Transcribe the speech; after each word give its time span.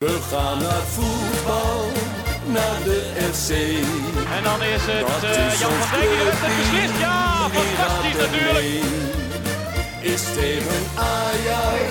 We 0.00 0.18
gaan 0.30 0.58
naar 0.58 0.82
voetbal, 0.94 1.84
naar 2.46 2.78
de 2.84 3.00
FC. 3.32 3.50
En 4.36 4.42
dan 4.42 4.62
is 4.62 4.82
het 4.90 5.06
Dat 5.06 5.22
eh, 5.22 5.46
is 5.46 5.60
Jan 5.60 5.70
van 5.70 5.98
Dijk 5.98 6.10
die 6.10 6.18
heeft 6.24 6.40
het 6.44 6.56
beslist. 6.58 6.98
Ja, 6.98 7.48
fantastisch 7.56 8.18
natuurlijk. 8.24 8.84
Is 10.12 10.22
tegen 10.38 10.80
Ajax 10.94 11.90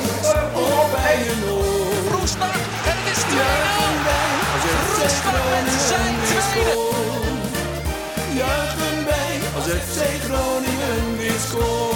of 0.54 0.92
bij 0.96 1.18
een 1.32 1.44
oor. 1.50 2.14
Roestak 2.14 2.56
en 2.90 2.98
het 3.00 3.08
is 3.14 3.22
2-0. 3.24 3.38
Juichen 3.38 3.98
wij 4.08 4.32
als 4.56 4.66
FC 4.74 5.18
Roestak 5.34 5.64
met 5.66 5.82
zijn 5.90 6.16
tweede. 6.30 6.76
Juichen 8.42 8.98
wij 9.10 9.34
als 9.56 9.66
FC 9.66 9.98
Groningen 10.26 11.18
weer 11.18 11.40
scoort. 11.48 11.89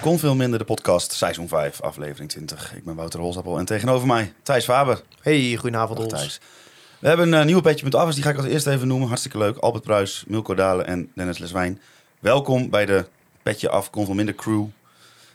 Kon 0.00 0.18
veel 0.18 0.34
minder 0.34 0.58
de 0.58 0.64
podcast, 0.64 1.12
seizoen 1.12 1.48
5, 1.48 1.80
aflevering 1.80 2.30
20. 2.30 2.74
Ik 2.76 2.84
ben 2.84 2.94
Wouter 2.94 3.20
Holzappel 3.20 3.58
en 3.58 3.64
tegenover 3.64 4.06
mij 4.06 4.32
Thijs 4.42 4.64
Faber. 4.64 5.02
Hey, 5.20 5.56
goedenavond 5.56 5.98
Dag. 5.98 6.08
Thijs. 6.08 6.40
We 6.98 7.08
hebben 7.08 7.32
een 7.32 7.40
eh, 7.40 7.44
nieuwe 7.44 7.62
petje 7.62 7.84
met 7.84 7.94
af, 7.94 8.06
dus 8.06 8.14
die 8.14 8.24
ga 8.24 8.30
ik 8.30 8.36
als 8.36 8.46
eerste 8.46 8.70
even 8.70 8.88
noemen. 8.88 9.08
Hartstikke 9.08 9.38
leuk. 9.38 9.56
Albert 9.56 9.84
Pruis, 9.84 10.24
Milko 10.26 10.54
Dalen 10.54 10.86
en 10.86 11.10
Dennis 11.14 11.38
Leswijn. 11.38 11.80
Welkom 12.20 12.70
bij 12.70 12.86
de 12.86 13.06
Petje 13.42 13.68
Af, 13.68 13.90
Kon 13.90 14.04
veel 14.04 14.14
minder 14.14 14.34
crew. 14.34 14.66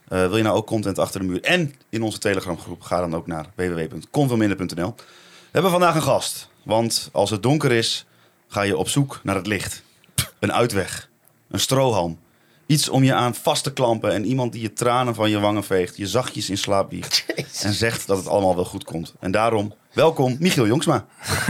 Eh, 0.07 0.19
wil 0.19 0.37
je 0.37 0.43
nou 0.43 0.55
ook 0.57 0.65
content 0.65 0.99
achter 0.99 1.19
de 1.19 1.25
muur 1.25 1.41
en 1.41 1.75
in 1.89 2.03
onze 2.03 2.19
Telegram 2.19 2.59
groep? 2.59 2.81
Ga 2.81 2.99
dan 2.99 3.15
ook 3.15 3.27
naar 3.27 3.45
www.konveelminder.nl. 3.55 4.93
We 4.95 5.03
hebben 5.51 5.71
vandaag 5.71 5.95
een 5.95 6.01
gast, 6.01 6.49
want 6.63 7.09
als 7.11 7.29
het 7.29 7.43
donker 7.43 7.71
is, 7.71 8.05
ga 8.47 8.61
je 8.61 8.77
op 8.77 8.89
zoek 8.89 9.19
naar 9.23 9.35
het 9.35 9.47
licht. 9.47 9.83
Een 10.39 10.53
uitweg, 10.53 11.09
een 11.49 11.59
strohalm. 11.59 12.23
Iets 12.67 12.89
om 12.89 13.03
je 13.03 13.13
aan 13.13 13.35
vast 13.35 13.63
te 13.63 13.73
klampen 13.73 14.11
en 14.11 14.25
iemand 14.25 14.51
die 14.51 14.61
je 14.61 14.73
tranen 14.73 15.15
van 15.15 15.29
je 15.29 15.39
wangen 15.39 15.63
veegt, 15.63 15.97
je 15.97 16.07
zachtjes 16.07 16.49
in 16.49 16.57
slaap 16.57 16.89
wiegt 16.91 17.25
en 17.63 17.73
zegt 17.73 18.07
dat 18.07 18.17
het 18.17 18.27
allemaal 18.27 18.55
wel 18.55 18.65
goed 18.65 18.83
komt. 18.83 19.13
En 19.19 19.31
daarom, 19.31 19.73
welkom 19.93 20.35
Michiel 20.39 20.67
Jongsma. 20.67 21.05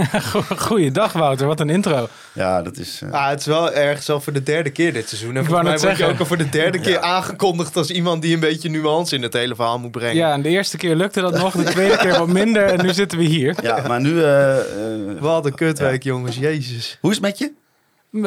Goeiedag 0.58 1.14
Wouter, 1.14 1.48
wat 1.48 1.60
een 1.60 1.70
intro. 1.70 2.08
Ja, 2.34 2.62
dat 2.62 2.78
is... 2.78 3.02
eh, 3.04 3.12
Ah, 3.12 3.30
het 3.30 3.40
is 3.40 3.46
wel 3.46 3.72
ergens 3.74 4.10
al 4.10 4.22
voor 4.22 4.34
de 4.34 4.44
derde 4.44 4.70
keer 4.70 4.94
dit 4.94 5.08
seizoen. 5.10 5.36
En 5.36 5.42
Ik 5.42 5.48
volgens 5.48 5.62
wou 5.62 5.64
mij 5.64 5.72
net 5.74 5.82
word 5.82 5.92
je 5.92 5.98
zeggen. 5.98 6.14
ook 6.16 6.20
al 6.20 6.26
voor 6.26 6.38
de 6.38 6.50
derde 6.50 6.80
keer 6.80 7.00
aangekondigd 7.00 7.76
als 7.78 7.90
iemand 7.90 8.22
die 8.22 8.34
een 8.34 8.40
beetje 8.40 8.70
nuance 8.70 9.16
in 9.16 9.22
het 9.22 9.34
hele 9.34 9.56
verhaal 9.56 9.80
moet 9.80 9.92
brengen. 9.92 10.16
Ja, 10.16 10.34
en 10.34 10.42
de 10.42 10.50
eerste 10.50 10.78
keer 10.78 10.96
lukte 10.96 11.22
dat 11.22 11.38
nog, 11.38 11.54
de 11.54 11.64
tweede 11.64 11.98
keer 11.98 12.18
wat 12.18 12.28
minder 12.28 12.64
en 12.66 12.86
nu 12.86 12.94
zitten 12.94 13.18
we 13.18 13.24
hier. 13.24 13.56
ja, 13.62 13.88
maar 13.88 14.02
nu... 14.02 14.24
eh, 14.24 14.58
eh, 14.60 15.20
Wat 15.20 15.46
een 15.46 15.56
kutweek, 15.56 16.04
jongens. 16.04 16.36
Jezus. 16.38 16.98
hoe 17.02 17.10
is 17.12 17.18
het 17.18 17.26
met 17.26 17.38
je? 17.38 17.52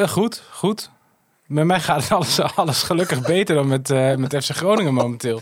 Goed, 0.07 0.41
goed. 0.51 0.89
Met 1.49 1.65
mij 1.65 1.79
gaat 1.79 2.11
alles, 2.11 2.39
alles 2.55 2.83
gelukkig 2.83 3.21
beter 3.21 3.55
dan 3.55 3.67
met, 3.67 3.89
eh, 3.89 4.15
met 4.15 4.35
FC 4.45 4.49
Groningen 4.55 4.93
momenteel. 4.93 5.41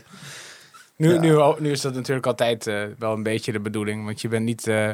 Nu, 0.96 1.14
Ja. 1.14 1.20
nu, 1.20 1.54
nu 1.60 1.72
is 1.72 1.82
dat 1.82 1.94
natuurlijk 1.94 2.26
altijd 2.28 2.68
eh, 2.68 2.82
wel 2.98 3.14
een 3.14 3.24
beetje 3.24 3.52
de 3.52 3.60
bedoeling. 3.60 4.06
Want 4.06 4.22
je 4.22 4.28
bent 4.28 4.46
niet, 4.46 4.68
eh, 4.68 4.90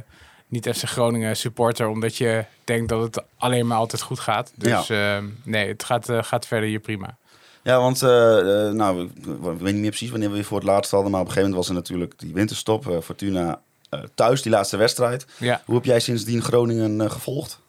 niet 0.48 0.70
FC 0.76 0.84
Groningen 0.84 1.38
supporter 1.38 1.88
omdat 1.88 2.16
je 2.18 2.46
denkt 2.64 2.90
dat 2.90 3.02
het 3.02 3.24
alleen 3.38 3.68
maar 3.68 3.78
altijd 3.78 4.02
goed 4.02 4.20
gaat. 4.20 4.52
Dus 4.56 4.90
eh, 4.90 5.18
nee, 5.44 5.68
het 5.68 5.84
gaat, 5.84 6.08
gaat 6.12 6.48
verder 6.48 6.70
hier 6.70 6.80
prima. 6.80 7.18
Ja, 7.64 7.80
want 7.80 8.02
eh, 8.02 8.68
eh, 8.68 8.74
nou, 8.74 9.04
ik, 9.06 9.12
weet 9.42 9.62
niet 9.74 9.82
meer 9.82 9.90
precies 9.90 10.10
wanneer 10.10 10.32
we 10.32 10.38
je 10.38 10.44
voor 10.44 10.58
het 10.58 10.68
laatst 10.68 10.92
hadden, 10.92 11.12
maar 11.12 11.20
op 11.22 11.26
een 11.28 11.32
gegeven 11.34 11.50
moment 11.52 11.68
was 11.68 11.78
er 11.78 11.82
natuurlijk 11.84 12.20
die 12.20 12.34
winterstop. 12.34 12.88
eh, 12.90 13.02
Fortuna 13.02 13.62
thuis, 14.16 14.42
die 14.42 14.52
laatste 14.52 14.78
wedstrijd. 14.78 15.26
Ja. 15.40 15.62
Hoe 15.66 15.76
heb 15.76 15.86
jij 15.86 16.00
sindsdien 16.00 16.42
Groningen 16.42 17.12
gevolgd? 17.12 17.60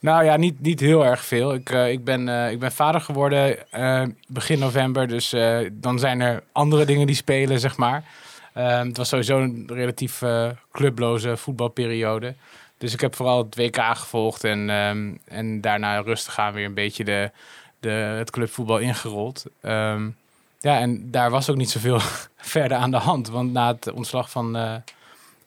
Nou 0.00 0.24
ja, 0.24 0.36
niet, 0.36 0.60
niet 0.60 0.80
heel 0.80 1.04
erg 1.04 1.24
veel. 1.24 1.54
Ik, 1.54 1.70
eh, 1.70 1.90
ik, 1.90 2.04
ben, 2.04 2.28
eh, 2.28 2.50
ik 2.50 2.58
ben 2.58 2.72
vader 2.72 3.00
geworden 3.00 3.70
eh, 3.70 4.02
begin 4.26 4.58
november. 4.58 5.08
Dus 5.08 5.34
dan 5.72 5.98
zijn 5.98 6.20
er 6.20 6.42
andere 6.52 6.84
dingen 6.84 7.06
die 7.06 7.16
spelen, 7.16 7.60
zeg 7.60 7.76
maar. 7.76 8.04
Het 8.52 8.96
was 8.96 9.08
sowieso 9.08 9.40
een 9.40 9.64
relatief 9.66 10.22
clubloze 10.72 11.36
voetbalperiode. 11.36 12.34
Dus 12.78 12.92
ik 12.92 13.00
heb 13.00 13.14
vooral 13.14 13.38
het 13.38 13.56
WK 13.56 13.76
gevolgd. 13.76 14.44
En, 14.44 14.70
ehm, 14.70 15.14
en 15.24 15.60
daarna 15.60 16.00
rustig 16.00 16.38
aan 16.38 16.52
weer 16.52 16.64
een 16.64 16.74
beetje 16.74 17.04
de, 17.04 17.30
de, 17.80 17.88
het 17.90 18.30
clubvoetbal 18.30 18.78
ingerold. 18.78 19.44
Ehm, 19.60 20.08
ja, 20.60 20.78
en 20.78 21.10
daar 21.10 21.30
was 21.30 21.50
ook 21.50 21.56
niet 21.56 21.70
zoveel 21.70 22.00
verder 22.36 22.76
aan 22.76 22.90
de 22.90 22.96
hand. 22.96 23.28
Want 23.28 23.52
na 23.52 23.66
het 23.66 23.92
ontslag 23.92 24.30
van, 24.30 24.56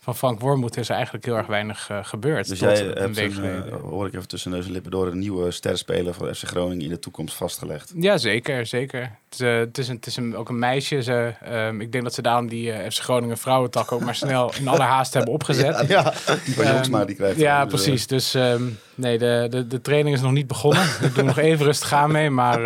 van 0.04 0.16
Frank 0.16 0.40
Wormoed 0.40 0.78
is 0.78 0.90
er 0.90 0.96
eigenlijk 0.96 1.26
heel 1.26 1.36
erg 1.36 1.48
weinig 1.48 1.90
eh, 1.90 2.00
gebeurd. 2.02 2.48
Dus 2.48 2.60
jij 2.60 2.82
een 2.82 2.98
hebt, 2.98 3.16
week 3.16 3.36
een, 3.36 3.44
eh, 3.44 3.82
hoor 3.82 4.08
ik 4.08 4.14
even 4.14 4.28
tussen 4.28 4.52
neus 4.52 4.66
en 4.66 4.72
lippen 4.72 4.92
door, 4.92 5.08
een 5.08 5.20
nieuwe 5.20 5.52
sterspeler 5.52 6.14
van 6.14 6.36
FC 6.36 6.44
Groningen 6.44 6.84
in 6.84 6.90
de 6.90 7.00
toekomst 7.00 7.36
vastgelegd. 7.36 7.94
Ja, 7.96 8.18
zeker, 8.18 8.66
zeker. 8.66 9.02
Het 9.02 9.34
is, 9.34 9.40
eh, 9.40 9.58
het 9.58 9.78
is, 9.78 9.88
een, 9.88 9.96
het 9.96 10.06
is 10.06 10.16
een, 10.16 10.36
ook 10.36 10.50
een 10.50 10.60
meisje. 10.60 11.04
Ze, 11.04 11.34
ehm, 11.42 11.82
ik 11.82 11.92
denk 11.92 12.04
dat 12.04 12.14
ze 12.14 12.22
daarom 12.22 12.48
die 12.48 12.72
FC 12.72 13.02
Groningen 13.02 13.38
vrouwentak 13.38 13.92
ook 13.92 14.02
maar 14.02 14.16
snel 14.16 14.54
in 14.60 14.68
alle 14.68 14.82
haast 14.82 15.14
hebben 15.14 15.34
opgezet. 15.40 15.88
Ja, 15.88 16.14
Die 16.46 16.54
van 16.54 16.64
Ehm, 16.64 16.74
Jongsma, 16.74 17.06
die 17.06 17.16
krijgt... 17.16 17.40
Ja, 17.40 17.66
dus, 17.66 17.74
precies. 17.74 18.08
Dus 18.08 18.34
ehm, 18.34 18.64
nee, 18.96 19.18
de, 19.18 19.48
de, 19.50 19.68
de 19.68 19.82
training 19.82 20.16
is 20.16 20.22
nog 20.22 20.32
niet 20.32 20.48
begonnen. 20.48 20.84
Ik 21.02 21.16
doe 21.16 21.24
nog 21.24 21.38
even 21.38 21.66
rustig 21.66 21.94
aan 21.94 22.12
mee, 22.12 22.30
maar 22.30 22.60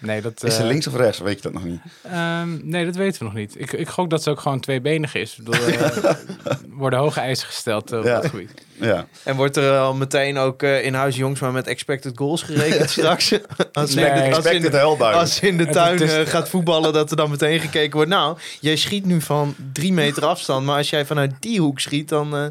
nee, 0.00 0.20
dat... 0.20 0.44
Is 0.44 0.54
ze 0.54 0.60
eh, 0.60 0.66
links 0.66 0.86
of 0.86 0.96
rechts? 0.96 1.18
Weet 1.18 1.36
je 1.36 1.42
dat 1.42 1.52
nog 1.52 1.64
niet? 1.64 1.80
ehm, 2.02 2.68
nee, 2.68 2.84
dat 2.84 2.94
weten 2.96 3.18
we 3.18 3.24
nog 3.24 3.34
niet. 3.34 3.60
Ik, 3.60 3.72
ik 3.72 3.88
gok 3.88 4.10
dat 4.10 4.22
ze 4.22 4.30
ook 4.30 4.40
gewoon 4.40 4.60
tweebenig 4.60 5.14
is. 5.14 5.36
Ik 5.38 5.44
bedoel, 5.44 5.66
eh, 5.66 6.04
er 6.04 6.18
worden 6.70 6.98
hoge 6.98 7.20
eisen 7.20 7.46
gesteld 7.46 7.92
eh, 7.92 7.98
op 7.98 8.04
Ja. 8.04 8.14
dat 8.20 8.30
gebied. 8.30 8.50
Ja. 8.80 9.06
en 9.24 9.36
wordt 9.36 9.56
er 9.56 9.78
al 9.78 9.94
meteen 9.94 10.38
ook 10.38 10.62
eh, 10.62 10.84
in 10.84 10.94
huis 10.94 11.16
jongens 11.16 11.40
maar 11.40 11.52
met 11.52 11.66
expected 11.66 12.12
goals 12.16 12.42
gerekend 12.42 12.90
straks? 13.00 13.32
als, 13.72 13.94
Nee, 13.94 14.04
als, 14.10 14.20
in, 14.20 14.32
Expected 14.32 14.72
hellbuik. 14.72 15.16
als 15.16 15.34
ze 15.34 15.46
in 15.46 15.56
de 15.56 15.66
tuin 15.66 15.98
is- 16.02 16.28
gaat 16.28 16.48
voetballen, 16.48 16.92
dat 16.92 17.10
er 17.10 17.16
dan 17.16 17.30
meteen 17.30 17.60
gekeken 17.60 17.92
wordt. 17.92 18.10
Nou, 18.10 18.38
jij 18.60 18.76
schiet 18.76 19.04
nu 19.06 19.20
van 19.20 19.54
drie 19.72 19.92
meter 19.92 20.24
afstand, 20.24 20.66
maar 20.66 20.76
als 20.76 20.90
jij 20.90 21.04
vanuit 21.06 21.32
die 21.40 21.60
hoek 21.60 21.80
schiet, 21.80 22.08
dan 22.08 22.36
eh, 22.36 22.44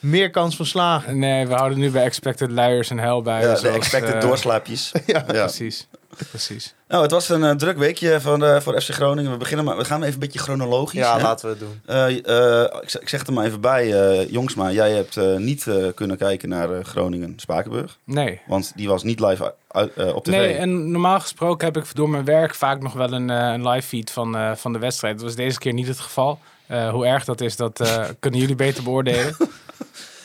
meer 0.00 0.30
kans 0.30 0.56
van 0.56 0.66
slagen. 0.66 1.18
Nee, 1.18 1.46
we 1.46 1.54
houden 1.54 1.78
nu 1.78 1.90
bij 1.90 2.02
expected 2.04 2.50
luiers 2.50 2.90
en 2.90 2.98
huilbuien. 2.98 3.48
Ja, 3.48 3.60
de 3.60 3.68
expected 3.68 4.20
doorslaapjes. 4.20 4.92
Ja. 5.06 5.24
Ja. 5.32 5.42
Precies, 5.44 5.88
precies. 6.30 6.74
Nou, 6.88 7.02
het 7.02 7.10
was 7.10 7.28
een 7.28 7.44
eh, 7.44 7.50
druk 7.50 7.76
weekje 7.78 8.20
van, 8.20 8.44
eh, 8.44 8.60
voor 8.60 8.80
FC 8.80 8.90
Groningen. 8.90 9.30
We, 9.30 9.36
beginnen 9.36 9.64
maar, 9.64 9.76
we 9.76 9.84
gaan 9.84 10.00
even 10.02 10.14
een 10.14 10.18
beetje 10.20 10.38
chronologisch. 10.38 10.98
Ja, 11.00 11.16
hè? 11.16 11.22
laten 11.22 11.46
we 11.46 11.50
het 11.50 11.60
doen. 11.60 11.80
Eh, 11.86 12.58
eh, 12.62 12.82
ik, 12.82 12.90
zeg- 12.90 13.02
ik 13.02 13.08
zeg 13.08 13.18
het 13.20 13.28
er 13.28 13.34
maar 13.34 13.44
even 13.44 13.60
bij, 13.60 13.92
eh, 14.20 14.30
Jongsma. 14.30 14.70
Jij 14.70 14.90
hebt 14.92 15.16
niet 15.38 15.66
eh, 15.66 15.76
kunnen 15.94 16.16
kijken 16.16 16.48
naar 16.48 16.84
Groningen-Spakenburg. 16.84 17.98
Nee, 18.04 18.40
Want 18.46 18.72
die 18.76 18.88
was 18.88 19.02
niet 19.02 19.20
live 19.20 19.54
uit- 19.68 20.12
op 20.14 20.24
tv. 20.24 20.30
Nee, 20.30 20.54
en 20.54 20.90
normaal 20.90 21.20
gesproken 21.20 21.66
heb 21.72 21.76
ik 21.84 21.94
door 21.94 22.08
mijn 22.10 22.24
werk 22.24 22.54
vaak 22.54 22.82
nog 22.82 22.92
wel 22.92 23.12
een, 23.12 23.28
een 23.28 23.68
live 23.68 23.86
feed 23.88 24.10
van, 24.10 24.36
eh, 24.36 24.52
van 24.54 24.72
de 24.72 24.78
wedstrijd. 24.78 25.14
Dat 25.14 25.24
was 25.24 25.34
deze 25.34 25.58
keer 25.58 25.72
niet 25.72 25.88
het 25.88 26.00
geval. 26.00 26.38
Eh, 26.66 26.88
hoe 26.90 27.06
erg 27.06 27.24
dat 27.24 27.40
is, 27.40 27.56
dat 27.56 27.80
eh, 27.80 28.04
kunnen 28.20 28.40
jullie 28.40 28.56
beter 28.56 28.82
beoordelen. 28.82 29.36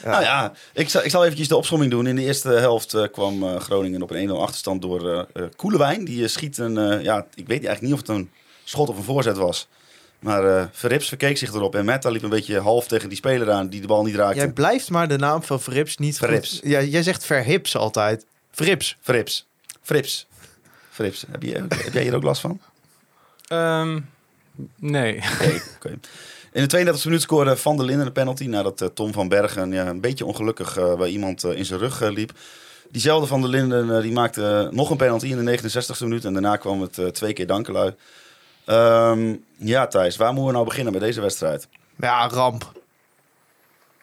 Nou 0.03 0.21
ja, 0.23 0.53
ik 0.73 0.89
zal, 0.89 1.03
ik 1.03 1.09
zal 1.09 1.23
eventjes 1.23 1.47
de 1.47 1.55
opsomming 1.55 1.91
doen. 1.91 2.07
In 2.07 2.15
de 2.15 2.21
eerste 2.21 2.49
helft 2.49 2.93
eh, 2.93 3.03
kwam 3.11 3.43
eh, 3.43 3.59
Groningen 3.59 4.01
op 4.01 4.11
een 4.11 4.29
1-0 4.29 4.31
achterstand 4.31 4.81
door 4.81 5.09
eh 5.11 5.19
eh, 5.33 5.49
Koelewijn. 5.55 6.05
Die 6.05 6.27
schiet 6.27 6.57
een, 6.57 6.77
eh, 6.77 7.03
ja, 7.03 7.17
ik 7.35 7.47
weet 7.47 7.65
eigenlijk 7.65 7.81
niet 7.81 7.93
of 7.93 7.99
het 7.99 8.09
een 8.09 8.29
schot 8.63 8.89
of 8.89 8.97
een 8.97 9.03
voorzet 9.03 9.37
was. 9.37 9.67
Maar 10.19 10.57
eh 10.57 10.65
Verrips 10.71 11.07
verkeek 11.07 11.37
zich 11.37 11.53
erop 11.53 11.75
en 11.75 11.85
Metta 11.85 12.09
liep 12.09 12.23
een 12.23 12.29
beetje 12.29 12.59
half 12.59 12.87
tegen 12.87 13.09
die 13.09 13.17
speler 13.17 13.51
aan 13.51 13.67
die 13.67 13.81
de 13.81 13.87
bal 13.87 14.03
niet 14.03 14.15
raakte. 14.15 14.37
Jij 14.37 14.51
blijft 14.51 14.89
maar 14.89 15.07
de 15.07 15.17
naam 15.17 15.43
van 15.43 15.61
Verrips 15.61 15.97
niet 15.97 16.17
goed- 16.17 16.27
Verrips. 16.27 16.59
Ja, 16.63 16.81
jij 16.81 17.03
zegt 17.03 17.25
Verhips 17.25 17.75
altijd. 17.75 18.25
Verrips. 18.51 18.97
Verrips. 19.01 19.45
Frips. 19.81 20.27
Frips. 20.91 21.25
Heb, 21.31 21.43
je, 21.43 21.65
heb 21.75 21.93
jij 21.93 22.03
hier 22.03 22.15
ook 22.15 22.23
last 22.23 22.41
van? 22.41 22.59
Ehm, 23.47 23.99
nee. 24.75 25.21
Oké, 25.33 25.61
oké. 25.75 25.99
In 26.57 26.67
de 26.67 26.93
32e 26.93 27.03
minuut 27.03 27.21
scoorde 27.21 27.57
Van 27.57 27.77
der 27.77 27.85
Linden 27.85 28.05
een 28.05 28.11
penalty 28.11 28.45
nadat 28.45 28.81
eh, 28.81 28.87
Tom 28.87 29.13
van 29.13 29.27
Bergen 29.27 29.71
ja, 29.71 29.87
een 29.87 30.01
beetje 30.01 30.25
ongelukkig 30.25 30.77
eh, 30.77 30.95
bij 30.95 31.09
iemand 31.09 31.43
eh, 31.43 31.57
in 31.57 31.65
zijn 31.65 31.79
rug 31.79 31.99
liep. 31.99 32.31
Diezelfde 32.91 33.27
Van 33.27 33.41
der 33.41 33.49
Linden 33.49 34.01
die 34.01 34.11
maakte 34.11 34.69
nog 34.71 34.89
een 34.89 34.97
penalty 34.97 35.27
in 35.27 35.45
de 35.45 35.59
69e 35.59 35.99
minuut 35.99 36.25
en 36.25 36.33
daarna 36.33 36.55
kwam 36.55 36.81
het 36.81 37.13
twee 37.13 37.33
keer 37.33 37.47
dankelui. 37.47 37.95
Ehm, 38.65 39.35
ja, 39.57 39.87
Thijs, 39.87 40.15
waar 40.15 40.29
moeten 40.29 40.45
we 40.45 40.51
nou 40.51 40.65
beginnen 40.65 40.93
bij 40.93 41.01
deze 41.01 41.21
wedstrijd? 41.21 41.67
Ja, 41.95 42.27
ramp. 42.27 42.71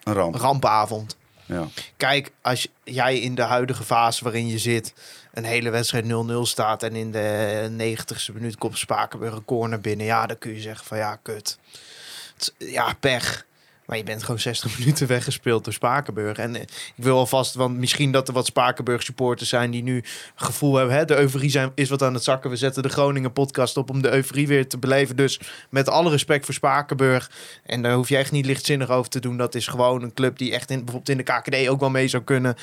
Een 0.03 0.15
ramp. 0.15 0.35
Rampavond. 0.35 1.17
Ja. 1.47 1.67
Kijk, 1.97 2.33
als 2.43 2.69
jij 2.85 3.19
in 3.19 3.35
de 3.35 3.43
huidige 3.43 3.85
fase 3.85 4.25
waarin 4.25 4.47
je 4.47 4.59
zit... 4.59 4.95
een 5.33 5.45
hele 5.45 5.71
wedstrijd 5.71 6.05
0-0 6.05 6.09
staat... 6.41 6.83
en 6.83 6.95
in 6.95 7.12
de 7.12 7.97
90ste 7.97 8.35
minuut 8.35 8.57
komt 8.57 8.79
Spakenburg 8.79 9.35
een 9.35 9.45
corner 9.45 9.81
binnen... 9.81 10.07
ja, 10.07 10.27
dan 10.27 10.39
kun 10.39 10.55
je 10.55 10.61
zeggen 10.61 10.87
van 10.87 10.99
ja, 10.99 11.17
kut. 11.23 11.59
Ja, 12.58 12.94
pech. 13.00 13.46
Maar 13.85 13.96
je 13.96 14.02
bent 14.02 14.23
gewoon 14.23 14.41
60 14.41 14.73
minuten 14.79 15.06
weggespeeld 15.06 15.64
door 15.64 15.73
Spakenburg. 15.73 16.38
En 16.38 16.55
eh, 16.55 16.62
ik 16.96 17.05
wil 17.05 17.17
alvast, 17.17 17.55
want 17.55 17.76
misschien 17.76 18.12
dat 18.12 18.29
er 18.29 18.35
wat 18.35 18.46
Spakenburg 18.46 19.02
supporters 19.02 19.49
zijn 19.49 19.70
die 19.70 19.82
nu 19.82 20.05
gevoel 20.35 20.75
hebben. 20.75 20.96
Hè, 20.96 21.05
de 21.05 21.17
euforie 21.17 21.50
zijn, 21.50 21.73
is 21.75 21.88
wat 21.88 22.02
aan 22.02 22.14
het 22.14 22.25
zakken. 22.25 22.50
We 22.50 22.56
zetten 22.56 22.82
de 22.82 22.88
Groningen 22.88 23.32
podcast 23.32 23.76
op 23.76 23.91
om 23.91 24.02
de 24.02 24.12
euforie 24.12 24.46
weer 24.46 24.69
te 24.69 24.79
beleven. 24.79 25.17
Dus 25.17 25.41
met 25.70 25.88
alle 25.88 26.11
respect 26.11 26.44
voor 26.44 26.55
Spakenburg. 26.55 27.31
En 27.67 27.82
daar 27.82 27.94
hoef 27.94 28.08
je 28.08 28.17
echt 28.17 28.32
niet 28.32 28.47
lichtzinnig 28.47 28.90
over 28.90 29.11
te 29.11 29.20
doen. 29.20 29.37
Dat 29.37 29.55
is 29.55 29.67
gewoon 29.67 30.02
een 30.02 30.14
club 30.14 30.38
die 30.38 30.52
echt 30.52 30.70
in, 30.70 30.85
bijvoorbeeld 30.85 31.08
in 31.08 31.17
de 31.17 31.32
KKD 31.32 31.69
ook 31.69 31.81
wel 31.81 31.90
mee 31.90 32.08
zou 32.08 32.23
kunnen. 32.23 32.56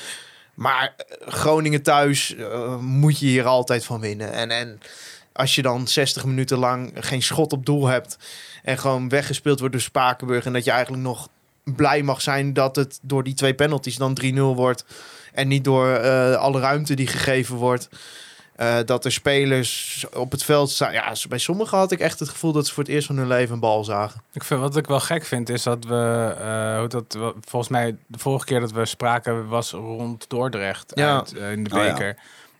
Maar 0.54 0.94
eh, 0.96 1.32
Groningen 1.32 1.82
thuis 1.82 2.34
eh, 2.34 2.78
moet 2.78 3.18
je 3.18 3.26
hier 3.26 3.46
altijd 3.46 3.84
van 3.84 4.00
winnen. 4.00 4.32
En, 4.32 4.50
en 4.50 4.80
als 5.32 5.54
je 5.54 5.62
dan 5.62 5.88
60 5.88 6.24
minuten 6.24 6.58
lang 6.58 6.92
geen 6.94 7.22
schot 7.22 7.52
op 7.52 7.66
doel 7.66 7.86
hebt 7.86 8.16
en 8.62 8.78
gewoon 8.78 9.08
weggespeeld 9.08 9.58
wordt 9.58 9.74
door 9.74 9.82
Spakenburg 9.84 10.44
en 10.44 10.52
dat 10.52 10.64
je 10.64 10.70
eigenlijk 10.70 11.02
nog 11.02 11.28
blij 11.64 12.02
mag 12.02 12.20
zijn 12.22 12.52
dat 12.52 12.76
het 12.76 12.98
door 13.02 13.22
die 13.24 13.34
twee 13.34 13.54
penalties 13.54 13.96
dan 13.96 14.18
3-0 14.24 14.32
wordt 14.38 14.84
en 15.32 15.48
niet 15.48 15.64
door 15.64 15.88
eh, 15.94 16.34
alle 16.34 16.60
ruimte 16.60 16.94
die 16.94 17.06
gegeven 17.06 17.56
wordt. 17.56 17.88
Eh, 18.56 18.76
dat 18.86 19.04
er 19.04 19.12
spelers 19.12 20.04
op 20.14 20.30
het 20.30 20.44
veld 20.44 20.70
staan. 20.70 20.92
Ja, 20.92 21.12
bij 21.28 21.38
sommigen 21.38 21.78
had 21.78 21.92
ik 21.92 22.00
echt 22.00 22.18
het 22.18 22.28
gevoel 22.28 22.52
dat 22.52 22.66
ze 22.66 22.74
voor 22.74 22.82
het 22.82 22.92
eerst 22.92 23.06
van 23.06 23.16
hun 23.16 23.26
leven 23.26 23.54
een 23.54 23.60
bal 23.60 23.84
zagen. 23.84 24.22
Ik 24.32 24.44
vind, 24.44 24.60
wat 24.60 24.76
ik 24.76 24.86
wel 24.86 25.00
gek 25.00 25.24
vind 25.24 25.48
is 25.48 25.62
dat 25.62 25.84
we, 25.84 26.34
eh, 26.40 26.78
hoe 26.78 26.88
dat, 26.88 27.18
volgens 27.40 27.70
mij 27.72 27.96
de 28.06 28.18
vorige 28.18 28.44
keer 28.44 28.60
dat 28.60 28.72
we 28.72 28.84
spraken 28.86 29.48
was 29.48 29.70
rond 29.70 30.24
Dordrecht 30.28 30.92
Ja. 30.94 31.16
uit, 31.16 31.32
in 31.32 31.64
de 31.64 31.74
Oh 31.76 31.84
ja. 31.84 31.92
beker. 31.92 32.16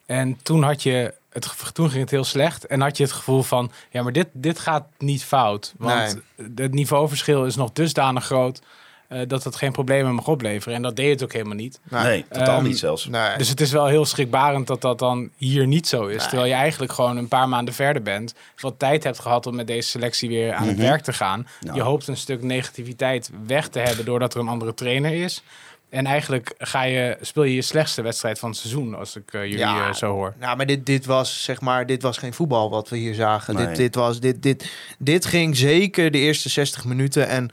En 0.06 0.38
toen 0.43 0.62
had 0.62 0.82
je 0.82 1.14
het, 1.32 1.75
toen 1.75 1.88
ging 1.90 2.00
het 2.00 2.11
heel 2.11 2.25
slecht 2.25 2.67
en 2.67 2.81
had 2.81 2.96
je 2.96 3.02
het 3.02 3.12
gevoel 3.12 3.43
van, 3.43 3.70
ja, 3.90 4.02
maar 4.02 4.12
dit, 4.12 4.29
dit 4.32 4.58
gaat 4.58 4.87
niet 4.99 5.25
fout, 5.25 5.75
want 5.79 6.19
het 6.55 6.75
niveauverschil 6.75 7.44
is 7.46 7.56
nog 7.56 7.73
dusdanig 7.73 8.25
groot 8.25 8.61
eh, 9.08 9.20
dat 9.26 9.44
het 9.44 9.56
geen 9.56 9.73
problemen 9.73 10.14
mag 10.14 10.26
opleveren. 10.29 10.76
En 10.76 10.82
dat 10.82 10.96
deed 10.96 11.11
het 11.11 11.23
ook 11.23 11.32
helemaal 11.32 11.55
niet. 11.55 11.81
Nee, 11.90 12.25
totaal 12.31 12.56
Ehm, 12.56 12.67
niet 12.67 12.79
zelfs. 12.79 13.06
Nee. 13.06 13.37
Dus 13.37 13.49
het 13.49 13.61
is 13.61 13.73
wel 13.73 13.87
heel 13.87 14.05
schrikbarend 14.05 14.67
dat 14.67 14.81
dat 14.81 14.99
dan 14.99 15.31
hier 15.37 15.67
niet 15.67 15.88
zo 15.88 16.06
is. 16.06 16.23
Terwijl 16.23 16.49
je 16.49 16.55
eigenlijk 16.55 16.93
gewoon 16.93 17.17
een 17.17 17.29
paar 17.29 17.49
maanden 17.49 17.75
verder 17.75 18.02
bent. 18.02 18.35
Wat 18.61 18.78
tijd 18.78 19.05
hebt 19.05 19.19
gehad 19.19 19.46
om 19.46 19.55
met 19.55 19.67
deze 19.67 19.88
selectie 19.88 20.28
weer 20.28 20.52
aan 20.55 20.67
het 20.67 20.76
Mhm. 20.76 20.87
werk 20.87 21.02
te 21.02 21.12
gaan. 21.12 21.46
Ja. 21.61 21.75
Je 21.75 21.81
hoopt 21.82 22.08
een 22.08 22.17
stuk 22.17 22.43
negativiteit 22.43 23.31
weg 23.46 23.69
te 23.69 23.78
hebben 23.78 24.05
doordat 24.05 24.35
er 24.35 24.40
een 24.40 24.49
andere 24.49 24.75
trainer 24.75 25.12
is. 25.12 25.43
En 25.92 26.06
eigenlijk 26.06 26.54
ga 26.58 26.82
je, 26.82 27.16
speel 27.20 27.42
je 27.42 27.54
je 27.54 27.62
slechtste 27.62 28.02
wedstrijd 28.02 28.38
van 28.38 28.48
het 28.50 28.58
seizoen, 28.58 28.94
als 28.94 29.16
ik 29.16 29.32
eh, 29.32 29.40
jullie 29.42 29.58
Ja. 29.58 29.88
eh, 29.88 29.94
zo 29.94 30.12
hoor. 30.12 30.34
Nou, 30.38 30.56
maar 30.56 30.66
dit, 30.66 30.86
dit 30.86 31.06
was 31.06 31.44
zeg 31.44 31.60
maar, 31.60 31.86
dit 31.86 32.02
was 32.02 32.18
geen 32.18 32.32
voetbal 32.32 32.70
wat 32.70 32.88
we 32.88 32.96
hier 32.96 33.14
zagen. 33.14 33.54
Nee. 33.54 33.66
Dit, 33.66 33.76
dit, 33.76 33.94
was, 33.94 34.20
dit, 34.20 34.42
dit, 34.42 34.70
dit 34.98 35.24
ging 35.24 35.56
zeker 35.56 36.10
de 36.10 36.18
eerste 36.18 36.48
60 36.48 36.84
minuten. 36.84 37.28
En 37.28 37.50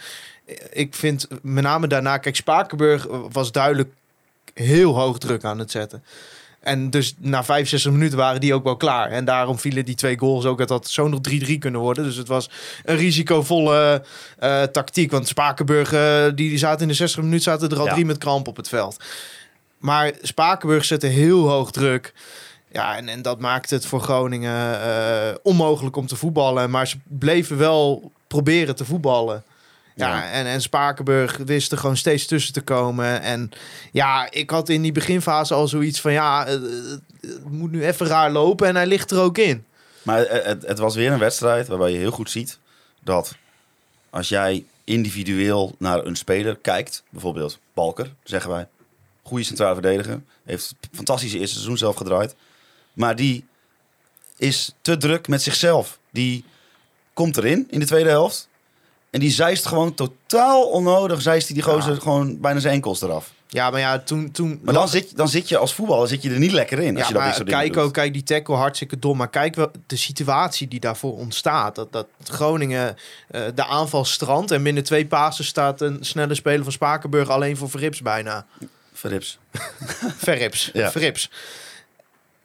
ik 0.71 0.95
vind 0.95 1.27
met 1.41 1.63
name 1.63 1.87
daarna, 1.87 2.17
kijk, 2.17 2.35
Spakenburg 2.35 3.07
was 3.31 3.51
duidelijk 3.51 3.89
heel 4.53 4.95
hoog 4.99 5.17
druk 5.17 5.43
aan 5.43 5.59
het 5.59 5.71
zetten. 5.71 6.03
En 6.59 6.89
dus 6.89 7.13
na 7.17 7.43
65 7.43 7.91
minuten 7.91 8.17
waren 8.17 8.41
die 8.41 8.53
ook 8.53 8.63
wel 8.63 8.77
klaar. 8.77 9.09
En 9.11 9.25
daarom 9.25 9.59
vielen 9.59 9.85
die 9.85 9.95
twee 9.95 10.17
goals 10.17 10.45
ook. 10.45 10.57
Dat 10.57 10.69
had 10.69 10.87
zo 10.87 11.07
nog 11.07 11.19
3-3 11.49 11.57
kunnen 11.59 11.81
worden. 11.81 12.03
Dus 12.03 12.15
het 12.15 12.27
was 12.27 12.49
een 12.83 12.95
risicovolle 12.95 14.03
eh, 14.39 14.63
tactiek. 14.63 15.11
Want 15.11 15.27
Spakenburg, 15.27 15.93
eh, 15.93 16.23
die, 16.25 16.33
die 16.33 16.57
zaten 16.57 16.81
in 16.81 16.87
de 16.87 16.93
60 16.93 17.21
minuten 17.23 17.43
zaten 17.43 17.69
er 17.69 17.79
al 17.79 17.85
Ja. 17.85 17.93
drie 17.93 18.05
met 18.05 18.17
kramp 18.17 18.47
op 18.47 18.55
het 18.55 18.69
veld. 18.69 19.03
Maar 19.77 20.11
Spakenburg 20.21 20.85
zette 20.85 21.07
heel 21.07 21.49
hoog 21.49 21.71
druk. 21.71 22.13
Ja, 22.71 22.97
en, 22.97 23.07
en 23.09 23.21
dat 23.21 23.39
maakte 23.39 23.75
het 23.75 23.85
voor 23.85 24.01
Groningen 24.01 24.81
eh, 24.81 25.35
onmogelijk 25.43 25.95
om 25.95 26.07
te 26.07 26.15
voetballen. 26.15 26.69
Maar 26.69 26.87
ze 26.87 26.97
bleven 27.07 27.57
wel 27.57 28.11
proberen 28.27 28.75
te 28.75 28.85
voetballen. 28.85 29.43
Ja. 29.99 30.31
En, 30.31 30.45
en 30.45 30.61
Spakenburg 30.61 31.37
wist 31.37 31.71
er 31.71 31.77
gewoon 31.77 31.97
steeds 31.97 32.25
tussen 32.25 32.53
te 32.53 32.61
komen. 32.61 33.21
En 33.21 33.51
ja, 33.91 34.31
ik 34.31 34.49
had 34.49 34.69
in 34.69 34.81
die 34.81 34.91
beginfase 34.91 35.53
al 35.53 35.67
zoiets 35.67 36.01
van... 36.01 36.11
ja, 36.11 36.45
eh, 36.45 36.53
het 37.21 37.49
moet 37.49 37.71
nu 37.71 37.85
even 37.85 38.05
raar 38.05 38.31
lopen 38.31 38.67
en 38.67 38.75
hij 38.75 38.87
ligt 38.87 39.11
er 39.11 39.19
ook 39.19 39.37
in. 39.37 39.65
Maar 40.01 40.17
het, 40.17 40.43
het, 40.45 40.67
het 40.67 40.79
was 40.79 40.95
weer 40.95 41.11
een 41.11 41.19
wedstrijd 41.19 41.67
waarbij 41.67 41.91
je 41.91 41.97
heel 41.97 42.11
goed 42.11 42.29
ziet 42.29 42.59
dat 43.03 43.35
als 44.09 44.29
jij 44.29 44.65
individueel 44.83 45.75
naar 45.77 46.05
een 46.05 46.15
speler 46.15 46.57
kijkt, 46.57 47.03
bijvoorbeeld 47.09 47.59
Balker, 47.73 48.13
zeggen 48.23 48.51
wij, 48.51 48.67
goede 49.23 49.43
centrale 49.43 49.73
verdediger, 49.73 50.21
heeft 50.43 50.75
fantastische 50.91 51.39
eerste 51.39 51.55
seizoen 51.55 51.77
zelf 51.77 51.95
gedraaid, 51.95 52.35
maar 52.93 53.15
die 53.15 53.45
is 54.37 54.73
te 54.81 54.97
druk 54.97 55.27
met 55.27 55.41
zichzelf. 55.41 55.99
Die 56.09 56.43
komt 57.13 57.37
erin 57.37 57.67
in 57.69 57.79
de 57.79 57.85
tweede 57.85 58.09
helft 58.09 58.49
en 59.11 59.19
die 59.19 59.31
zeist 59.31 59.65
gewoon 59.65 59.93
totaal 59.93 60.63
onnodig, 60.63 61.21
zeist 61.21 61.47
hij 61.47 61.55
die 61.55 61.65
gozer 61.65 62.01
gewoon 62.01 62.39
bijna 62.39 62.59
zijn 62.59 62.73
enkels 62.73 63.01
eraf. 63.01 63.31
Ja, 63.51 63.69
maar 63.69 63.79
ja, 63.79 63.99
toen... 63.99 64.31
toen 64.31 64.59
Maar 64.63 64.73
dan 64.73 64.87
zit, 64.87 65.17
dan 65.17 65.27
zit 65.29 65.49
je 65.49 65.57
als 65.57 65.73
voetballer 65.73 66.07
zit 66.07 66.21
je 66.21 66.29
er 66.29 66.39
niet 66.39 66.51
lekker 66.51 66.79
in 66.79 66.97
als 66.97 67.01
Ja, 67.01 67.07
je 67.07 67.13
dat 67.13 67.37
maar 67.37 67.61
kijk 67.61 67.77
ook, 67.77 67.93
kijk 67.93 68.13
die 68.13 68.23
tackle 68.23 68.55
hartstikke 68.55 68.99
dom. 68.99 69.17
Maar 69.17 69.29
kijk 69.29 69.55
wel 69.55 69.71
de 69.87 69.95
situatie 69.95 70.67
die 70.67 70.79
daarvoor 70.79 71.17
ontstaat. 71.17 71.75
Dat, 71.75 71.91
dat 71.91 72.07
Groningen 72.23 72.95
eh, 73.27 73.41
de 73.55 73.65
aanval 73.65 74.05
strandt 74.05 74.51
en 74.51 74.63
binnen 74.63 74.83
twee 74.83 75.05
pasen 75.05 75.45
staat 75.45 75.81
een 75.81 75.97
snelle 76.01 76.35
speler 76.35 76.63
van 76.63 76.71
Spakenburg 76.71 77.29
alleen 77.29 77.57
voor 77.57 77.69
Verrips 77.69 78.01
bijna. 78.01 78.45
Verrips. 78.93 79.37
Verrips, 80.17 80.69
Ja. 80.73 80.91
Verrips. 80.91 81.29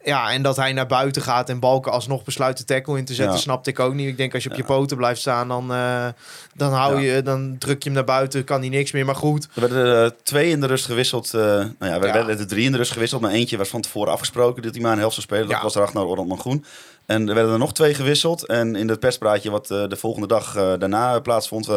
Ja, 0.05 0.31
en 0.31 0.41
dat 0.41 0.55
hij 0.55 0.73
naar 0.73 0.87
buiten 0.87 1.21
gaat 1.21 1.49
en 1.49 1.59
Balken 1.59 1.91
alsnog 1.91 2.23
besluit 2.23 2.57
de 2.57 2.63
tackle 2.63 2.97
in 2.97 3.05
te 3.05 3.13
zetten, 3.13 3.35
Ja. 3.35 3.41
snapte 3.41 3.69
ik 3.69 3.79
ook 3.79 3.93
niet. 3.93 4.07
Ik 4.07 4.17
denk 4.17 4.33
als 4.33 4.43
je 4.43 4.49
op 4.49 4.55
je 4.55 4.63
poten 4.63 4.97
blijft 4.97 5.19
staan, 5.19 5.47
dan, 5.47 5.73
eh, 5.73 6.07
dan, 6.55 6.73
hou 6.73 7.01
je, 7.01 7.21
dan 7.21 7.55
druk 7.59 7.77
je 7.83 7.89
hem 7.89 7.93
naar 7.97 8.03
buiten, 8.03 8.43
kan 8.43 8.59
hij 8.59 8.69
niks 8.69 8.91
meer. 8.91 9.05
Maar 9.05 9.15
goed, 9.15 9.47
Er 9.53 9.61
werden 9.61 9.77
er 9.85 10.03
eh, 10.05 10.11
twee 10.23 10.49
in 10.49 10.59
de 10.61 10.67
rust 10.67 10.85
gewisseld. 10.85 11.33
eh, 11.33 11.41
nou 11.41 11.67
ja, 11.79 11.93
er 11.93 11.99
werden 11.99 12.39
er 12.39 12.47
drie 12.47 12.65
in 12.65 12.71
de 12.71 12.77
rust 12.77 12.91
gewisseld. 12.91 13.21
Maar 13.21 13.31
eentje 13.31 13.57
was 13.57 13.69
van 13.69 13.81
tevoren 13.81 14.11
afgesproken 14.11 14.63
dat 14.63 14.73
hij 14.73 14.81
maar 14.83 14.91
een 14.91 14.97
helft 14.99 15.15
zou 15.15 15.25
spelen. 15.27 15.47
Dat 15.47 15.61
was 15.61 15.75
Ragnar 15.75 16.05
Orlandman 16.05 16.39
Groen. 16.39 16.65
En 17.05 17.27
er 17.29 17.35
werden 17.35 17.53
er 17.53 17.59
nog 17.59 17.73
twee 17.73 17.93
gewisseld. 17.93 18.45
En 18.47 18.75
in 18.75 18.89
het 18.89 18.99
perspraatje 18.99 19.49
wat 19.51 19.67
de 19.67 19.95
volgende 19.97 20.27
dag 20.27 20.53
daarna 20.53 21.19
plaatsvond... 21.19 21.69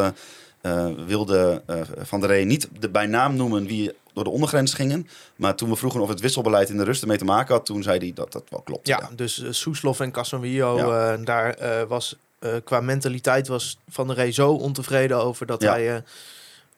eh, 0.68 0.84
eh, 0.86 1.06
wilde 1.06 1.62
eh, 1.66 1.80
Van 1.98 2.20
der 2.20 2.28
Rey 2.28 2.44
niet 2.44 2.68
de, 2.80 2.88
bij 2.88 3.06
naam 3.06 3.36
noemen 3.36 3.66
wie 3.66 3.92
door 4.12 4.24
de 4.24 4.30
ondergrens 4.30 4.74
gingen. 4.74 5.08
Maar 5.36 5.54
toen 5.54 5.68
we 5.70 5.76
vroegen 5.76 6.00
of 6.00 6.08
het 6.08 6.20
wisselbeleid 6.20 6.68
in 6.68 6.76
de 6.76 6.84
rust 6.84 7.02
ermee 7.02 7.18
te 7.18 7.24
maken 7.24 7.54
had... 7.54 7.66
toen 7.66 7.82
zei 7.82 7.98
hij 7.98 8.12
dat 8.14 8.32
dat 8.32 8.42
wel 8.48 8.60
klopt. 8.62 8.86
Ja, 8.86 9.10
dus 9.16 9.38
uh, 9.38 9.48
Soeslof 9.52 10.00
en 10.00 10.10
Casemiro, 10.10 10.76
Ja. 10.76 11.12
eh, 11.12 11.24
daar 11.24 11.54
eh, 11.54 11.82
was 11.88 12.16
eh, 12.38 12.52
qua 12.64 12.80
mentaliteit 12.80 13.48
was 13.48 13.78
Van 13.88 14.06
der 14.06 14.16
Rey 14.16 14.32
zo 14.32 14.50
ontevreden 14.52 15.16
over 15.22 15.46
dat 15.46 15.62
Ja. 15.62 15.70
hij 15.70 15.94
eh, 15.94 16.02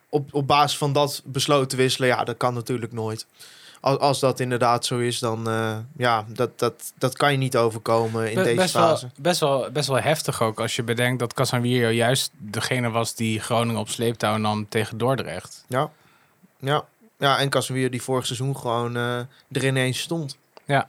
op, 0.09 0.35
op 0.35 0.47
basis 0.47 0.79
van 0.79 0.93
dat 0.93 1.23
besloot 1.25 1.71
te 1.71 1.77
wisselen. 1.77 2.09
Ja, 2.09 2.25
dat 2.25 2.37
kan 2.37 2.55
natuurlijk 2.55 2.93
nooit. 2.93 3.27
Als, 3.81 3.99
als 3.99 4.21
dat 4.21 4.41
inderdaad 4.41 4.85
zo 4.85 4.99
is, 4.99 5.19
dan 5.19 5.49
uh, 5.49 5.77
ja, 5.97 6.25
dat, 6.29 6.59
dat, 6.59 6.93
dat 6.99 7.17
kan 7.17 7.33
je 7.33 7.39
niet 7.39 7.57
overkomen 7.57 8.29
in 8.31 8.35
Be- 8.35 8.43
deze 8.43 8.57
best 8.57 8.71
fase. 8.75 9.07
Wel, 9.07 9.13
best, 9.23 9.41
wel, 9.41 9.71
best 9.71 9.89
wel 9.89 10.01
heftig 10.01 10.43
ook 10.43 10.61
als 10.61 10.77
je 10.77 10.83
bedenkt 10.83 11.19
dat 11.19 11.35
Casemiro 11.35 11.89
juist 11.89 12.31
degene 12.37 12.91
was 12.91 13.15
die 13.15 13.41
Groningen 13.41 13.81
op 13.81 13.89
sleeptouw 13.89 14.37
nam 14.37 14.69
tegen 14.69 14.99
Dordrecht. 14.99 15.65
Ja, 15.69 15.91
ja. 16.59 16.85
ja 17.19 17.39
en 17.39 17.49
Casemiro 17.49 17.89
die 17.89 18.03
vorig 18.03 18.27
seizoen 18.27 18.57
gewoon 18.57 18.97
uh, 18.97 19.19
er 19.53 19.65
ineens 19.65 20.01
stond. 20.01 20.37
Ja. 20.65 20.89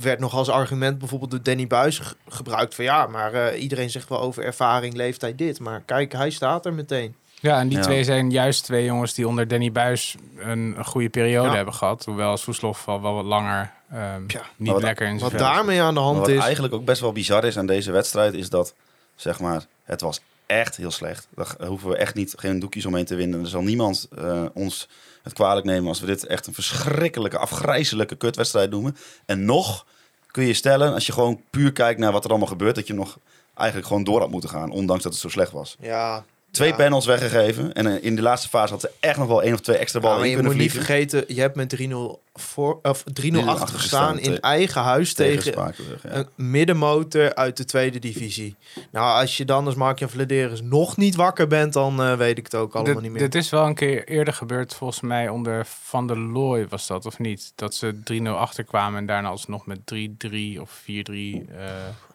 werd 0.00 0.18
nog 0.18 0.34
als 0.34 0.48
argument 0.48 0.98
bijvoorbeeld 0.98 1.30
door 1.30 1.42
Danny 1.42 1.66
Buis 1.66 1.98
ge 1.98 2.14
gebruikt 2.28 2.74
van 2.74 2.84
ja, 2.84 3.06
maar 3.06 3.34
uh, 3.34 3.62
iedereen 3.62 3.90
zegt 3.90 4.08
wel 4.08 4.20
over 4.20 4.44
ervaring, 4.44 4.94
leeftijd 4.94 5.38
dit. 5.38 5.60
Maar 5.60 5.80
kijk, 5.80 6.12
hij 6.12 6.30
staat 6.30 6.66
er 6.66 6.72
meteen. 6.72 7.16
Ja, 7.42 7.58
en 7.60 7.68
die 7.68 7.76
Ja. 7.78 7.82
twee 7.84 8.04
zijn 8.04 8.30
juist 8.30 8.64
twee 8.64 8.84
jongens 8.84 9.14
die 9.14 9.28
onder 9.28 9.48
Danny 9.48 9.72
Buis 9.72 10.14
een, 10.38 10.74
een 10.78 10.84
goede 10.84 11.08
periode 11.08 11.48
Ja. 11.48 11.54
hebben 11.54 11.74
gehad. 11.74 12.04
Hoewel 12.04 12.36
Soeslof 12.36 12.88
al 12.88 13.02
wel 13.02 13.14
wat 13.14 13.24
langer 13.24 13.72
ehm, 13.90 14.22
Ja. 14.26 14.42
niet 14.56 14.72
wat- 14.72 14.82
lekker 14.82 15.06
in 15.06 15.18
zijn 15.18 15.30
Wat 15.30 15.40
daarmee 15.40 15.82
aan 15.82 15.94
de 15.94 16.00
hand 16.00 16.18
wat 16.18 16.28
is. 16.28 16.40
eigenlijk 16.40 16.74
ook 16.74 16.84
best 16.84 17.00
wel 17.00 17.12
bizar 17.12 17.44
is 17.44 17.58
aan 17.58 17.66
deze 17.66 17.90
wedstrijd... 17.92 18.34
is 18.34 18.50
dat, 18.50 18.74
zeg 19.14 19.40
maar, 19.40 19.64
het 19.84 20.00
was 20.00 20.20
echt 20.46 20.76
heel 20.76 20.90
slecht. 20.90 21.28
Daar 21.34 21.66
hoeven 21.66 21.88
we 21.90 21.96
echt 21.96 22.14
niet, 22.14 22.34
geen 22.36 22.58
doekjes 22.58 22.86
omheen 22.86 23.04
te 23.04 23.14
winnen. 23.14 23.40
Er 23.40 23.46
zal 23.48 23.62
niemand 23.62 24.08
eh, 24.18 24.44
ons 24.54 24.88
het 25.22 25.32
kwalijk 25.32 25.66
nemen 25.66 25.88
als 25.88 26.00
we 26.00 26.06
dit 26.06 26.26
echt 26.26 26.46
een 26.46 26.54
verschrikkelijke, 26.54 27.38
afgrijzelijke 27.38 28.14
kutwedstrijd 28.16 28.70
noemen. 28.70 28.96
En 29.26 29.44
nog 29.44 29.86
kun 30.30 30.44
je 30.44 30.54
stellen, 30.54 30.92
als 30.94 31.06
je 31.06 31.12
gewoon 31.12 31.40
puur 31.50 31.72
kijkt 31.72 32.00
naar 32.00 32.12
wat 32.12 32.24
er 32.24 32.30
allemaal 32.30 32.48
gebeurt, 32.48 32.74
dat 32.74 32.86
je 32.86 32.94
nog 32.94 33.18
eigenlijk 33.54 33.86
gewoon 33.88 34.04
door 34.04 34.20
had 34.20 34.30
moeten 34.30 34.50
gaan, 34.50 34.70
ondanks 34.70 35.02
dat 35.02 35.12
het 35.12 35.20
zo 35.20 35.28
slecht 35.28 35.50
was. 35.52 35.76
Ja, 35.80 36.24
Twee 36.52 36.68
Ja. 36.68 36.76
panels 36.76 37.06
weggegeven 37.06 37.72
en 37.72 37.86
eh, 37.86 38.04
in 38.04 38.16
de 38.16 38.22
laatste 38.22 38.48
fase 38.48 38.72
had 38.72 38.80
ze 38.80 38.90
echt 39.00 39.18
nog 39.18 39.28
wel 39.28 39.42
één 39.42 39.52
of 39.54 39.60
twee 39.60 39.76
extra 39.76 39.98
Ja, 40.00 40.04
ballen 40.04 40.20
maar 40.20 40.28
in 40.30 40.36
je 40.36 40.42
kunnen 40.42 40.56
moet 40.58 40.66
niet 40.74 40.84
vergeten, 40.84 41.24
je 41.34 41.40
hebt 41.40 41.56
met 41.56 41.76
3-0 41.80 42.18
voor 42.34 42.78
of 42.82 43.04
3-0 43.22 43.24
3-0 43.32 43.44
achter 43.44 43.78
gestaan 43.78 44.18
in 44.18 44.40
eigen 44.40 44.82
huis 44.82 45.14
tegen, 45.14 45.74
een 46.02 46.28
middenmotor 46.34 47.34
uit 47.34 47.56
de 47.56 47.64
tweede 47.64 47.98
divisie. 47.98 48.56
Nou, 48.90 49.20
als 49.20 49.36
je 49.36 49.44
dan 49.44 49.66
als 49.66 49.74
Mark-Jan 49.74 50.10
Vladeris 50.10 50.62
nog 50.62 50.96
niet 50.96 51.14
wakker 51.14 51.46
bent, 51.46 51.72
dan 51.72 52.02
eh, 52.02 52.16
weet 52.16 52.38
ik 52.38 52.44
het 52.44 52.54
ook 52.54 52.74
allemaal 52.74 53.02
niet 53.02 53.10
meer. 53.10 53.20
dit 53.20 53.34
is 53.34 53.50
wel 53.50 53.66
een 53.66 53.74
keer 53.74 54.08
eerder 54.08 54.34
gebeurd, 54.34 54.74
volgens 54.74 55.00
mij 55.00 55.28
onder 55.28 55.66
Van 55.66 56.06
der 56.06 56.18
Looy 56.18 56.68
was 56.68 56.86
dat, 56.86 57.06
of 57.06 57.18
niet? 57.18 57.52
Dat 57.54 57.74
ze 57.74 57.94
3-0 58.22 58.22
achterkwamen 58.26 58.98
en 58.98 59.06
daarna 59.06 59.28
alsnog 59.28 59.66
met 59.66 59.78
3-3 59.94 60.60
of 60.60 60.82
4-3 60.82 60.84
eh, 60.86 61.42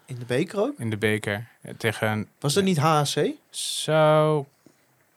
in 0.05 0.15
de 0.19 0.25
beker 0.27 0.59
ook? 0.59 0.73
in 0.77 0.89
de 0.89 0.97
beker. 0.97 1.47
Eh, 1.61 1.73
Tegen, 1.77 2.27
Was 2.39 2.53
dat 2.53 2.63
niet 2.63 2.77
HSC? 2.77 3.19
zou 3.49 4.45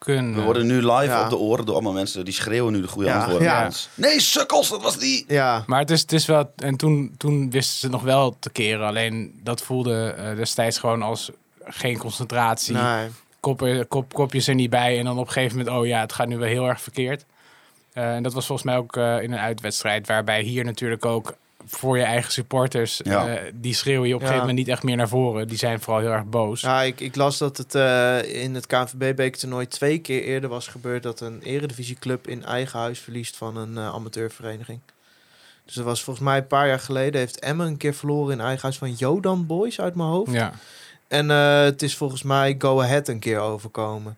kunnen. 0.04 0.34
We 0.34 0.40
worden 0.42 0.66
nu 0.66 0.74
live 0.74 1.04
Ja. 1.04 1.22
op 1.24 1.30
de 1.30 1.36
oren 1.36 1.64
door 1.66 1.74
allemaal 1.74 1.92
mensen 1.92 2.24
die 2.24 2.34
schreeuwen 2.34 2.72
nu 2.72 2.80
de 2.80 2.88
goede 2.88 3.08
Ja, 3.08 3.16
antwoorden. 3.18 3.42
ja. 3.42 3.58
aan 3.58 3.64
ons. 3.66 3.88
Nee, 3.94 4.20
sukkels, 4.20 4.68
dat 4.68 4.82
was 4.82 4.98
die. 4.98 5.24
Ja, 5.28 5.62
Maar 5.66 5.80
het 5.80 5.90
is, 5.90 6.00
het 6.00 6.12
is 6.12 6.26
wel. 6.26 6.52
En 6.56 6.76
toen, 6.76 7.14
toen 7.18 7.50
wisten 7.50 7.78
ze 7.78 7.88
nog 7.88 8.02
wel 8.02 8.36
te 8.38 8.50
keren. 8.50 8.86
Alleen 8.86 9.40
dat 9.42 9.62
voelde 9.62 10.14
eh, 10.18 10.36
destijds 10.36 10.78
gewoon 10.78 11.02
als 11.02 11.30
geen 11.64 11.98
concentratie. 11.98 12.74
nee. 12.74 13.08
Koppen, 13.40 13.88
kop, 13.88 14.12
kopjes 14.14 14.46
er 14.48 14.54
niet 14.54 14.70
bij. 14.70 14.98
En 14.98 15.04
dan 15.04 15.18
op 15.18 15.26
een 15.26 15.32
gegeven 15.32 15.58
moment, 15.58 15.76
oh 15.76 15.86
ja, 15.86 16.00
het 16.00 16.12
gaat 16.12 16.28
nu 16.28 16.36
wel 16.38 16.48
heel 16.48 16.66
erg 16.68 16.80
verkeerd. 16.80 17.24
Eh, 17.92 18.14
en 18.14 18.22
dat 18.22 18.32
was 18.32 18.46
volgens 18.46 18.66
mij 18.66 18.76
ook 18.76 18.96
eh, 18.96 19.22
in 19.22 19.32
een 19.32 19.38
uitwedstrijd. 19.38 20.06
Waarbij 20.06 20.42
hier 20.42 20.64
natuurlijk 20.64 21.04
ook 21.06 21.34
voor 21.66 21.96
je 21.98 22.02
eigen 22.04 22.32
supporters, 22.32 23.00
Ja. 23.04 23.28
eh, 23.28 23.52
die 23.54 23.74
schreeuwen 23.74 24.08
je 24.08 24.14
op 24.14 24.20
een 24.20 24.26
Ja. 24.26 24.32
gegeven 24.32 24.48
moment 24.48 24.66
niet 24.66 24.74
echt 24.76 24.82
meer 24.82 24.96
naar 24.96 25.08
voren. 25.08 25.48
Die 25.48 25.58
zijn 25.58 25.80
vooral 25.80 26.02
heel 26.02 26.12
erg 26.12 26.24
boos. 26.24 26.60
Ja, 26.60 26.82
ik, 26.82 27.00
ik 27.00 27.16
las 27.16 27.38
dat 27.38 27.56
het 27.56 27.74
eh, 27.74 28.42
in 28.42 28.54
het 28.54 28.66
KNVB-bekertoernooi 28.66 29.68
twee 29.68 29.98
keer 29.98 30.22
eerder 30.22 30.50
was 30.50 30.66
gebeurd 30.66 31.02
dat 31.02 31.20
een 31.20 31.42
eredivisieclub 31.42 32.28
in 32.28 32.44
eigen 32.44 32.78
huis 32.78 32.98
verliest 32.98 33.36
van 33.36 33.56
een 33.56 33.76
eh, 33.78 33.88
amateurvereniging. 33.94 34.80
Dus 35.64 35.74
dat 35.74 35.84
was 35.84 36.02
volgens 36.02 36.24
mij 36.26 36.36
een 36.38 36.46
paar 36.46 36.66
jaar 36.68 36.80
geleden 36.80 37.20
heeft 37.20 37.38
Emmen 37.40 37.66
een 37.66 37.76
keer 37.76 37.94
verloren 37.94 38.32
in 38.32 38.40
eigen 38.40 38.62
huis 38.62 38.78
van 38.78 38.92
Jodan 38.92 39.46
Boys 39.46 39.80
uit 39.80 39.94
mijn 39.94 40.08
hoofd. 40.08 40.32
Ja. 40.32 40.52
En 41.08 41.30
eh, 41.30 41.60
het 41.62 41.82
is 41.82 41.96
volgens 41.96 42.22
mij 42.22 42.54
Go 42.58 42.80
Ahead 42.80 43.08
een 43.08 43.18
keer 43.18 43.38
overkomen. 43.38 44.16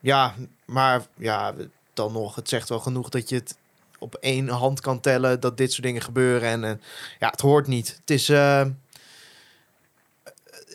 Ja, 0.00 0.34
maar 0.64 1.02
ja, 1.16 1.54
dan 1.94 2.12
nog. 2.12 2.34
Het 2.34 2.48
zegt 2.48 2.68
wel 2.68 2.78
genoeg 2.78 3.08
dat 3.08 3.28
je 3.28 3.34
het 3.34 3.56
op 3.98 4.14
één 4.14 4.48
hand 4.48 4.80
kan 4.80 5.00
tellen 5.00 5.40
dat 5.40 5.56
dit 5.56 5.72
soort 5.72 5.86
dingen 5.86 6.02
gebeuren. 6.02 6.48
En 6.48 6.64
eh, 6.64 6.70
ja, 7.18 7.28
het 7.28 7.40
hoort 7.40 7.66
niet. 7.66 7.96
Het 8.00 8.10
is 8.10 8.28
eh, 8.28 8.64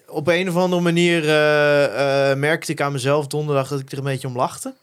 op 0.08 0.28
een 0.28 0.50
of 0.50 0.56
andere 0.56 0.82
manier 0.82 1.22
eh, 1.22 2.36
merkte 2.36 2.72
ik 2.72 2.82
aan 2.82 2.92
mezelf 2.92 3.28
donderdag 3.28 3.68
dat 3.68 3.80
ik 3.80 3.92
er 3.92 3.98
een 3.98 4.04
beetje 4.04 4.28
om 4.28 4.36
lachte. 4.36 4.74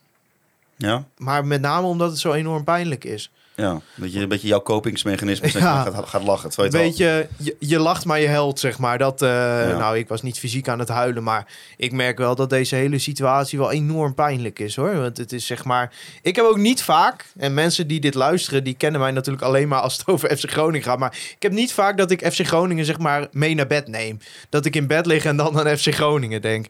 Ja? 0.77 1.05
Maar 1.17 1.47
met 1.47 1.61
name 1.61 1.87
omdat 1.87 2.11
het 2.11 2.19
zo 2.19 2.33
enorm 2.33 2.65
pijnlijk 2.65 3.05
is. 3.05 3.31
Ja, 3.55 3.81
dat 3.95 4.13
je 4.13 4.21
een 4.21 4.29
beetje 4.29 4.49
jouw 4.49 4.61
kopingsmechanisme 4.61 5.49
Ja. 5.53 5.83
gaat, 5.83 6.09
gaat 6.09 6.23
lachen. 6.23 6.51
Een 6.57 6.71
beetje, 6.71 7.29
je, 7.37 7.57
je 7.59 7.79
lacht 7.79 8.05
maar 8.05 8.21
je 8.21 8.27
helpt, 8.27 8.59
zeg 8.59 8.79
maar. 8.79 8.99
Dat, 8.99 9.23
eh, 9.23 9.29
Nou, 9.79 9.99
ik 9.99 10.09
was 10.09 10.23
niet 10.23 10.39
fysiek 10.39 10.69
aan 10.69 10.79
het 10.79 10.89
huilen, 10.89 11.23
maar 11.23 11.47
ik 11.77 11.93
merk 11.93 12.19
wel 12.19 12.35
dat 12.35 12.51
deze 12.51 12.75
hele 12.75 12.99
situatie 12.99 13.59
wel 13.59 13.71
enorm 13.71 14.15
pijnlijk 14.15 14.59
is, 14.59 14.77
hoor. 14.77 14.97
Want 14.97 15.17
het 15.17 15.33
is 15.33 15.47
zeg 15.47 15.65
maar... 15.65 15.93
Ik 16.23 16.37
heb 16.37 16.45
ook 16.45 16.57
niet 16.57 16.83
vaak, 16.83 17.27
en 17.37 17.55
mensen 17.55 17.87
die 17.87 18.01
dit 18.01 18.15
luisteren, 18.15 18.65
die 18.65 18.75
kennen 18.75 19.01
mij 19.01 19.11
natuurlijk 19.11 19.45
alleen 19.45 19.69
maar 19.69 19.81
als 19.81 19.97
het 19.97 20.07
over 20.13 20.37
FC 20.37 20.51
Groningen 20.51 20.83
gaat. 20.87 20.99
Maar 20.99 21.19
ik 21.37 21.43
heb 21.43 21.53
niet 21.53 21.73
vaak 21.73 21.97
dat 21.97 22.11
ik 22.11 22.33
FC 22.33 22.47
Groningen, 22.47 22.85
zeg 22.85 22.99
maar, 22.99 23.27
mee 23.33 23.55
naar 23.55 23.67
bed 23.67 23.89
neem. 23.89 24.19
Dat 24.49 24.65
ik 24.65 24.77
in 24.77 24.87
bed 24.87 25.07
lig 25.07 25.25
en 25.25 25.37
dan 25.37 25.59
aan 25.59 25.79
FC 25.79 25.95
Groningen 25.95 26.43
denk. 26.43 26.67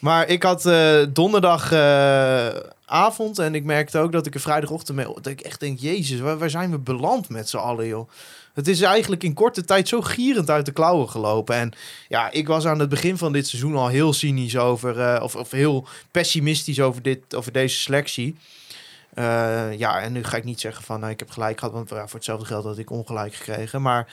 Maar 0.00 0.28
ik 0.28 0.42
had 0.42 0.66
eh, 0.66 0.98
donderdag... 1.12 1.72
eh, 1.72 2.46
avond 2.88 3.38
en 3.38 3.54
ik 3.54 3.64
merkte 3.64 3.98
ook 3.98 4.12
dat 4.12 4.26
ik 4.26 4.34
er 4.34 4.40
vrijdagochtend 4.40 4.96
mee... 4.96 5.06
Dat 5.06 5.26
ik 5.26 5.40
echt 5.40 5.60
denk, 5.60 5.78
jezus, 5.78 6.20
waar, 6.20 6.38
waar 6.38 6.50
zijn 6.50 6.70
we 6.70 6.78
beland 6.78 7.28
met 7.28 7.48
z'n 7.48 7.56
allen, 7.56 7.86
joh? 7.86 8.08
Het 8.58 8.68
is 8.68 8.80
eigenlijk 8.80 9.22
in 9.22 9.34
korte 9.34 9.64
tijd 9.64 9.88
zo 9.88 10.00
gierend 10.00 10.50
uit 10.50 10.66
de 10.66 10.72
klauwen 10.72 11.08
gelopen. 11.08 11.54
En 11.54 11.72
ja, 12.08 12.30
ik 12.30 12.46
was 12.46 12.66
aan 12.66 12.78
het 12.78 12.88
begin 12.88 13.18
van 13.18 13.32
dit 13.32 13.48
seizoen 13.48 13.76
al 13.76 13.88
heel 13.88 14.12
cynisch 14.12 14.56
over, 14.56 15.00
eh, 15.00 15.22
of, 15.22 15.36
of 15.36 15.50
heel 15.50 15.86
pessimistisch 16.10 16.80
over, 16.80 17.02
dit, 17.02 17.34
over 17.34 17.52
deze 17.52 17.78
selectie. 17.78 18.36
Eh, 19.14 19.78
ja, 19.78 20.00
en 20.00 20.12
nu 20.12 20.24
ga 20.24 20.36
ik 20.36 20.44
niet 20.44 20.60
zeggen 20.60 20.84
van 20.84 21.00
nou, 21.00 21.12
ik 21.12 21.18
heb 21.18 21.30
gelijk 21.30 21.58
gehad, 21.58 21.74
want 21.74 21.90
ja, 21.90 22.06
voor 22.06 22.14
hetzelfde 22.14 22.46
geld 22.46 22.64
had 22.64 22.78
ik 22.78 22.90
ongelijk 22.90 23.34
gekregen. 23.34 23.82
Maar, 23.82 24.12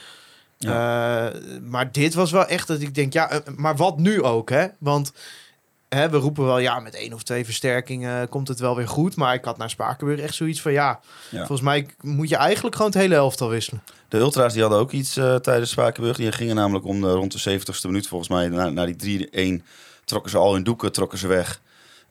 eh, 0.58 1.26
maar 1.62 1.92
dit 1.92 2.14
was 2.14 2.30
wel 2.30 2.46
echt 2.46 2.66
dat 2.66 2.80
ik 2.80 2.94
denk, 2.94 3.12
ja, 3.12 3.42
maar 3.56 3.76
wat 3.76 3.98
nu 3.98 4.22
ook, 4.22 4.50
hè? 4.50 4.66
Want 4.78 5.12
hè, 5.88 6.08
we 6.10 6.16
roepen 6.16 6.44
wel, 6.44 6.58
ja, 6.58 6.80
met 6.80 6.94
één 6.94 7.12
of 7.12 7.22
twee 7.22 7.44
versterkingen 7.44 8.28
komt 8.28 8.48
het 8.48 8.60
wel 8.60 8.76
weer 8.76 8.88
goed. 8.88 9.16
Maar 9.16 9.34
ik 9.34 9.44
had 9.44 9.56
naar 9.56 9.70
Spakenburg 9.70 10.20
echt 10.20 10.34
zoiets 10.34 10.60
van, 10.62 10.72
ja, 10.72 11.00
Ja. 11.30 11.38
volgens 11.38 11.60
mij 11.60 11.86
moet 12.00 12.28
je 12.28 12.36
eigenlijk 12.36 12.76
gewoon 12.76 12.90
het 12.90 13.00
hele 13.00 13.14
elftal 13.14 13.48
wisselen. 13.48 13.82
De 14.08 14.18
Ultra's 14.18 14.52
die 14.52 14.62
hadden 14.62 14.80
ook 14.80 14.92
iets 14.92 15.16
eh, 15.16 15.34
tijdens 15.34 15.70
Spakenburg. 15.70 16.16
Die 16.16 16.32
gingen 16.32 16.54
namelijk 16.54 16.84
om 16.84 17.00
de, 17.00 17.12
rond 17.12 17.42
de 17.44 17.58
70ste 17.60 17.82
minuut 17.86 18.08
volgens 18.08 18.30
mij. 18.30 18.48
Na, 18.48 18.70
na 18.70 18.86
die 18.86 19.60
3-1 19.60 19.64
trokken 20.04 20.30
ze 20.30 20.38
al 20.38 20.52
hun 20.52 20.62
doeken, 20.64 20.92
trokken 20.92 21.18
ze 21.18 21.26
weg. 21.26 21.60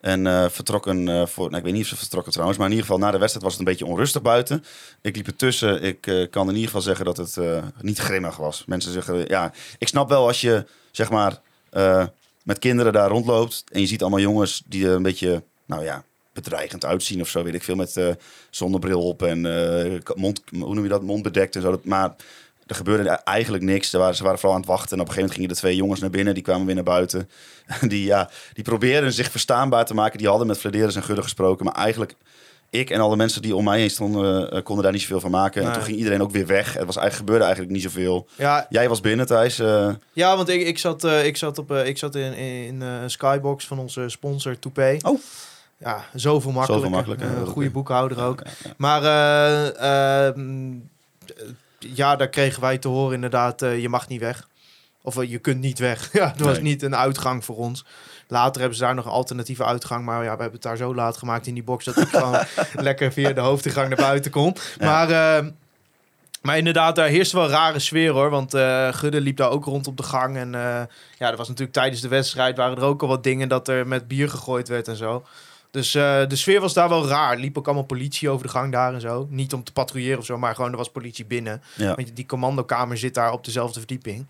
En 0.02 0.28
eh, 0.28 0.46
vertrokken 0.50 1.10
eh, 1.10 1.26
voor... 1.26 1.46
Nou, 1.46 1.58
ik 1.58 1.64
weet 1.64 1.74
niet 1.74 1.82
of 1.84 1.88
ze 1.90 1.96
vertrokken 1.96 2.32
trouwens. 2.32 2.60
Maar 2.60 2.68
in 2.70 2.74
ieder 2.76 2.88
geval 2.90 3.06
na 3.06 3.12
de 3.12 3.18
wedstrijd 3.18 3.44
was 3.46 3.58
het 3.58 3.62
een 3.68 3.72
beetje 3.72 3.86
onrustig 3.94 4.22
buiten. 4.22 4.64
Ik 5.02 5.16
liep 5.16 5.28
ertussen. 5.28 5.84
Ik 5.84 6.08
eh, 6.08 6.30
kan 6.30 6.44
in 6.48 6.54
ieder 6.54 6.66
geval 6.68 6.82
zeggen 6.82 7.06
dat 7.06 7.18
het 7.18 7.38
eh, 7.38 7.64
niet 7.82 7.98
grimmig 8.00 8.38
was. 8.38 8.64
Mensen 8.66 8.92
zeggen... 8.92 9.26
Ja, 9.28 9.52
ik 9.78 9.88
snap 9.88 10.10
wel 10.10 10.28
als 10.28 10.42
je 10.42 10.66
zeg 10.92 11.10
maar 11.10 11.40
eh, 11.70 12.06
met 12.46 12.60
kinderen 12.60 12.94
daar 12.94 13.10
rondloopt. 13.10 13.64
En 13.72 13.82
je 13.82 13.88
ziet 13.88 14.02
allemaal 14.02 14.20
jongens 14.20 14.64
die 14.66 14.88
er 14.88 14.94
een 14.94 15.04
beetje... 15.04 15.44
Nou 15.66 15.84
ja, 15.84 16.04
bedreigend 16.34 16.86
uitzien 16.86 17.22
of 17.22 17.28
zo, 17.28 17.44
weet 17.44 17.54
ik 17.54 17.64
veel. 17.64 17.76
Met 17.76 17.98
eh, 17.98 18.10
zonnebril 18.50 19.08
op 19.08 19.24
en 19.24 19.46
eh, 19.46 20.00
mond, 20.16 20.42
hoe 20.50 20.74
noem 20.74 20.84
je 20.84 20.90
dat, 20.90 21.04
mond 21.04 21.24
bedekt 21.24 21.56
en 21.56 21.62
zo. 21.62 21.82
Maar 21.84 22.16
er 22.66 22.76
gebeurde 22.76 23.10
eigenlijk 23.10 23.64
niks. 23.64 23.90
Ze 23.90 23.98
waren, 23.98 24.16
ze 24.16 24.24
waren 24.24 24.40
vooral 24.40 24.56
aan 24.56 24.62
het 24.62 24.72
wachten. 24.72 24.98
En 24.98 25.04
op 25.04 25.08
een 25.08 25.14
gegeven 25.14 25.22
moment 25.22 25.34
gingen 25.34 25.50
de 25.50 25.56
twee 25.56 25.76
jongens 25.76 26.00
naar 26.00 26.10
binnen. 26.10 26.34
Die 26.34 26.44
kwamen 26.44 26.66
weer 26.66 26.76
naar 26.76 26.84
buiten. 26.84 27.30
die, 27.92 28.06
ja, 28.06 28.30
die 28.54 28.64
probeerden 28.64 29.14
zich 29.14 29.32
verstaanbaar 29.32 29.86
te 29.86 29.94
maken. 29.94 30.18
Die 30.18 30.28
hadden 30.28 30.48
met 30.48 30.58
Flederis 30.58 30.96
en 30.96 31.04
Gudde 31.04 31.22
gesproken. 31.22 31.66
Maar 31.66 31.76
eigenlijk, 31.76 32.16
ik 32.70 32.90
en 32.90 33.00
alle 33.00 33.16
mensen 33.16 33.42
die 33.42 33.56
om 33.56 33.64
mij 33.64 33.80
heen 33.80 33.90
stonden... 33.90 34.52
eh, 34.52 34.64
konden 34.64 34.84
daar 34.84 34.94
niet 34.94 35.02
zoveel 35.02 35.20
van 35.20 35.32
maken. 35.32 35.64
En 35.64 35.74
toen 35.74 35.82
ging 35.82 35.98
iedereen 35.98 36.22
ook 36.22 36.32
weer 36.32 36.46
weg. 36.48 36.74
Het 36.74 36.86
was 36.86 36.96
eigenlijk, 36.98 37.16
gebeurde 37.16 37.44
eigenlijk 37.44 37.74
niet 37.74 37.84
zoveel. 37.84 38.28
Ja, 38.36 38.66
Jij 38.70 38.90
was 38.90 39.02
binnen, 39.02 39.26
Thijs. 39.26 39.60
eh, 39.60 39.90
Ja, 40.14 40.36
want 40.36 40.50
ik, 40.50 40.62
ik 40.68 40.78
zat, 40.78 41.04
eh, 41.04 41.26
ik 41.26 41.38
zat, 41.38 41.58
op, 41.58 41.72
ik 41.72 41.98
zat 41.98 42.16
in, 42.16 42.34
in 42.34 42.82
eh, 42.82 42.90
Skybox 43.06 43.68
van 43.68 43.80
onze 43.80 44.10
sponsor 44.10 44.60
Toupé. 44.60 44.98
Oh. 45.02 45.20
Ja, 45.78 46.06
zoveel 46.14 46.52
makkelijker. 46.52 46.90
makkelijker, 46.90 47.28
Een 47.28 47.36
dat 47.40 47.48
goede 47.48 47.70
boekhouder 47.70 48.24
ook. 48.24 48.42
ja, 48.44 48.52
ja. 48.64 48.74
Maar 48.78 49.04
eh, 49.04 50.28
ehm, 50.28 50.72
eh, 50.72 51.46
ja, 51.80 52.16
daar 52.16 52.30
kregen 52.30 52.62
wij 52.62 52.78
te 52.78 52.88
horen 52.88 53.14
inderdaad, 53.16 53.60
je 53.60 53.90
mag 53.90 54.08
niet 54.08 54.20
weg. 54.22 54.48
Of 55.02 55.26
je 55.26 55.38
kunt 55.38 55.60
niet 55.62 55.80
weg. 55.80 56.10
ja, 56.14 56.28
het 56.28 56.40
was 56.42 56.60
niet 56.60 56.82
een 56.82 56.96
uitgang 56.96 57.46
voor 57.46 57.56
ons. 57.58 57.86
Later 58.28 58.60
hebben 58.60 58.78
ze 58.78 58.84
daar 58.84 58.96
nog 58.96 59.06
een 59.06 59.12
alternatieve 59.12 59.66
uitgang. 59.66 60.06
Maar 60.06 60.24
ja, 60.24 60.36
we 60.36 60.42
hebben 60.42 60.52
het 60.52 60.62
daar 60.62 60.78
zo 60.78 60.96
laat 60.96 61.18
gemaakt 61.18 61.48
in 61.48 61.54
die 61.54 61.64
box... 61.64 61.86
dat 61.86 61.98
ik 61.98 62.08
gewoon 62.08 62.40
lekker 62.74 63.12
via 63.12 63.34
de 63.34 63.42
hoofdingang 63.42 63.88
naar 63.88 63.98
buiten 63.98 64.32
kon. 64.32 64.56
Maar, 64.80 65.10
eh, 65.10 65.46
maar 66.42 66.58
inderdaad, 66.58 66.96
daar 66.96 67.08
heerst 67.08 67.32
wel 67.32 67.44
een 67.44 67.50
rare 67.50 67.80
sfeer 67.80 68.12
hoor. 68.12 68.30
Want 68.30 68.54
eh 68.54 68.94
Gudde 68.94 69.22
liep 69.22 69.38
daar 69.38 69.50
ook 69.50 69.66
rond 69.66 69.88
op 69.88 69.98
de 69.98 70.04
gang. 70.04 70.38
En 70.38 70.56
eh, 70.56 70.82
ja, 71.18 71.32
er 71.32 71.38
was 71.38 71.48
natuurlijk 71.48 71.78
tijdens 71.78 72.02
de 72.02 72.08
wedstrijd... 72.08 72.58
waren 72.58 72.78
er 72.78 72.84
ook 72.84 73.02
al 73.02 73.08
wat 73.08 73.24
dingen 73.24 73.50
dat 73.50 73.68
er 73.68 73.88
met 73.88 74.08
bier 74.08 74.30
gegooid 74.30 74.68
werd 74.68 74.88
en 74.88 74.96
zo. 74.96 75.26
Dus 75.76 75.96
eh, 75.96 76.28
de 76.28 76.36
sfeer 76.36 76.62
was 76.62 76.74
daar 76.74 76.90
wel 76.90 77.08
raar. 77.08 77.38
Liep 77.38 77.58
ook 77.58 77.66
allemaal 77.66 77.84
politie 77.84 78.30
over 78.30 78.46
de 78.46 78.52
gang 78.52 78.72
daar 78.72 78.94
en 78.94 79.02
zo. 79.02 79.28
Niet 79.30 79.54
om 79.54 79.64
te 79.64 79.72
patrouilleren 79.72 80.20
of 80.20 80.26
zo, 80.26 80.38
maar 80.38 80.56
gewoon 80.56 80.72
er 80.72 80.78
was 80.78 80.90
politie 80.90 81.26
binnen. 81.26 81.62
Ja. 81.76 81.96
Want 81.96 82.16
die 82.16 82.26
commandokamer 82.26 82.98
zit 82.98 83.14
daar 83.14 83.32
op 83.32 83.46
dezelfde 83.46 83.80
verdieping. 83.80 84.28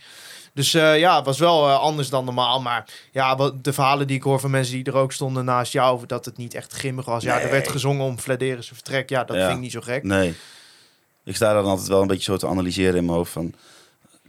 Dus 0.55 0.73
eh, 0.73 0.99
ja, 0.99 1.15
het 1.15 1.25
was 1.25 1.39
wel 1.39 1.67
eh, 1.67 1.79
anders 1.79 2.09
dan 2.09 2.25
normaal. 2.25 2.61
Maar 2.61 2.85
ja, 3.11 3.35
wat, 3.35 3.63
de 3.63 3.73
verhalen 3.73 4.07
die 4.07 4.15
ik 4.15 4.23
hoor 4.23 4.39
van 4.39 4.51
mensen 4.51 4.73
die 4.75 4.83
er 4.83 4.95
ook 4.95 5.11
stonden 5.11 5.45
naast 5.45 5.71
jou... 5.71 6.05
dat 6.05 6.25
het 6.25 6.37
niet 6.37 6.53
echt 6.53 6.73
grimmig 6.73 7.05
was. 7.05 7.23
Ja, 7.23 7.39
er 7.39 7.51
werd 7.51 7.67
gezongen 7.67 8.05
om 8.05 8.17
Flederis 8.19 8.67
vertrek. 8.67 9.09
Ja, 9.09 9.23
dat 9.23 9.35
Ja. 9.35 9.43
vind 9.45 9.55
ik 9.55 9.61
niet 9.63 9.71
zo 9.71 9.81
gek. 9.81 10.03
Nee. 10.03 10.35
Ik 11.23 11.35
sta 11.35 11.53
dan 11.53 11.65
altijd 11.65 11.87
wel 11.87 12.01
een 12.01 12.07
beetje 12.07 12.23
zo 12.31 12.37
te 12.37 12.47
analyseren 12.47 12.95
in 12.95 13.05
mijn 13.05 13.17
hoofd 13.17 13.31
van... 13.31 13.53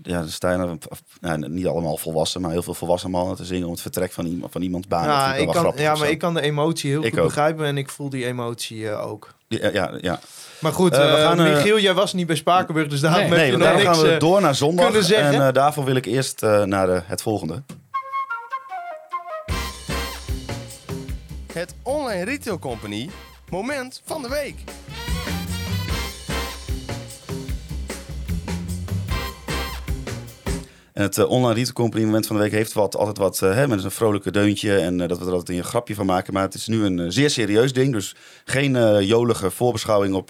Ja, 0.03 0.19
er 0.21 0.33
staan 0.33 0.61
er, 0.61 0.71
of, 0.88 1.03
nou, 1.21 1.49
niet 1.49 1.67
allemaal 1.67 1.97
volwassen, 1.97 2.41
maar 2.41 2.50
heel 2.50 2.62
veel 2.62 2.75
volwassen 2.75 3.11
mannen 3.11 3.37
te 3.37 3.45
zingen 3.45 3.65
om 3.67 3.73
het 3.73 3.81
vertrek 3.81 4.12
van 4.12 4.26
iemand, 4.26 4.53
van 4.53 4.62
iemands 4.62 4.87
baan. 4.87 5.03
Dat 5.07 5.12
Ja, 5.12 5.35
ik 5.35 5.49
kan, 5.49 5.73
ja, 5.76 5.95
maar 5.95 6.11
ik 6.11 6.19
kan 6.19 6.35
de 6.35 6.41
emotie 6.41 6.91
heel 6.91 7.05
Ik 7.05 7.11
goed 7.11 7.19
ook. 7.19 7.26
begrijpen 7.26 7.67
en 7.67 7.79
ik 7.79 7.88
voel 7.91 8.09
die 8.11 8.26
emotie 8.26 8.88
eh, 8.91 9.07
ook. 9.11 9.35
Ja, 9.49 9.71
ja, 9.73 9.93
ja. 10.00 10.21
Maar 10.61 10.73
goed, 10.73 10.93
Eh, 10.93 10.99
we 10.99 11.17
eh, 11.17 11.23
gaan, 11.25 11.43
Michiel, 11.43 11.79
jij 11.79 11.95
was 11.95 12.12
niet 12.12 12.26
bij 12.26 12.37
Spakenburg, 12.37 12.88
dus 12.88 13.00
daarom 13.00 13.21
Nee, 13.31 13.38
Nee, 13.50 13.57
daarom 13.59 13.83
niks... 13.83 13.97
gaan 13.99 14.07
we 14.07 14.17
door 14.17 14.41
naar 14.41 14.55
zondag. 14.55 14.85
kunnen 14.85 15.05
zeggen. 15.05 15.43
En 15.47 15.53
daarvoor 15.55 15.85
wil 15.85 15.97
ik 15.97 16.05
eerst 16.07 16.43
eh, 16.43 16.62
naar 16.62 16.87
de, 16.87 17.03
het 17.05 17.23
volgende. 17.23 17.62
Het 21.53 21.75
Online 21.83 22.25
Retail 22.25 22.59
Company 22.59 23.11
moment 23.50 24.03
van 24.05 24.23
de 24.23 24.29
week. 24.29 24.65
En 30.97 31.03
het 31.03 31.19
eh, 31.19 31.31
online 31.31 31.55
retail 31.55 31.73
company 31.73 32.05
moment 32.05 32.26
van 32.26 32.37
de 32.37 32.43
week 32.43 32.53
heeft 32.53 32.73
wat, 32.73 32.97
altijd 32.97 33.19
wat 33.19 33.43
eh, 33.43 33.55
hè, 33.55 33.69
met 33.69 33.85
een 33.85 33.91
vrolijke 33.91 34.31
deuntje. 34.31 34.79
En 34.79 35.00
eh, 35.00 35.09
dat 35.09 35.19
we 35.19 35.25
er 35.25 35.33
altijd 35.33 35.59
een 35.59 35.65
grapje 35.65 35.95
van 35.95 36.07
maken. 36.07 36.33
Maar 36.33 36.43
het 36.43 36.55
is 36.55 36.67
nu 36.67 36.85
een 36.85 37.12
zeer 37.12 37.31
serieus 37.31 37.73
ding. 37.73 37.93
Dus 37.93 38.15
geen 38.45 39.05
jolige 39.05 39.50
voorbeschouwing 39.50 40.15
op 40.15 40.29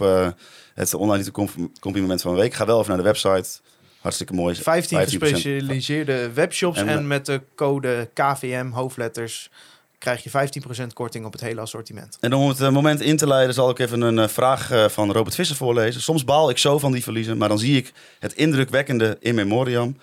het 0.74 0.94
online 0.94 1.24
retail 1.24 1.48
company 1.80 2.00
moment 2.00 2.22
van 2.22 2.34
de 2.34 2.40
week. 2.40 2.54
Ga 2.54 2.66
wel 2.66 2.76
even 2.76 2.88
naar 2.88 2.98
de 2.98 3.04
website. 3.04 3.60
Hartstikke 4.00 4.32
mooi. 4.32 4.54
15 4.54 4.98
15%. 4.98 5.02
gespecialiseerde 5.02 6.32
webshops 6.32 6.78
En 6.78 6.88
en, 6.88 7.06
met 7.06 7.26
de 7.26 7.40
code 7.54 8.08
KVM 8.14 8.70
hoofdletters 8.70 9.50
krijg 9.98 10.22
je 10.22 10.60
15% 10.82 10.86
korting 10.92 11.24
op 11.24 11.32
het 11.32 11.40
hele 11.40 11.60
assortiment. 11.60 12.16
En 12.20 12.32
om 12.32 12.48
het 12.48 12.70
moment 12.70 13.00
in 13.00 13.16
te 13.16 13.26
leiden 13.26 13.54
zal 13.54 13.70
ik 13.70 13.78
even 13.78 14.00
een 14.00 14.28
vraag 14.28 14.90
van 14.92 15.12
Robert 15.12 15.34
Visser 15.34 15.56
voorlezen. 15.56 16.00
Soms 16.00 16.24
baal 16.24 16.50
ik 16.50 16.58
zo 16.58 16.78
van 16.78 16.92
die 16.92 17.02
verliezen, 17.02 17.36
maar 17.36 17.48
dan 17.48 17.58
zie 17.58 17.76
ik 17.76 17.92
het 18.18 18.32
indrukwekkende 18.32 19.16
in 19.20 19.34
memoriam. 19.34 19.96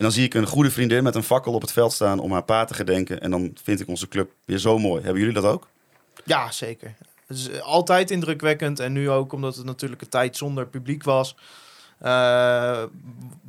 En 0.00 0.06
dan 0.06 0.14
zie 0.14 0.24
ik 0.24 0.34
een 0.34 0.46
goede 0.46 0.70
vriendin 0.70 1.02
met 1.02 1.14
een 1.14 1.22
fakkel 1.22 1.52
op 1.52 1.60
het 1.60 1.72
veld 1.72 1.92
staan 1.92 2.18
om 2.18 2.32
haar 2.32 2.42
pa 2.42 2.64
te 2.64 2.74
gedenken. 2.74 3.20
En 3.20 3.30
dan 3.30 3.56
vind 3.62 3.80
ik 3.80 3.88
onze 3.88 4.08
club 4.08 4.30
weer 4.44 4.58
zo 4.58 4.78
mooi. 4.78 5.02
Hebben 5.02 5.20
jullie 5.20 5.34
dat 5.34 5.44
ook? 5.44 5.68
Ja, 6.24 6.50
zeker. 6.50 6.94
Het 7.26 7.36
is 7.36 7.50
eh, 7.50 7.60
altijd 7.60 8.10
indrukwekkend 8.10 8.80
en 8.80 8.92
nu 8.92 9.10
ook 9.10 9.32
omdat 9.32 9.56
het 9.56 9.64
natuurlijk 9.64 10.02
een 10.02 10.08
tijd 10.08 10.36
zonder 10.36 10.66
publiek 10.66 11.02
was. 11.02 11.36
Eh, 12.00 12.82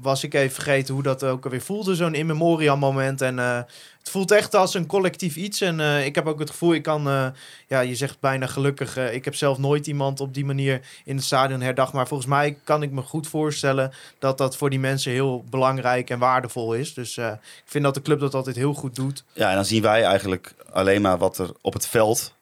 was 0.02 0.24
ik 0.24 0.34
even 0.34 0.54
vergeten 0.54 0.94
hoe 0.94 1.04
dat 1.04 1.24
ook 1.24 1.44
alweer 1.44 1.62
voelde, 1.62 1.96
zo'n 1.96 2.14
in 2.14 2.26
memoriam 2.26 2.80
moment. 2.80 3.22
En 3.22 3.40
eh, 3.40 3.56
het 4.00 4.10
voelt 4.10 4.32
echt 4.32 4.56
als 4.56 4.74
een 4.74 4.86
collectief 4.86 5.36
iets. 5.36 5.62
En 5.62 5.80
eh, 5.80 6.06
ik 6.06 6.16
heb 6.16 6.26
ook 6.26 6.40
het 6.40 6.50
gevoel, 6.50 6.74
ik 6.74 6.84
kan, 6.84 7.34
ja, 7.68 7.80
je 7.80 7.96
zegt 7.96 8.20
bijna 8.20 8.48
gelukkig. 8.48 8.98
ik 8.98 9.26
heb 9.26 9.36
zelf 9.36 9.58
nooit 9.58 9.88
iemand 9.88 10.20
op 10.20 10.34
die 10.34 10.46
manier 10.46 10.82
in 11.06 11.16
het 11.16 11.26
stadion 11.26 11.62
herdacht. 11.62 11.94
Maar 11.94 12.08
volgens 12.08 12.30
mij 12.30 12.58
kan 12.64 12.84
ik 12.84 12.92
me 12.92 13.02
goed 13.02 13.28
voorstellen 13.28 13.92
dat 14.20 14.38
dat 14.38 14.58
voor 14.58 14.70
die 14.70 14.80
mensen 14.80 15.12
heel 15.12 15.44
belangrijk 15.50 16.10
en 16.10 16.20
waardevol 16.20 16.74
is. 16.74 16.94
Dus 16.94 17.18
ik 17.18 17.40
vind 17.66 17.84
dat 17.84 17.94
de 17.94 18.02
club 18.02 18.20
dat 18.20 18.34
altijd 18.34 18.56
heel 18.56 18.74
goed 18.74 18.96
doet. 18.96 19.24
Ja, 19.34 19.50
en 19.50 19.56
dan 19.56 19.66
zien 19.66 19.82
wij 19.82 20.04
eigenlijk 20.04 20.54
alleen 20.72 21.02
maar 21.02 21.18
wat 21.18 21.38
er 21.38 21.52
op 21.62 21.74
het 21.74 21.88
veld 21.88 22.34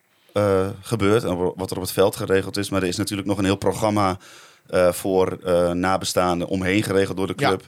gebeurt 0.81 1.23
en 1.23 1.37
wat 1.55 1.71
er 1.71 1.77
op 1.77 1.83
het 1.83 1.91
veld 1.91 2.15
geregeld 2.15 2.57
is. 2.57 2.69
Maar 2.69 2.81
er 2.81 2.87
is 2.87 2.97
natuurlijk 2.97 3.27
nog 3.27 3.37
een 3.37 3.45
heel 3.45 3.55
programma 3.55 4.17
voor 4.91 5.37
eh, 5.43 5.71
nabestaanden 5.71 6.47
omheen 6.47 6.83
geregeld 6.83 7.17
door 7.17 7.27
de 7.27 7.35
club. 7.35 7.63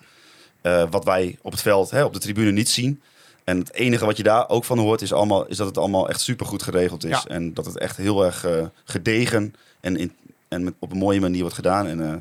Eh, 0.62 0.84
wat 0.89 1.03
wij 1.05 1.38
op 1.41 1.51
het 1.51 1.62
veld, 1.62 1.89
hè, 1.91 2.03
op 2.03 2.13
de 2.13 2.20
tribune 2.20 2.51
niet 2.51 2.70
zien. 2.70 3.01
En 3.43 3.58
het 3.60 3.74
enige 3.74 4.05
wat 4.05 4.17
je 4.17 4.24
daar 4.24 4.50
ook 4.50 4.63
van 4.65 4.77
hoort 4.79 5.01
is, 5.01 5.13
allemaal, 5.13 5.46
is 5.48 5.58
dat 5.58 5.67
het 5.67 5.77
allemaal 5.77 6.10
echt 6.10 6.22
supergoed 6.22 6.63
geregeld 6.63 7.03
is. 7.03 7.10
Ja. 7.10 7.25
En 7.27 7.53
dat 7.53 7.65
het 7.65 7.77
echt 7.77 7.98
heel 7.98 8.25
erg 8.25 8.46
eh, 8.46 8.65
gedegen 8.86 9.55
en, 9.79 9.98
in, 9.98 10.15
en 10.48 10.63
met, 10.63 10.74
op 10.79 10.91
een 10.91 10.98
mooie 10.98 11.20
manier 11.20 11.39
wordt 11.41 11.55
gedaan. 11.55 11.88
En, 11.88 12.01
eh, 12.12 12.13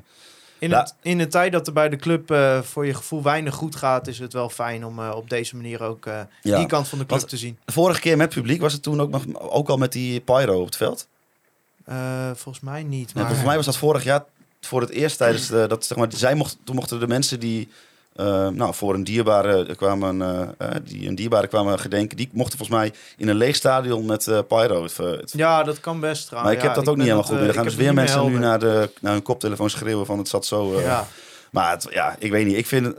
In, 0.58 0.72
het, 0.72 0.94
in 1.02 1.18
de 1.18 1.26
tijd 1.26 1.52
dat 1.52 1.66
er 1.66 1.72
bij 1.72 1.88
de 1.88 1.96
club 1.96 2.30
eh, 2.30 2.60
voor 2.62 2.86
je 2.86 2.94
gevoel 2.94 3.22
weinig 3.22 3.54
goed 3.54 3.76
gaat, 3.76 4.06
is 4.06 4.18
het 4.18 4.32
wel 4.32 4.48
fijn 4.48 4.84
om 4.84 4.98
eh, 4.98 5.12
op 5.16 5.30
deze 5.30 5.56
manier 5.56 5.82
ook 5.82 6.06
eh, 6.06 6.20
Ja. 6.42 6.56
die 6.56 6.66
kant 6.66 6.88
van 6.88 6.98
de 6.98 7.06
club 7.06 7.18
Want- 7.18 7.30
te 7.30 7.36
zien. 7.36 7.58
vorige 7.66 8.00
keer 8.00 8.16
met 8.16 8.28
publiek 8.28 8.60
was 8.60 8.72
het 8.72 8.82
toen 8.82 9.00
ook, 9.00 9.14
ook 9.34 9.68
al 9.68 9.76
met 9.76 9.92
die 9.92 10.20
pyro 10.20 10.58
op 10.60 10.66
het 10.66 10.76
veld. 10.76 11.08
Eh, 11.84 12.30
volgens 12.34 12.60
mij 12.64 12.82
niet. 12.82 13.08
Ja, 13.08 13.12
Maar... 13.14 13.24
volgens 13.24 13.46
mij 13.46 13.56
was 13.56 13.66
dat 13.66 13.76
vorig 13.76 14.04
jaar 14.04 14.24
voor 14.60 14.80
het 14.80 14.90
eerst 14.90 15.16
tijdens 15.16 15.46
de, 15.46 15.66
dat 15.68 15.84
zeg 15.84 15.98
maar, 15.98 16.06
zij 16.10 16.34
mocht, 16.34 16.56
toen 16.64 16.74
mochten 16.74 17.00
de 17.00 17.06
mensen 17.08 17.40
die 17.40 17.68
eh, 18.16 18.48
nou, 18.48 18.74
voor 18.74 18.94
een 18.94 19.04
dierbare 19.04 19.64
er 19.66 19.76
kwamen, 19.76 20.20
eh, 20.58 20.68
die 20.84 21.08
een 21.08 21.14
dierbare 21.14 21.46
kwamen 21.46 21.78
gedenken, 21.78 22.16
die 22.16 22.28
mochten 22.32 22.58
volgens 22.58 22.78
mij 22.78 22.92
in 23.16 23.28
een 23.28 23.36
leeg 23.36 23.56
stadion 23.56 24.06
met 24.06 24.24
pyro. 24.48 24.82
Het, 24.82 24.96
het- 24.96 25.32
Ja, 25.36 25.62
dat 25.62 25.80
kan 25.80 26.00
best 26.00 26.26
trouwens. 26.26 26.54
maar 26.54 26.62
ik 26.62 26.68
heb 26.68 26.76
Ja, 26.76 26.82
dat 26.82 26.88
ook 26.88 26.96
niet 26.96 27.04
helemaal 27.04 27.24
goed. 27.28 27.38
Er 27.38 27.54
gaan 27.54 27.64
dus 27.64 27.74
weer 27.74 27.94
mensen 27.94 28.26
nu 28.30 28.38
naar, 28.38 28.58
de, 28.58 28.90
naar 29.00 29.12
hun 29.12 29.22
koptelefoon 29.22 29.70
schreeuwen 29.70 30.06
van 30.06 30.18
het 30.18 30.28
zat 30.28 30.46
zo. 30.46 30.80
Ja. 30.80 31.06
Maar 31.50 31.70
het, 31.70 31.86
ja, 31.90 32.16
ik 32.18 32.30
weet 32.30 32.46
niet. 32.46 32.56
Ik 32.56 32.66
vind 32.66 32.94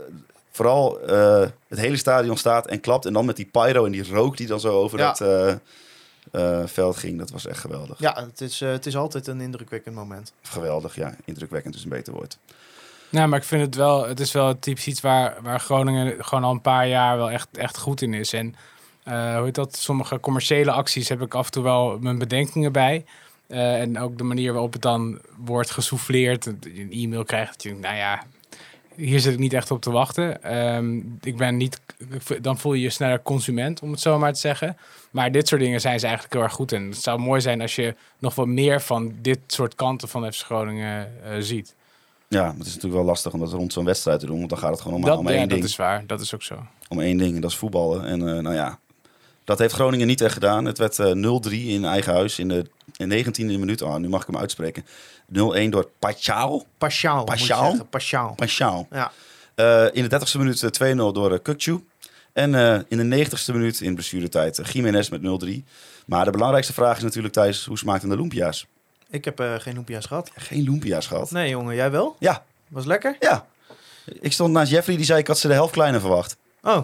vooral 0.52 1.00
het 1.68 1.80
hele 1.80 1.98
stadion 1.98 2.38
staat 2.38 2.68
en 2.68 2.80
klapt 2.80 3.06
en 3.06 3.14
dan 3.14 3.26
met 3.26 3.36
die 3.36 3.50
pyro 3.52 3.86
en 3.86 3.92
die 3.92 4.10
rook 4.14 4.38
die 4.38 4.48
dan 4.48 4.60
zo 4.60 4.74
over 4.74 5.00
Ja. 5.00 5.14
dat 5.14 5.60
eh, 6.32 6.66
veld 6.66 6.98
ging. 6.98 7.18
Dat 7.18 7.32
was 7.32 7.48
echt 7.48 7.60
geweldig. 7.60 8.00
ja, 8.00 8.26
het 8.26 8.42
is, 8.42 8.62
eh, 8.62 8.70
het 8.70 8.86
is 8.86 8.96
altijd 8.96 9.28
een 9.28 9.42
indrukwekkend 9.42 9.96
moment. 9.96 10.34
Geweldig, 10.42 10.96
ja. 10.96 11.16
Indrukwekkend 11.26 11.76
is 11.76 11.84
een 11.84 11.90
beter 11.90 12.14
woord. 12.14 12.38
Nou, 13.10 13.28
maar 13.28 13.40
ik 13.40 13.46
vind 13.46 13.62
het 13.62 13.76
wel, 13.76 14.08
het 14.08 14.20
is 14.20 14.32
wel 14.32 14.48
het 14.48 14.62
typisch 14.62 14.88
iets 14.88 15.02
waar, 15.02 15.38
waar 15.42 15.60
Groningen 15.60 16.26
gewoon 16.26 16.44
al 16.44 16.52
een 16.52 16.62
paar 16.62 16.88
jaar 16.88 17.18
wel 17.18 17.32
echt, 17.32 17.48
echt 17.58 17.78
goed 17.78 18.02
in 18.02 18.14
is. 18.14 18.34
En 18.34 18.56
eh, 19.04 19.36
hoe 19.36 19.46
heet 19.46 19.56
dat? 19.56 19.76
Sommige 19.76 20.20
commerciële 20.20 20.72
acties 20.72 21.10
heb 21.10 21.22
ik 21.22 21.34
af 21.34 21.46
en 21.46 21.52
toe 21.52 21.64
wel 21.64 21.98
mijn 22.00 22.18
bedenkingen 22.18 22.72
bij. 22.72 23.06
Eh, 23.48 23.80
en 23.82 24.00
ook 24.00 24.18
de 24.18 24.24
manier 24.24 24.52
waarop 24.52 24.74
het 24.74 24.82
dan 24.82 25.20
wordt 25.38 25.72
gesouffleerd. 25.72 26.46
Een 26.46 26.92
e-mail 26.92 27.24
krijgt 27.24 27.52
dat 27.52 27.64
je, 27.64 27.76
nou 27.76 27.96
ja, 27.96 28.24
hier 29.02 29.20
zit 29.20 29.34
ik 29.34 29.40
niet 29.40 29.54
echt 29.54 29.72
op 29.72 29.82
te 29.82 29.92
wachten. 29.92 30.44
Ehm, 30.44 30.98
ik 31.22 31.38
ben 31.38 31.58
niet, 31.58 31.82
dan 32.42 32.58
voel 32.58 32.74
je 32.74 32.82
je 32.82 32.90
sneller 32.90 33.22
consument, 33.22 33.82
om 33.82 33.92
het 33.92 34.00
zo 34.00 34.18
maar 34.20 34.34
te 34.34 34.40
zeggen. 34.40 34.78
Maar 35.12 35.32
dit 35.32 35.48
soort 35.48 35.62
dingen 35.62 35.82
zijn 35.82 36.00
ze 36.00 36.06
eigenlijk 36.06 36.36
heel 36.36 36.44
erg 36.44 36.54
goed 36.54 36.72
in. 36.72 36.88
Het 36.88 37.02
zou 37.02 37.20
mooi 37.20 37.42
zijn 37.42 37.62
als 37.62 37.76
je 37.76 37.96
nog 38.20 38.36
wat 38.36 38.48
meer 38.48 38.82
van 38.82 39.14
dit 39.22 39.40
soort 39.48 39.76
kanten 39.76 40.08
van 40.08 40.34
FC 40.34 40.42
Groningen 40.44 41.24
eh, 41.24 41.32
ziet. 41.40 41.76
Ja, 42.28 42.42
maar 42.44 42.58
het 42.58 42.66
is 42.68 42.74
natuurlijk 42.74 42.94
wel 43.02 43.04
lastig 43.04 43.34
om 43.34 43.40
dat 43.40 43.52
rond 43.52 43.74
zo'n 43.74 43.86
wedstrijd 43.86 44.20
te 44.20 44.26
doen. 44.26 44.38
Want 44.38 44.50
dan 44.50 44.60
gaat 44.60 44.72
het 44.72 44.82
gewoon 44.82 44.98
om, 44.98 45.06
Dat, 45.06 45.18
om 45.18 45.28
ja, 45.28 45.32
één 45.32 45.40
dat 45.40 45.50
ding. 45.50 45.64
is 45.64 45.76
waar. 45.76 46.04
Dat 46.08 46.22
is 46.22 46.34
ook 46.34 46.44
zo. 46.44 46.66
Om 46.90 47.00
één 47.00 47.18
ding, 47.18 47.36
en 47.36 47.42
dat 47.42 47.52
is 47.52 47.58
voetballen. 47.58 48.06
En 48.06 48.28
eh, 48.28 48.42
nou 48.44 48.56
ja, 48.56 48.80
dat 49.44 49.60
heeft 49.60 49.74
Groningen 49.74 50.08
niet 50.08 50.22
echt 50.22 50.34
gedaan. 50.34 50.66
Het 50.66 50.78
werd 50.78 51.00
eh, 51.00 51.40
0-3 51.50 51.52
in 51.52 51.86
eigen 51.86 52.14
huis 52.14 52.40
in 52.40 52.48
de 52.48 52.66
in 52.98 53.26
19e 53.26 53.46
minuut. 53.46 53.82
Oh, 53.82 53.96
nu 53.96 54.10
mag 54.10 54.22
ik 54.22 54.28
hem 54.28 54.38
uitspreken. 54.38 54.86
0-1 55.34 55.70
door 55.70 55.90
Pachau. 56.00 56.62
Zeggen. 56.88 57.88
Paschaal. 57.90 58.36
Pachau. 58.36 58.86
Ja. 58.92 59.12
Eh, 59.56 59.88
in 59.92 60.08
de 60.08 60.20
30e 60.20 60.38
minuut 60.38 60.64
eh, 60.64 60.92
2-0 60.94 60.96
door 60.96 61.32
uh, 61.32 61.38
Kukcu. 61.42 61.84
En 62.34 62.56
eh, 62.56 62.80
in 62.88 63.10
de 63.10 63.26
90ste 63.26 63.54
minuut 63.54 63.82
in 63.82 63.94
blessuretijd 63.94 64.60
uh, 64.60 64.66
Jiménez 64.66 65.10
met 65.10 65.22
0-3. 65.46 65.50
Maar 66.06 66.26
de 66.26 66.32
belangrijkste 66.32 66.74
vraag 66.74 66.98
is 66.98 67.04
natuurlijk, 67.04 67.34
Thijs, 67.34 67.66
hoe 67.66 67.78
smaakten 67.78 68.10
de 68.10 68.16
Lumpia's? 68.16 68.68
Ik 69.10 69.26
heb 69.26 69.40
eh, 69.40 69.54
geen 69.58 69.76
hoepja's 69.76 70.06
gehad. 70.06 70.32
Geen 70.36 70.64
Lumpia's 70.64 71.08
gehad. 71.08 71.32
Nee, 71.32 71.50
jongen, 71.50 71.76
jij 71.76 71.92
wel? 71.92 72.16
Ja, 72.20 72.44
Was 72.68 72.86
lekker? 72.86 73.16
ja. 73.20 73.46
Ik 74.06 74.32
stond 74.34 74.54
naast 74.54 74.72
Jeffrey, 74.72 74.96
die 74.96 75.06
zei 75.06 75.20
ik 75.20 75.28
had 75.28 75.40
ze 75.40 75.48
de 75.48 75.54
helft 75.54 75.74
kleiner 75.74 76.00
verwacht. 76.00 76.38
Oh, 76.62 76.82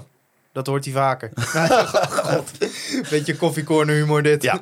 dat 0.52 0.68
hoort 0.68 0.86
hij 0.86 0.94
vaker. 0.94 1.32
God. 2.24 2.52
Beetje 3.10 3.36
koffiecorner 3.36 3.96
humor 3.96 4.24
dit. 4.24 4.44
Ja. 4.44 4.62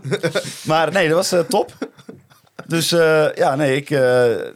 maar 0.63 0.91
nee, 0.91 1.07
dat 1.07 1.17
was 1.17 1.31
eh, 1.31 1.39
top. 1.39 1.73
Dus 2.67 2.91
eh, 2.91 3.33
ja, 3.35 3.55
nee, 3.55 3.75
ik, 3.75 3.89
eh, 3.89 4.33
eh, 4.35 4.49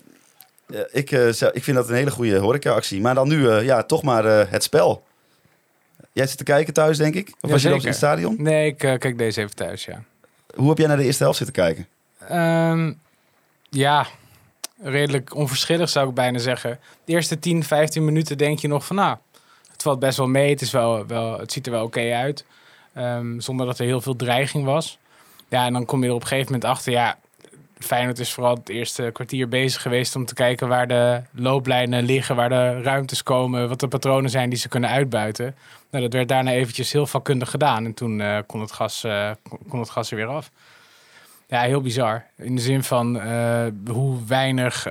ik, 0.92 1.12
ik 1.54 1.64
vind 1.64 1.78
dat 1.78 1.90
een 1.90 1.96
hele 1.96 2.12
goede 2.12 2.38
horeca-actie. 2.38 3.02
Maar 3.02 3.16
dan 3.16 3.28
nu, 3.28 3.50
ja, 3.50 3.84
toch 3.84 4.04
maar 4.04 4.24
het 4.24 4.64
spel. 4.64 5.04
Jij 6.12 6.28
zit 6.28 6.38
te 6.38 6.44
kijken 6.44 6.74
thuis, 6.74 6.98
denk 6.98 7.16
ik? 7.16 7.28
Of 7.28 7.36
Ja, 7.42 7.50
was 7.50 7.62
je 7.62 7.70
zeker. 7.70 7.86
het 7.86 7.96
stadion? 7.96 8.36
Nee, 8.38 8.68
ik 8.68 8.78
kijk 8.78 9.18
deze 9.18 9.42
even 9.42 9.56
thuis, 9.56 9.86
ja. 9.86 10.04
Hoe 10.56 10.70
heb 10.70 10.78
jij 10.78 10.88
naar 10.88 10.98
de 10.98 11.04
eerste 11.04 11.24
helft 11.24 11.38
zitten 11.38 11.56
kijken? 11.56 11.88
Ehm, 12.28 12.94
ja, 13.70 14.08
redelijk 14.82 15.36
onverschillig 15.36 15.90
zou 15.90 16.10
ik 16.10 16.16
bijna 16.16 16.40
zeggen. 16.40 16.80
De 17.06 17.12
eerste 17.14 17.40
10, 17.40 17.64
15 17.64 18.06
minuten 18.06 18.38
denk 18.38 18.60
je 18.60 18.68
nog 18.68 18.86
van, 18.86 18.96
nou, 18.96 19.18
het 19.72 19.82
valt 19.82 20.00
best 20.00 20.18
wel 20.18 20.28
mee. 20.28 20.50
Het, 20.50 20.62
is 20.62 20.72
wel, 20.72 21.08
wel, 21.08 21.40
het 21.40 21.52
ziet 21.52 21.66
er 21.66 21.72
wel 21.72 21.84
oké 21.84 22.14
uit. 22.14 22.46
Ehm, 22.94 23.40
zonder 23.40 23.66
dat 23.66 23.80
er 23.80 23.86
heel 23.86 24.02
veel 24.02 24.16
dreiging 24.16 24.66
was. 24.66 24.98
Ja, 25.48 25.66
en 25.66 25.74
dan 25.74 25.86
kom 25.86 26.02
je 26.02 26.08
er 26.10 26.16
op 26.16 26.22
een 26.22 26.28
gegeven 26.28 26.52
moment 26.52 26.72
achter, 26.72 26.92
ja, 26.92 27.18
Feyenoord 27.80 28.20
is 28.20 28.34
vooral 28.34 28.56
het 28.56 28.70
eerste 28.70 29.10
kwartier 29.14 29.48
bezig 29.48 29.82
geweest 29.82 30.16
om 30.16 30.26
te 30.26 30.34
kijken 30.34 30.68
waar 30.68 30.88
de 30.88 31.22
looplijnen 31.32 32.04
liggen, 32.04 32.36
waar 32.36 32.50
de 32.50 32.82
ruimtes 32.82 33.24
komen, 33.24 33.70
wat 33.70 33.80
de 33.80 33.88
patronen 33.88 34.30
zijn 34.30 34.50
die 34.50 34.60
ze 34.60 34.68
kunnen 34.70 34.90
uitbuiten. 34.90 35.56
Nou, 35.92 36.04
dat 36.04 36.14
werd 36.14 36.28
daarna 36.28 36.52
eventjes 36.52 36.92
heel 36.92 37.06
vakkundig 37.08 37.50
gedaan 37.50 37.86
en 37.86 37.94
toen 37.94 38.22
eh, 38.22 38.38
kon, 38.48 38.62
het 38.62 38.72
gas, 38.72 39.04
eh, 39.04 39.32
kon- 39.70 39.80
het 39.80 39.90
gas 39.90 40.10
er 40.12 40.16
weer 40.18 40.28
af. 40.28 40.52
Ja, 41.48 41.62
heel 41.62 41.82
bizar. 41.82 42.26
In 42.38 42.56
de 42.56 42.62
zin 42.62 42.84
van 42.84 43.20
eh, 43.20 43.66
hoe, 43.92 44.18
weinig, 44.28 44.84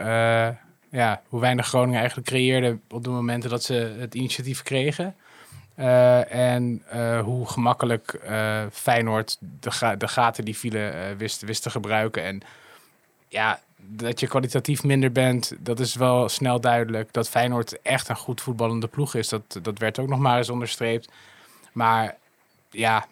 ja, 0.90 1.20
hoe 1.28 1.40
weinig 1.40 1.66
Groningen 1.66 1.98
eigenlijk 1.98 2.28
creëerde 2.28 2.78
op 2.90 3.04
de 3.04 3.10
momenten 3.10 3.50
dat 3.50 3.62
ze 3.62 3.96
het 3.98 4.14
initiatief 4.14 4.62
kregen. 4.62 5.14
En 6.28 6.82
hoe 7.24 7.48
gemakkelijk 7.48 8.12
eh, 8.12 8.62
Feyenoord 8.72 9.36
de, 9.40 9.70
ga- 9.70 9.96
de 9.96 10.08
gaten 10.08 10.44
die 10.44 10.56
vielen 10.56 11.16
wist, 11.16 11.42
wist 11.42 11.62
te 11.62 11.70
gebruiken. 11.70 12.24
En 12.24 12.40
ja, 13.28 13.60
dat 13.76 14.20
je 14.20 14.26
kwalitatief 14.26 14.82
minder 14.82 15.12
bent, 15.12 15.52
dat 15.58 15.80
is 15.80 15.94
wel 15.94 16.28
snel 16.28 16.60
duidelijk. 16.60 17.12
Dat 17.12 17.28
Feyenoord 17.28 17.82
echt 17.82 18.08
een 18.08 18.16
goed 18.16 18.40
voetballende 18.40 18.86
ploeg 18.86 19.14
is, 19.14 19.28
dat, 19.28 19.58
dat 19.62 19.78
werd 19.78 19.98
ook 19.98 20.08
nog 20.08 20.18
maar 20.18 20.38
eens 20.38 20.48
onderstreept. 20.50 21.08
Maar 21.72 22.16
ja, 22.70 23.06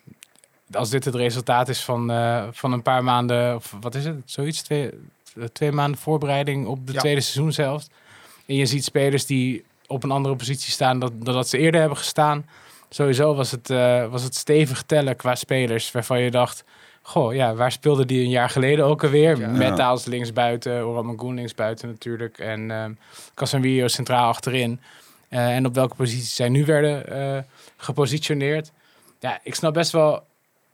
als 0.72 0.90
dit 0.90 1.04
het 1.04 1.14
resultaat 1.14 1.68
is 1.68 1.84
van, 1.84 2.10
eh, 2.10 2.44
van 2.50 2.72
een 2.72 2.82
paar 2.82 3.04
maanden, 3.04 3.54
of 3.54 3.74
wat 3.80 3.94
is 3.94 4.04
het, 4.04 4.16
zoiets, 4.24 4.62
twee, 4.62 4.90
twee 5.52 5.72
maanden 5.72 6.00
voorbereiding 6.00 6.66
op 6.66 6.86
de 6.86 6.92
Ja. 6.92 7.00
tweede 7.00 7.20
seizoenshelft. 7.20 7.90
En 8.46 8.54
je 8.54 8.66
ziet 8.66 8.84
spelers 8.84 9.26
die 9.26 9.64
op 9.86 10.04
een 10.04 10.10
andere 10.10 10.36
positie 10.36 10.72
staan 10.72 10.98
dan, 10.98 11.12
dan 11.18 11.34
dat 11.34 11.48
ze 11.48 11.58
eerder 11.58 11.80
hebben 11.80 11.98
gestaan. 11.98 12.46
Sowieso 12.88 13.34
was 13.34 13.50
het, 13.50 13.70
eh, 13.70 14.06
was 14.06 14.22
het 14.22 14.34
stevig 14.34 14.82
tellen 14.82 15.16
qua 15.16 15.34
spelers 15.34 15.92
waarvan 15.92 16.20
je 16.20 16.30
dacht... 16.30 16.64
Goh, 17.06 17.34
ja, 17.34 17.54
waar 17.54 17.72
speelde 17.72 18.06
die 18.06 18.24
een 18.24 18.30
jaar 18.30 18.50
geleden 18.50 18.84
ook 18.84 19.04
alweer? 19.04 19.38
Ja. 19.38 19.48
Met 19.48 19.76
Daals 19.76 20.04
linksbuiten, 20.04 20.86
Oramangoen 20.86 21.34
linksbuiten 21.34 21.88
natuurlijk. 21.88 22.38
En 22.38 22.70
ehm 22.70 22.92
Casemiro 23.34 23.88
centraal 23.88 24.28
achterin. 24.28 24.80
Eh, 25.28 25.54
en 25.54 25.66
op 25.66 25.74
welke 25.74 25.94
posities 25.94 26.34
zij 26.34 26.48
nu 26.48 26.64
werden 26.64 27.06
eh, 27.08 27.42
gepositioneerd. 27.76 28.72
Ja, 29.20 29.40
ik 29.42 29.54
snap 29.54 29.74
best 29.74 29.92
wel 29.92 30.24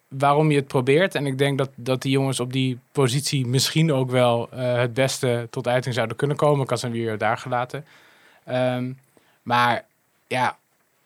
waarom 0.08 0.50
je 0.50 0.56
het 0.56 0.66
probeert. 0.66 1.14
En 1.14 1.26
ik 1.26 1.38
denk 1.38 1.58
dat, 1.58 1.70
dat 1.74 2.02
die 2.02 2.12
jongens 2.12 2.40
op 2.40 2.52
die 2.52 2.78
positie 2.92 3.46
misschien 3.46 3.92
ook 3.92 4.10
wel 4.10 4.48
eh, 4.50 4.76
het 4.76 4.94
beste 4.94 5.46
tot 5.50 5.68
uiting 5.68 5.94
zouden 5.94 6.16
kunnen 6.16 6.36
komen. 6.36 6.66
Casemiro 6.66 7.16
daar 7.16 7.38
gelaten. 7.38 7.84
Ehm, 8.44 8.92
maar 9.42 9.84
ja, 10.26 10.56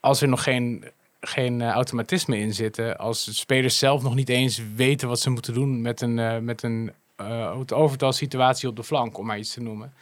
als 0.00 0.22
er 0.22 0.28
nog 0.28 0.42
geen, 0.42 0.84
geen 1.26 1.60
eh, 1.60 1.68
automatisme 1.68 2.38
in 2.38 2.54
zitten, 2.54 2.98
als 2.98 3.38
spelers 3.38 3.78
zelf 3.78 4.02
nog 4.02 4.14
niet 4.14 4.28
eens 4.28 4.60
weten 4.74 5.08
wat 5.08 5.20
ze 5.20 5.30
moeten 5.30 5.54
doen 5.54 5.82
met 5.82 6.00
een, 6.00 6.18
eh, 6.18 6.38
met 6.38 6.62
een 6.62 6.92
eh, 7.16 7.58
het 7.58 7.72
overtal 7.72 8.12
situatie 8.12 8.68
op 8.68 8.76
de 8.76 8.84
flank, 8.84 9.18
om 9.18 9.26
maar 9.26 9.38
iets 9.38 9.52
te 9.52 9.62
noemen. 9.62 9.92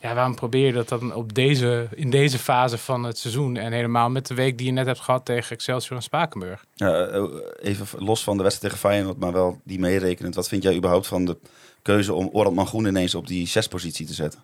Ja, 0.00 0.14
waarom 0.14 0.34
probeer 0.34 0.66
je 0.66 0.72
dat 0.72 0.88
dan 0.88 1.14
op 1.14 1.34
deze, 1.34 1.88
in 1.94 2.10
deze 2.10 2.38
fase 2.38 2.78
van 2.78 3.04
het 3.04 3.18
seizoen 3.18 3.56
en 3.56 3.72
helemaal 3.72 4.10
met 4.10 4.26
de 4.26 4.34
week 4.34 4.58
die 4.58 4.66
je 4.66 4.72
net 4.72 4.86
hebt 4.86 5.00
gehad 5.00 5.24
tegen 5.24 5.50
Excelsior 5.50 5.96
en 5.96 6.02
Spakenburg? 6.02 6.64
Ja, 6.74 7.06
even 7.60 7.86
los 8.04 8.24
van 8.24 8.36
de 8.36 8.42
wedstrijd 8.42 8.72
tegen 8.72 8.90
Feyenoord, 8.90 9.18
maar 9.18 9.32
wel 9.32 9.60
die 9.64 9.78
meerekenend. 9.78 10.34
Wat 10.34 10.48
vind 10.48 10.62
jij 10.62 10.76
überhaupt 10.76 11.06
van 11.06 11.24
de 11.24 11.36
keuze 11.82 12.14
om 12.14 12.28
Orland 12.32 12.56
Mangroen 12.56 12.86
ineens 12.86 13.14
op 13.14 13.26
die 13.26 13.46
zespositie 13.46 14.06
te 14.06 14.14
zetten? 14.14 14.40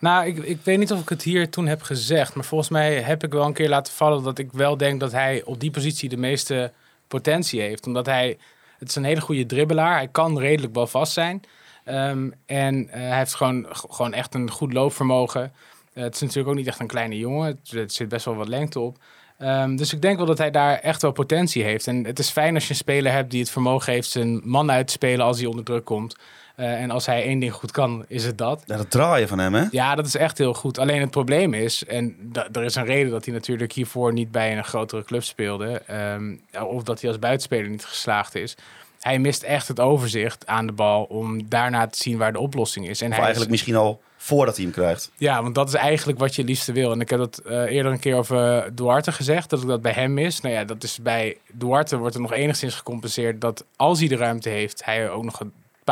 Nou, 0.00 0.26
ik, 0.26 0.36
ik 0.36 0.58
weet 0.62 0.78
niet 0.78 0.92
of 0.92 1.00
ik 1.00 1.08
het 1.08 1.22
hier 1.22 1.50
toen 1.50 1.66
heb 1.66 1.82
gezegd. 1.82 2.34
Maar 2.34 2.44
volgens 2.44 2.70
mij 2.70 3.00
heb 3.00 3.24
ik 3.24 3.32
wel 3.32 3.46
een 3.46 3.52
keer 3.52 3.68
laten 3.68 3.92
vallen 3.92 4.22
dat 4.22 4.38
ik 4.38 4.52
wel 4.52 4.76
denk 4.76 5.00
dat 5.00 5.12
hij 5.12 5.42
op 5.44 5.60
die 5.60 5.70
positie 5.70 6.08
de 6.08 6.16
meeste 6.16 6.72
potentie 7.08 7.60
heeft. 7.60 7.86
Omdat 7.86 8.06
hij, 8.06 8.38
het 8.78 8.88
is 8.88 8.94
een 8.94 9.04
hele 9.04 9.20
goede 9.20 9.46
dribbelaar. 9.46 9.96
Hij 9.96 10.08
kan 10.08 10.38
redelijk 10.38 10.72
balvast 10.72 11.12
zijn. 11.12 11.42
Ehm, 11.84 12.30
en 12.46 12.88
eh, 12.88 13.00
hij 13.00 13.18
heeft 13.18 13.34
gewoon, 13.34 13.66
gewoon 13.70 14.12
echt 14.12 14.34
een 14.34 14.50
goed 14.50 14.72
loopvermogen. 14.72 15.52
Eh, 15.92 16.02
het 16.02 16.14
is 16.14 16.20
natuurlijk 16.20 16.48
ook 16.48 16.56
niet 16.56 16.66
echt 16.66 16.80
een 16.80 16.86
kleine 16.86 17.18
jongen. 17.18 17.60
Er 17.72 17.90
zit 17.90 18.08
best 18.08 18.24
wel 18.24 18.34
wat 18.34 18.48
lengte 18.48 18.80
op. 18.80 18.98
Ehm, 19.38 19.76
dus 19.76 19.92
ik 19.92 20.02
denk 20.02 20.16
wel 20.16 20.26
dat 20.26 20.38
hij 20.38 20.50
daar 20.50 20.78
echt 20.78 21.02
wel 21.02 21.12
potentie 21.12 21.62
heeft. 21.62 21.86
En 21.86 22.04
het 22.04 22.18
is 22.18 22.30
fijn 22.30 22.54
als 22.54 22.64
je 22.64 22.70
een 22.70 22.76
speler 22.76 23.12
hebt 23.12 23.30
die 23.30 23.40
het 23.40 23.50
vermogen 23.50 23.92
heeft 23.92 24.08
zijn 24.08 24.40
man 24.44 24.70
uit 24.70 24.86
te 24.86 24.92
spelen 24.92 25.26
als 25.26 25.38
hij 25.38 25.46
onder 25.46 25.64
druk 25.64 25.84
komt. 25.84 26.16
Eh, 26.60 26.82
en 26.82 26.90
als 26.90 27.06
hij 27.06 27.22
één 27.24 27.38
ding 27.38 27.52
goed 27.52 27.70
kan, 27.70 28.04
is 28.08 28.24
het 28.24 28.38
dat. 28.38 28.62
Ja, 28.66 28.76
dat 28.76 28.90
draaien 28.90 29.28
van 29.28 29.38
hem, 29.38 29.54
hè? 29.54 29.64
Ja, 29.70 29.94
dat 29.94 30.06
is 30.06 30.16
echt 30.16 30.38
heel 30.38 30.54
goed. 30.54 30.78
Alleen 30.78 31.00
het 31.00 31.10
probleem 31.10 31.54
is, 31.54 31.84
en 31.84 32.32
er 32.52 32.62
is 32.64 32.74
een 32.74 32.84
reden 32.84 33.10
dat 33.10 33.24
hij 33.24 33.34
natuurlijk 33.34 33.72
hiervoor 33.72 34.12
niet 34.12 34.30
bij 34.30 34.56
een 34.56 34.64
grotere 34.64 35.04
club 35.04 35.22
speelde, 35.22 35.82
ehm, 35.86 36.34
of 36.66 36.82
dat 36.82 37.00
hij 37.00 37.10
als 37.10 37.18
buitenspeler 37.18 37.68
niet 37.70 37.84
geslaagd 37.84 38.34
is. 38.34 38.56
Hij 39.00 39.18
mist 39.18 39.42
echt 39.42 39.68
het 39.68 39.80
overzicht 39.80 40.46
aan 40.46 40.66
de 40.66 40.72
bal 40.72 41.04
om 41.04 41.48
daarna 41.48 41.86
te 41.86 41.98
zien 42.02 42.18
waar 42.18 42.32
de 42.32 42.38
oplossing 42.40 42.88
is. 42.88 43.00
En 43.00 43.06
Of 43.06 43.12
hij 43.12 43.18
is- 43.18 43.24
eigenlijk 43.24 43.50
misschien 43.50 43.76
al 43.76 44.00
voordat 44.16 44.54
hij 44.56 44.64
hem 44.64 44.74
krijgt. 44.74 45.10
ja, 45.16 45.42
want 45.42 45.54
dat 45.54 45.68
is 45.68 45.74
eigenlijk 45.74 46.18
wat 46.18 46.34
je 46.34 46.44
liefste 46.44 46.72
wil. 46.72 46.92
En 46.92 47.00
ik 47.00 47.10
heb 47.10 47.18
dat 47.18 47.38
eh, 47.38 47.62
eerder 47.62 47.92
een 47.92 47.98
keer 48.00 48.16
over 48.16 48.70
Duarte 48.74 49.12
gezegd, 49.12 49.50
dat 49.50 49.62
ik 49.62 49.68
dat 49.68 49.82
bij 49.82 49.92
hem 49.92 50.14
mis. 50.14 50.40
Nou 50.40 50.54
ja, 50.54 50.64
dat 50.64 50.82
is 50.82 50.98
bij 51.02 51.36
Duarte 51.52 51.96
wordt 51.96 52.14
er 52.14 52.20
nog 52.20 52.32
enigszins 52.32 52.74
gecompenseerd 52.74 53.40
dat 53.40 53.64
als 53.76 53.98
hij 53.98 54.08
de 54.08 54.16
ruimte 54.16 54.48
heeft, 54.48 54.84
hij 54.84 55.10
ook 55.10 55.24
nog 55.24 55.40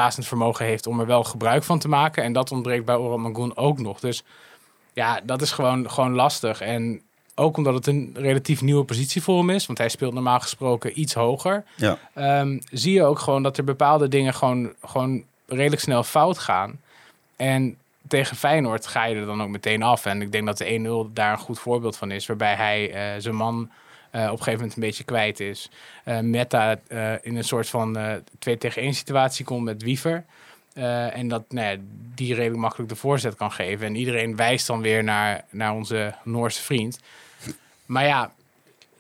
pasend 0.01 0.27
vermogen 0.27 0.65
heeft 0.65 0.87
om 0.87 1.01
er 1.01 1.07
wel 1.07 1.25
gebruik 1.25 1.63
van 1.63 1.79
te 1.79 1.89
maken. 1.89 2.23
En 2.23 2.33
dat 2.33 2.53
ontbreekt 2.53 2.85
bij 2.85 2.97
Oran 2.97 3.21
Magoon 3.21 3.57
ook 3.57 3.79
nog. 3.79 4.01
Dus 4.01 4.23
ja, 4.93 5.21
dat 5.25 5.43
is 5.43 5.53
gewoon, 5.53 5.91
gewoon 5.91 6.15
lastig. 6.15 6.61
En 6.61 7.03
ook 7.35 7.57
omdat 7.57 7.75
het 7.75 7.87
een 7.87 8.11
relatief 8.15 8.63
nieuwe 8.63 8.85
positie 8.85 9.23
voor 9.23 9.39
hem 9.39 9.51
is, 9.51 9.67
want 9.67 9.79
hij 9.79 9.89
speelt 9.89 10.15
normaal 10.15 10.41
gesproken 10.41 11.01
iets 11.01 11.15
hoger. 11.15 11.65
Ja. 11.75 11.99
Ehm, 12.15 12.59
zie 12.71 12.93
je 12.93 13.05
ook 13.05 13.19
gewoon 13.19 13.43
dat 13.43 13.59
er 13.59 13.65
bepaalde 13.65 14.09
dingen 14.09 14.35
gewoon, 14.35 14.73
gewoon 14.85 15.23
redelijk 15.47 15.83
snel 15.83 16.03
fout 16.03 16.39
gaan. 16.39 16.81
En 17.37 17.77
tegen 18.09 18.37
Feyenoord 18.37 18.87
ga 18.87 19.05
je 19.05 19.15
er 19.15 19.27
dan 19.27 19.43
ook 19.43 19.49
meteen 19.49 19.83
af. 19.83 20.07
En 20.07 20.23
ik 20.23 20.33
denk 20.33 20.47
dat 20.47 20.59
de 20.59 21.09
1-0 21.09 21.13
daar 21.13 21.33
een 21.33 21.39
goed 21.39 21.59
voorbeeld 21.59 21.97
van 21.97 22.11
is. 22.11 22.27
Waarbij 22.27 22.55
hij 22.55 22.93
eh, 22.93 23.21
zijn 23.21 23.35
man 23.35 23.71
op 24.13 24.21
een 24.21 24.29
gegeven 24.29 24.53
moment 24.53 24.75
een 24.75 24.83
beetje 24.83 25.05
kwijt 25.05 25.41
is. 25.41 25.71
Eh, 26.05 26.19
Meta 26.19 26.77
eh, 26.89 27.13
in 27.21 27.37
een 27.37 27.45
soort 27.45 27.69
van 27.69 27.97
eh 27.97 28.13
2 28.39 28.59
tegen 28.59 28.83
1 28.83 28.95
situatie 28.95 29.45
komt 29.45 29.65
met 29.65 29.83
Wiever. 29.83 30.25
Eh, 30.79 31.17
en 31.17 31.29
dat 31.29 31.45
nou 31.49 31.67
ja, 31.67 31.77
die 32.15 32.35
redelijk 32.35 32.61
makkelijk 32.61 32.89
de 32.89 32.97
voorzet 32.97 33.35
kan 33.35 33.53
geven. 33.53 33.87
En 33.87 33.97
iedereen 33.97 34.37
wijst 34.37 34.67
dan 34.67 34.81
weer 34.81 35.05
naar, 35.05 35.45
naar 35.51 35.75
onze 35.75 36.15
Noorse 36.23 36.63
vriend. 36.63 37.01
Maar 37.87 38.05
ja, 38.05 38.33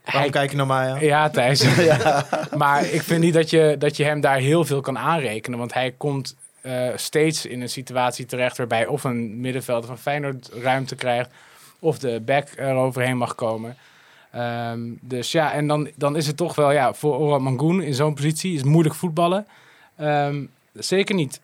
Waarom 0.05 0.31
kijk 0.31 0.51
je 0.51 0.57
naar 0.57 0.67
mij 0.67 0.91
aan? 0.93 1.01
ja, 1.01 1.31
Thijs. 1.31 1.65
Maar 2.57 2.85
ik 2.85 3.03
vind 3.03 3.21
niet 3.21 3.35
dat 3.35 3.51
je, 3.51 3.77
dat 3.79 3.97
je 3.97 4.05
hem 4.05 4.21
daar 4.21 4.39
heel 4.39 4.65
veel 4.65 4.81
kan 4.81 4.99
aanrekenen. 4.99 5.59
Want 5.59 5.75
hij 5.75 5.95
komt 5.97 6.37
eh, 6.61 6.89
steeds 6.97 7.47
in 7.47 7.61
een 7.61 7.69
situatie 7.69 8.27
terecht 8.27 8.57
waarbij 8.57 8.87
of 8.87 9.05
een 9.05 9.41
middenvelder 9.41 9.87
van 9.89 9.99
Feyenoord 9.99 10.51
ruimte 10.63 10.95
krijgt. 10.95 11.31
Of 11.79 11.99
de 11.99 12.21
back 12.25 12.49
eroverheen 12.57 13.17
mag 13.17 13.35
komen. 13.35 13.77
Ehm, 14.31 14.81
dus 15.01 15.33
ja, 15.33 15.53
en 15.53 15.67
dan, 15.67 15.91
dan 15.97 16.17
is 16.17 16.27
het 16.27 16.37
toch 16.37 16.55
wel, 16.55 16.71
ja, 16.71 16.95
voor 16.95 17.17
Oran 17.19 17.43
Mangoen 17.43 17.83
in 17.83 17.95
zo'n 17.95 18.15
positie 18.15 18.55
is 18.55 18.63
moeilijk 18.63 18.95
voetballen. 18.95 19.47
Ehm, 19.97 20.45
zeker 20.73 21.15
niet 21.15 21.41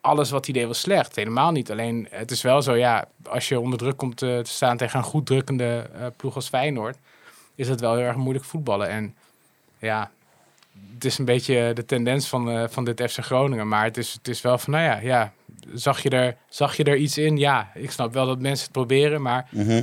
alles 0.00 0.30
wat 0.30 0.44
hij 0.44 0.54
deed 0.54 0.66
was 0.66 0.80
slecht. 0.80 1.16
Helemaal 1.16 1.50
niet. 1.52 1.70
Alleen 1.70 2.06
het 2.10 2.30
is 2.30 2.42
wel 2.42 2.62
zo, 2.62 2.74
ja, 2.74 3.04
als 3.28 3.48
je 3.48 3.60
onder 3.60 3.78
druk 3.78 3.96
komt 3.96 4.16
te, 4.16 4.40
te 4.44 4.50
staan 4.50 4.76
tegen 4.76 4.98
een 4.98 5.04
goed 5.04 5.26
drukkende 5.26 5.86
eh, 5.94 6.06
ploeg 6.16 6.34
als 6.34 6.48
Feyenoord, 6.48 6.96
is 7.54 7.68
het 7.68 7.80
wel 7.80 7.94
heel 7.96 8.04
erg 8.06 8.16
moeilijk 8.16 8.44
voetballen. 8.44 8.88
En 8.88 9.14
ja, 9.78 10.10
het 10.94 11.04
is 11.04 11.18
een 11.18 11.24
beetje 11.24 11.70
de 11.74 11.84
tendens 11.84 12.28
van, 12.28 12.50
eh, 12.50 12.64
van 12.68 12.84
dit 12.84 13.02
FC 13.10 13.18
Groningen. 13.18 13.68
Maar 13.68 13.84
het 13.84 13.96
is, 13.96 14.12
het 14.12 14.28
is 14.28 14.40
wel 14.40 14.58
van, 14.58 14.72
nou 14.72 14.84
ja, 14.84 14.98
ja 14.98 15.32
zag, 15.74 16.02
je 16.02 16.10
er, 16.10 16.36
zag 16.48 16.76
je 16.76 16.84
er 16.84 16.96
iets 16.96 17.18
in? 17.18 17.36
Ja, 17.38 17.70
ik 17.74 17.90
snap 17.90 18.12
wel 18.12 18.26
dat 18.26 18.38
mensen 18.40 18.64
het 18.64 18.72
proberen. 18.72 19.22
Maar 19.22 19.48
Mhm. 19.50 19.82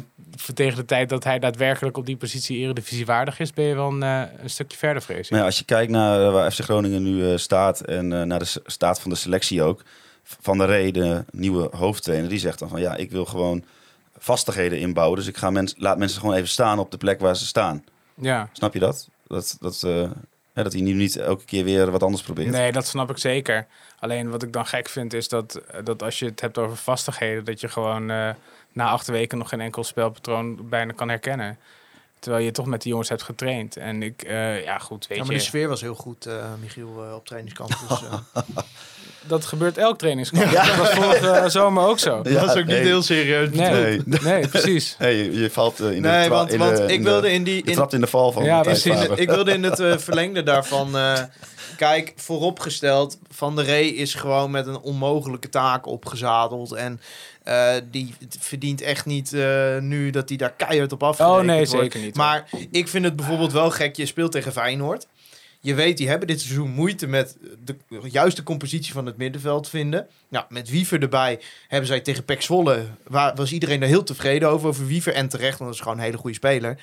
Tegen 0.54 0.76
de 0.76 0.86
tijd 0.86 1.10
dat 1.10 1.24
hij 1.24 1.40
daadwerkelijk 1.40 1.98
op 1.98 2.06
die 2.06 2.18
positie 2.18 2.58
eredivisie 2.58 3.06
waardig 3.06 3.40
is, 3.40 3.54
ben 3.54 3.66
je 3.66 3.76
wel 3.76 3.88
een, 3.88 4.04
eh, 4.04 4.42
een 4.42 4.50
stukje 4.50 4.78
verder, 4.78 5.02
vrees 5.02 5.28
ja, 5.28 5.44
als 5.44 5.58
je 5.58 5.66
kijkt 5.66 5.92
naar 5.92 6.26
eh, 6.26 6.32
waar 6.32 6.52
FC 6.52 6.60
Groningen 6.60 7.04
nu 7.04 7.32
eh, 7.32 7.38
staat 7.38 7.80
en 7.80 8.08
naar 8.08 8.40
de 8.40 8.62
staat 8.66 9.00
van 9.00 9.12
de 9.12 9.18
selectie 9.18 9.64
ook. 9.64 9.84
Van 10.24 10.58
der 10.58 10.68
Rey, 10.68 10.92
de 10.92 11.26
nieuwe 11.32 11.70
hoofdtrainer, 11.72 12.30
die 12.30 12.40
zegt 12.40 12.60
dan 12.60 12.70
van 12.70 12.82
ja, 12.82 12.96
ik 12.96 13.12
wil 13.12 13.26
gewoon 13.26 13.64
vastigheden 14.18 14.80
inbouwen. 14.80 15.18
Dus 15.18 15.28
ik 15.28 15.38
ga 15.38 15.50
mens, 15.50 15.74
laat 15.78 15.98
mensen 15.98 16.20
gewoon 16.20 16.36
even 16.36 16.48
staan 16.48 16.80
op 16.80 16.92
de 16.92 16.98
plek 16.98 17.20
waar 17.20 17.36
ze 17.36 17.46
staan. 17.46 17.84
Ja. 18.14 18.50
Snap 18.52 18.74
je 18.74 18.80
dat? 18.80 19.10
Dat, 19.28 19.58
dat, 19.60 19.82
hè, 20.54 20.64
dat 20.64 20.74
hij 20.74 20.82
nu 20.82 20.94
niet 20.94 21.16
elke 21.16 21.46
keer 21.46 21.64
weer 21.64 21.92
wat 21.92 22.04
anders 22.04 22.24
probeert. 22.24 22.52
Nee, 22.52 22.72
dat 22.72 22.88
snap 22.88 23.10
ik 23.10 23.18
zeker. 23.18 23.68
Alleen 24.00 24.30
wat 24.30 24.44
ik 24.44 24.54
dan 24.54 24.66
gek 24.66 24.90
vind 24.90 25.14
is 25.14 25.28
dat, 25.28 25.62
dat 25.84 26.04
als 26.04 26.20
je 26.20 26.26
het 26.26 26.42
hebt 26.42 26.58
over 26.58 26.78
vastigheden, 26.78 27.46
dat 27.46 27.60
je 27.60 27.68
gewoon 27.68 28.36
na 28.78 28.90
acht 28.90 29.08
weken 29.08 29.38
nog 29.38 29.50
geen 29.50 29.62
enkel 29.62 29.84
spelpatroon 29.84 30.70
bijna 30.70 30.92
kan 30.92 31.10
herkennen. 31.10 31.58
Terwijl 32.20 32.46
je 32.46 32.52
toch 32.52 32.66
met 32.66 32.82
die 32.82 32.90
jongens 32.92 33.10
hebt 33.10 33.22
getraind. 33.24 33.78
En 33.78 34.04
ik, 34.04 34.22
eh, 34.22 34.64
ja 34.64 34.78
goed, 34.78 35.08
weet 35.08 35.18
Ja, 35.18 35.24
maar 35.24 35.34
je, 35.34 35.40
de 35.40 35.46
sfeer 35.46 35.68
was 35.68 35.82
heel 35.82 35.96
goed, 35.96 36.26
eh, 36.26 36.54
Michiel, 36.60 37.06
eh, 37.06 37.16
op 37.16 37.26
trainingskamp. 37.26 37.70
Dus, 37.90 38.04
eh, 38.04 38.14
dat 39.28 39.46
gebeurt 39.46 39.78
elk 39.78 39.98
trainingskamp. 39.98 40.52
Dat 40.52 40.76
was 40.76 40.90
vorige 40.90 41.50
zomer 41.50 41.84
ook 41.88 42.00
zo. 42.00 42.20
Ja, 42.24 42.32
dat 42.40 42.44
is 42.44 42.50
ook 42.50 42.56
niet 42.56 42.66
nee. 42.68 42.80
heel 42.86 43.02
serieus. 43.02 43.50
Nee, 43.50 43.72
Nee. 44.06 44.20
nee, 44.22 44.48
precies. 44.48 44.96
Hey, 44.98 45.16
je, 45.16 45.40
je 45.40 45.50
valt 45.50 45.80
eh, 45.80 45.92
in 45.92 46.02
de 46.02 46.08
Nee, 46.08 46.30
want, 46.30 46.52
in 46.52 46.60
de- 46.60 46.66
want 46.66 46.80
ik 46.92 46.98
de- 47.04 47.10
wilde 47.10 47.32
in 47.32 47.44
die... 47.44 47.56
Je 47.56 47.62
In, 47.64 47.74
trapt 47.74 47.94
in 47.94 48.02
de 48.02 48.08
val 48.08 48.32
van 48.32 48.44
Ja, 48.44 48.62
precies. 48.62 49.02
Ik 49.16 49.30
wilde 49.30 49.52
in 49.52 49.64
het 49.64 49.80
eh, 49.80 49.98
verlengde 49.98 50.44
daarvan... 50.44 50.98
eh, 50.98 51.14
kijk, 51.78 52.14
vooropgesteld, 52.16 53.18
Van 53.32 53.56
der 53.56 53.66
Rey 53.66 53.88
is 53.88 54.14
gewoon 54.14 54.52
met 54.52 54.68
een 54.68 54.80
onmogelijke 54.80 55.50
taak 55.50 55.86
opgezadeld. 55.86 56.72
En 56.72 57.02
eh, 57.44 57.70
die 57.92 58.16
verdient 58.40 58.82
echt 58.82 59.06
niet 59.06 59.34
eh, 59.34 59.78
nu 59.80 60.10
dat 60.10 60.30
hij 60.30 60.38
daar 60.38 60.54
keihard 60.58 60.92
op 60.92 61.02
Oh 61.02 61.08
afgerekend 61.08 61.46
nee, 61.46 61.56
wordt. 61.66 61.72
zeker 61.72 62.00
niet. 62.00 62.16
Maar 62.16 62.50
ik 62.72 62.88
vind 62.88 63.06
het 63.06 63.16
bijvoorbeeld 63.16 63.52
wel 63.52 63.70
gek. 63.70 63.96
Je 63.96 64.06
speelt 64.06 64.32
tegen 64.32 64.52
Feyenoord. 64.52 65.08
Je 65.68 65.74
weet, 65.74 65.98
die 65.98 66.10
hebben 66.10 66.28
dit 66.28 66.42
seizoen 66.42 66.70
moeite 66.70 67.08
met 67.08 67.38
de 67.64 67.76
juiste 68.10 68.44
compositie 68.44 68.94
van 68.94 69.06
het 69.06 69.18
middenveld 69.18 69.70
vinden. 69.70 70.08
Nou, 70.30 70.46
met 70.50 70.70
Wiever 70.70 71.02
erbij 71.02 71.40
hebben 71.68 71.88
zij 71.88 72.00
tegen 72.00 72.26
Pek 72.26 72.42
Zwolle... 72.42 72.86
Waar, 73.08 73.36
was 73.36 73.52
iedereen 73.52 73.82
er 73.82 73.88
heel 73.88 74.04
tevreden 74.04 74.50
over, 74.50 74.68
over 74.68 74.88
Wiever. 74.88 75.14
En 75.14 75.30
terecht, 75.30 75.58
want 75.58 75.70
dat 75.70 75.74
is 75.74 75.80
gewoon 75.80 75.98
een 75.98 76.04
hele 76.04 76.18
goede 76.18 76.36
speler. 76.36 76.82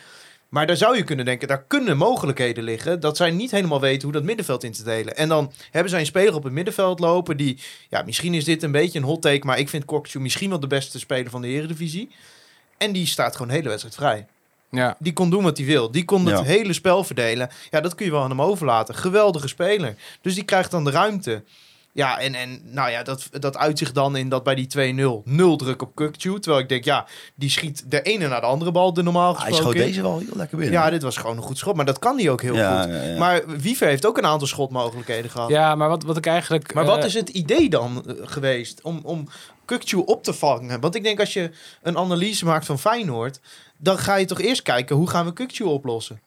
Maar 0.48 0.66
daar 0.66 0.76
zou 0.76 0.96
je 0.96 1.04
kunnen 1.04 1.24
denken, 1.24 1.48
daar 1.48 1.64
kunnen 1.64 1.96
mogelijkheden 1.96 2.64
liggen... 2.64 3.00
dat 3.00 3.16
zij 3.16 3.30
niet 3.30 3.50
helemaal 3.50 3.80
weten 3.80 4.02
hoe 4.02 4.12
dat 4.12 4.22
middenveld 4.22 4.64
in 4.64 4.72
te 4.72 4.84
delen. 4.84 5.16
En 5.16 5.28
dan 5.28 5.52
hebben 5.70 5.90
zij 5.90 6.00
een 6.00 6.06
speler 6.06 6.34
op 6.34 6.44
het 6.44 6.52
middenveld 6.52 7.00
lopen... 7.00 7.36
die, 7.36 7.58
ja, 7.88 8.02
misschien 8.02 8.34
is 8.34 8.44
dit 8.44 8.62
een 8.62 8.72
beetje 8.72 8.98
een 8.98 9.04
hot 9.04 9.22
take... 9.22 9.46
maar 9.46 9.58
ik 9.58 9.68
vind 9.68 9.84
Kokju 9.84 10.20
misschien 10.20 10.50
wel 10.50 10.60
de 10.60 10.66
beste 10.66 10.98
speler 10.98 11.30
van 11.30 11.42
de 11.42 11.48
Eredivisie. 11.48 12.10
En 12.78 12.92
die 12.92 13.06
staat 13.06 13.36
gewoon 13.36 13.50
hele 13.50 13.68
wedstrijd 13.68 13.94
vrij. 13.94 14.26
Ja. 14.76 14.96
Die 14.98 15.12
kon 15.12 15.30
doen 15.30 15.42
wat 15.42 15.56
hij 15.56 15.66
wil. 15.66 15.90
Die 15.90 16.04
kon 16.04 16.26
het 16.26 16.38
Ja. 16.38 16.42
hele 16.44 16.72
spel 16.72 17.04
verdelen. 17.04 17.48
Ja, 17.70 17.80
dat 17.80 17.94
kun 17.94 18.04
je 18.06 18.12
wel 18.12 18.22
aan 18.22 18.30
hem 18.30 18.42
overlaten. 18.42 18.94
Geweldige 18.94 19.48
speler. 19.48 19.94
Dus 20.22 20.34
die 20.34 20.44
krijgt 20.44 20.70
dan 20.70 20.84
de 20.84 20.90
ruimte. 20.90 21.42
Ja, 21.92 22.18
en, 22.18 22.34
en 22.34 22.60
nou 22.64 22.90
ja, 22.90 23.02
dat, 23.02 23.28
dat 23.30 23.56
uitzicht 23.56 23.94
dan 23.94 24.16
in 24.16 24.28
dat 24.28 24.42
bij 24.44 24.54
die 24.54 24.94
2-0 24.94 25.22
nul 25.24 25.56
druk 25.56 25.82
op 25.82 25.94
Kukcu. 25.94 26.38
Terwijl 26.40 26.62
ik 26.62 26.68
denk, 26.68 26.84
ja, 26.84 27.06
die 27.34 27.50
schiet 27.50 27.84
de 27.90 28.02
ene 28.02 28.28
naar 28.28 28.40
de 28.40 28.46
andere 28.46 28.72
bal 28.72 28.92
de 28.92 29.02
normaal 29.02 29.36
Hij 29.36 29.46
gesproken. 29.46 29.62
schoot 29.62 29.74
in. 29.74 29.80
deze 29.86 30.02
wel 30.02 30.18
heel 30.18 30.28
lekker 30.36 30.58
binnen. 30.58 30.80
Ja, 30.80 30.90
dit 30.90 31.02
was 31.02 31.16
gewoon 31.16 31.36
een 31.36 31.42
goed 31.42 31.58
schot. 31.58 31.76
Maar 31.76 31.84
dat 31.84 31.98
kan 31.98 32.18
hij 32.18 32.30
ook 32.30 32.42
heel 32.42 32.54
Ja, 32.54 32.82
goed. 32.82 32.90
ja, 32.92 33.02
ja. 33.02 33.18
Maar 33.18 33.42
Wiever 33.58 33.86
heeft 33.88 34.06
ook 34.06 34.18
een 34.18 34.26
aantal 34.26 34.46
schotmogelijkheden 34.48 35.30
gehad. 35.30 35.48
ja, 35.48 35.74
maar 35.74 35.88
wat, 35.88 36.02
wat 36.02 36.16
ik 36.16 36.26
eigenlijk... 36.26 36.74
Maar 36.74 36.84
wat 36.84 36.98
eh, 36.98 37.04
is 37.04 37.14
het 37.14 37.28
idee 37.28 37.68
dan 37.70 38.04
eh, 38.06 38.14
geweest 38.22 38.80
om, 38.82 39.00
om 39.02 39.28
Kukcu 39.64 39.96
op 39.96 40.22
te 40.22 40.32
vangen? 40.32 40.80
Want 40.80 40.94
ik 40.94 41.02
denk 41.02 41.20
als 41.20 41.32
je 41.32 41.50
een 41.82 41.98
analyse 41.98 42.44
maakt 42.44 42.66
van 42.66 42.78
Feyenoord... 42.78 43.40
dan 43.76 43.98
ga 43.98 44.14
je 44.14 44.26
toch 44.26 44.40
eerst 44.40 44.62
kijken 44.62 44.96
hoe 44.96 45.08
gaan 45.08 45.24
we 45.24 45.32
Kukcu 45.32 45.64
oplossen. 45.64 46.20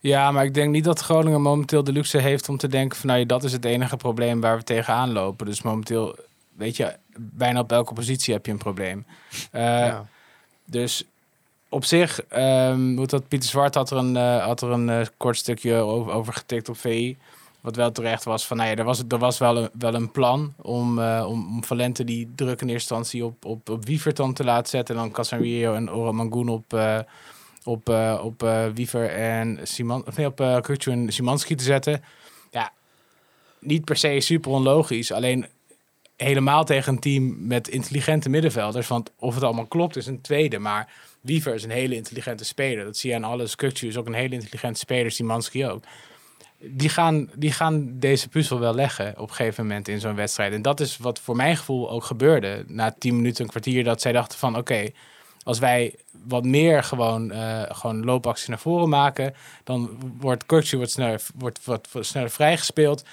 Ja, 0.00 0.30
maar 0.30 0.44
ik 0.44 0.54
denk 0.54 0.70
niet 0.70 0.84
dat 0.84 1.00
Groningen 1.00 1.42
momenteel 1.42 1.84
de 1.84 1.92
luxe 1.92 2.18
heeft 2.18 2.48
om 2.48 2.56
te 2.56 2.68
denken 2.68 2.98
van 2.98 3.08
nou 3.08 3.20
ja, 3.20 3.26
dat 3.26 3.44
is 3.44 3.52
het 3.52 3.64
enige 3.64 3.96
probleem 3.96 4.40
waar 4.40 4.56
we 4.56 4.62
tegenaan 4.62 5.12
lopen. 5.12 5.46
Dus 5.46 5.62
momenteel, 5.62 6.16
weet 6.56 6.76
je, 6.76 6.96
bijna 7.16 7.60
op 7.60 7.72
elke 7.72 7.94
positie 7.94 8.34
heb 8.34 8.46
je 8.46 8.52
een 8.52 8.58
probleem. 8.58 9.06
Eh, 9.50 9.62
ja. 9.62 10.06
Dus 10.64 11.04
op 11.68 11.84
zich, 11.84 12.20
hoe 12.96 13.06
dat 13.06 13.28
Pieter 13.28 13.48
Zwart 13.48 13.74
had 13.74 13.90
er 13.90 13.96
een, 13.96 14.16
eh, 14.16 14.44
had 14.44 14.62
er 14.62 14.70
een 14.70 14.90
eh, 14.90 15.06
kort 15.16 15.36
stukje 15.36 15.74
over, 15.74 16.12
over 16.12 16.32
getikt 16.32 16.68
op 16.68 16.76
VI. 16.76 17.18
Wat 17.60 17.76
wel 17.76 17.92
terecht 17.92 18.24
was 18.24 18.46
van, 18.46 18.56
nou 18.56 18.68
ja, 18.68 18.76
er 18.76 18.84
was, 18.84 19.02
er 19.08 19.18
was 19.18 19.38
wel, 19.38 19.56
een, 19.56 19.70
wel 19.78 19.94
een 19.94 20.10
plan 20.10 20.54
om, 20.62 20.98
eh, 20.98 21.24
om, 21.28 21.46
om 21.46 21.64
Valente 21.64 22.04
die 22.04 22.30
druk 22.34 22.60
in 22.60 22.68
eerste 22.68 22.94
instantie 22.94 23.24
op, 23.24 23.44
op, 23.44 23.68
op 23.68 23.84
Wiever 23.84 24.14
dan 24.14 24.32
te 24.32 24.44
laten 24.44 24.68
zetten. 24.68 24.94
En 24.94 25.00
dan 25.00 25.10
Casemiro 25.12 25.74
en 25.74 25.90
Ora 25.90 26.12
Mangoen 26.12 26.48
op, 26.48 26.74
eh, 26.74 26.98
op, 27.64 27.88
eh, 27.88 28.20
op 28.22 28.48
Wiever 28.74 29.10
en 29.10 29.58
Simon, 29.62 30.06
of 30.06 30.16
nee, 30.16 30.26
op 30.26 30.40
uh, 30.40 30.86
en 30.86 31.12
Simanski 31.12 31.54
te 31.54 31.64
zetten. 31.64 32.02
Ja, 32.50 32.72
niet 33.58 33.84
per 33.84 33.96
se 33.96 34.20
super 34.20 34.50
onlogisch. 34.50 35.12
Alleen 35.12 35.46
helemaal 36.16 36.64
tegen 36.64 36.92
een 36.92 37.00
team 37.00 37.46
met 37.46 37.68
intelligente 37.68 38.28
middenvelders. 38.28 38.88
Want 38.88 39.12
of 39.18 39.34
het 39.34 39.44
allemaal 39.44 39.66
klopt 39.66 39.96
is 39.96 40.06
een 40.06 40.20
tweede. 40.20 40.58
Maar 40.58 40.92
Wiever 41.20 41.54
is 41.54 41.64
een 41.64 41.70
hele 41.70 41.94
intelligente 41.94 42.44
speler. 42.44 42.84
Dat 42.84 42.96
zie 42.96 43.10
je 43.10 43.16
aan 43.16 43.24
alles. 43.24 43.56
Kukcu 43.56 43.86
is 43.86 43.96
ook 43.96 44.06
een 44.06 44.14
hele 44.14 44.34
intelligente 44.34 44.78
speler. 44.78 45.10
Simanski 45.10 45.66
ook. 45.66 45.84
Die 46.62 46.88
gaan, 46.88 47.30
die 47.34 47.52
gaan 47.52 47.98
deze 47.98 48.28
puzzel 48.28 48.58
wel 48.58 48.74
leggen 48.74 49.18
op 49.18 49.28
een 49.28 49.34
gegeven 49.34 49.66
moment 49.66 49.88
in 49.88 50.00
zo'n 50.00 50.14
wedstrijd. 50.14 50.52
En 50.52 50.62
dat 50.62 50.80
is 50.80 50.96
wat 50.96 51.18
voor 51.18 51.36
mijn 51.36 51.56
gevoel 51.56 51.90
ook 51.90 52.04
gebeurde. 52.04 52.64
Na 52.66 52.94
tien 52.98 53.16
minuten, 53.16 53.44
een 53.44 53.50
kwartier, 53.50 53.84
dat 53.84 54.00
zij 54.00 54.12
dachten 54.12 54.38
van... 54.38 54.56
oké, 54.56 54.88
als 55.42 55.58
wij 55.58 55.94
wat 56.26 56.44
meer 56.44 56.84
gewoon, 56.84 57.32
eh 57.32 57.62
gewoon 57.68 58.04
loopacties 58.04 58.48
naar 58.48 58.58
voren 58.58 58.88
maken... 58.88 59.34
dan 59.64 59.98
wordt 60.18 60.46
Kukcu 60.46 60.78
wat 60.78 60.90
sneller, 60.90 61.20
wordt 61.34 61.64
wat, 61.64 61.88
sneller 62.00 62.30
vrijgespeeld... 62.30 63.04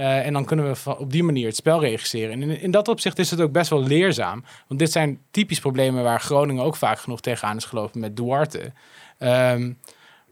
Eh, 0.00 0.26
en 0.26 0.32
dan 0.32 0.44
kunnen 0.44 0.72
we 0.72 0.96
op 0.98 1.12
die 1.12 1.22
manier 1.22 1.46
het 1.46 1.56
spel 1.56 1.80
regisseren. 1.80 2.30
En 2.30 2.42
in, 2.42 2.60
in 2.60 2.70
dat 2.70 2.88
opzicht 2.88 3.18
is 3.18 3.30
het 3.30 3.40
ook 3.40 3.52
best 3.52 3.70
wel 3.70 3.82
leerzaam. 3.82 4.44
Want 4.66 4.80
dit 4.80 4.92
zijn 4.92 5.20
typisch 5.30 5.60
problemen 5.60 6.02
waar 6.02 6.20
Groningen 6.20 6.64
ook 6.64 6.76
vaak 6.76 6.98
genoeg 6.98 7.20
tegenaan 7.20 7.56
is 7.56 7.64
gelopen 7.64 8.00
met 8.00 8.16
Duarte. 8.16 8.72
Ehm, 9.18 9.72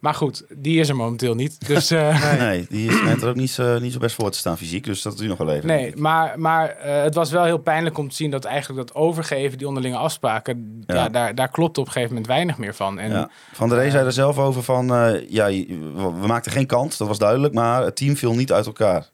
maar 0.01 0.15
goed, 0.15 0.45
die 0.57 0.81
is 0.81 0.89
er 0.89 0.97
momenteel 0.97 1.35
niet. 1.35 1.67
Dus 1.67 1.91
eh, 2.11 2.39
Nee, 2.39 2.67
die 2.69 2.89
is 2.89 2.97
schijnt 2.97 3.23
er 3.23 3.29
ook 3.29 3.35
niet 3.37 3.51
zo, 3.51 3.79
niet 3.79 3.93
zo 3.93 3.99
best 3.99 4.15
voor 4.15 4.31
te 4.31 4.39
staan 4.39 4.59
fysiek. 4.59 4.85
Dus 4.85 5.03
dat 5.03 5.19
je 5.19 5.29
nog 5.29 5.39
wel 5.39 5.51
even. 5.53 5.67
nee, 5.67 5.97
maar, 5.97 6.39
maar 6.41 6.69
eh, 6.69 7.03
het 7.03 7.15
was 7.15 7.31
wel 7.31 7.45
heel 7.45 7.59
pijnlijk 7.59 7.99
om 7.99 8.09
te 8.09 8.15
zien 8.15 8.31
dat 8.31 8.45
eigenlijk 8.45 8.87
dat 8.87 8.97
overgeven, 8.97 9.59
die 9.59 9.67
onderlinge 9.69 9.97
afspraken, 9.97 10.83
ja. 10.87 10.95
Ja. 10.95 11.09
daar, 11.09 11.35
daar 11.35 11.49
klopt 11.51 11.79
op 11.79 11.87
een 11.87 11.93
gegeven 11.93 12.13
moment 12.15 12.31
weinig 12.33 12.59
meer 12.59 12.75
van. 12.75 12.99
En 12.99 13.11
Ja. 13.11 13.31
Van 13.53 13.69
der 13.69 13.79
Rey 13.79 13.91
zei 13.91 14.07
er 14.07 14.13
zelf 14.13 14.39
over 14.39 14.63
van... 14.63 14.95
eh, 14.95 15.31
ja, 15.31 15.47
we 15.95 16.27
maakten 16.27 16.53
geen 16.53 16.67
kans, 16.67 16.97
dat 16.97 17.09
was 17.09 17.19
duidelijk. 17.19 17.55
Maar 17.55 17.83
het 17.85 17.97
team 17.97 18.17
viel 18.17 18.35
niet 18.35 18.53
uit 18.53 18.67
elkaar. 18.67 19.09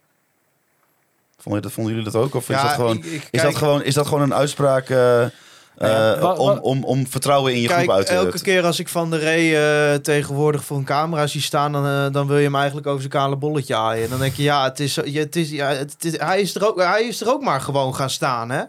Vonden, 1.38 1.62
dat, 1.62 1.72
vonden 1.72 1.94
jullie 1.94 2.10
dat 2.10 2.22
ook? 2.22 2.34
Of 2.34 2.48
is, 2.50 2.60
dat, 2.62 2.70
gewoon, 2.70 2.96
ik- 2.96 3.04
ik 3.04 3.12
is, 3.12 3.28
kijk- 3.30 3.42
dat 3.42 3.56
gewoon, 3.56 3.82
is 3.82 3.94
dat 3.94 4.06
gewoon 4.06 4.22
een 4.22 4.34
uitspraak 4.34 4.88
eh, 4.88 5.22
eh, 5.22 5.30
Ja, 5.78 6.18
wa- 6.18 6.32
om, 6.34 6.58
om, 6.58 6.84
om 6.84 7.06
vertrouwen 7.06 7.52
in 7.54 7.60
je 7.60 7.66
Kijk, 7.66 7.78
groep 7.82 7.94
uit 7.96 8.06
te 8.06 8.12
elke 8.12 8.40
keer 8.40 8.64
als 8.64 8.78
ik 8.78 8.88
Van 8.88 9.10
der 9.10 9.20
Rey 9.20 9.54
eh, 9.92 9.98
tegenwoordig 9.98 10.64
voor 10.64 10.76
een 10.76 10.84
camera 10.84 11.26
zie 11.26 11.40
staan, 11.40 11.72
dan, 11.72 11.86
eh, 11.86 12.12
dan 12.12 12.26
wil 12.26 12.36
je 12.38 12.44
hem 12.44 12.54
eigenlijk 12.54 12.86
over 12.86 13.00
zijn 13.00 13.12
kale 13.12 13.36
bolletje 13.36 13.76
aaien. 13.76 14.10
Dan 14.10 14.18
denk 14.18 14.34
je, 14.34 14.42
ja, 14.42 14.64
het 14.64 14.80
is, 14.80 14.94
je, 14.94 15.18
het 15.18 15.36
is, 15.36 15.50
ja 15.50 15.68
het 15.68 16.04
is, 16.04 16.18
hij, 16.18 16.40
is 16.40 16.54
er 16.54 16.66
ook, 16.66 16.80
hij 16.80 17.02
is 17.02 17.20
er 17.20 17.28
ook 17.32 17.42
maar 17.42 17.60
gewoon 17.60 17.94
gaan 17.94 18.10
staan, 18.10 18.50
hè? 18.50 18.62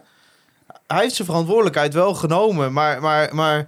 Hij 0.86 1.00
heeft 1.02 1.14
zijn 1.14 1.28
verantwoordelijkheid 1.28 1.94
wel 1.94 2.14
genomen, 2.14 2.72
maar, 2.72 3.00
maar, 3.00 3.34
maar 3.34 3.66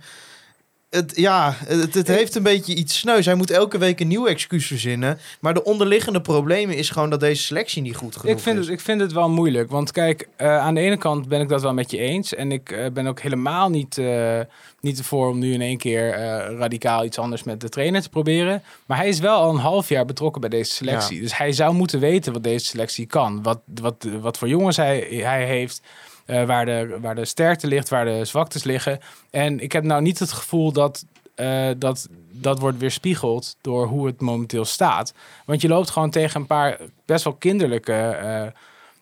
het, 0.91 1.13
ja, 1.17 1.55
het, 1.67 1.95
het 1.95 2.09
heeft 2.09 2.35
een 2.35 2.43
beetje 2.43 2.75
iets 2.75 2.99
sneus. 2.99 3.27
Hij 3.27 3.35
moet 3.35 3.51
elke 3.51 3.79
week 3.79 4.01
een 4.01 4.09
nieuw 4.09 4.27
excuus 4.27 4.67
verzinnen. 4.67 5.19
Maar 5.41 5.55
de 5.55 5.65
onderliggende 5.65 6.21
problemen 6.21 6.77
is 6.77 6.91
gewoon 6.91 7.11
dat 7.11 7.21
deze 7.21 7.43
selectie 7.43 7.83
niet 7.83 7.97
goed 7.97 8.17
genoeg 8.17 8.37
Ik 8.37 8.43
vind, 8.43 8.59
is. 8.59 8.65
het, 8.65 8.75
ik 8.75 8.81
vind 8.81 9.01
het 9.01 9.13
wel 9.13 9.29
moeilijk. 9.29 9.71
Want 9.71 9.93
kijk, 9.93 10.29
eh, 10.37 10.59
aan 10.59 10.75
de 10.75 10.81
ene 10.81 10.97
kant 10.97 11.29
ben 11.29 11.41
ik 11.41 11.49
dat 11.49 11.63
wel 11.63 11.75
met 11.75 11.91
je 11.91 11.99
eens. 11.99 12.35
En 12.35 12.53
ik 12.53 12.71
eh, 12.71 12.91
ben 12.93 13.07
ook 13.07 13.21
helemaal 13.21 13.71
niet, 13.71 13.99
eh 13.99 14.41
niet 14.81 14.99
ervoor 14.99 15.29
om 15.29 15.39
nu 15.39 15.53
in 15.53 15.61
één 15.61 15.79
keer 15.79 16.13
eh, 16.13 16.57
radicaal 16.59 17.05
iets 17.05 17.19
anders 17.19 17.43
met 17.43 17.61
de 17.61 17.69
trainer 17.69 18.03
te 18.03 18.09
proberen. 18.09 18.63
Maar 18.87 18.97
hij 18.97 19.09
is 19.09 19.19
wel 19.19 19.37
al 19.37 19.51
een 19.51 19.61
half 19.61 19.89
jaar 19.89 20.05
betrokken 20.05 20.41
bij 20.41 20.51
deze 20.51 20.73
selectie. 20.73 21.21
Dus 21.21 21.37
hij 21.37 21.53
zou 21.53 21.75
moeten 21.75 22.01
weten 22.01 22.33
wat 22.33 22.43
deze 22.43 22.67
selectie 22.67 23.07
kan. 23.07 23.43
Wat, 23.43 23.61
wat, 23.81 24.07
wat 24.21 24.39
voor 24.39 24.49
jongens 24.49 24.77
hij, 24.77 24.99
hij 25.11 25.45
heeft. 25.45 25.83
Eh, 26.29 26.45
waar, 26.45 26.65
de, 26.65 26.99
waar 27.01 27.15
de 27.15 27.25
sterkte 27.25 27.67
ligt, 27.67 27.89
waar 27.89 28.05
de 28.05 28.25
zwaktes 28.25 28.65
liggen. 28.65 29.01
En 29.31 29.61
ik 29.61 29.73
heb 29.73 29.85
nou 29.85 30.03
niet 30.03 30.19
het 30.19 30.33
gevoel 30.33 30.73
dat 30.73 31.05
eh, 31.35 31.69
dat, 31.77 32.09
dat 32.31 32.59
wordt 32.59 32.79
weerspiegeld 32.79 33.57
door 33.61 33.87
hoe 33.87 34.07
het 34.07 34.21
momenteel 34.21 34.65
staat. 34.65 35.15
Want 35.45 35.61
je 35.61 35.69
loopt 35.69 35.91
gewoon 35.91 36.11
tegen 36.11 36.41
een 36.41 36.47
paar 36.47 36.79
best 37.05 37.25
wel 37.25 37.33
kinderlijke 37.33 37.93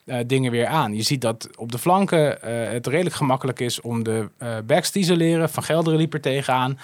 eh, 0.05 0.19
dingen 0.27 0.51
weer 0.51 0.67
aan. 0.67 0.95
Je 0.95 1.03
ziet 1.03 1.21
dat 1.21 1.49
op 1.57 1.73
de 1.73 1.79
flanken 1.79 2.39
het 2.73 2.87
redelijk 2.87 3.17
gemakkelijk 3.17 3.61
is 3.61 3.81
om 3.81 4.03
de 4.03 4.29
backs 4.67 4.91
te 4.91 4.99
isoleren. 4.99 5.51
Van 5.51 5.63
Gelderen 5.63 5.99
liep 5.99 6.15
er 6.15 6.21
tegenaan. 6.21 6.79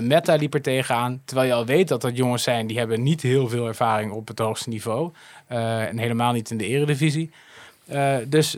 Meta 0.00 0.34
liep 0.34 0.54
er 0.54 0.62
tegenaan. 0.62 1.22
Terwijl 1.24 1.48
je 1.48 1.54
al 1.54 1.66
weet 1.66 1.88
dat 1.88 2.00
dat 2.00 2.16
jongens 2.16 2.42
zijn 2.42 2.66
die 2.66 2.78
hebben 2.78 3.02
niet 3.02 3.22
heel 3.22 3.48
veel 3.48 3.66
ervaring 3.66 4.12
op 4.12 4.28
het 4.28 4.38
hoogste 4.38 4.68
niveau. 4.68 5.10
En 5.46 5.98
helemaal 5.98 6.32
niet 6.32 6.50
in 6.50 6.56
de 6.56 6.66
eredivisie. 6.66 7.30
Dus 8.26 8.56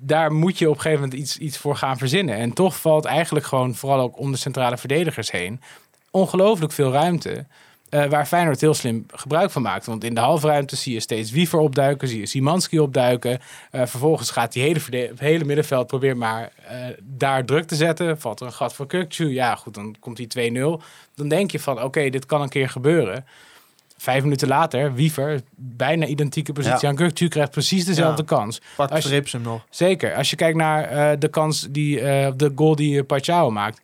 daar 0.00 0.32
moet 0.32 0.58
je 0.58 0.68
op 0.68 0.74
een 0.74 0.80
gegeven 0.80 1.02
moment 1.02 1.20
iets, 1.20 1.38
iets 1.38 1.58
voor 1.58 1.76
gaan 1.76 1.98
verzinnen. 1.98 2.36
En 2.36 2.52
toch 2.52 2.80
valt 2.80 3.04
eigenlijk 3.04 3.46
gewoon, 3.46 3.74
vooral 3.74 4.00
ook 4.00 4.18
om 4.18 4.32
de 4.32 4.38
centrale 4.38 4.76
verdedigers 4.78 5.30
heen, 5.30 5.60
ongelooflijk 6.10 6.72
veel 6.72 6.92
ruimte. 6.92 7.46
eh, 7.88 8.06
waar 8.06 8.26
Feyenoord 8.26 8.60
heel 8.60 8.74
slim 8.74 9.06
gebruik 9.14 9.50
van 9.50 9.62
maakt. 9.62 9.86
Want 9.86 10.04
in 10.04 10.14
de 10.14 10.20
halfruimte 10.20 10.76
zie 10.76 10.92
je 10.92 11.00
steeds 11.00 11.30
Wiever 11.30 11.58
opduiken, 11.58 12.08
zie 12.08 12.18
je 12.20 12.26
Simanski 12.26 12.80
opduiken. 12.80 13.38
Eh, 13.70 13.86
vervolgens 13.86 14.30
gaat 14.30 14.52
die 14.52 14.62
hele, 14.62 15.12
hele 15.16 15.44
middenveld 15.44 15.86
probeert 15.86 16.16
maar 16.16 16.52
eh, 16.66 16.86
daar 17.02 17.44
druk 17.44 17.66
te 17.66 17.74
zetten. 17.74 18.20
Valt 18.20 18.40
er 18.40 18.46
een 18.46 18.52
gat 18.52 18.74
voor 18.74 18.86
Kukcu, 18.86 19.32
ja 19.32 19.54
goed, 19.54 19.74
dan 19.74 19.96
komt 20.00 20.16
die 20.16 20.26
2-0. 20.26 20.82
Dan 21.14 21.28
denk 21.28 21.50
je 21.50 21.60
van, 21.60 21.82
oké, 21.82 22.10
dit 22.10 22.26
kan 22.26 22.42
een 22.42 22.48
keer 22.48 22.68
gebeuren. 22.68 23.24
Vijf 24.00 24.22
minuten 24.22 24.48
later, 24.48 24.94
Wiever, 24.94 25.40
bijna 25.56 26.06
identieke 26.06 26.52
positie 26.52 26.78
Ja. 26.80 26.88
aan 26.88 26.94
Kukcu, 26.96 27.28
krijgt 27.28 27.50
precies 27.50 27.84
dezelfde 27.84 28.22
Ja. 28.28 28.36
kans. 28.36 28.60
Pakt 28.76 29.02
Verrips 29.02 29.32
hem 29.32 29.42
nog. 29.42 29.64
Zeker. 29.70 30.14
Als 30.14 30.30
je 30.30 30.36
kijkt 30.36 30.56
naar 30.56 30.84
eh, 30.84 31.18
de 31.18 31.28
kans 31.28 31.66
die 31.70 32.00
eh, 32.00 32.32
de 32.36 32.52
goal 32.54 32.74
die 32.76 32.94
uh, 32.96 33.06
Pachao 33.06 33.50
maakt. 33.50 33.80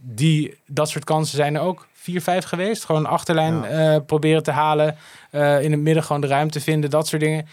Die, 0.00 0.56
dat 0.66 0.88
soort 0.88 1.04
kansen 1.04 1.36
zijn 1.36 1.54
er 1.54 1.60
ook 1.60 1.86
4-5 2.10 2.46
geweest. 2.46 2.84
Gewoon 2.84 3.06
achterlijn 3.06 3.64
eh, 3.64 3.96
proberen 4.06 4.42
te 4.42 4.50
halen. 4.50 4.96
eh, 5.30 5.62
in 5.62 5.70
het 5.72 5.80
midden 5.80 6.02
gewoon 6.02 6.20
de 6.20 6.26
ruimte 6.26 6.60
vinden. 6.60 6.90
Dat 6.90 7.06
soort 7.08 7.22
dingen. 7.22 7.46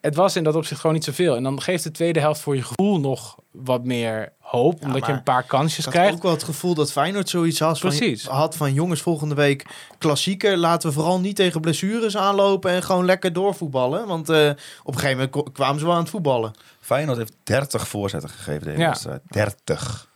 Het 0.00 0.14
was 0.14 0.36
in 0.36 0.44
dat 0.44 0.54
opzicht 0.54 0.80
gewoon 0.80 0.96
niet 0.96 1.04
zoveel. 1.04 1.36
En 1.36 1.42
dan 1.42 1.62
geeft 1.62 1.82
de 1.84 1.90
tweede 1.90 2.20
helft 2.20 2.40
voor 2.40 2.56
je 2.56 2.62
gevoel 2.62 3.00
nog 3.00 3.38
wat 3.50 3.84
meer 3.84 4.32
hoop. 4.38 4.82
omdat 4.82 5.06
je 5.06 5.12
een 5.12 5.22
paar 5.22 5.42
kansjes 5.42 5.78
Ik 5.78 5.84
had 5.84 5.92
krijgt. 5.94 6.14
ook 6.14 6.22
wel 6.22 6.32
het 6.32 6.42
gevoel 6.42 6.74
dat 6.74 6.92
Feyenoord 6.92 7.28
zoiets 7.28 7.58
had 7.58 7.78
van, 7.78 7.88
Precies. 7.90 8.26
had 8.26 8.56
van 8.56 8.72
jongens 8.74 9.00
volgende 9.02 9.34
week 9.34 9.66
klassieker. 9.98 10.56
Laten 10.56 10.88
we 10.88 10.94
vooral 10.94 11.20
niet 11.20 11.36
tegen 11.36 11.60
blessures 11.60 12.16
aanlopen 12.16 12.70
en 12.70 12.82
gewoon 12.82 13.04
lekker 13.04 13.32
doorvoetballen. 13.32 14.06
Want 14.06 14.28
eh, 14.28 14.48
op 14.82 14.94
een 14.94 15.00
gegeven 15.00 15.30
moment 15.34 15.52
kwamen 15.52 15.78
ze 15.80 15.84
wel 15.86 15.94
aan 15.94 16.00
het 16.00 16.10
voetballen. 16.10 16.52
Feyenoord 16.80 17.18
heeft 17.18 17.32
30 17.42 17.88
voorzetten 17.88 18.30
gegeven 18.30 18.64
deze 18.64 18.78
Ja. 18.78 18.88
wedstrijd. 18.88 19.20
30. 19.26 20.08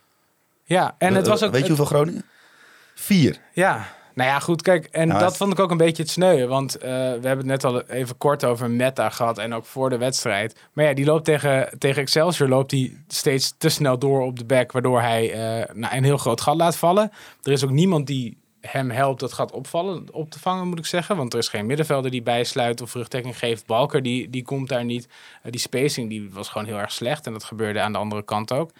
Ja, 0.63 0.95
en 0.97 1.15
het 1.15 1.23
Eh, 1.25 1.29
was 1.31 1.43
ook... 1.43 1.51
Weet 1.51 1.65
je 1.65 1.67
het- 1.69 1.77
hoeveel 1.77 1.97
Groningen? 1.97 2.25
Vier. 2.95 3.37
Ja, 3.53 3.87
nou 4.15 4.29
ja, 4.29 4.39
goed, 4.39 4.61
kijk, 4.61 4.85
en 4.85 5.07
Nou, 5.07 5.19
dat 5.19 5.27
het- 5.29 5.37
vond 5.37 5.51
ik 5.53 5.59
ook 5.59 5.71
een 5.71 5.77
beetje 5.77 6.01
het 6.03 6.11
sneu. 6.11 6.47
Want 6.47 6.77
eh, 6.77 6.89
we 6.91 7.27
hebben 7.27 7.37
het 7.37 7.45
net 7.45 7.63
al 7.63 7.81
even 7.81 8.17
kort 8.17 8.43
over 8.45 8.69
Meta 8.71 9.09
gehad 9.09 9.37
en 9.37 9.53
ook 9.53 9.65
voor 9.65 9.89
de 9.89 9.97
wedstrijd. 9.97 10.59
Maar 10.73 10.85
ja, 10.85 10.93
die 10.93 11.05
loopt 11.05 11.25
tegen, 11.25 11.69
tegen 11.77 12.01
Excelsior 12.01 12.49
loopt 12.49 12.71
hij 12.71 12.93
steeds 13.07 13.53
te 13.57 13.69
snel 13.69 13.99
door 13.99 14.21
op 14.21 14.37
de 14.39 14.45
back, 14.45 14.71
waardoor 14.71 15.01
hij 15.01 15.31
eh, 15.31 15.75
nou, 15.75 15.95
een 15.95 16.03
heel 16.03 16.17
groot 16.17 16.41
gat 16.41 16.55
laat 16.55 16.77
vallen. 16.77 17.11
Er 17.43 17.51
is 17.51 17.63
ook 17.63 17.69
niemand 17.71 18.07
die 18.07 18.37
hem 18.61 18.89
helpt 18.89 19.19
dat 19.19 19.33
gat 19.33 19.51
opvallen, 19.51 20.05
op 20.11 20.29
te 20.31 20.39
vangen, 20.39 20.67
moet 20.67 20.79
ik 20.79 20.85
zeggen. 20.85 21.17
Want 21.17 21.33
er 21.33 21.39
is 21.39 21.47
geen 21.47 21.65
middenvelder 21.65 22.11
die 22.11 22.21
bijsluit 22.23 22.81
of 22.81 22.93
rugdekking 22.93 23.37
geeft. 23.37 23.65
Balker, 23.65 24.01
die, 24.01 24.29
die 24.29 24.43
komt 24.43 24.69
daar 24.69 24.85
niet. 24.85 25.07
Eh, 25.43 25.51
die 25.51 25.59
spacing 25.59 26.09
die 26.09 26.29
was 26.33 26.49
gewoon 26.49 26.67
heel 26.67 26.77
erg 26.79 26.91
slecht 26.91 27.25
en 27.25 27.33
dat 27.33 27.43
gebeurde 27.43 27.79
aan 27.79 27.91
de 27.91 27.97
andere 27.97 28.23
kant 28.23 28.51
ook. 28.51 28.71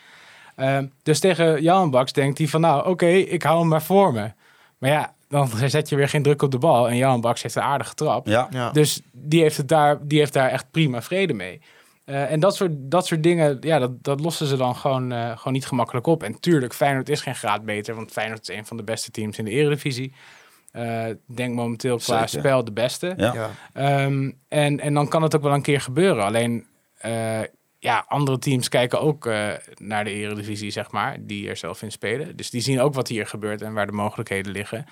Dus 1.04 1.20
tegen 1.20 1.62
Jan 1.62 1.90
Baks 1.92 2.12
denkt 2.14 2.38
hij 2.38 2.48
van, 2.48 2.62
nou, 2.62 2.88
oké, 2.90 3.06
ik 3.08 3.44
hou 3.44 3.60
hem 3.60 3.68
maar 3.68 3.84
voor 3.84 4.14
me. 4.14 4.32
Maar 4.78 4.90
ja, 4.90 5.14
dan 5.30 5.50
zet 5.66 5.90
je 5.90 5.96
weer 5.96 6.10
geen 6.10 6.24
druk 6.24 6.42
op 6.42 6.52
de 6.52 6.58
bal. 6.58 6.90
En 6.90 6.98
Jan 6.98 7.22
Baks 7.22 7.42
heeft 7.42 7.56
een 7.56 7.62
aardige 7.62 7.94
trap. 7.94 8.28
Ja. 8.28 8.48
Ja. 8.52 8.72
Dus 8.72 9.02
die 9.12 9.42
heeft, 9.42 9.58
het 9.58 9.68
daar, 9.68 10.08
die 10.08 10.20
heeft 10.20 10.34
daar 10.34 10.50
echt 10.50 10.72
prima 10.72 11.02
vrede 11.02 11.34
mee. 11.34 11.62
Eh, 12.06 12.32
en 12.32 12.40
dat 12.40 12.56
soort, 12.56 12.72
dat 12.76 13.06
soort 13.08 13.24
dingen, 13.24 13.58
ja, 13.62 13.80
dat, 13.80 14.04
dat 14.04 14.20
lossen 14.20 14.48
ze 14.48 14.58
dan 14.58 14.76
gewoon, 14.76 15.12
eh, 15.12 15.38
gewoon 15.38 15.54
niet 15.54 15.66
gemakkelijk 15.66 16.08
op. 16.08 16.24
En 16.24 16.40
tuurlijk, 16.40 16.74
Feyenoord 16.74 17.10
is 17.10 17.22
geen 17.22 17.36
graad 17.36 17.66
beter. 17.66 17.96
Want 17.96 18.12
Feyenoord 18.12 18.50
is 18.50 18.56
een 18.56 18.66
van 18.66 18.78
de 18.78 18.84
beste 18.84 19.12
teams 19.12 19.38
in 19.38 19.46
de 19.46 19.52
eredivisie. 19.52 20.14
Eh, 20.72 21.08
Ik 21.08 21.18
denk 21.26 21.56
momenteel 21.56 21.98
qua 21.98 22.28
Zeker. 22.28 22.40
spel 22.40 22.64
de 22.64 22.72
beste. 22.72 23.14
Ja. 23.18 23.34
Ja. 23.34 23.50
Ehm, 23.74 24.32
en, 24.48 24.80
en 24.80 24.94
dan 24.94 25.08
kan 25.08 25.22
het 25.24 25.36
ook 25.36 25.42
wel 25.42 25.54
een 25.54 25.62
keer 25.62 25.82
gebeuren. 25.82 26.24
Alleen, 26.24 26.66
eh, 26.98 27.40
ja, 27.80 28.06
andere 28.08 28.40
teams 28.40 28.70
kijken 28.70 29.02
ook 29.02 29.26
eh, 29.26 29.50
naar 29.76 30.04
de 30.04 30.12
eredivisie, 30.12 30.72
zeg 30.72 30.92
maar. 30.92 31.18
Die 31.20 31.50
er 31.50 31.58
zelf 31.58 31.82
in 31.82 31.92
spelen. 31.92 32.36
Dus 32.36 32.50
die 32.50 32.62
zien 32.62 32.80
ook 32.82 32.94
wat 32.94 33.08
hier 33.08 33.28
gebeurt 33.28 33.62
en 33.62 33.74
waar 33.74 33.86
de 33.86 33.92
mogelijkheden 33.92 34.52
liggen. 34.52 34.86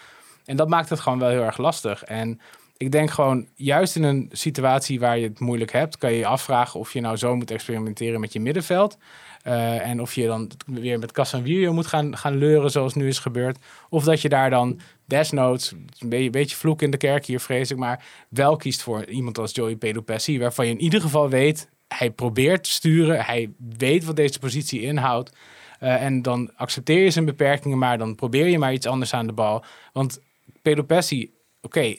En 0.46 0.56
dat 0.56 0.70
maakt 0.70 0.90
het 0.90 1.00
gewoon 1.00 1.20
wel 1.20 1.30
heel 1.30 1.44
erg 1.44 1.58
lastig. 1.58 2.04
En 2.04 2.40
ik 2.78 2.92
denk 2.92 3.12
gewoon, 3.12 3.48
juist 3.56 3.96
in 3.96 4.04
een 4.04 4.30
situatie 4.32 5.00
waar 5.00 5.18
je 5.18 5.28
het 5.28 5.40
moeilijk 5.40 5.72
hebt... 5.72 5.98
kan 5.98 6.12
je 6.12 6.18
je 6.18 6.26
afvragen 6.26 6.80
of 6.80 6.94
je 6.94 7.02
nou 7.02 7.18
zo 7.18 7.36
moet 7.36 7.52
experimenteren 7.52 8.20
met 8.20 8.34
je 8.34 8.40
middenveld... 8.40 8.98
Eh, 9.44 9.88
en 9.88 10.02
of 10.02 10.14
je 10.14 10.28
dan 10.28 10.52
weer 10.66 11.00
met 11.00 11.12
Casemiro 11.12 11.74
moet 11.74 11.88
gaan, 11.88 12.18
gaan 12.18 12.38
leuren 12.38 12.72
zoals 12.72 12.94
nu 12.94 13.08
is 13.08 13.20
gebeurd. 13.20 13.58
Of 13.90 14.04
dat 14.04 14.22
je 14.22 14.30
daar 14.30 14.50
dan 14.50 14.80
desnoods, 15.06 15.72
een 15.72 16.10
beetje, 16.10 16.26
een 16.26 16.32
beetje 16.32 16.56
vloek 16.56 16.82
in 16.82 16.92
de 16.92 16.98
kerk 16.98 17.26
hier 17.26 17.40
vrees 17.40 17.72
ik, 17.72 17.78
maar 17.78 18.06
wel 18.30 18.56
kiest 18.56 18.82
voor 18.82 19.06
iemand 19.06 19.38
als 19.38 19.52
Joey 19.52 19.76
Pedopessi. 19.76 20.40
Waarvan 20.40 20.66
je 20.66 20.72
in 20.72 20.82
ieder 20.82 21.02
geval 21.02 21.30
weet, 21.30 21.70
hij 21.88 22.12
probeert 22.12 22.64
te 22.64 22.70
sturen. 22.70 23.26
Hij 23.26 23.52
weet 23.78 24.04
wat 24.04 24.16
deze 24.16 24.40
positie 24.40 24.82
inhoudt. 24.82 25.32
Eh, 25.80 26.04
en 26.04 26.22
dan 26.22 26.52
accepteer 26.56 27.04
je 27.04 27.12
zijn 27.12 27.26
beperkingen, 27.26 27.78
maar 27.78 27.98
dan 27.98 28.16
probeer 28.16 28.48
je 28.48 28.60
maar 28.60 28.74
iets 28.74 28.88
anders 28.88 29.14
aan 29.14 29.28
de 29.28 29.34
bal. 29.34 29.64
Want 29.94 30.20
Pedopessi, 30.64 31.34
oké, 31.62 31.96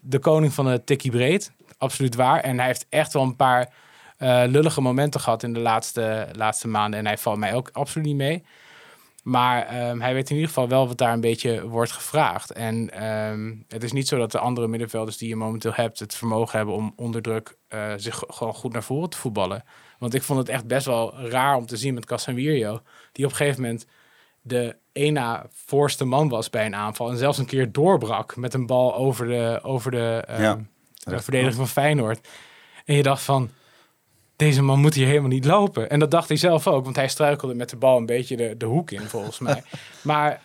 de 0.00 0.18
koning 0.18 0.52
van 0.52 0.64
de 0.64 0.84
tikkie 0.84 1.10
breed, 1.10 1.52
absoluut 1.78 2.14
waar. 2.14 2.40
En 2.40 2.56
hij 2.58 2.66
heeft 2.66 2.86
echt 2.88 3.12
wel 3.12 3.22
een 3.22 3.36
paar 3.36 3.74
eh, 4.16 4.42
lullige 4.46 4.80
momenten 4.80 5.20
gehad 5.20 5.42
in 5.42 5.52
de 5.52 5.60
laatste, 5.60 6.28
laatste 6.32 6.68
maanden. 6.68 6.98
En 6.98 7.06
hij 7.06 7.18
valt 7.18 7.38
mij 7.38 7.54
ook 7.54 7.70
absoluut 7.72 8.06
niet 8.06 8.16
mee. 8.16 8.44
Maar 9.22 9.66
ehm, 9.66 10.00
hij 10.00 10.14
weet 10.14 10.28
in 10.30 10.34
ieder 10.34 10.48
geval 10.48 10.68
wel 10.68 10.88
wat 10.88 10.98
daar 10.98 11.12
een 11.12 11.20
beetje 11.20 11.68
wordt 11.68 11.92
gevraagd. 11.92 12.52
En 12.52 12.90
ehm, 12.90 13.54
het 13.68 13.82
is 13.82 13.92
niet 13.92 14.08
zo 14.08 14.18
dat 14.18 14.32
de 14.32 14.38
andere 14.38 14.68
middenvelders 14.68 15.16
die 15.16 15.28
je 15.28 15.36
momenteel 15.36 15.72
hebt... 15.74 15.98
het 15.98 16.14
vermogen 16.14 16.56
hebben 16.56 16.74
om 16.74 16.92
onder 16.96 17.22
druk 17.22 17.56
eh, 17.68 17.92
zich 17.96 18.22
gewoon 18.26 18.54
goed 18.54 18.72
naar 18.72 18.82
voren 18.82 19.10
te 19.10 19.16
voetballen. 19.16 19.64
Want 19.98 20.14
ik 20.14 20.22
vond 20.22 20.38
het 20.38 20.48
echt 20.48 20.66
best 20.66 20.86
wel 20.86 21.20
raar 21.20 21.56
om 21.56 21.66
te 21.66 21.76
zien 21.76 21.94
met 21.94 22.06
Casemiro... 22.06 22.80
die 23.12 23.24
op 23.24 23.30
een 23.30 23.36
gegeven 23.36 23.62
moment 23.62 23.86
de 24.46 24.76
ena 24.92 25.46
voorste 25.52 26.04
man 26.04 26.28
was 26.28 26.50
bij 26.50 26.66
een 26.66 26.74
aanval... 26.74 27.10
en 27.10 27.16
zelfs 27.16 27.38
een 27.38 27.46
keer 27.46 27.72
doorbrak 27.72 28.36
met 28.36 28.54
een 28.54 28.66
bal 28.66 28.94
over 28.96 29.26
de, 29.26 29.58
over 29.62 29.90
de, 29.90 30.22
ehm, 30.26 30.42
Ja. 30.42 30.58
de 30.94 31.18
verdediger 31.18 31.54
van 31.54 31.68
Feyenoord. 31.68 32.28
En 32.84 32.94
je 32.94 33.02
dacht 33.02 33.22
van, 33.22 33.50
deze 34.36 34.62
man 34.62 34.80
moet 34.80 34.94
hier 34.94 35.06
helemaal 35.06 35.28
niet 35.28 35.44
lopen. 35.44 35.90
En 35.90 35.98
dat 35.98 36.10
dacht 36.10 36.28
hij 36.28 36.36
zelf 36.36 36.66
ook, 36.66 36.84
want 36.84 36.96
hij 36.96 37.08
struikelde 37.08 37.54
met 37.54 37.70
de 37.70 37.76
bal 37.76 37.96
een 37.96 38.06
beetje 38.06 38.36
de, 38.36 38.56
de 38.56 38.66
hoek 38.66 38.90
in, 38.90 39.00
volgens 39.00 39.38
mij. 39.38 39.62
Maar 40.02 40.40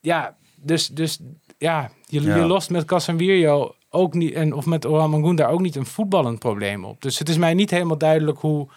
ja, 0.00 0.36
dus, 0.54 0.86
dus 0.88 1.18
ja, 1.58 1.90
je, 2.06 2.22
Ja. 2.22 2.36
je 2.36 2.42
lost 2.44 2.70
met 2.70 2.84
Casemiro 2.84 3.74
ook 3.90 4.14
niet, 4.14 4.34
en, 4.34 4.52
of 4.52 4.66
met 4.66 4.86
Oran 4.86 5.10
Mangoen 5.10 5.36
daar 5.36 5.50
ook 5.50 5.60
niet 5.60 5.76
een 5.76 5.86
voetballend 5.86 6.38
probleem 6.38 6.84
op. 6.84 7.02
Dus 7.02 7.18
het 7.18 7.28
is 7.28 7.36
mij 7.36 7.54
niet 7.54 7.70
helemaal 7.70 7.98
duidelijk 7.98 8.38
hoe, 8.38 8.68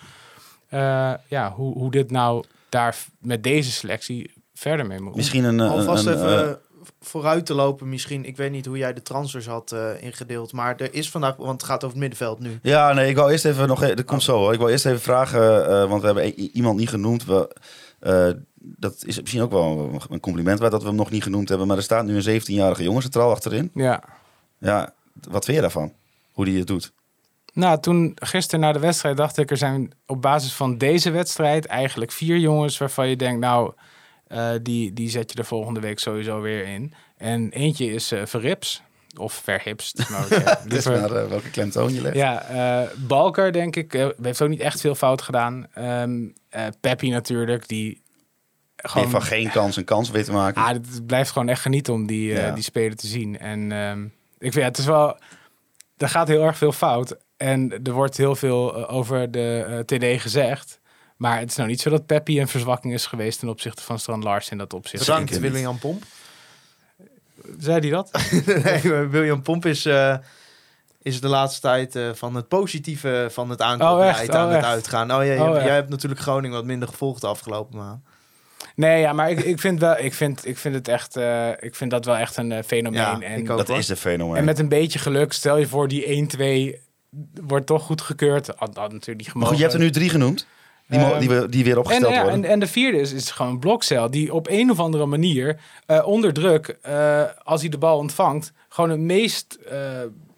eh, 0.68 1.14
ja, 1.28 1.52
hoe, 1.52 1.74
hoe 1.74 1.92
dit 1.92 2.12
nou 2.12 2.44
daar 2.70 2.98
met 3.20 3.44
deze 3.44 3.72
selectie 3.72 4.32
verder 4.56 4.86
mee 4.86 5.00
moet. 5.00 5.16
Misschien 5.16 5.44
een... 5.44 5.60
een- 5.60 5.70
Alvast 5.70 6.06
een, 6.06 6.14
even 6.14 6.28
eh, 6.44 6.50
eh, 6.50 6.56
vooruit 7.02 7.46
te 7.46 7.54
lopen 7.54 7.90
misschien. 7.90 8.26
Ik 8.26 8.38
weet 8.38 8.52
niet 8.52 8.66
hoe 8.66 8.78
jij 8.78 8.94
de 8.94 9.02
transfers 9.02 9.46
had 9.48 9.72
eh, 9.72 9.90
ingedeeld. 10.04 10.54
Maar 10.54 10.76
er 10.78 10.94
is 10.94 11.10
vandaag, 11.10 11.36
want 11.36 11.52
het 11.62 11.64
gaat 11.64 11.76
over 11.84 11.88
het 11.90 11.98
middenveld 11.98 12.40
nu. 12.40 12.60
Ja, 12.62 12.94
nee, 12.94 13.10
ik 13.10 13.16
wou 13.16 13.32
eerst 13.32 13.46
even 13.46 13.68
nog... 13.68 13.80
Dat 13.94 14.06
komt 14.06 14.24
zo 14.24 14.38
hoor. 14.38 14.54
Ik 14.54 14.60
wou 14.60 14.72
eerst 14.72 14.86
even 14.86 15.02
vragen, 15.02 15.68
eh, 15.70 15.90
want 15.90 16.00
we 16.02 16.06
hebben 16.06 16.28
i- 16.40 16.50
iemand 16.54 16.78
niet 16.78 16.90
genoemd. 16.90 17.26
We, 17.26 17.56
eh, 18.00 18.30
dat 18.56 19.04
is 19.06 19.20
misschien 19.22 19.42
ook 19.42 19.52
wel 19.52 20.00
een 20.10 20.20
compliment 20.20 20.60
waard 20.60 20.72
dat 20.72 20.82
we 20.82 20.88
hem 20.88 20.98
nog 20.98 21.10
niet 21.12 21.24
genoemd 21.24 21.50
hebben. 21.50 21.68
Maar 21.68 21.78
er 21.78 21.84
staat 21.84 22.06
nu 22.06 22.16
een 22.16 22.42
17-jarige 22.42 22.84
jongen 22.84 23.02
centraal 23.02 23.32
achterin. 23.32 23.72
Ja. 23.74 24.04
Ja, 24.60 24.94
wat 25.30 25.46
vind 25.46 25.56
je 25.56 25.62
daarvan? 25.62 25.94
Hoe 26.32 26.46
die 26.46 26.58
het 26.58 26.68
doet? 26.68 26.92
Nou, 27.54 27.80
toen 27.80 28.12
gisteren 28.16 28.60
na 28.60 28.72
de 28.72 28.80
wedstrijd 28.80 29.18
dacht 29.18 29.38
ik, 29.38 29.52
er 29.52 29.58
zijn 29.58 29.92
op 30.06 30.22
basis 30.22 30.54
van 30.54 30.78
deze 30.78 31.12
wedstrijd 31.12 31.66
eigenlijk 31.66 32.12
vier 32.12 32.38
jongens 32.38 32.78
waarvan 32.78 33.08
je 33.10 33.16
denkt, 33.16 33.40
nou, 33.40 33.72
eh, 34.28 34.50
die, 34.62 34.94
die 34.94 35.10
zet 35.10 35.30
je 35.30 35.36
de 35.36 35.44
volgende 35.44 35.80
week 35.80 36.00
sowieso 36.00 36.42
weer 36.42 36.68
in. 36.68 36.94
En 37.18 37.50
eentje 37.52 37.86
is 37.94 38.12
eh 38.12 38.26
Verrips, 38.26 38.82
of 39.18 39.34
Verhipst. 39.34 40.04
Maar, 40.10 40.28
ja, 40.30 40.64
eh, 40.66 41.28
welke 41.28 41.50
klemtoon 41.50 41.94
je 41.94 42.02
legt. 42.02 42.16
ja, 42.16 42.90
Balker 42.98 43.52
denk 43.52 43.76
ik, 43.76 44.14
heeft 44.22 44.42
ook 44.42 44.50
niet 44.50 44.60
echt 44.60 44.82
veel 44.82 44.96
fout 44.96 45.22
gedaan. 45.22 45.68
Ehm 45.74 46.24
eh, 46.56 46.68
Peppi 46.82 47.10
natuurlijk, 47.10 47.68
die 47.68 48.02
gewoon... 48.78 49.10
van 49.10 49.22
geen 49.22 49.50
kans 49.50 49.76
een 49.76 49.84
kans 49.84 50.10
weet 50.10 50.26
te 50.26 50.32
maken. 50.32 50.62
Ah, 50.62 50.68
het 50.68 51.06
blijft 51.06 51.32
gewoon 51.32 51.50
echt 51.50 51.62
genieten 51.62 51.94
om 51.94 52.08
die, 52.08 52.32
Ja. 52.34 52.52
die 52.52 52.64
speler 52.64 52.96
te 52.96 53.08
zien. 53.08 53.40
En 53.40 53.72
ehm, 53.72 54.04
ik 54.38 54.52
vind, 54.52 54.56
ja, 54.56 54.62
het 54.64 54.78
is 54.78 54.86
wel... 54.86 55.18
Er 55.98 56.10
gaat 56.10 56.28
heel 56.28 56.44
erg 56.44 56.58
veel 56.58 56.72
fout. 56.72 57.18
En 57.38 57.84
er 57.84 57.92
wordt 57.92 58.18
heel 58.18 58.36
veel 58.36 58.90
over 58.90 59.32
de 59.32 59.84
TD 59.86 60.22
gezegd. 60.22 60.80
Maar 61.16 61.40
het 61.40 61.50
is 61.50 61.56
nou 61.56 61.70
niet 61.70 61.82
zo 61.82 61.90
dat 61.90 62.06
Peppi 62.06 62.42
een 62.42 62.48
verzwakking 62.48 62.94
is 62.94 63.06
geweest 63.06 63.40
ten 63.40 63.50
opzichte 63.50 63.84
van 63.84 64.00
Strand 64.00 64.24
Lars 64.24 64.50
in 64.50 64.58
dat 64.58 64.74
opzicht. 64.74 65.06
Bedankt 65.06 65.32
niet. 65.32 65.40
William 65.40 65.80
Pomp. 65.80 66.04
Zei 67.60 67.80
hij 67.80 67.90
dat? 67.90 68.12
nee, 68.64 68.82
William 69.08 69.42
Pomp 69.42 69.66
is, 69.66 69.86
eh, 69.86 70.16
is 71.02 71.22
de 71.22 71.28
laatste 71.28 71.62
tijd 71.62 71.96
eh, 71.96 72.10
van 72.14 72.36
het 72.36 72.48
positieve 72.48 73.28
van 73.32 73.50
het 73.50 73.62
aankoopbeleid 73.62 74.16
Oh, 74.16 74.22
echt? 74.22 74.30
aan 74.36 74.46
Oh, 74.48 74.54
het 74.54 74.58
echt? 74.64 74.68
uitgaan. 74.72 75.14
Oh, 75.14 75.24
jij, 75.26 75.40
Oh, 75.40 75.54
jij 75.56 75.74
hebt 75.74 75.90
natuurlijk 75.90 76.22
Groningen 76.22 76.56
wat 76.58 76.66
minder 76.66 76.88
gevolgd 76.88 77.22
de 77.22 77.28
afgelopen 77.28 77.78
maand. 77.78 78.04
Nee, 78.76 79.00
ja, 79.02 79.14
maar 79.14 79.30
ik, 79.30 79.40
ik 79.40 79.60
vind 79.60 79.80
wel, 79.80 79.98
ik 79.98 80.14
vind, 80.14 80.46
ik 80.48 80.58
vind 80.58 80.76
het 80.76 80.88
echt, 80.88 81.16
eh, 81.16 81.50
ik 81.60 81.76
vind 81.76 81.92
dat 81.92 82.06
wel 82.06 82.16
echt 82.18 82.38
een 82.38 82.64
fenomeen. 82.64 83.00
Ja, 83.02 83.22
en, 83.22 83.40
ik 83.40 83.50
ook. 83.50 83.58
dat 83.58 83.68
hoor. 83.68 83.78
is 83.78 83.86
de 83.86 83.96
fenomeen. 83.96 84.36
en 84.38 84.46
met 84.46 84.60
een 84.60 84.70
beetje 84.70 85.00
geluk, 85.00 85.34
stel 85.34 85.58
je 85.58 85.68
voor 85.68 85.88
die 85.88 86.28
1-2 86.76 86.80
wordt 87.44 87.66
toch 87.66 87.84
goedgekeurd. 87.84 88.48
Had, 88.48 88.76
had 88.76 88.92
natuurlijk 88.92 89.06
niet 89.06 89.16
maar 89.18 89.26
gemogen. 89.32 89.48
goed, 89.48 89.58
je 89.58 89.64
hebt 89.64 89.74
er 89.74 89.80
nu 89.80 89.90
drie 89.92 90.10
genoemd. 90.10 90.48
Die, 90.88 91.00
Ehm, 91.00 91.20
die, 91.20 91.30
we, 91.30 91.50
die 91.50 91.64
weer 91.64 91.74
En, 91.74 91.80
opgesteld 91.80 92.14
ja, 92.14 92.22
worden. 92.22 92.44
en, 92.44 92.50
en 92.50 92.60
de 92.60 92.68
vierde 92.68 93.00
is, 93.00 93.14
is 93.14 93.32
gewoon 93.32 93.60
Blokcel, 93.60 94.10
die 94.12 94.34
op 94.34 94.48
een 94.50 94.72
of 94.72 94.80
andere 94.80 95.06
manier 95.06 95.60
eh, 95.86 96.08
onder 96.08 96.34
druk, 96.34 96.78
eh, 96.82 97.22
als 97.44 97.62
hij 97.62 97.70
de 97.70 97.78
bal 97.78 97.98
ontvangt, 97.98 98.52
gewoon 98.70 98.90
het 98.90 99.00
meest 99.00 99.58
eh, 99.70 99.80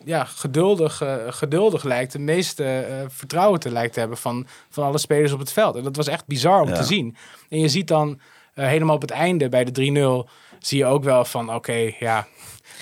ja, 0.03 0.23
geduldig, 0.23 1.01
geduldig 1.29 1.83
lijkt, 1.83 2.11
de 2.11 2.19
meeste 2.19 2.85
vertrouwen 3.07 3.59
te 3.59 3.71
lijkt 3.71 3.93
te 3.93 3.99
hebben 3.99 4.17
van, 4.17 4.47
van 4.69 4.83
alle 4.83 4.97
spelers 4.97 5.31
op 5.31 5.39
het 5.39 5.51
veld. 5.51 5.75
En 5.75 5.83
dat 5.83 5.95
was 5.95 6.07
echt 6.07 6.25
bizar 6.27 6.61
om 6.61 6.67
Ja. 6.69 6.75
te 6.75 6.83
zien. 6.83 7.15
En 7.49 7.59
je 7.59 7.67
ziet 7.69 7.87
dan 7.87 8.19
helemaal 8.53 8.95
op 8.95 9.01
het 9.01 9.11
einde 9.11 9.49
bij 9.49 9.63
de 9.63 9.71
3-0, 9.71 10.29
zie 10.59 10.77
je 10.77 10.85
ook 10.85 11.03
wel 11.03 11.25
van, 11.25 11.53
oké, 11.53 11.91
ja, 11.99 12.27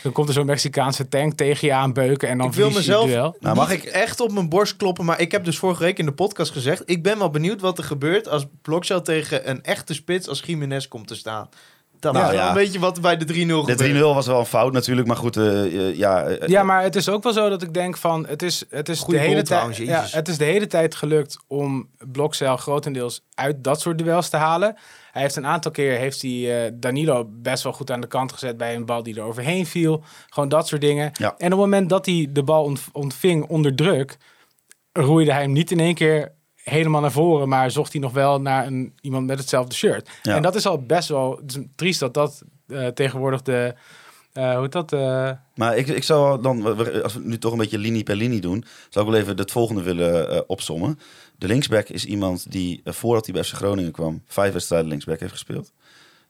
dan 0.05 0.13
komt 0.13 0.27
er 0.27 0.33
zo'n 0.33 0.45
Mexicaanse 0.45 1.07
tank 1.07 1.33
tegen 1.33 1.67
je 1.67 1.73
aanbeuken 1.73 2.29
en 2.29 2.37
dan 2.37 2.47
ik 2.47 2.53
wil 2.53 2.65
verlies 2.71 2.85
je 2.85 2.91
het 2.91 3.01
mezelf 3.05 3.19
duel. 3.21 3.37
Nou, 3.39 3.55
mag 3.55 3.71
ik- 3.71 3.83
echt 3.83 4.19
op 4.19 4.31
mijn 4.31 4.49
borst 4.49 4.75
kloppen, 4.75 5.05
maar 5.05 5.19
ik 5.21 5.31
heb 5.31 5.45
dus 5.45 5.57
vorige 5.57 5.83
week 5.83 5.99
in 5.99 6.05
de 6.05 6.11
podcast 6.13 6.51
gezegd, 6.51 6.81
ik 6.85 7.03
ben 7.03 7.17
wel 7.17 7.29
benieuwd 7.29 7.61
wat 7.61 7.77
er 7.77 7.83
gebeurt 7.83 8.27
als 8.27 8.45
Blokcel 8.61 9.01
tegen 9.01 9.49
een 9.49 9.63
echte 9.63 9.93
spits 9.93 10.27
als 10.27 10.41
Jiménez 10.45 10.87
komt 10.87 11.07
te 11.07 11.15
staan. 11.15 11.49
Dat 11.99 12.13
Nou, 12.13 12.25
is 12.25 12.31
wel 12.31 12.41
ja. 12.41 12.47
een 12.47 12.53
beetje 12.55 12.79
wat 12.79 13.01
bij 13.01 13.17
de 13.17 13.25
3-0 13.25 13.27
gebeurt. 13.37 13.77
De 13.77 13.93
3-0 13.93 13.99
was 13.99 14.27
wel 14.27 14.39
een 14.39 14.45
fout 14.45 14.73
natuurlijk, 14.73 15.07
maar 15.07 15.15
goed, 15.17 15.37
eh, 15.37 15.63
eh, 15.89 15.95
ja... 15.97 16.23
eh, 16.23 16.47
Ja, 16.47 16.63
maar 16.63 16.83
het 16.83 16.95
is 16.95 17.09
ook 17.09 17.23
wel 17.23 17.33
zo 17.33 17.49
dat 17.49 17.61
ik 17.61 17.73
denk 17.73 17.97
van 17.97 18.25
het 18.27 18.41
is, 18.43 18.63
het 18.69 18.89
is, 18.89 19.03
de 19.03 19.17
hele, 19.17 19.33
tijd, 19.33 19.45
trouwens, 19.45 19.77
ja, 19.77 20.05
het 20.09 20.27
is 20.27 20.37
de 20.37 20.43
hele 20.45 20.67
tijd 20.67 20.95
gelukt 20.95 21.37
om 21.47 21.89
Blokcel 22.11 22.57
grotendeels 22.57 23.23
uit 23.33 23.63
dat 23.63 23.81
soort 23.81 23.97
duels 23.97 24.29
te 24.29 24.37
halen. 24.37 24.75
Hij 25.11 25.21
heeft 25.21 25.35
een 25.35 25.45
aantal 25.45 25.71
keer 25.71 25.97
heeft 25.97 26.21
hij, 26.21 26.65
eh, 26.65 26.71
Danilo 26.73 27.25
best 27.29 27.63
wel 27.63 27.73
goed 27.73 27.91
aan 27.91 28.01
de 28.01 28.07
kant 28.07 28.31
gezet 28.31 28.57
bij 28.57 28.75
een 28.75 28.85
bal 28.85 29.03
die 29.03 29.15
er 29.15 29.23
overheen 29.23 29.65
viel. 29.65 30.03
Gewoon 30.29 30.49
dat 30.49 30.67
soort 30.67 30.81
dingen. 30.81 31.11
Ja. 31.13 31.27
En 31.37 31.45
op 31.45 31.51
het 31.51 31.59
moment 31.59 31.89
dat 31.89 32.05
hij 32.05 32.27
de 32.29 32.43
bal 32.43 32.63
ont- 32.63 32.87
ontving 32.91 33.45
onder 33.47 33.75
druk, 33.75 34.17
roeide 34.93 35.31
hij 35.31 35.41
hem 35.41 35.51
niet 35.51 35.71
in 35.71 35.79
één 35.79 35.93
keer 35.95 36.31
helemaal 36.69 37.01
naar 37.01 37.11
voren, 37.11 37.49
maar 37.49 37.71
zocht 37.71 37.91
hij 37.91 38.01
nog 38.01 38.11
wel 38.13 38.41
naar 38.41 38.65
een, 38.67 38.93
iemand 39.01 39.25
met 39.25 39.39
hetzelfde 39.39 39.75
shirt. 39.75 40.09
Ja. 40.21 40.35
En 40.35 40.41
dat 40.41 40.55
is 40.55 40.65
al 40.65 40.81
best 40.81 41.09
wel 41.09 41.37
het 41.41 41.55
is 41.55 41.61
triest 41.75 41.99
dat 41.99 42.13
dat 42.13 42.43
eh, 42.67 42.87
tegenwoordig 42.87 43.41
de, 43.41 43.75
eh, 44.33 44.51
hoe 44.53 44.61
heet 44.61 44.71
dat? 44.71 44.93
eh, 44.93 45.31
Maar 45.55 45.77
ik, 45.77 45.87
ik 45.87 46.03
zou 46.03 46.41
dan, 46.41 46.65
als 47.03 47.13
we 47.13 47.19
nu 47.23 47.37
toch 47.37 47.51
een 47.51 47.57
beetje 47.57 47.77
linie 47.77 48.03
per 48.03 48.15
linie 48.15 48.41
doen, 48.41 48.65
zou 48.89 49.05
ik 49.05 49.11
wel 49.11 49.21
even 49.21 49.37
het 49.37 49.51
volgende 49.51 49.81
willen 49.81 50.49
opsommen. 50.49 50.99
De 51.37 51.47
linksback 51.47 51.89
is 51.89 52.05
iemand 52.05 52.51
die, 52.51 52.81
voordat 52.83 53.25
hij 53.25 53.33
bij 53.33 53.43
FC 53.43 53.53
Groningen 53.53 53.91
kwam, 53.91 54.23
vijf 54.27 54.53
wedstrijden 54.53 54.89
linksback 54.89 55.19
heeft 55.19 55.31
gespeeld. 55.31 55.71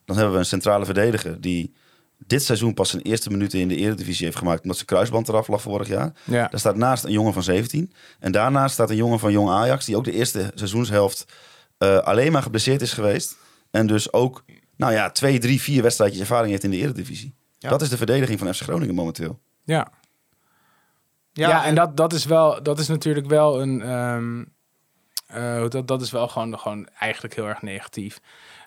Dan 0.05 0.15
hebben 0.15 0.33
we 0.33 0.39
een 0.39 0.45
centrale 0.45 0.85
verdediger 0.85 1.41
die 1.41 1.73
dit 2.17 2.43
seizoen 2.43 2.73
pas 2.73 2.89
zijn 2.89 3.01
eerste 3.01 3.29
minuten 3.29 3.59
in 3.59 3.67
de 3.67 3.75
Eredivisie 3.75 4.25
heeft 4.25 4.37
gemaakt, 4.37 4.61
omdat 4.61 4.75
zijn 4.75 4.87
kruisband 4.87 5.27
eraf 5.27 5.47
lag 5.47 5.61
vorig 5.61 5.87
jaar. 5.87 6.13
ja. 6.23 6.47
Daar 6.47 6.59
staat 6.59 6.75
naast 6.75 7.03
een 7.03 7.11
jongen 7.11 7.33
van 7.33 7.43
17. 7.43 7.93
En 8.19 8.31
daarnaast 8.31 8.73
staat 8.73 8.89
een 8.89 8.95
jongen 8.95 9.19
van 9.19 9.31
Jong 9.31 9.49
Ajax, 9.49 9.85
die 9.85 9.97
ook 9.97 10.03
de 10.03 10.11
eerste 10.11 10.51
seizoenshelft 10.53 11.25
eh, 11.77 11.97
alleen 11.97 12.31
maar 12.31 12.41
geblesseerd 12.41 12.81
is 12.81 12.93
geweest. 12.93 13.37
En 13.71 13.87
dus 13.87 14.13
ook, 14.13 14.43
nou 14.77 14.93
ja, 14.93 15.09
twee, 15.11 15.39
drie, 15.39 15.61
vier 15.61 15.81
wedstrijdjes 15.81 16.21
ervaring 16.21 16.49
heeft 16.49 16.63
in 16.63 16.71
de 16.71 16.77
Eredivisie. 16.77 17.35
Ja. 17.57 17.69
Dat 17.69 17.81
is 17.81 17.89
de 17.89 17.97
verdediging 17.97 18.39
van 18.39 18.53
FC 18.53 18.61
Groningen 18.61 18.95
momenteel. 18.95 19.39
Ja. 19.63 19.91
Ja, 21.33 21.65
en 21.65 21.75
dat, 21.75 21.97
dat 21.97 22.13
is 22.13 22.25
wel, 22.25 22.63
dat 22.63 22.79
is 22.79 22.87
natuurlijk 22.87 23.27
wel 23.27 23.61
een, 23.61 23.81
ehm, 23.81 24.43
eh, 25.27 25.69
dat, 25.69 25.87
dat 25.87 26.01
is 26.01 26.11
wel 26.11 26.27
gewoon, 26.27 26.59
gewoon 26.59 26.87
eigenlijk 26.99 27.35
heel 27.35 27.47
erg 27.47 27.61
negatief. 27.61 28.19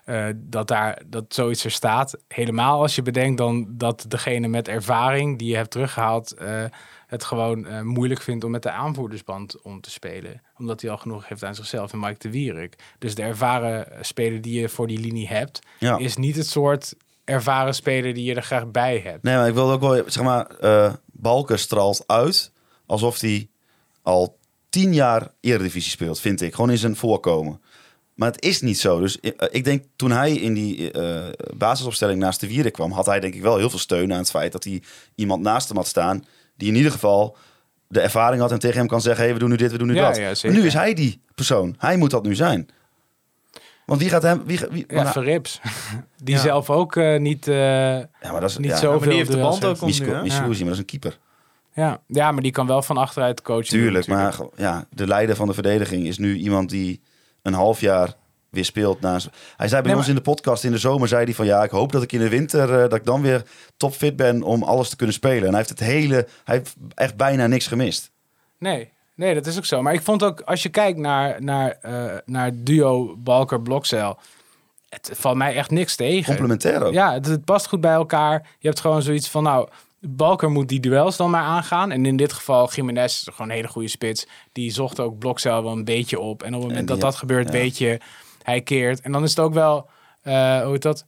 Eh, 0.09 0.27
dat 0.35 0.67
daar 0.67 1.01
dat 1.07 1.25
zoiets 1.27 1.63
er 1.63 1.71
staat. 1.71 2.17
Helemaal 2.27 2.81
als 2.81 2.95
je 2.95 3.01
bedenkt 3.01 3.37
dan 3.37 3.65
dat 3.69 4.05
degene 4.07 4.47
met 4.47 4.67
ervaring 4.67 5.39
die 5.39 5.49
je 5.49 5.55
hebt 5.55 5.71
teruggehaald, 5.71 6.31
eh, 6.33 6.63
het 7.07 7.23
gewoon 7.23 7.65
eh, 7.65 7.81
moeilijk 7.81 8.21
vindt 8.21 8.43
om 8.43 8.51
met 8.51 8.63
de 8.63 8.71
aanvoerdersband 8.71 9.61
om 9.61 9.81
te 9.81 9.89
spelen. 9.91 10.41
Omdat 10.57 10.81
hij 10.81 10.89
al 10.91 10.97
genoeg 10.97 11.27
heeft 11.27 11.43
aan 11.43 11.55
zichzelf 11.55 11.93
en 11.93 11.99
Mike 11.99 12.15
de 12.17 12.29
Wierik. 12.29 12.75
Dus 12.99 13.15
de 13.15 13.21
ervaren 13.21 14.05
speler 14.05 14.41
die 14.41 14.59
je 14.59 14.69
voor 14.69 14.87
die 14.87 14.99
linie 14.99 15.27
hebt, 15.27 15.59
Ja. 15.79 15.97
is 15.97 16.17
niet 16.17 16.35
het 16.35 16.47
soort 16.47 16.95
ervaren 17.23 17.75
speler 17.75 18.13
die 18.13 18.23
je 18.23 18.35
er 18.35 18.43
graag 18.43 18.71
bij 18.71 18.99
hebt. 18.99 19.23
Nee, 19.23 19.35
maar 19.35 19.47
ik 19.47 19.53
wil 19.53 19.71
ook 19.71 19.81
wel, 19.81 20.03
zeg 20.05 20.23
maar, 20.23 20.47
Balken 21.05 21.59
straalt 21.59 22.03
uit 22.07 22.51
alsof 22.85 23.19
hij 23.19 23.49
al 24.01 24.37
tien 24.69 24.93
jaar 24.93 25.31
Eredivisie 25.39 25.91
speelt, 25.91 26.19
vind 26.19 26.41
ik. 26.41 26.53
Gewoon 26.53 26.71
in 26.71 26.77
zijn 26.77 26.95
voorkomen. 26.95 27.61
Maar 28.19 28.31
het 28.31 28.43
is 28.43 28.61
niet 28.61 28.79
zo. 28.79 28.99
Dus 28.99 29.19
eh, 29.19 29.31
ik 29.51 29.63
denk, 29.63 29.83
toen 29.95 30.11
hij 30.11 30.33
in 30.33 30.53
die 30.53 30.91
eh, 30.91 31.23
basisopstelling 31.55 32.19
naast 32.19 32.39
de 32.39 32.47
Wierik 32.47 32.73
kwam, 32.73 32.91
had 32.91 33.05
hij 33.05 33.19
denk 33.19 33.33
ik 33.35 33.41
wel 33.41 33.57
heel 33.57 33.69
veel 33.69 33.79
steun 33.79 34.11
aan 34.13 34.17
het 34.19 34.29
feit 34.29 34.51
dat 34.51 34.63
hij 34.63 34.81
iemand 35.15 35.41
naast 35.41 35.67
hem 35.67 35.77
had 35.77 35.87
staan 35.87 36.25
die 36.57 36.67
in 36.69 36.75
ieder 36.75 36.91
geval 36.91 37.37
de 37.87 37.99
ervaring 37.99 38.41
had 38.41 38.51
en 38.51 38.59
tegen 38.59 38.77
hem 38.77 38.87
kan 38.87 39.01
zeggen, 39.01 39.23
hey, 39.23 39.33
we 39.33 39.39
doen 39.39 39.49
nu 39.49 39.55
dit, 39.55 39.71
we 39.71 39.77
doen 39.77 39.87
nu 39.87 39.95
Ja, 39.95 40.07
dat. 40.07 40.17
ja, 40.17 40.23
maar 40.23 40.35
zeker. 40.35 40.57
nu 40.57 40.65
is 40.65 40.73
hij 40.73 40.93
die 40.93 41.21
persoon. 41.35 41.75
Hij 41.77 41.97
moet 41.97 42.11
dat 42.11 42.23
nu 42.23 42.35
zijn. 42.35 42.67
Want 43.85 44.01
wie 44.01 44.09
gaat 44.09 44.21
hem... 44.23 44.41
Wie, 44.45 44.59
wie, 44.71 44.85
Ja, 44.87 45.03
maar- 45.03 45.11
Verrips. 45.11 45.59
Die 46.23 46.35
Ja. 46.35 46.41
zelf 46.41 46.69
ook 46.69 46.95
eh, 46.95 47.19
niet, 47.19 47.47
eh, 47.47 47.55
ja, 47.55 48.07
maar 48.21 48.41
dat 48.41 48.49
is 48.49 48.57
niet 48.57 48.69
ja, 48.71 48.77
zo 48.77 48.99
maar 48.99 49.07
die 49.07 49.17
heeft 49.17 49.31
de 49.31 49.37
band 49.37 49.65
ook 49.65 49.81
om 49.81 49.89
nu, 49.99 50.07
maar 50.07 50.23
dat 50.23 50.67
is 50.71 50.77
een 50.77 50.85
keeper. 50.85 51.17
Ja. 51.73 52.01
ja, 52.07 52.31
maar 52.31 52.41
die 52.41 52.51
kan 52.51 52.67
wel 52.67 52.81
van 52.81 52.97
achteruit 52.97 53.41
coachen. 53.41 53.65
Tuurlijk, 53.65 54.07
natuurlijk. 54.07 54.37
maar 54.37 54.47
ja, 54.55 54.85
de 54.89 55.07
leider 55.07 55.35
van 55.35 55.47
de 55.47 55.53
verdediging 55.53 56.07
is 56.07 56.17
nu 56.17 56.37
iemand 56.37 56.69
die 56.69 57.01
een 57.41 57.53
half 57.53 57.79
jaar 57.79 58.13
weer 58.49 58.65
speelt. 58.65 59.01
Naast... 59.01 59.29
Hij 59.57 59.67
zei 59.67 59.81
bij 59.81 59.91
Nee, 59.91 59.99
ons 59.99 60.09
in 60.09 60.15
de 60.15 60.21
podcast 60.21 60.63
in 60.63 60.71
de 60.71 60.77
zomer, 60.77 61.07
zei 61.07 61.23
hij 61.23 61.33
van 61.33 61.45
ja, 61.45 61.63
ik 61.63 61.71
hoop 61.71 61.91
dat 61.91 62.03
ik 62.03 62.11
in 62.11 62.19
de 62.19 62.29
winter, 62.29 62.73
eh, 62.73 62.81
dat 62.81 62.93
ik 62.93 63.05
dan 63.05 63.21
weer 63.21 63.43
topfit 63.77 64.15
ben 64.15 64.43
om 64.43 64.63
alles 64.63 64.89
te 64.89 64.95
kunnen 64.95 65.15
spelen. 65.15 65.43
En 65.43 65.49
hij 65.49 65.57
heeft 65.57 65.69
het 65.69 65.79
hele, 65.79 66.27
hij 66.43 66.55
heeft 66.55 66.75
echt 66.93 67.15
bijna 67.15 67.47
niks 67.47 67.67
gemist. 67.67 68.11
Nee, 68.57 68.91
nee, 69.15 69.33
dat 69.33 69.45
is 69.45 69.57
ook 69.57 69.65
zo. 69.65 69.81
Maar 69.81 69.93
ik 69.93 70.01
vond 70.01 70.23
ook, 70.23 70.41
als 70.41 70.63
je 70.63 70.69
kijkt 70.69 70.99
naar, 70.99 71.43
naar, 71.43 71.77
eh, 71.81 72.17
naar 72.25 72.51
duo 72.53 73.15
Balker-Blokcel, 73.17 74.17
het 74.89 75.11
valt 75.13 75.35
mij 75.37 75.55
echt 75.55 75.71
niks 75.71 75.95
tegen. 75.95 76.25
Complementair 76.25 76.83
ook. 76.83 76.93
Ja, 76.93 77.13
het, 77.13 77.25
het 77.25 77.45
past 77.45 77.67
goed 77.67 77.81
bij 77.81 77.93
elkaar. 77.93 78.47
Je 78.59 78.67
hebt 78.67 78.79
gewoon 78.79 79.01
zoiets 79.01 79.29
van, 79.29 79.43
nou, 79.43 79.69
Balker 80.01 80.49
moet 80.49 80.69
die 80.69 80.79
duels 80.79 81.17
dan 81.17 81.29
maar 81.29 81.43
aangaan. 81.43 81.91
En 81.91 82.05
in 82.05 82.17
dit 82.17 82.33
geval, 82.33 82.69
Jiménez, 82.69 83.05
is 83.05 83.27
gewoon 83.31 83.49
een 83.49 83.55
hele 83.55 83.67
goede 83.67 83.87
spits. 83.87 84.27
Die 84.51 84.71
zocht 84.71 84.99
ook 84.99 85.17
Blokcel 85.17 85.63
wel 85.63 85.71
een 85.71 85.83
beetje 85.83 86.19
op. 86.19 86.43
En 86.43 86.53
op 86.53 86.59
het 86.59 86.69
moment 86.69 86.87
dat 86.87 87.01
dat 87.01 87.15
gebeurt, 87.15 87.45
ja. 87.45 87.51
weet 87.51 87.77
je, 87.77 87.99
hij 88.43 88.61
keert. 88.61 89.01
En 89.01 89.11
dan 89.11 89.23
is 89.23 89.29
het 89.29 89.39
ook 89.39 89.53
wel, 89.53 89.89
eh, 90.21 90.61
hoe 90.61 90.71
heet 90.71 90.81
dat? 90.81 91.05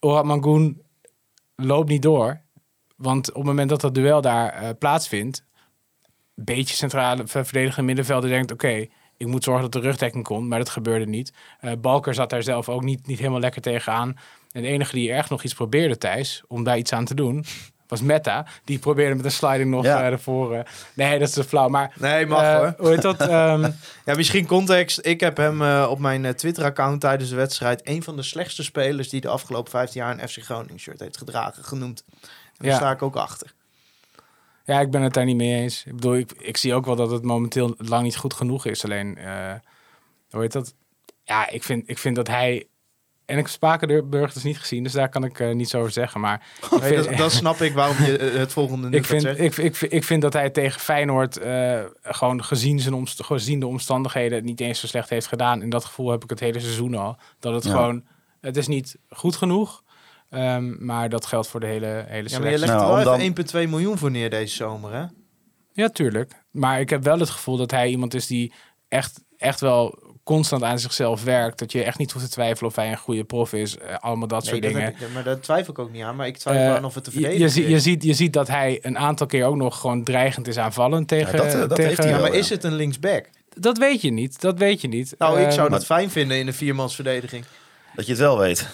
Orad 0.00 0.24
Mangoen 0.24 0.82
loopt 1.56 1.88
niet 1.88 2.02
door. 2.02 2.40
Want 2.96 3.28
op 3.28 3.34
het 3.34 3.44
moment 3.44 3.68
dat 3.68 3.80
dat 3.80 3.94
duel 3.94 4.20
daar 4.20 4.52
eh, 4.52 4.68
plaatsvindt, 4.78 5.44
een 6.34 6.44
beetje 6.44 6.74
centrale 6.74 7.26
verdedigende 7.26 7.82
middenvelder 7.82 8.30
denkt, 8.30 8.52
oké, 8.52 8.86
ik 9.16 9.26
moet 9.26 9.44
zorgen 9.44 9.62
dat 9.62 9.72
de 9.72 9.88
rugdekking 9.88 10.24
komt, 10.24 10.48
maar 10.48 10.58
dat 10.58 10.68
gebeurde 10.68 11.06
niet. 11.06 11.32
Eh, 11.60 11.72
Balker 11.80 12.14
zat 12.14 12.30
daar 12.30 12.42
zelf 12.42 12.68
ook 12.68 12.82
niet, 12.82 13.06
niet 13.06 13.18
helemaal 13.18 13.40
lekker 13.40 13.62
tegenaan. 13.62 14.16
En 14.52 14.62
de 14.62 14.68
enige 14.68 14.94
die 14.94 15.12
echt 15.12 15.30
nog 15.30 15.42
iets 15.42 15.54
probeerde, 15.54 15.98
Thijs, 15.98 16.42
om 16.46 16.64
daar 16.64 16.78
iets 16.78 16.92
aan 16.92 17.04
te 17.04 17.14
doen, 17.14 17.44
was 17.88 18.00
Meta. 18.00 18.46
Die 18.64 18.78
probeerde 18.78 19.14
met 19.14 19.24
een 19.24 19.30
sliding 19.30 19.70
nog 19.70 19.84
Ja. 19.84 20.00
eh, 20.00 20.06
ervoor. 20.06 20.54
eh. 20.54 20.60
nee, 20.94 21.18
dat 21.18 21.28
is 21.28 21.34
te 21.34 21.44
flauw. 21.44 21.68
Maar 21.68 21.92
Nee, 21.96 22.26
mag 22.26 22.42
eh, 22.42 22.56
hoor. 22.56 22.74
Hoe 22.78 22.88
heet 22.88 23.02
dat? 23.02 23.20
Ehm, 23.28 23.70
Ja, 24.04 24.14
misschien 24.14 24.46
context. 24.46 24.98
Ik 25.06 25.20
heb 25.20 25.36
hem 25.36 25.62
eh, 25.62 25.86
op 25.90 25.98
mijn 25.98 26.34
Twitter-account 26.36 27.00
tijdens 27.00 27.30
de 27.30 27.36
wedstrijd... 27.36 27.80
een 27.88 28.02
van 28.02 28.16
de 28.16 28.22
slechtste 28.22 28.62
spelers 28.62 29.08
die 29.08 29.20
de 29.20 29.28
afgelopen 29.28 29.70
15 29.70 30.00
jaar 30.00 30.18
een 30.18 30.28
FC 30.28 30.38
Groningen 30.42 30.80
shirt 30.80 31.00
heeft 31.00 31.16
gedragen, 31.18 31.64
genoemd. 31.64 32.04
En 32.10 32.18
daar 32.58 32.70
Ja. 32.70 32.76
sta 32.76 32.90
ik 32.90 33.02
ook 33.02 33.16
achter. 33.16 33.52
Ja, 34.64 34.80
ik 34.80 34.90
ben 34.90 35.02
het 35.02 35.14
daar 35.14 35.24
niet 35.24 35.36
mee 35.36 35.54
eens. 35.60 35.84
Ik 35.86 35.94
bedoel, 35.94 36.16
ik, 36.16 36.32
ik 36.32 36.56
zie 36.56 36.74
ook 36.74 36.86
wel 36.86 36.96
dat 36.96 37.10
het 37.10 37.22
momenteel 37.22 37.74
lang 37.78 38.02
niet 38.02 38.16
goed 38.16 38.34
genoeg 38.34 38.66
is. 38.66 38.84
Alleen, 38.84 39.16
eh 39.18 39.54
hoe 40.30 40.40
heet 40.40 40.52
dat? 40.52 40.74
Ja, 41.24 41.48
ik 41.50 41.62
vind, 41.62 41.88
ik 41.88 41.98
vind 41.98 42.16
dat 42.16 42.26
hij... 42.26 42.66
En 43.28 43.36
ik 43.38 43.42
heb 43.42 43.52
Spakenburg 43.52 44.32
dus 44.32 44.42
niet 44.42 44.58
gezien, 44.58 44.82
dus 44.82 44.92
daar 44.92 45.08
kan 45.08 45.24
ik 45.24 45.40
eh, 45.40 45.54
niets 45.54 45.74
over 45.74 45.90
zeggen. 45.90 46.20
Maar 46.20 46.46
ik 46.62 46.70
Nee, 46.80 46.80
vind, 46.92 47.04
dat, 47.08 47.16
dat 47.16 47.32
snap 47.32 47.60
ik 47.60 47.74
waarom 47.74 47.96
je 48.04 48.18
eh, 48.18 48.38
het 48.38 48.52
volgende 48.52 48.90
ik, 48.96 49.04
vind, 49.04 49.24
ik, 49.24 49.56
ik, 49.56 49.74
vind- 49.76 49.92
ik 49.92 50.04
vind 50.04 50.22
dat 50.22 50.32
hij 50.32 50.50
tegen 50.50 50.80
Feyenoord 50.80 51.36
eh, 51.36 51.80
gewoon 52.02 52.44
gezien, 52.44 52.80
zijn 52.80 52.94
omst 52.94 53.22
gezien 53.24 53.60
de 53.60 53.66
omstandigheden 53.66 54.36
het 54.36 54.44
niet 54.46 54.60
eens 54.60 54.80
zo 54.80 54.86
slecht 54.86 55.08
heeft 55.10 55.26
gedaan. 55.26 55.62
En 55.62 55.70
dat 55.70 55.84
gevoel 55.84 56.10
heb 56.10 56.22
ik 56.24 56.30
het 56.30 56.40
hele 56.40 56.60
seizoen 56.60 56.94
al. 56.94 57.16
Dat 57.38 57.54
het 57.54 57.64
Ja. 57.64 57.70
gewoon, 57.70 58.04
het 58.40 58.56
is 58.56 58.66
niet 58.66 58.96
goed 59.08 59.36
genoeg. 59.36 59.82
Ehm, 60.30 60.84
maar 60.84 61.08
dat 61.08 61.26
geldt 61.26 61.48
voor 61.48 61.60
de 61.60 61.66
hele, 61.66 62.04
hele 62.08 62.28
Ja, 62.28 62.38
maar 62.38 62.50
je 62.50 62.58
legt 62.58 62.72
Nou, 62.72 62.98
er 62.98 63.04
wel 63.04 63.14
om 63.14 63.20
even 63.20 63.66
1,2 63.66 63.68
miljoen 63.68 63.98
voor 63.98 64.10
neer 64.10 64.30
deze 64.30 64.54
zomer, 64.54 64.92
hè? 64.92 65.04
Ja, 65.72 65.88
tuurlijk. 65.88 66.32
Maar 66.50 66.80
ik 66.80 66.90
heb 66.90 67.02
wel 67.04 67.18
het 67.18 67.30
gevoel 67.30 67.56
dat 67.56 67.70
hij 67.70 67.88
iemand 67.88 68.14
is 68.14 68.26
die 68.26 68.52
echt, 68.88 69.24
echt 69.36 69.60
wel 69.60 70.07
constant 70.28 70.62
aan 70.62 70.78
zichzelf 70.78 71.24
werkt. 71.24 71.58
Dat 71.58 71.72
je 71.72 71.82
echt 71.82 71.98
niet 71.98 72.12
hoeft 72.12 72.24
te 72.24 72.30
twijfelen 72.30 72.70
of 72.70 72.76
hij 72.76 72.90
een 72.90 72.96
goede 72.96 73.24
prof 73.24 73.52
is. 73.52 73.78
Eh, 73.78 73.94
allemaal 73.98 74.28
dat 74.28 74.40
Nee, 74.42 74.50
soort 74.50 74.62
dat 74.62 74.72
dingen. 74.72 74.88
ik- 74.88 75.12
maar 75.14 75.24
daar 75.24 75.40
twijfel 75.40 75.72
ik 75.72 75.78
ook 75.78 75.92
niet 75.92 76.02
aan. 76.02 76.16
Maar 76.16 76.26
ik 76.26 76.36
twijfel 76.36 76.62
Eh, 76.64 76.74
aan 76.74 76.84
of 76.84 76.94
het 76.94 77.04
te 77.04 77.10
je, 77.10 77.16
verdedigen 77.20 77.46
je, 77.46 77.52
zie- 77.52 77.64
is. 77.64 77.70
je, 77.70 77.80
ziet, 77.80 78.02
je 78.02 78.12
ziet 78.14 78.32
dat 78.32 78.48
hij 78.48 78.78
een 78.82 78.98
aantal 78.98 79.26
keer 79.26 79.44
ook 79.44 79.56
nog 79.56 79.80
gewoon 79.80 80.04
dreigend 80.04 80.48
is 80.48 80.56
aanvallend 80.58 81.08
tegen... 81.08 81.36
dat, 81.36 81.46
eh, 81.46 81.52
dat 81.52 81.68
tegen 81.68 81.84
heeft 81.84 81.98
hij 81.98 82.06
Ja, 82.08 82.12
wel. 82.12 82.22
maar 82.22 82.32
ja. 82.32 82.38
is 82.38 82.50
het 82.50 82.64
een 82.64 82.74
linksback? 82.74 83.24
Dat 83.54 83.78
weet 83.78 84.00
je 84.00 84.10
niet. 84.10 84.40
Dat 84.40 84.58
weet 84.58 84.80
je 84.80 84.88
niet. 84.88 85.14
Nou, 85.18 85.40
ik 85.40 85.50
zou 85.50 85.70
dat 85.70 85.84
fijn 85.84 86.10
vinden 86.10 86.38
in 86.38 86.46
een 86.46 86.54
viermansverdediging. 86.54 87.44
Dat 87.94 88.04
je 88.06 88.12
het 88.12 88.20
wel 88.20 88.38
weet. 88.38 88.68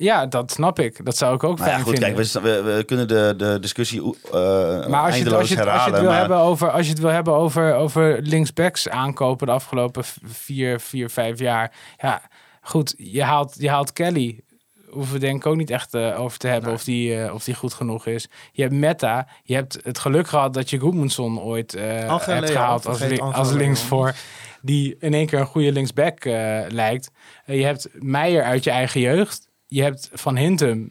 Ja, 0.00 0.26
dat 0.26 0.50
snap 0.50 0.78
ik. 0.78 1.04
Dat 1.04 1.16
zou 1.16 1.34
ik 1.34 1.44
ook 1.44 1.58
Nou 1.58 1.68
ja, 1.70 1.74
fijn 1.74 1.84
goed, 1.86 1.98
vinden. 1.98 2.14
kijk, 2.14 2.32
we, 2.32 2.40
we, 2.62 2.76
we 2.76 2.84
kunnen 2.84 3.08
de, 3.08 3.34
de 3.36 3.58
discussie 3.60 4.00
uh, 4.02 4.04
maar 4.04 4.12
als 4.12 4.84
je, 4.84 4.90
het- 4.90 4.94
als, 5.02 5.14
eindeloos 5.14 5.48
je, 5.48 5.56
het- 5.56 5.66
als 5.68 5.84
je 5.84 5.90
het 5.90 6.00
wil 6.00 6.08
maar- 6.10 6.18
hebben 6.18 6.36
over, 6.36 6.70
als 6.70 6.84
je 6.86 6.92
het 6.92 7.00
wil 7.00 7.10
hebben 7.10 7.34
over, 7.34 7.74
over 7.74 8.18
linksbacks 8.22 8.88
aankopen 8.88 9.46
de 9.46 9.52
afgelopen 9.52 10.04
vier, 10.24 10.80
vier, 10.80 11.10
vijf 11.10 11.38
jaar. 11.38 11.72
Ja, 11.98 12.22
goed, 12.62 12.94
je 12.96 13.22
haalt, 13.22 13.54
je 13.58 13.68
haalt 13.70 13.92
Kelly. 13.92 14.40
Hoeven 14.88 15.12
we 15.14 15.20
denk 15.20 15.36
ik 15.36 15.46
ook 15.46 15.56
niet 15.56 15.70
echt 15.70 15.94
eh, 15.94 16.20
over 16.20 16.38
te 16.38 16.46
hebben 16.48 16.72
of, 16.72 16.84
die, 16.84 17.22
eh, 17.22 17.34
of 17.34 17.44
die 17.44 17.54
goed 17.54 17.74
genoeg 17.74 18.06
is. 18.06 18.28
Je 18.52 18.62
hebt 18.62 18.74
Meta. 18.74 19.28
Je 19.42 19.54
hebt 19.54 19.78
het 19.82 19.98
geluk 19.98 20.28
gehad 20.28 20.54
dat 20.54 20.70
je 20.70 20.78
Goedmundsson 20.78 21.40
ooit 21.40 21.74
eh 21.74 21.82
hebt 22.26 22.50
gehaald 22.50 22.86
als, 22.86 23.00
li- 23.00 23.18
als 23.20 23.50
linksvoor. 23.52 24.14
Die 24.62 24.96
in 25.00 25.14
één 25.14 25.26
keer 25.26 25.38
een 25.38 25.46
goede 25.46 25.72
linksback 25.72 26.24
eh, 26.24 26.60
lijkt. 26.68 27.10
Je 27.46 27.64
hebt 27.64 27.88
Meijer 27.92 28.42
uit 28.44 28.64
je 28.64 28.70
eigen 28.70 29.00
jeugd. 29.00 29.47
Je 29.68 29.82
hebt 29.82 30.08
Van 30.12 30.36
Hintem 30.36 30.90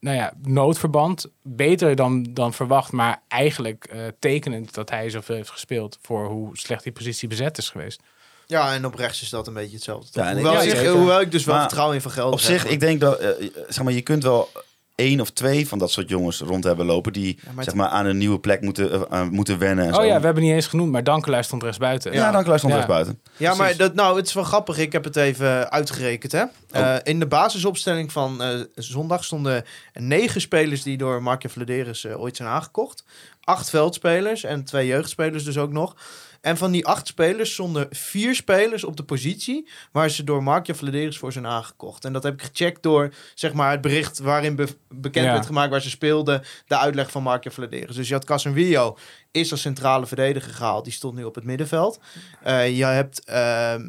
nou 0.00 0.16
ja, 0.16 0.32
noodverband. 0.42 1.26
Beter 1.42 1.96
dan, 1.96 2.26
dan 2.30 2.52
verwacht, 2.52 2.92
maar 2.92 3.22
eigenlijk 3.28 3.84
eh, 3.84 4.00
tekenend 4.18 4.74
dat 4.74 4.90
hij 4.90 5.10
zoveel 5.10 5.36
heeft 5.36 5.50
gespeeld 5.50 5.98
voor 6.02 6.26
hoe 6.28 6.56
slecht 6.56 6.82
die 6.82 6.92
positie 6.92 7.28
bezet 7.28 7.58
is 7.58 7.70
geweest. 7.70 8.00
Ja, 8.46 8.74
en 8.74 8.86
op 8.86 8.94
rechts 8.94 9.22
is 9.22 9.28
dat 9.28 9.46
een 9.46 9.54
beetje 9.54 9.74
hetzelfde. 9.74 10.20
Ja, 10.20 10.28
en 10.28 10.36
ik- 10.36 10.44
hoewel, 10.44 10.62
ja, 10.62 10.74
ik, 10.74 10.86
hoewel 10.88 11.20
ik 11.20 11.30
dus 11.30 11.44
wel 11.44 11.54
Maar 11.54 11.64
vertrouwen 11.64 11.96
in 11.96 12.02
Van 12.02 12.10
Gelder 12.10 12.32
Op 12.32 12.40
zich, 12.40 12.66
ik 12.66 12.80
denk 12.80 13.00
dat, 13.00 13.18
eh, 13.18 13.28
zeg 13.68 13.84
maar, 13.84 13.92
je 13.92 14.02
kunt 14.02 14.22
wel 14.22 14.48
één 14.94 15.20
of 15.20 15.30
twee 15.30 15.68
van 15.68 15.78
dat 15.78 15.90
soort 15.90 16.08
jongens 16.08 16.40
rond 16.40 16.64
hebben 16.64 16.86
lopen 16.86 17.12
die 17.12 17.38
Ja, 17.44 17.52
maar 17.52 17.64
zeg 17.64 17.74
maar, 17.74 17.88
aan 17.88 18.06
een 18.06 18.18
nieuwe 18.18 18.38
plek 18.38 18.60
moeten, 18.60 18.92
eh, 18.92 19.02
aan 19.08 19.30
moeten 19.32 19.58
wennen. 19.58 19.84
En 19.84 19.90
Oh 19.90 19.96
zo. 20.00 20.04
ja, 20.04 20.18
we 20.18 20.24
hebben 20.24 20.42
niet 20.42 20.52
eens 20.52 20.66
genoemd, 20.66 20.92
maar 20.92 21.04
Dankelaar 21.04 21.44
stond 21.44 21.62
rechts 21.62 21.78
buiten. 21.78 22.12
Ja, 22.12 22.30
dan 22.30 22.44
luister 22.46 22.70
Ja. 22.70 22.76
nog 22.76 22.86
buiten. 22.86 23.20
Ja, 23.36 23.54
maar 23.54 23.76
dat, 23.76 23.94
nou, 23.94 24.16
het 24.16 24.26
is 24.26 24.32
wel 24.32 24.44
grappig. 24.44 24.78
Ik 24.78 24.92
heb 24.92 25.04
het 25.04 25.16
even 25.16 25.70
uitgerekend. 25.70 26.32
Hè? 26.32 26.42
Oh. 26.42 26.48
Eh, 26.70 26.96
in 27.02 27.18
de 27.18 27.26
basisopstelling 27.26 28.12
van 28.12 28.42
eh, 28.42 28.60
zondag 28.74 29.24
stonden 29.24 29.64
negen 29.92 30.40
spelers 30.40 30.82
die 30.82 30.96
door 30.96 31.22
Markje 31.22 31.48
Vladeris 31.48 32.04
eh, 32.04 32.20
ooit 32.20 32.36
zijn 32.36 32.48
aangekocht. 32.48 33.04
Acht 33.44 33.70
veldspelers 33.70 34.44
en 34.44 34.64
twee 34.64 34.86
jeugdspelers 34.86 35.44
dus 35.44 35.58
ook 35.58 35.72
nog. 35.72 35.96
En 36.44 36.56
van 36.56 36.70
die 36.70 36.86
acht 36.86 37.06
spelers 37.06 37.52
stonden 37.52 37.86
vier 37.90 38.34
spelers 38.34 38.84
op 38.84 38.96
de 38.96 39.02
positie 39.02 39.68
waar 39.92 40.10
ze 40.10 40.24
door 40.24 40.42
Markje 40.42 40.74
Vladeris 40.74 41.18
voor 41.18 41.32
zijn 41.32 41.46
aangekocht. 41.46 42.04
En 42.04 42.12
dat 42.12 42.22
heb 42.22 42.34
ik 42.34 42.42
gecheckt 42.42 42.82
door 42.82 43.12
zeg 43.34 43.52
maar, 43.52 43.70
het 43.70 43.80
bericht 43.80 44.18
waarin 44.18 44.56
be- 44.56 44.76
bekend 44.88 45.24
Ja. 45.26 45.32
werd 45.32 45.46
gemaakt 45.46 45.70
waar 45.70 45.80
ze 45.82 45.90
speelden, 45.90 46.42
de 46.66 46.78
uitleg 46.78 47.10
van 47.10 47.22
Markje 47.22 47.50
Vladeris. 47.50 47.96
Dus 47.96 48.08
je 48.08 48.14
had 48.14 48.24
Casemiro, 48.24 48.96
is 49.30 49.50
als 49.50 49.60
centrale 49.60 50.06
verdediger 50.06 50.52
gehaald. 50.54 50.84
Die 50.84 50.92
stond 50.92 51.14
nu 51.16 51.24
op 51.24 51.34
het 51.34 51.44
middenveld. 51.44 52.00
Eh, 52.42 52.76
je 52.76 52.84
hebt, 52.84 53.24
ehm, 53.24 53.82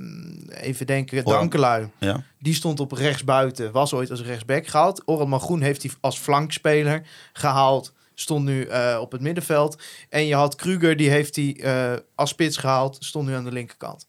even 0.50 0.86
denken. 0.86 1.24
Dankelui. 1.24 1.90
Ja. 2.00 2.24
Die 2.40 2.54
stond 2.54 2.80
op 2.80 2.92
rechtsbuiten, 2.92 3.72
was 3.72 3.94
ooit 3.94 4.12
als 4.12 4.22
rechtsback 4.22 4.68
gehaald. 4.68 5.02
Orhan 5.06 5.40
Groen 5.40 5.62
heeft 5.62 5.82
hij 5.84 5.92
als 6.00 6.18
flankspeler 6.20 7.02
gehaald. 7.34 7.94
Stond 8.16 8.46
nu 8.46 8.64
eh, 8.64 8.98
op 9.02 9.12
het 9.12 9.22
middenveld. 9.22 9.84
En 10.10 10.26
je 10.26 10.36
had 10.36 10.56
Kruger, 10.56 10.98
die 10.98 11.10
heeft 11.10 11.36
hij 11.36 11.56
eh, 11.62 12.00
als 12.16 12.30
spits 12.30 12.58
gehaald. 12.58 12.98
Stond 13.00 13.28
nu 13.28 13.34
aan 13.34 13.44
de 13.44 13.52
linkerkant. 13.52 14.08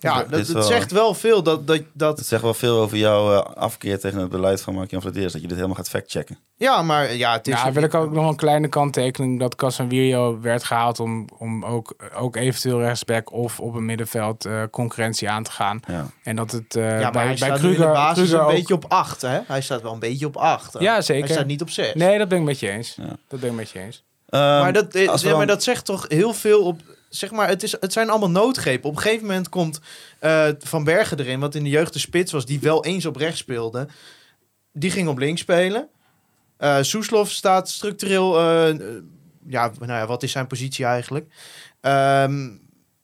Ja, 0.00 0.24
dat, 0.24 0.38
het 0.40 0.48
wel- 0.52 0.62
zegt 0.62 0.92
wel 0.92 1.14
veel 1.14 1.42
dat... 1.42 1.66
dat, 1.66 1.76
Het 1.76 1.86
dat 1.92 2.20
zegt 2.26 2.42
wel 2.42 2.54
veel 2.54 2.76
over 2.80 2.96
jouw 2.96 3.32
eh, 3.32 3.54
afkeer 3.56 3.98
tegen 4.00 4.18
het 4.20 4.28
beleid 4.28 4.60
van 4.60 4.74
Mark-Jan 4.74 5.00
Vladeers. 5.00 5.32
Dat 5.32 5.40
je 5.40 5.46
dit 5.48 5.56
helemaal 5.56 5.76
gaat 5.76 5.88
factchecken. 5.88 6.38
ja, 6.56 6.82
maar 6.82 7.14
ja, 7.14 7.32
het 7.32 7.48
is... 7.48 7.54
Ja, 7.54 7.72
wil 7.72 7.82
ik 7.82 7.94
ook 7.94 8.12
nog 8.12 8.28
een 8.28 8.36
kleine 8.36 8.68
kanttekening 8.68 9.38
dat 9.40 9.54
Casemiro 9.54 10.40
werd 10.40 10.64
gehaald 10.64 11.00
om, 11.00 11.28
om 11.38 11.64
ook, 11.64 11.96
ook 12.14 12.36
eventueel 12.36 12.80
rechtsback 12.80 13.32
of 13.32 13.60
op 13.60 13.74
een 13.74 13.84
middenveld 13.84 14.44
eh, 14.44 14.62
concurrentie 14.70 15.30
aan 15.30 15.42
te 15.42 15.50
gaan. 15.50 15.80
Ja. 15.86 16.06
En 16.22 16.36
dat 16.36 16.50
het 16.50 16.76
eh, 16.76 16.82
ja, 17.00 17.00
maar 17.02 17.12
bij, 17.12 17.26
hij 17.26 17.36
bij 17.38 17.50
de 17.50 17.58
Kruger, 17.58 17.92
basis 17.92 18.16
Kruger 18.18 18.38
een 18.38 18.44
ook- 18.44 18.50
beetje 18.50 18.74
op 18.74 18.84
8, 18.88 19.22
hè? 19.22 19.38
Hij 19.46 19.60
staat 19.60 19.82
wel 19.82 19.92
een 19.92 19.98
beetje 19.98 20.26
op 20.26 20.36
8. 20.36 20.76
Ja, 20.78 21.00
zeker. 21.00 21.24
Hij 21.24 21.34
staat 21.34 21.46
niet 21.46 21.62
op 21.62 21.70
6. 21.70 21.94
Nee, 21.94 22.18
dat 22.18 22.28
ben 22.28 22.38
ik 22.38 22.44
met 22.44 22.60
je 22.60 22.70
eens. 22.70 22.94
Ja. 22.96 23.16
Dat 23.28 23.40
ben 23.40 23.50
ik 23.50 23.56
met 23.56 23.70
je 23.70 23.78
eens. 23.80 24.04
Maar 24.28 24.62
Ehm, 24.64 24.72
dat, 24.72 24.94
eh, 24.94 25.04
ja, 25.04 25.16
dan- 25.16 25.36
maar 25.36 25.46
dat 25.46 25.62
zegt 25.62 25.84
toch 25.84 26.04
heel 26.08 26.34
veel 26.34 26.62
op. 26.62 26.80
Zeg 27.08 27.30
maar, 27.30 27.48
het, 27.48 27.62
is, 27.62 27.72
het 27.80 27.92
zijn 27.92 28.10
allemaal 28.10 28.30
noodgrepen. 28.30 28.88
Op 28.90 28.96
een 28.96 29.02
gegeven 29.02 29.26
moment 29.26 29.48
komt 29.48 29.80
eh, 30.18 30.48
Van 30.58 30.84
Bergen 30.84 31.18
erin, 31.18 31.40
wat 31.40 31.54
in 31.54 31.62
de 31.64 31.70
jeugd 31.70 31.92
de 31.92 31.98
spits 31.98 32.32
was, 32.32 32.46
die 32.46 32.60
wel 32.60 32.84
eens 32.84 33.06
op 33.06 33.16
rechts 33.16 33.38
speelde. 33.38 33.88
Die 34.72 34.90
ging 34.90 35.08
op 35.08 35.18
links 35.18 35.40
spelen. 35.40 35.88
Eh 36.56 36.76
Soeslof 36.80 37.30
staat 37.30 37.68
structureel. 37.68 38.38
eh, 38.38 38.74
ja, 39.48 39.70
nou 39.78 39.92
ja, 39.92 40.06
wat 40.06 40.22
is 40.22 40.32
zijn 40.32 40.46
positie 40.46 40.84
eigenlijk? 40.84 41.26
Ehm 41.80 42.48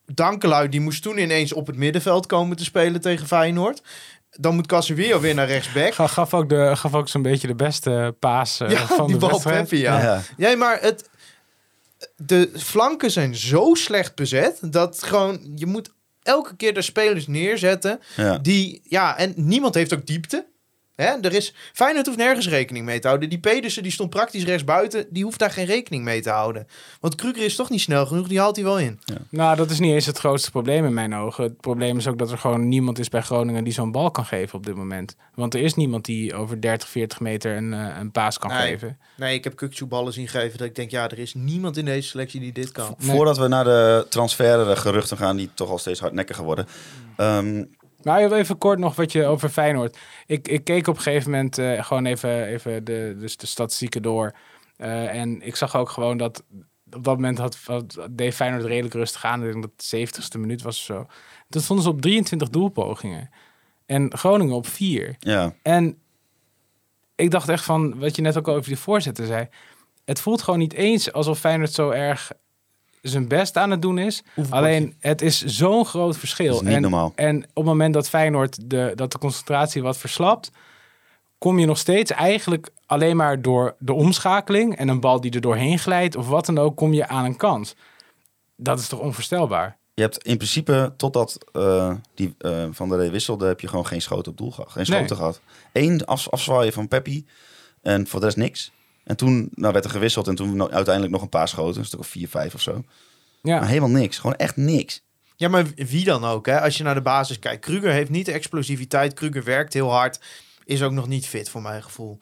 Dankelui, 0.07 0.69
die 0.69 0.81
moest 0.81 1.03
toen 1.03 1.19
ineens 1.19 1.53
op 1.53 1.67
het 1.67 1.77
middenveld 1.77 2.27
komen 2.27 2.57
te 2.57 2.65
spelen 2.65 3.01
tegen 3.01 3.27
Feyenoord. 3.27 3.83
Dan 4.31 4.55
moet 4.55 4.67
Casemiro 4.67 5.21
weer 5.21 5.35
naar 5.35 5.47
rechtsback. 5.47 5.95
Ga- 5.95 6.07
Gaf 6.07 6.35
ook, 6.35 6.49
de, 6.49 6.73
gaf 6.77 6.95
ook 6.95 7.09
zo'n 7.09 7.23
beetje 7.23 7.47
de 7.47 7.55
beste 7.55 8.15
paas 8.19 8.59
Ja, 8.59 8.69
van 8.87 9.07
die 9.07 9.15
de 9.15 9.21
bal 9.21 9.31
wedstrijd. 9.31 9.59
Peppy, 9.69 9.77
ja. 9.77 10.03
ja. 10.03 10.21
Ja, 10.37 10.57
maar 10.57 10.79
het, 10.81 11.09
de 12.17 12.51
flanken 12.57 13.11
zijn 13.11 13.35
zo 13.37 13.75
slecht 13.75 14.15
bezet 14.15 14.59
dat 14.61 15.03
gewoon 15.03 15.53
je 15.55 15.67
moet 15.67 15.91
elke 16.23 16.57
keer 16.57 16.75
de 16.75 16.83
spelers 16.83 17.27
neerzetten 17.27 18.01
Ja. 18.17 18.39
die 18.39 18.81
ja 18.85 19.17
en 19.19 19.33
niemand 19.37 19.75
heeft 19.75 19.95
ook 19.95 20.07
diepte. 20.07 20.47
Hè? 20.97 21.05
Er 21.20 21.32
is, 21.34 21.55
Feyenoord 21.72 22.07
hoeft 22.07 22.18
nergens 22.18 22.49
rekening 22.49 22.84
mee 22.84 22.99
te 22.99 23.07
houden. 23.07 23.28
Die 23.28 23.38
Pedersen 23.38 23.82
die 23.82 23.92
stond 23.92 24.11
praktisch 24.11 24.45
rechts 24.45 24.64
buiten. 24.64 25.07
Die 25.11 25.24
hoeft 25.24 25.38
daar 25.38 25.51
geen 25.51 25.66
rekening 25.66 26.05
mee 26.05 26.20
te 26.20 26.30
houden. 26.30 26.66
Want 27.01 27.14
Kruger 27.14 27.45
is 27.45 27.57
toch 27.57 27.70
niet 27.70 27.80
snel 27.80 28.07
genoeg. 28.07 28.28
Die 28.28 28.38
haalt 28.38 28.57
hij 28.57 28.64
wel 28.64 28.78
in. 28.78 29.01
Nou, 29.28 29.57
dat 29.57 29.70
is 29.70 29.78
niet 29.78 29.92
eens 29.92 30.07
het 30.07 30.18
grootste 30.18 30.51
probleem 30.51 30.84
in 30.84 30.95
mijn 30.95 31.14
ogen. 31.14 31.45
Het 31.45 31.61
probleem 31.61 31.97
is 31.99 32.07
ook 32.07 32.18
dat 32.18 32.30
er 32.30 32.38
gewoon 32.38 32.68
niemand 32.68 32.99
is 32.99 33.09
bij 33.09 33.20
Groningen 33.20 33.64
die 33.64 33.72
zo'n 33.72 33.92
bal 33.92 34.11
kan 34.11 34.24
geven 34.24 34.59
op 34.59 34.66
dit 34.66 34.74
moment. 34.74 35.16
Want 35.34 35.55
er 35.55 35.61
is 35.61 35.74
niemand 35.74 36.05
die 36.05 36.34
over 36.34 36.61
30, 36.61 36.88
40 36.88 37.20
meter 37.20 37.57
een, 37.57 37.72
eh, 37.74 37.97
een 37.99 38.11
paas 38.11 38.38
kan 38.38 38.51
Nee. 38.51 38.61
geven. 38.68 38.99
Nee, 39.16 39.34
ik 39.34 39.45
heb 39.45 39.64
Kukçu 39.64 39.84
ballen 39.88 40.12
zien 40.12 40.28
geven. 40.28 40.59
Dat 40.59 40.66
ik 40.66 40.74
denk, 40.74 40.90
ja, 40.90 41.11
er 41.11 41.18
is 41.18 41.34
niemand 41.34 41.76
in 41.76 41.84
deze 41.84 42.09
selectie 42.09 42.40
die 42.40 42.53
dit 42.53 42.72
kan. 42.72 42.95
Nee. 42.99 43.11
Voordat 43.16 43.38
we 43.38 43.49
naar 43.49 43.64
de 43.64 44.07
transfergeruchten 44.09 45.16
gaan, 45.16 45.36
die 45.36 45.51
toch 45.55 45.70
al 45.70 45.78
steeds 45.78 46.01
hardnekkiger 46.01 46.45
worden. 46.45 46.66
Ehm, 47.16 47.64
Maar 48.05 48.19
heel 48.19 48.37
even 48.37 48.59
kort 48.59 48.79
nog 48.79 48.97
wat 48.97 49.13
je 49.13 49.27
over 49.27 49.49
Feyenoord. 49.49 49.99
Ik, 50.27 50.49
ik 50.49 50.65
keek 50.65 50.87
op 50.87 50.97
een 50.97 51.03
gegeven 51.03 51.31
moment 51.31 51.59
eh, 51.59 51.85
gewoon 51.85 52.07
even, 52.07 52.45
even 52.45 52.85
de, 52.85 53.17
dus 53.19 53.37
de 53.37 53.47
statistieken 53.47 54.03
door. 54.03 54.35
Eh, 54.77 55.21
en 55.21 55.43
ik 55.43 55.57
zag 55.57 55.77
ook 55.77 55.89
gewoon 55.89 56.17
dat 56.17 56.45
op 56.93 57.05
dat 57.05 57.15
moment 57.15 57.39
had, 57.39 57.59
had, 57.65 57.99
deed 58.11 58.35
Feyenoord 58.35 58.65
redelijk 58.65 58.95
rustig 58.95 59.25
aan. 59.25 59.45
Ik 59.45 59.53
denk 59.53 59.63
dat 59.63 59.73
het 59.77 60.19
70ste 60.37 60.41
minuut 60.41 60.63
was 60.63 60.79
of 60.79 60.85
zo. 60.85 61.07
Dat 61.49 61.63
stonden 61.63 61.85
ze 61.85 61.91
op 61.91 62.01
23 62.01 62.51
doelpogingen. 62.51 63.31
En 63.87 64.17
Groningen 64.17 64.55
op 64.55 64.67
4. 64.67 65.17
ja, 65.19 65.55
En 65.63 65.99
ik 67.15 67.31
dacht 67.31 67.49
echt 67.49 67.65
van, 67.65 67.99
wat 67.99 68.17
je 68.17 68.23
net 68.23 68.39
ook 68.39 68.49
over 68.49 68.69
die 68.69 68.79
voorzitter 68.79 69.27
zei. 69.27 69.49
Het 70.05 70.21
voelt 70.21 70.43
gewoon 70.43 70.59
niet 70.59 70.73
eens 70.73 71.13
alsof 71.13 71.39
Feyenoord 71.39 71.73
zo 71.73 71.91
erg 71.91 72.33
zijn 73.11 73.29
best 73.29 73.57
aan 73.57 73.71
het 73.71 73.83
doen 73.83 73.99
is. 73.99 74.23
Alleen, 74.51 74.95
het 75.01 75.23
is 75.23 75.45
zo'n 75.45 75.87
groot 75.87 76.17
verschil. 76.17 76.53
Dat 76.53 76.63
is 76.63 76.67
niet 76.67 76.77
en, 76.77 76.83
normaal. 76.83 77.13
En 77.15 77.37
op 77.37 77.55
het 77.55 77.65
moment 77.65 77.95
dat 77.95 78.09
Feyenoord 78.09 78.71
de, 78.71 78.93
dat 78.95 79.13
de 79.13 79.19
concentratie 79.19 79.83
wat 79.83 79.97
verslapt... 79.97 80.51
kom 81.39 81.59
je 81.59 81.67
nog 81.67 81.79
steeds 81.79 82.11
eigenlijk 82.11 82.71
alleen 82.87 83.17
maar 83.17 83.43
door 83.43 83.77
de 83.79 83.93
omschakeling... 83.93 84.77
en 84.77 84.89
een 84.89 85.01
bal 85.01 85.21
die 85.21 85.31
er 85.31 85.41
doorheen 85.41 85.79
glijdt 85.79 86.17
of 86.17 86.29
wat 86.29 86.47
dan 86.47 86.59
ook... 86.59 86.77
kom 86.77 86.93
je 86.93 87.09
aan 87.09 87.25
een 87.25 87.37
kans. 87.37 87.75
Dat 88.57 88.79
is 88.79 88.89
toch 88.89 89.01
onvoorstelbaar? 89.01 89.79
je 89.95 90.03
hebt 90.03 90.19
in 90.23 90.37
principe, 90.37 90.93
totdat 90.97 91.39
eh, 91.53 91.95
die 92.15 92.35
eh, 92.39 92.67
Van 92.71 92.89
der 92.89 92.99
Rey 92.99 93.11
wisselde, 93.11 93.47
heb 93.47 93.61
je 93.61 93.69
gewoon 93.69 93.87
geen 93.87 94.03
schoten 94.03 94.33
op 94.33 94.39
doel 94.39 94.51
gehad. 94.51 94.71
Geen 94.71 94.85
Nee. 94.89 94.99
schoten 94.99 95.17
gehad. 95.17 95.41
Eén 95.73 96.05
af, 96.05 96.29
afzwaaien 96.29 96.73
van 96.73 96.89
Peppi 96.89 97.27
en 97.83 98.07
voor 98.07 98.21
de 98.21 98.27
rest 98.27 98.39
niks. 98.39 98.73
En 99.05 99.17
toen 99.17 99.49
nou, 99.55 99.73
werd 99.73 99.85
er 99.85 99.91
gewisseld 99.91 100.29
en 100.29 100.35
toen 100.35 100.57
no- 100.57 100.71
uiteindelijk 100.71 101.13
nog 101.15 101.23
een 101.23 101.29
paar 101.29 101.49
schoten. 101.49 101.81
Een 101.81 101.87
stuk 101.87 102.01
of 102.01 102.07
vier, 102.07 102.29
vijf 102.29 102.55
of 102.55 102.61
zo. 102.61 102.85
Ja. 103.43 103.59
Maar 103.59 103.69
helemaal 103.69 103.91
niks. 103.91 104.19
Gewoon 104.19 104.37
echt 104.37 104.57
niks. 104.57 105.03
Ja, 105.37 105.49
maar 105.49 105.65
wie 105.77 106.05
dan 106.05 106.25
ook, 106.25 106.47
hè? 106.47 106.61
Als 106.61 106.77
je 106.77 106.83
naar 106.85 106.95
de 106.95 107.01
basis 107.03 107.39
kijkt. 107.39 107.65
Kruger 107.65 107.91
heeft 107.91 108.11
niet 108.11 108.27
de 108.27 108.33
explosiviteit. 108.33 109.15
Kruger 109.15 109.45
werkt 109.45 109.73
heel 109.73 109.91
hard. 109.91 110.21
Is 110.65 110.83
ook 110.83 110.93
nog 110.93 111.09
niet 111.09 111.27
fit, 111.27 111.49
voor 111.51 111.63
mijn 111.63 111.83
gevoel. 111.83 112.19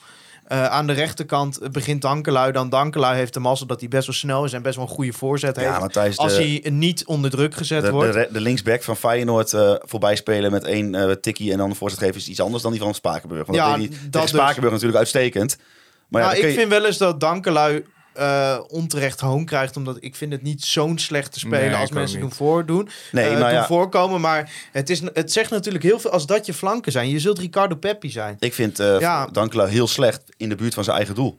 Eh, 0.47 0.67
aan 0.67 0.87
de 0.87 0.93
rechterkant 0.93 1.73
begint 1.73 2.03
Dankelui. 2.03 2.53
Dan 2.53 2.69
Dankelui 2.69 3.17
heeft 3.17 3.35
de 3.35 3.41
mazzel 3.41 3.67
dat 3.67 3.81
hij 3.81 3.89
best 3.89 4.07
wel 4.07 4.15
snel 4.15 4.45
is 4.45 4.53
en 4.53 4.63
best 4.63 4.77
wel 4.77 4.85
een 4.85 4.91
goede 4.91 5.13
voorzet 5.13 5.57
heeft. 5.57 5.69
Ja, 5.69 5.79
Matthijs, 5.79 6.17
als 6.17 6.37
de, 6.37 6.43
hij 6.63 6.71
niet 6.71 7.05
onder 7.07 7.31
druk 7.31 7.55
gezet 7.55 7.81
de, 7.81 7.87
de, 7.87 7.93
wordt. 7.93 8.15
re- 8.15 8.29
de 8.33 8.41
linksback 8.41 8.83
van 8.83 8.97
Feyenoord 8.97 9.53
eh 9.53 9.75
voorbij 9.79 10.17
spelen 10.17 10.51
met 10.51 10.65
één 10.65 10.95
eh 10.95 11.11
tikkie 11.11 11.53
en 11.53 11.59
dan 11.59 11.71
een 11.71 11.77
voorzet 11.77 11.99
geven 11.99 12.17
is 12.17 12.29
iets 12.29 12.41
anders 12.41 12.63
dan 12.63 12.73
die 12.73 12.81
van 12.81 12.95
Spakenburg. 12.95 13.47
Want 13.47 13.59
Ja, 13.59 13.71
dat 13.71 13.79
deed 13.81 13.89
hij 13.99 14.09
dat 14.11 14.23
dus. 14.23 14.31
Spakenburg 14.31 14.73
natuurlijk 14.73 14.99
uitstekend. 14.99 15.57
Maar 16.13 16.23
ja, 16.23 16.29
nou, 16.29 16.41
ik 16.43 16.49
je- 16.49 16.55
vind 16.59 16.69
wel 16.71 16.87
eens 16.87 16.99
dat 16.99 17.21
Dankelui 17.21 17.85
eh, 18.13 18.59
onterecht 18.69 19.21
hoon 19.21 19.45
krijgt. 19.45 19.77
Omdat 19.77 19.97
ik 20.01 20.17
vind 20.17 20.33
het 20.33 20.43
niet 20.43 20.65
zo'n 20.65 20.99
slechte 20.99 21.39
speler 21.39 21.71
Nee, 21.71 21.75
als 21.75 21.91
mensen 21.91 22.21
doen 22.21 22.33
voordoen. 22.33 22.89
Nee, 23.13 23.25
eh, 23.25 23.31
maar 23.41 23.51
doen 23.51 23.59
ja. 23.59 23.67
voorkomen. 23.67 24.21
Maar 24.21 24.51
het, 24.73 24.91
is, 24.91 25.01
het 25.13 25.33
zegt 25.33 25.51
natuurlijk 25.51 25.85
heel 25.85 25.99
veel 26.01 26.11
als 26.11 26.27
dat 26.27 26.47
je 26.47 26.55
flanken 26.55 26.93
zijn. 26.93 27.09
Je 27.09 27.19
zult 27.19 27.39
Ricardo 27.39 27.75
Peppi 27.75 28.11
zijn. 28.11 28.37
Ik 28.39 28.55
vind 28.55 28.77
Ja. 28.79 29.27
Dankela 29.27 29.67
heel 29.67 29.87
slecht 29.87 30.23
in 30.37 30.49
de 30.49 30.55
buurt 30.55 30.75
van 30.75 30.85
zijn 30.85 30.97
eigen 30.97 31.15
doel. 31.15 31.39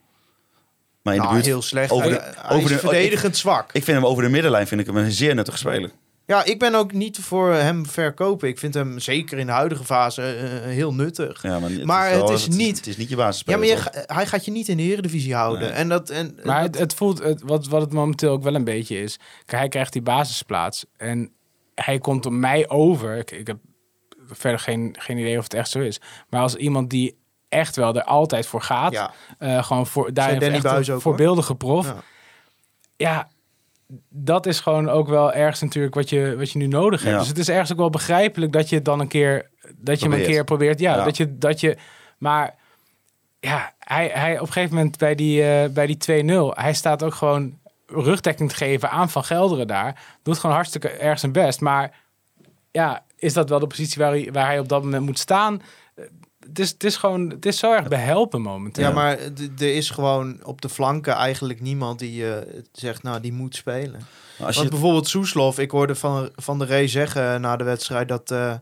Maar 1.01 1.13
in 1.13 1.19
Nou, 1.19 1.31
de 1.31 1.35
buurt, 1.37 1.47
heel 1.53 1.61
slecht. 1.61 1.91
over 1.91 2.09
hij, 2.09 2.17
de- 2.17 2.23
hij 2.41 2.55
over 2.57 2.71
is 2.71 2.81
de- 2.81 2.87
verdedigend 2.87 3.37
zwak. 3.37 3.69
ik 3.73 3.83
vind 3.83 3.97
hem 3.97 4.05
over 4.05 4.23
de 4.23 4.29
middenlijn 4.29 4.67
vind 4.67 4.81
ik 4.81 4.87
hem 4.87 4.97
een 4.97 5.11
zeer 5.11 5.35
nuttige 5.35 5.57
speler. 5.57 5.91
Ja, 6.25 6.43
ik 6.43 6.59
ben 6.59 6.75
ook 6.75 6.91
niet 6.93 7.17
voor 7.19 7.53
hem 7.53 7.85
verkopen. 7.85 8.47
Ik 8.47 8.59
vind 8.59 8.73
hem 8.73 8.99
zeker 8.99 9.37
in 9.37 9.45
de 9.45 9.51
huidige 9.51 9.83
fase 9.83 10.21
eh, 10.21 10.61
heel 10.61 10.93
nuttig. 10.93 11.41
Ja, 11.41 11.59
maar 11.59 11.69
het 11.69 11.83
Maar 11.85 12.09
is, 12.11 12.15
wel- 12.17 12.29
het 12.29 12.39
is 12.39 12.47
niet- 12.47 12.77
Het 12.77 12.87
is 12.87 12.97
niet 12.97 13.09
je 13.09 13.15
Ja, 13.15 13.21
basisspeler. 13.23 13.59
maar 13.59 13.67
je, 13.67 13.73
toch? 13.75 13.83
ga- 13.83 14.03
hij 14.15 14.25
gaat 14.27 14.45
je 14.45 14.51
niet 14.51 14.67
in 14.67 14.77
de 14.77 14.83
eredivisie 14.83 15.35
houden. 15.35 15.59
Nee. 15.61 15.69
En 15.71 15.89
dat, 15.89 16.09
en, 16.09 16.37
Maar 16.43 16.55
dat- 16.61 16.65
het, 16.71 16.79
het 16.79 16.93
voelt, 16.93 17.19
het, 17.23 17.41
wat, 17.41 17.67
wat 17.67 17.81
het 17.81 17.93
momenteel 17.93 18.31
ook 18.31 18.43
wel 18.43 18.55
een 18.55 18.63
beetje 18.63 19.01
is. 19.01 19.17
Kijk, 19.45 19.59
hij 19.59 19.67
krijgt 19.69 19.93
die 19.93 20.01
basisplaats. 20.01 20.85
En 20.97 21.31
hij 21.75 21.99
komt 21.99 22.25
op 22.25 22.31
mij 22.31 22.69
over. 22.69 23.17
Ik, 23.17 23.31
ik 23.31 23.47
heb 23.47 23.57
verder 24.27 24.59
geen, 24.59 24.95
geen 24.99 25.17
idee 25.17 25.37
of 25.37 25.43
het 25.43 25.53
echt 25.53 25.69
zo 25.69 25.79
is. 25.79 26.01
Maar 26.29 26.41
als 26.41 26.55
iemand 26.55 26.89
die 26.89 27.17
echt 27.49 27.75
wel 27.75 27.95
er 27.95 28.03
altijd 28.03 28.45
voor 28.45 28.61
gaat. 28.61 28.91
ja. 28.93 29.13
eh, 29.37 29.63
gewoon 29.63 29.87
voor 29.87 30.13
daarin 30.13 30.39
Danny 30.39 30.55
echt 30.55 30.63
Buis 30.63 30.87
een 30.87 30.93
ook, 30.93 31.01
voorbeeldige 31.01 31.55
prof. 31.55 31.85
Ja. 31.85 32.03
Ja. 32.97 33.27
Dat 34.09 34.45
is 34.45 34.59
gewoon 34.59 34.89
ook 34.89 35.07
wel 35.07 35.33
ergens 35.33 35.61
natuurlijk 35.61 35.93
wat 35.93 36.09
je, 36.09 36.35
wat 36.37 36.51
je 36.51 36.57
nu 36.57 36.67
nodig 36.67 37.01
hebt. 37.01 37.13
Ja. 37.13 37.19
Dus 37.19 37.27
het 37.27 37.37
is 37.37 37.49
ergens 37.49 37.71
ook 37.71 37.77
wel 37.77 37.89
begrijpelijk 37.89 38.51
dat 38.51 38.69
je 38.69 38.75
het 38.75 38.85
dan 38.85 38.99
een 38.99 39.07
keer, 39.07 39.49
dat 39.75 39.99
je 39.99 40.09
hem 40.09 40.19
een 40.19 40.25
keer 40.25 40.43
probeert. 40.43 40.79
Ja, 40.79 40.95
Ja. 40.95 41.03
dat 41.03 41.17
je, 41.17 41.37
dat 41.37 41.59
je, 41.59 41.77
maar 42.17 42.55
ja, 43.39 43.73
hij, 43.79 44.11
hij 44.13 44.33
op 44.39 44.47
een 44.47 44.53
gegeven 44.53 44.75
moment 44.75 44.97
bij 44.97 45.15
die, 45.15 45.43
eh, 45.43 45.69
bij 45.69 45.85
die 45.85 46.23
2-0, 46.25 46.55
hij 46.55 46.73
staat 46.73 47.03
ook 47.03 47.13
gewoon 47.13 47.59
rugdekking 47.87 48.49
te 48.49 48.55
geven 48.55 48.89
aan 48.89 49.09
Van 49.09 49.23
Gelderen 49.23 49.67
daar. 49.67 50.01
Doet 50.23 50.39
gewoon 50.39 50.55
hartstikke 50.55 50.89
erg 50.89 51.19
zijn 51.19 51.31
best. 51.31 51.61
Maar 51.61 51.95
ja, 52.71 53.03
is 53.17 53.33
dat 53.33 53.49
wel 53.49 53.59
de 53.59 53.67
positie 53.67 54.01
waar 54.01 54.11
hij, 54.11 54.29
waar 54.31 54.45
hij 54.45 54.59
op 54.59 54.69
dat 54.69 54.83
moment 54.83 55.05
moet 55.05 55.19
staan? 55.19 55.61
Het 56.47 56.59
is, 56.59 56.69
het 56.69 56.83
is 56.83 56.97
gewoon, 56.97 57.29
het 57.29 57.45
is 57.45 57.57
zo 57.57 57.73
erg 57.73 57.87
behelpen 57.87 58.41
momenteel. 58.41 58.83
ja, 58.83 58.91
maar 58.91 59.17
er 59.57 59.75
is 59.75 59.89
gewoon 59.89 60.39
op 60.43 60.61
de 60.61 60.69
flanken 60.69 61.13
eigenlijk 61.13 61.61
niemand 61.61 61.99
die 61.99 62.31
eh, 62.31 62.61
zegt, 62.71 63.03
nou, 63.03 63.19
die 63.19 63.33
moet 63.33 63.55
spelen. 63.55 64.07
Als 64.39 64.55
Want 64.55 64.67
je, 64.67 64.69
bijvoorbeeld 64.69 65.07
Soeslof, 65.07 65.59
ik 65.59 65.71
hoorde 65.71 65.95
van, 65.95 66.29
van 66.35 66.59
de 66.59 66.65
Rey 66.65 66.87
zeggen 66.87 67.41
na 67.41 67.55
de 67.55 67.63
wedstrijd 67.63 68.07
dat 68.07 68.31
eh, 68.31 68.53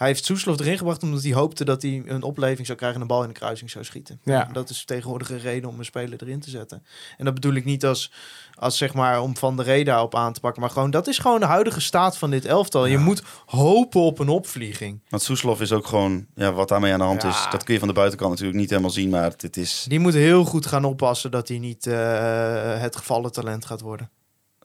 hij 0.00 0.08
heeft 0.08 0.24
Soeslof 0.24 0.60
erin 0.60 0.78
gebracht 0.78 1.02
omdat 1.02 1.22
hij 1.22 1.32
hoopte 1.32 1.64
dat 1.64 1.82
hij 1.82 2.02
een 2.06 2.22
opleving 2.22 2.66
zou 2.66 2.78
krijgen 2.78 2.96
en 3.00 3.02
een 3.02 3.14
bal 3.14 3.22
in 3.22 3.28
de 3.28 3.34
kruising 3.34 3.70
zou 3.70 3.84
schieten. 3.84 4.20
Ja. 4.24 4.48
Dat 4.52 4.70
is 4.70 4.84
tegenwoordig 4.84 5.30
een 5.30 5.38
reden 5.38 5.68
om 5.68 5.78
een 5.78 5.84
speler 5.84 6.22
erin 6.22 6.40
te 6.40 6.50
zetten. 6.50 6.84
En 7.18 7.24
dat 7.24 7.34
bedoel 7.34 7.54
ik 7.54 7.64
niet 7.64 7.84
als, 7.84 8.12
als 8.54 8.76
zeg 8.76 8.94
maar 8.94 9.22
om 9.22 9.36
van 9.36 9.56
de 9.56 9.62
Rey 9.62 9.98
op 9.98 10.14
aan 10.14 10.32
te 10.32 10.40
pakken, 10.40 10.60
maar 10.60 10.70
gewoon 10.70 10.90
dat 10.90 11.06
is 11.06 11.18
gewoon 11.18 11.40
de 11.40 11.46
huidige 11.46 11.80
staat 11.80 12.18
van 12.18 12.30
dit 12.30 12.44
elftal. 12.44 12.86
Je 12.86 12.98
moet 12.98 13.22
hopen 13.46 14.00
op 14.00 14.18
een 14.18 14.28
opvlieging. 14.28 15.00
want 15.08 15.22
Soeslof 15.22 15.60
is 15.60 15.72
ook 15.72 15.86
gewoon, 15.86 16.26
ja, 16.34 16.52
wat 16.52 16.68
daarmee 16.68 16.92
aan 16.92 16.98
de 16.98 17.04
hand 17.04 17.22
Ja. 17.22 17.28
is, 17.28 17.46
dat 17.50 17.64
kun 17.64 17.72
je 17.74 17.78
van 17.80 17.88
de 17.88 17.94
buitenkant 17.94 18.30
natuurlijk 18.30 18.58
niet 18.58 18.70
helemaal 18.70 18.90
zien, 18.90 19.10
maar 19.10 19.32
het 19.36 19.56
is... 19.56 19.84
Die 19.88 19.98
moet 19.98 20.14
heel 20.14 20.44
goed 20.44 20.66
gaan 20.66 20.84
oppassen 20.84 21.30
dat 21.30 21.48
hij 21.48 21.58
niet 21.58 21.86
eh, 21.86 22.80
het 22.80 22.96
gevallen 22.96 23.32
talent 23.32 23.64
gaat 23.64 23.80
worden. 23.80 24.10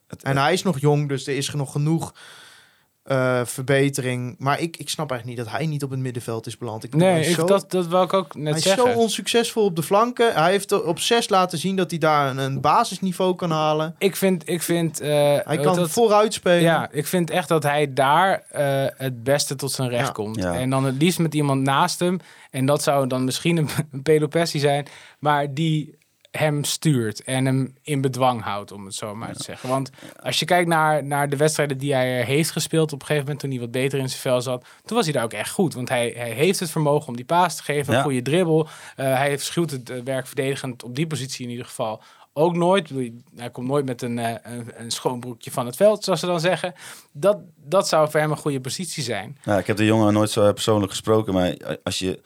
Het, 0.07 0.23
En 0.23 0.37
hij 0.37 0.53
is 0.53 0.63
nog 0.63 0.79
jong, 0.79 1.09
dus 1.09 1.27
er 1.27 1.35
is 1.35 1.53
nog 1.53 1.71
genoeg 1.71 2.13
eh, 3.05 3.41
verbetering. 3.45 4.35
Maar 4.37 4.59
ik, 4.59 4.77
ik 4.77 4.89
snap 4.89 5.11
eigenlijk 5.11 5.39
niet 5.39 5.47
dat 5.47 5.57
hij 5.57 5.67
niet 5.67 5.83
op 5.83 5.89
het 5.89 5.99
middenveld 5.99 6.47
is 6.47 6.57
beland. 6.57 6.83
Ik 6.83 6.89
bedoel, 6.89 7.07
hij 7.07 7.15
nee, 7.15 7.25
is 7.25 7.31
ik, 7.31 7.39
zo, 7.39 7.45
dat, 7.45 7.71
dat 7.71 7.87
wil 7.87 8.01
ik 8.01 8.13
ook 8.13 8.35
net 8.35 8.47
hij 8.47 8.57
is 8.57 8.63
zeggen. 8.63 8.93
zo 8.93 8.99
onsuccesvol 8.99 9.63
op 9.63 9.75
de 9.75 9.83
flanken. 9.83 10.33
Hij 10.33 10.51
heeft 10.51 10.83
op 10.83 10.99
zes 10.99 11.29
laten 11.29 11.57
zien 11.57 11.75
dat 11.75 11.89
hij 11.89 11.99
daar 11.99 12.29
een, 12.29 12.37
een 12.37 12.61
basisniveau 12.61 13.35
kan 13.35 13.51
halen. 13.51 13.95
Ik 13.97 14.15
vind, 14.15 14.49
ik 14.49 14.61
vind 14.61 14.99
eh, 14.99 15.09
Hij 15.43 15.57
kan 15.57 15.75
dat, 15.75 15.89
vooruit 15.89 16.33
spelen. 16.33 16.61
Ja, 16.61 16.89
ik 16.91 17.05
vind 17.05 17.29
echt 17.29 17.47
dat 17.47 17.63
hij 17.63 17.93
daar 17.93 18.43
eh, 18.49 18.85
het 18.97 19.23
beste 19.23 19.55
tot 19.55 19.71
zijn 19.71 19.89
recht 19.89 20.05
Ja. 20.07 20.11
komt. 20.11 20.35
Ja. 20.35 20.53
En 20.53 20.69
dan 20.69 20.85
het 20.85 20.95
liefst 21.01 21.19
met 21.19 21.33
iemand 21.33 21.61
naast 21.61 21.99
hem. 21.99 22.19
En 22.51 22.65
dat 22.65 22.83
zou 22.83 23.07
dan 23.07 23.23
misschien 23.23 23.57
een, 23.57 23.69
een 23.91 24.01
Pelopessi 24.01 24.59
zijn, 24.59 24.87
maar 25.19 25.53
die 25.53 25.97
hem 26.37 26.63
stuurt 26.63 27.23
en 27.23 27.45
hem 27.45 27.75
in 27.81 28.01
bedwang 28.01 28.41
houdt, 28.43 28.71
om 28.71 28.85
het 28.85 28.95
zo 28.95 29.15
maar 29.15 29.33
te 29.33 29.43
zeggen. 29.43 29.69
Want 29.69 29.89
als 30.23 30.39
je 30.39 30.45
kijkt 30.45 30.67
naar, 30.69 31.03
naar 31.03 31.29
de 31.29 31.37
wedstrijden 31.37 31.77
die 31.77 31.93
hij 31.93 32.19
er 32.19 32.25
heeft 32.25 32.51
gespeeld 32.51 32.93
op 32.93 32.99
een 32.99 33.05
gegeven 33.05 33.23
moment, 33.23 33.39
toen 33.39 33.49
hij 33.51 33.59
wat 33.59 33.71
beter 33.71 33.99
in 33.99 34.09
zijn 34.09 34.21
vel 34.21 34.41
zat, 34.41 34.65
toen 34.85 34.95
was 34.97 35.05
hij 35.05 35.13
daar 35.13 35.23
ook 35.23 35.33
echt 35.33 35.51
goed. 35.51 35.73
Want 35.73 35.89
hij, 35.89 36.13
hij 36.17 36.31
heeft 36.31 36.59
het 36.59 36.71
vermogen 36.71 37.07
om 37.07 37.15
die 37.15 37.25
paas 37.25 37.55
te 37.55 37.63
geven, 37.63 37.89
een 37.93 37.97
Ja. 37.99 38.03
goede 38.05 38.21
dribbel. 38.21 38.67
Eh, 38.95 39.05
hij 39.17 39.29
verschuwt 39.37 39.71
het 39.71 39.89
eh, 39.89 40.01
werk 40.03 40.27
verdedigend 40.27 40.83
op 40.83 40.95
die 40.95 41.07
positie 41.07 41.45
in 41.45 41.51
ieder 41.51 41.65
geval 41.65 42.01
ook 42.37 42.55
nooit. 42.55 42.89
Hij 43.35 43.49
komt 43.49 43.67
nooit 43.67 43.85
met 43.85 44.01
een, 44.01 44.19
eh, 44.19 44.35
een, 44.43 44.71
een 44.75 44.91
schoon 44.91 45.19
broekje 45.19 45.51
van 45.51 45.65
het 45.65 45.75
veld, 45.75 46.03
zoals 46.03 46.19
ze 46.19 46.25
dan 46.25 46.39
zeggen. 46.39 46.73
Dat, 47.11 47.37
dat 47.55 47.87
zou 47.87 48.09
voor 48.11 48.19
hem 48.19 48.31
een 48.31 48.37
goede 48.37 48.61
positie 48.61 49.03
zijn. 49.03 49.37
Ja, 49.43 49.57
ik 49.57 49.67
heb 49.67 49.77
de 49.77 49.85
jongen 49.85 50.13
nooit 50.13 50.29
zo 50.29 50.53
persoonlijk 50.53 50.91
gesproken, 50.91 51.33
maar 51.33 51.57
als 51.83 51.99
je, 51.99 52.21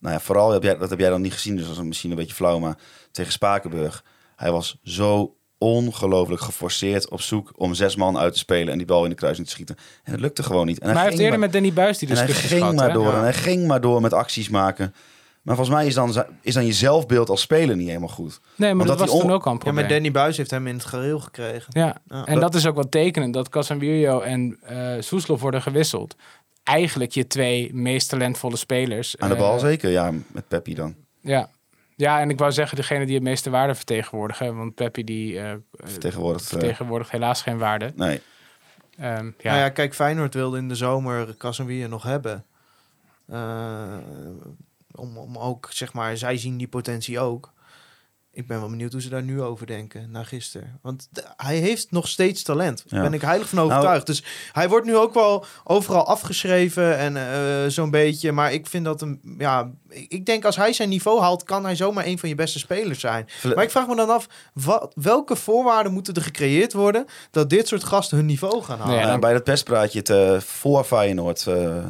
nou 0.00 0.14
ja, 0.14 0.20
vooral 0.20 0.50
heb 0.50 0.62
jij, 0.62 0.76
dat 0.76 0.90
heb 0.90 0.98
jij 0.98 1.08
dan 1.10 1.20
niet 1.20 1.32
gezien, 1.32 1.56
dus 1.56 1.66
dat 1.66 1.76
is 1.76 1.82
misschien 1.82 2.10
een 2.10 2.16
beetje 2.16 2.34
flauw, 2.34 2.58
maar 2.58 2.76
tegen 3.10 3.32
Spakenburg, 3.32 4.04
hij 4.36 4.52
was 4.52 4.76
zo 4.82 5.34
ongelooflijk 5.58 6.42
geforceerd 6.42 7.10
op 7.10 7.20
zoek 7.20 7.52
om 7.56 7.74
zes 7.74 7.96
man 7.96 8.18
uit 8.18 8.32
te 8.32 8.38
spelen 8.38 8.72
en 8.72 8.78
die 8.78 8.86
bal 8.86 9.04
in 9.04 9.10
de 9.10 9.16
kruising 9.16 9.46
te 9.46 9.52
schieten. 9.52 9.76
En 10.04 10.12
het 10.12 10.20
lukte 10.20 10.42
gewoon 10.42 10.66
niet. 10.66 10.78
En 10.78 10.86
maar 10.86 10.96
hij 10.96 11.04
heeft 11.06 11.18
eerder 11.18 11.38
met 11.38 11.52
Danny 11.52 11.72
Buis 11.72 11.98
die 11.98 12.08
en 12.08 12.16
hij 12.16 12.26
ging 12.26 12.60
gehad. 12.60 12.74
maar 12.74 12.86
hè? 12.86 12.92
door 12.92 13.06
Ja. 13.06 13.16
en 13.16 13.22
hij 13.22 13.32
ging 13.34 13.66
maar 13.66 13.80
door 13.80 14.00
met 14.00 14.12
acties 14.12 14.48
maken. 14.48 14.94
Maar 15.42 15.54
volgens 15.56 15.76
mij 15.76 15.86
is 15.86 15.94
dan, 15.94 16.24
is 16.42 16.54
dan 16.54 16.66
je 16.66 16.72
zelfbeeld 16.72 17.28
als 17.28 17.40
speler 17.40 17.76
niet 17.76 17.86
helemaal 17.88 18.08
goed. 18.08 18.40
Nee, 18.56 18.74
maar 18.74 18.86
dat, 18.86 18.98
was 18.98 19.10
hij 19.10 19.20
toen 19.20 19.30
ook 19.30 19.44
al 19.44 19.50
een 19.52 19.56
Ja, 19.58 19.62
probleem. 19.62 19.84
maar 19.84 19.92
Danny 19.94 20.10
Buis 20.10 20.36
heeft 20.36 20.50
hem 20.50 20.66
in 20.66 20.74
het 20.74 20.84
gereel 20.84 21.18
gekregen. 21.20 21.66
Ja, 21.68 21.96
Ja. 22.08 22.26
en 22.26 22.40
dat 22.40 22.54
is 22.54 22.66
ook 22.66 22.74
wat 22.74 22.90
tekenend 22.90 23.34
dat 23.34 23.48
Casemiro 23.48 24.20
en 24.20 24.58
eh 24.62 24.92
Soeslof 25.00 25.40
worden 25.40 25.62
gewisseld. 25.62 26.16
Eigenlijk 26.62 27.12
je 27.12 27.26
twee 27.26 27.74
meest 27.74 28.08
talentvolle 28.08 28.56
spelers. 28.56 29.18
Aan 29.18 29.28
de 29.28 29.34
Eh, 29.34 29.40
bal 29.40 29.58
zeker, 29.58 29.90
ja, 29.90 30.12
met 30.32 30.48
Peppi 30.48 30.74
dan. 30.74 30.94
Ja. 31.20 31.50
ja, 31.96 32.20
en 32.20 32.30
ik 32.30 32.38
wou 32.38 32.52
zeggen 32.52 32.76
degene 32.76 33.04
die 33.06 33.14
het 33.14 33.22
meeste 33.24 33.50
waarde 33.50 33.74
vertegenwoordigen. 33.74 34.56
Want 34.56 34.74
Peppi 34.74 35.04
die 35.04 35.40
eh, 35.40 35.54
Vertegenwoordigd. 35.72 36.44
eh, 36.44 36.50
vertegenwoordigt 36.50 37.10
helaas 37.10 37.42
geen 37.42 37.58
waarde. 37.58 37.92
nee. 37.96 38.20
Ehm, 38.98 39.24
ja. 39.38 39.50
Nou 39.50 39.58
ja, 39.58 39.68
kijk, 39.68 39.94
Feyenoord 39.94 40.34
wilde 40.34 40.58
in 40.58 40.68
de 40.68 40.74
zomer 40.74 41.36
Casemiro 41.36 41.88
nog 41.88 42.02
hebben. 42.02 42.44
Eh, 43.26 43.96
om, 44.94 45.16
om 45.18 45.38
ook, 45.38 45.68
zeg 45.70 45.92
maar, 45.92 46.16
zij 46.16 46.36
zien 46.36 46.56
die 46.56 46.68
potentie 46.68 47.20
ook. 47.20 47.52
Ik 48.32 48.46
ben 48.46 48.60
wel 48.60 48.68
benieuwd 48.68 48.92
hoe 48.92 49.00
ze 49.02 49.08
daar 49.08 49.22
nu 49.22 49.42
over 49.42 49.66
denken, 49.66 50.10
na 50.10 50.22
gisteren. 50.22 50.78
Want 50.82 51.08
hij 51.36 51.56
heeft 51.56 51.90
nog 51.90 52.08
steeds 52.08 52.42
talent. 52.42 52.82
Daar 52.88 52.98
Ja. 53.02 53.04
ben 53.08 53.14
ik 53.14 53.20
heilig 53.24 53.48
van 53.48 53.58
Nou- 53.58 53.70
overtuigd. 53.70 54.06
dus 54.06 54.24
hij 54.52 54.68
wordt 54.68 54.86
nu 54.86 54.96
ook 54.96 55.14
wel 55.14 55.44
overal 55.64 56.06
afgeschreven 56.06 56.98
en 56.98 57.16
eh, 57.16 57.68
zo'n 57.70 57.90
beetje. 57.90 58.32
Maar 58.32 58.52
ik 58.52 58.66
vind 58.66 58.84
dat 58.84 59.02
een, 59.02 59.20
ja, 59.38 59.70
ik 59.88 60.26
denk 60.26 60.44
als 60.44 60.56
hij 60.56 60.72
zijn 60.72 60.88
niveau 60.88 61.20
haalt, 61.20 61.42
kan 61.44 61.64
hij 61.64 61.76
zomaar 61.76 62.06
een 62.06 62.18
van 62.18 62.28
je 62.28 62.34
beste 62.34 62.58
spelers 62.58 63.00
zijn. 63.00 63.28
Maar 63.54 63.64
ik 63.64 63.70
vraag 63.70 63.86
me 63.86 63.96
dan 63.96 64.10
af, 64.10 64.26
wat, 64.54 64.92
welke 64.94 65.36
voorwaarden 65.36 65.92
moeten 65.92 66.14
er 66.14 66.22
gecreëerd 66.22 66.72
worden 66.72 67.04
dat 67.30 67.50
dit 67.50 67.68
soort 67.68 67.84
gasten 67.84 68.16
hun 68.16 68.26
niveau 68.26 68.62
gaan 68.62 68.78
halen? 68.78 69.06
Nou, 69.06 69.18
bij 69.20 69.32
dat 69.32 69.44
perspraatje 69.44 69.98
het, 69.98 70.10
eh, 70.10 70.40
voor 70.40 70.84
Feyenoord 70.84 71.44
uh, 71.48 71.84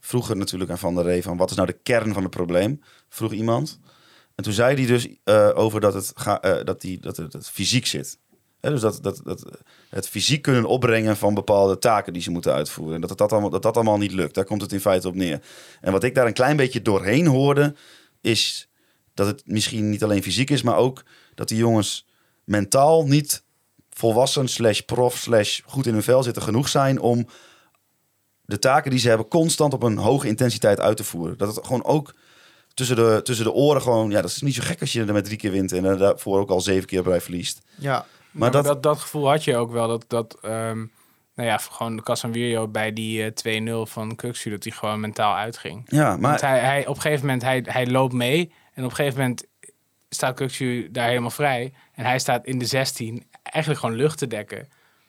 vroeg 0.00 0.28
het 0.28 0.38
natuurlijk 0.38 0.70
aan 0.70 0.78
Van 0.78 0.94
der 0.94 1.04
Ree 1.04 1.22
van 1.22 1.36
wat 1.36 1.50
is 1.50 1.56
nou 1.56 1.68
de 1.68 1.78
kern 1.82 2.12
van 2.12 2.22
het 2.22 2.30
probleem? 2.30 2.82
Vroeg 3.08 3.32
iemand. 3.32 3.78
En 4.36 4.44
toen 4.44 4.52
zei 4.52 4.74
hij 4.74 4.86
dus 4.86 5.08
eh, 5.24 5.50
over 5.54 5.80
dat 5.80 5.94
het, 5.94 6.12
ga, 6.14 6.40
eh, 6.40 6.64
dat, 6.64 6.80
die, 6.80 7.00
dat 7.00 7.16
het, 7.16 7.48
fysiek 7.48 7.86
zit. 7.86 8.18
Dus 8.60 8.80
dat, 8.80 9.02
dat, 9.02 9.20
dat 9.24 9.44
het 9.90 10.08
fysiek 10.08 10.42
kunnen 10.42 10.64
opbrengen 10.64 11.16
van 11.16 11.34
bepaalde 11.34 11.78
taken 11.78 12.12
die 12.12 12.22
ze 12.22 12.30
moeten 12.30 12.52
uitvoeren. 12.52 12.94
En 12.94 13.00
dat, 13.00 13.10
het 13.10 13.18
dat, 13.18 13.32
allemaal, 13.32 13.50
dat 13.50 13.62
dat 13.62 13.74
allemaal 13.74 13.98
niet 13.98 14.12
lukt. 14.12 14.34
Daar 14.34 14.44
komt 14.44 14.62
het 14.62 14.72
in 14.72 14.80
feite 14.80 15.08
op 15.08 15.14
neer. 15.14 15.42
En 15.80 15.92
wat 15.92 16.04
ik 16.04 16.14
daar 16.14 16.26
een 16.26 16.32
klein 16.32 16.56
beetje 16.56 16.82
doorheen 16.82 17.26
hoorde, 17.26 17.74
is 18.20 18.68
dat 19.14 19.26
het 19.26 19.42
misschien 19.44 19.90
niet 19.90 20.04
alleen 20.04 20.22
fysiek 20.22 20.50
is, 20.50 20.62
maar 20.62 20.76
ook 20.76 21.04
dat 21.34 21.48
die 21.48 21.58
jongens 21.58 22.06
mentaal 22.44 23.06
niet 23.06 23.44
volwassen 23.90 24.48
slash 24.48 24.80
prof 24.80 25.16
slash 25.16 25.60
goed 25.64 25.86
in 25.86 25.92
hun 25.92 26.02
vel 26.02 26.22
zitten 26.22 26.42
genoeg 26.42 26.68
zijn 26.68 27.00
om 27.00 27.26
de 28.44 28.58
taken 28.58 28.90
die 28.90 29.00
ze 29.00 29.08
hebben 29.08 29.28
constant 29.28 29.72
op 29.72 29.82
een 29.82 29.96
hoge 29.96 30.28
intensiteit 30.28 30.80
uit 30.80 30.96
te 30.96 31.04
voeren. 31.04 31.38
Dat 31.38 31.56
het 31.56 31.66
gewoon 31.66 31.84
ook 31.84 32.14
tussen 32.76 32.96
de, 32.96 33.20
tussen 33.22 33.44
de 33.44 33.52
oren 33.52 33.82
gewoon... 33.82 34.10
Ja, 34.10 34.20
dat 34.20 34.30
is 34.30 34.42
niet 34.42 34.54
zo 34.54 34.62
gek 34.64 34.80
als 34.80 34.92
je 34.92 35.04
er 35.04 35.12
met 35.12 35.24
drie 35.24 35.36
keer 35.36 35.50
wint 35.50 35.72
en 35.72 35.98
daarvoor 35.98 36.40
ook 36.40 36.50
al 36.50 36.60
zeven 36.60 36.86
keer 36.86 37.02
bij 37.02 37.20
verliest. 37.20 37.60
Ja, 37.74 37.92
Maar 37.92 38.06
Maar 38.30 38.50
dat, 38.50 38.64
dat, 38.64 38.82
dat, 38.82 38.98
gevoel 38.98 39.28
had 39.28 39.44
je 39.44 39.56
ook 39.56 39.72
wel. 39.72 39.88
Dat, 39.88 40.04
dat 40.08 40.38
ehm, 40.42 40.84
nou 41.34 41.48
ja, 41.48 41.58
gewoon 41.58 42.02
Casemiro 42.02 42.68
bij 42.68 42.92
die 42.92 43.32
eh, 43.32 43.84
2-0 43.86 43.90
van 43.90 44.14
Kuxu, 44.14 44.50
dat 44.50 44.64
hij 44.64 44.72
gewoon 44.72 45.00
mentaal 45.00 45.34
uitging. 45.36 45.82
ja, 45.86 46.08
Want 46.08 46.20
maar 46.20 46.40
hij, 46.40 46.58
hij, 46.58 46.86
op 46.86 46.94
een 46.94 47.00
gegeven 47.00 47.26
moment, 47.26 47.42
hij, 47.42 47.64
hij 47.66 47.86
loopt 47.86 48.12
mee. 48.12 48.52
En 48.74 48.84
op 48.84 48.90
een 48.90 48.96
gegeven 48.96 49.20
moment 49.20 49.44
staat 50.08 50.34
Kuxu 50.34 50.88
daar 50.90 51.08
helemaal 51.08 51.30
vrij. 51.30 51.72
En 51.94 52.04
hij 52.04 52.18
staat 52.18 52.46
in 52.46 52.58
de 52.58 52.66
16 52.66 53.26
eigenlijk 53.42 53.80
gewoon 53.80 53.96
lucht 53.96 54.18
te 54.18 54.26
dekken. 54.26 54.68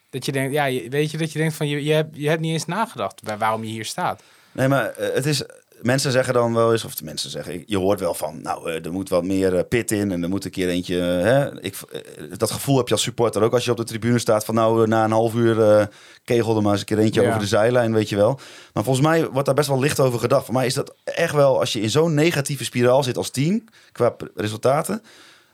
Dat 0.10 0.26
je 0.26 0.32
denkt, 0.32 0.54
ja, 0.54 0.90
weet 0.90 1.12
je, 1.12 1.18
dat 1.18 1.32
je 1.32 1.40
denkt 1.40 1.56
van, 1.56 1.68
je, 1.68 1.84
je, 1.84 1.94
hebt, 1.94 2.16
je 2.16 2.30
hebt 2.30 2.42
niet 2.42 2.54
eens 2.54 2.66
nagedacht 2.66 3.24
bij 3.24 3.38
waarom 3.38 3.64
je 3.64 3.70
hier 3.70 3.86
staat. 3.86 4.24
Nee, 4.52 4.68
maar 4.68 4.90
eh, 4.90 5.14
het 5.14 5.26
is. 5.26 5.44
Mensen 5.82 6.12
zeggen 6.12 6.34
dan 6.34 6.54
wel 6.54 6.72
eens, 6.72 6.86
of 6.86 6.96
de 6.96 7.04
mensen 7.04 7.30
zeggen, 7.30 7.64
je 7.66 7.78
hoort 7.78 8.00
wel 8.00 8.14
van, 8.14 8.42
nou, 8.42 8.70
eh, 8.72 8.86
er 8.86 8.92
moet 8.92 9.10
wat 9.10 9.24
meer 9.24 9.56
eh, 9.56 9.64
pit 9.70 9.92
in 9.92 10.12
en 10.12 10.24
er 10.24 10.30
moet 10.30 10.46
een 10.46 10.52
keer 10.52 10.70
eentje. 10.70 10.96
Hè? 10.96 11.62
Ik, 11.62 11.76
eh, 11.92 12.02
dat 12.38 12.52
gevoel 12.52 12.78
heb 12.78 12.88
je 12.88 12.94
als 12.94 13.04
supporter 13.04 13.42
ook 13.42 13.54
als 13.54 13.66
je 13.66 13.72
op 13.72 13.78
de 13.78 13.84
tribune 13.84 14.20
staat 14.20 14.46
van, 14.46 14.56
nou, 14.56 14.88
na 14.88 15.04
een 15.04 15.12
half 15.12 15.34
uur 15.34 15.62
eh 15.62 15.86
kegel 16.24 16.56
er 16.56 16.62
maar 16.62 16.72
eens 16.72 16.80
een 16.80 16.86
keer 16.88 17.00
eentje 17.00 17.22
Ja. 17.22 17.28
over 17.28 17.40
de 17.40 17.48
zijlijn, 17.48 17.94
weet 17.94 18.10
je 18.10 18.16
wel. 18.16 18.40
Maar 18.74 18.84
volgens 18.84 19.06
mij 19.06 19.30
wordt 19.30 19.46
daar 19.46 19.56
best 19.56 19.68
wel 19.68 19.80
licht 19.80 20.00
over 20.00 20.20
gedacht. 20.20 20.46
Voor 20.46 20.54
mij 20.54 20.66
is 20.66 20.74
dat 20.74 20.96
echt 21.04 21.34
wel, 21.34 21.60
als 21.60 21.74
je 21.74 21.82
in 21.82 21.90
zo'n 21.90 22.14
negatieve 22.14 22.64
spiraal 22.64 23.04
zit 23.04 23.18
als 23.18 23.30
team, 23.30 23.64
qua 23.92 24.16
resultaten, 24.36 25.02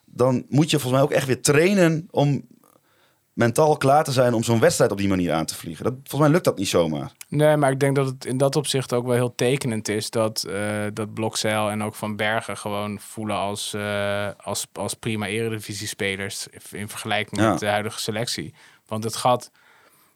dan 0.05 0.45
moet 0.49 0.69
je 0.69 0.79
volgens 0.79 0.93
mij 1.01 1.01
ook 1.11 1.17
echt 1.17 1.27
weer 1.27 1.41
trainen 1.41 2.07
om 2.11 2.45
mentaal 3.33 3.77
klaar 3.77 4.03
te 4.03 4.11
zijn 4.11 4.33
om 4.33 4.43
zo'n 4.43 4.59
wedstrijd 4.59 4.91
op 4.91 4.97
die 4.97 5.07
manier 5.07 5.33
aan 5.33 5.45
te 5.45 5.55
vliegen. 5.55 5.83
Dat, 5.83 5.93
volgens 5.93 6.21
mij 6.21 6.29
lukt 6.29 6.43
dat 6.43 6.57
niet 6.57 6.67
zomaar. 6.67 7.11
Nee, 7.27 7.57
maar 7.57 7.71
ik 7.71 7.79
denk 7.79 7.95
dat 7.95 8.05
het 8.05 8.25
in 8.25 8.37
dat 8.37 8.55
opzicht 8.55 8.93
ook 8.93 9.05
wel 9.05 9.15
heel 9.15 9.35
tekenend 9.35 9.87
is 9.87 10.09
dat, 10.09 10.43
eh 10.43 10.85
dat 10.93 11.13
Blokzeil 11.13 11.69
en 11.69 11.83
ook 11.83 11.95
Van 11.95 12.15
Bergen 12.15 12.57
gewoon 12.57 12.99
voelen 12.99 13.35
als, 13.35 13.73
eh, 13.73 14.27
als, 14.37 14.67
als 14.73 14.93
prima 14.93 15.27
eredivisie-spelers 15.27 16.47
in 16.71 16.89
vergelijking 16.89 17.41
Ja. 17.41 17.49
met 17.49 17.59
de 17.59 17.67
huidige 17.67 17.99
selectie. 17.99 18.53
Want 18.87 19.03
het 19.03 19.15
gat 19.15 19.51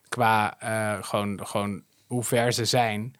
qua 0.08 0.56
eh, 0.58 0.96
gewoon, 1.00 1.46
gewoon 1.46 1.82
hoe 2.06 2.24
ver 2.24 2.52
ze 2.52 2.64
zijn, 2.64 3.14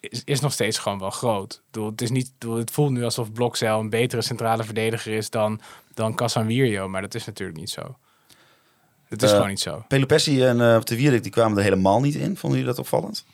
is, 0.00 0.22
is 0.24 0.40
nog 0.40 0.52
steeds 0.52 0.78
gewoon 0.78 0.98
wel 0.98 1.10
groot. 1.10 1.52
Ik 1.52 1.60
bedoel, 1.70 1.90
het, 1.90 2.00
is 2.02 2.10
niet, 2.10 2.32
het 2.38 2.70
voelt 2.70 2.90
nu 2.90 3.04
alsof 3.04 3.32
Blokzeil 3.32 3.80
een 3.80 3.90
betere 3.90 4.22
centrale 4.22 4.64
verdediger 4.64 5.12
is 5.12 5.30
dan, 5.30 5.60
dan 5.94 6.14
Casanvirio, 6.14 6.88
maar 6.88 7.00
dat 7.00 7.14
is 7.14 7.24
natuurlijk 7.24 7.58
niet 7.58 7.70
zo. 7.70 7.96
Het 9.12 9.22
is 9.22 9.28
Eh, 9.28 9.34
gewoon 9.34 9.50
niet 9.50 9.60
zo. 9.60 9.84
Pelopessi 9.88 10.44
en 10.44 10.60
eh 10.60 10.80
de 10.80 10.96
Wierik 10.96 11.22
die 11.22 11.32
kwamen 11.32 11.56
er 11.56 11.62
helemaal 11.62 12.00
niet 12.00 12.14
in. 12.14 12.36
Vonden 12.36 12.58
jullie 12.58 12.74
dat 12.74 12.84
opvallend? 12.84 13.24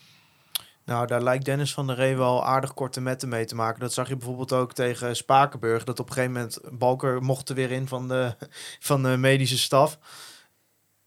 Nou, 0.84 1.06
daar 1.06 1.22
lijkt 1.22 1.44
Dennis 1.44 1.72
van 1.72 1.86
der 1.86 1.96
Ree 1.96 2.16
wel 2.16 2.44
aardig 2.44 2.74
korte 2.74 3.00
metten 3.00 3.28
mee 3.28 3.44
te 3.44 3.54
maken. 3.54 3.80
Dat 3.80 3.92
zag 3.92 4.08
je 4.08 4.16
bijvoorbeeld 4.16 4.52
ook 4.52 4.72
tegen 4.72 5.16
Spakenburg. 5.16 5.84
Dat 5.84 6.00
op 6.00 6.06
een 6.08 6.12
gegeven 6.12 6.34
moment 6.34 6.58
Balker 6.72 7.22
mocht 7.22 7.48
er 7.48 7.54
weer 7.54 7.70
in 7.70 7.88
van 7.88 8.08
de, 8.08 8.34
van 8.90 9.02
de 9.02 9.16
medische 9.16 9.58
staf. 9.58 9.98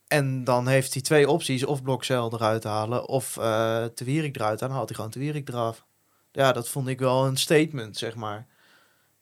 En 0.06 0.44
dan 0.44 0.66
heeft 0.68 0.92
hij 0.92 1.02
twee 1.02 1.28
opties. 1.30 1.64
Of 1.64 1.82
Blokcel 1.82 2.32
eruit 2.32 2.64
halen 2.64 3.08
of 3.08 3.36
eh 3.36 3.84
Te 3.84 4.04
Wierik 4.04 4.36
eruit 4.36 4.40
halen. 4.40 4.58
Dan 4.58 4.70
haalt 4.70 4.86
hij 4.88 4.96
gewoon 4.96 5.10
Te 5.10 5.18
Wierik 5.18 5.48
eraf. 5.48 5.84
Ja, 6.32 6.52
dat 6.52 6.68
vond 6.68 6.88
ik 6.88 6.98
wel 6.98 7.26
een 7.26 7.36
statement, 7.36 7.96
zeg 7.96 8.14
maar. 8.14 8.46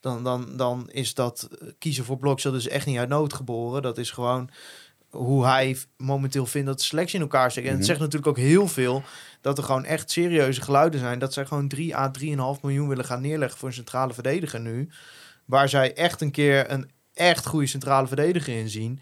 Dan, 0.01 0.25
dan, 0.25 0.57
dan 0.57 0.91
is 0.91 1.15
dat 1.15 1.49
kiezen 1.79 2.05
voor 2.05 2.17
Blokcel 2.17 2.53
dus 2.53 2.69
echt 2.69 2.87
niet 2.87 2.99
uit 2.99 3.09
nood 3.09 3.33
geboren. 3.35 3.83
Dat 3.83 3.99
is 3.99 4.11
gewoon 4.11 4.51
hoe 5.11 5.47
hij 5.47 5.77
momenteel 5.97 6.47
vindt 6.47 6.67
dat 6.67 6.79
de 6.79 6.85
selectie 6.85 7.15
in 7.17 7.21
elkaar 7.23 7.51
zit. 7.53 7.63
En 7.65 7.69
het 7.69 7.79
Mhm. 7.79 7.87
zegt 7.87 7.99
natuurlijk 8.01 8.27
ook 8.27 8.37
heel 8.45 8.69
veel 8.69 9.03
dat 9.41 9.59
er 9.59 9.65
gewoon 9.65 9.85
echt 9.85 10.11
serieuze 10.11 10.61
geluiden 10.63 11.01
zijn. 11.01 11.19
Dat 11.19 11.33
zij 11.33 11.47
gewoon 11.47 11.69
3 11.69 11.97
à 11.97 12.11
3,5 12.11 12.63
miljoen 12.63 12.89
willen 12.89 13.05
gaan 13.05 13.21
neerleggen 13.21 13.59
voor 13.59 13.69
een 13.69 13.75
centrale 13.75 14.15
verdediger 14.15 14.61
nu. 14.61 14.89
Waar 15.45 15.69
zij 15.69 15.95
echt 15.95 16.21
een 16.21 16.31
keer 16.31 16.71
een 16.71 16.91
echt 17.15 17.47
goede 17.47 17.67
centrale 17.67 18.07
verdediger 18.07 18.57
in 18.57 18.69
zien. 18.69 19.01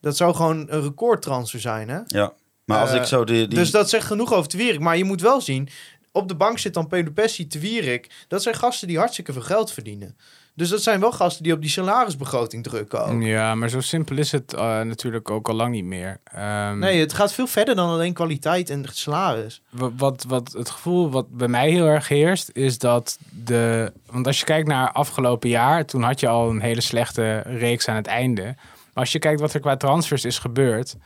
Dat 0.00 0.16
zou 0.16 0.34
gewoon 0.34 0.66
een 0.68 0.82
recordtransfer 0.82 1.60
zijn, 1.60 1.88
hè? 1.88 2.00
Ja. 2.06 2.32
Maar 2.64 2.80
als 2.80 2.90
Eh, 2.90 2.96
ik 2.96 3.04
zo 3.04 3.24
die... 3.24 3.48
die... 3.48 3.58
Dus 3.58 3.70
dat 3.70 3.88
zegt 3.90 4.06
genoeg 4.06 4.32
over 4.32 4.48
Te 4.50 4.56
Wierik. 4.56 4.80
Maar 4.80 4.96
je 4.96 5.04
moet 5.04 5.20
wel 5.20 5.40
zien, 5.40 5.68
op 6.12 6.28
de 6.28 6.34
bank 6.34 6.58
zit 6.58 6.74
dan 6.74 6.86
Pelopessi, 6.86 7.46
Te 7.46 7.58
Wierik. 7.58 8.10
Dat 8.28 8.42
zijn 8.42 8.54
gasten 8.54 8.88
die 8.88 8.98
hartstikke 8.98 9.32
veel 9.32 9.42
geld 9.42 9.72
verdienen. 9.72 10.16
Dus 10.56 10.68
dat 10.68 10.82
zijn 10.82 11.00
wel 11.00 11.12
gasten 11.12 11.42
die 11.42 11.52
op 11.52 11.60
die 11.60 11.70
salarisbegroting 11.70 12.62
drukken 12.64 13.04
ook. 13.06 13.22
Ja, 13.22 13.54
maar 13.54 13.68
zo 13.68 13.80
simpel 13.80 14.16
is 14.16 14.32
het 14.32 14.52
eh, 14.54 14.80
natuurlijk 14.80 15.30
ook 15.30 15.48
al 15.48 15.54
lang 15.54 15.72
niet 15.72 15.84
meer. 15.84 16.18
Ehm, 16.24 16.78
Nee, 16.78 17.00
het 17.00 17.12
gaat 17.12 17.32
veel 17.32 17.46
verder 17.46 17.74
dan 17.74 17.88
alleen 17.88 18.12
kwaliteit 18.12 18.70
en 18.70 18.84
salaris. 18.92 19.60
wa- 19.70 19.90
wat, 19.96 20.24
wat 20.28 20.52
het 20.52 20.70
gevoel 20.70 21.10
wat 21.10 21.30
bij 21.30 21.48
mij 21.48 21.70
heel 21.70 21.86
erg 21.86 22.08
heerst, 22.08 22.50
is 22.52 22.78
dat 22.78 23.18
de. 23.44 23.92
Want 24.10 24.26
als 24.26 24.38
je 24.38 24.44
kijkt 24.44 24.68
naar 24.68 24.92
afgelopen 24.92 25.48
jaar, 25.48 25.84
toen 25.86 26.02
had 26.02 26.20
je 26.20 26.28
al 26.28 26.50
een 26.50 26.60
hele 26.60 26.80
slechte 26.80 27.38
reeks 27.38 27.88
aan 27.88 27.96
het 27.96 28.06
einde. 28.06 28.42
Maar 28.42 29.04
als 29.04 29.12
je 29.12 29.18
kijkt 29.18 29.40
wat 29.40 29.54
er 29.54 29.60
qua 29.60 29.76
transfers 29.76 30.24
is 30.24 30.38
gebeurd. 30.38 30.96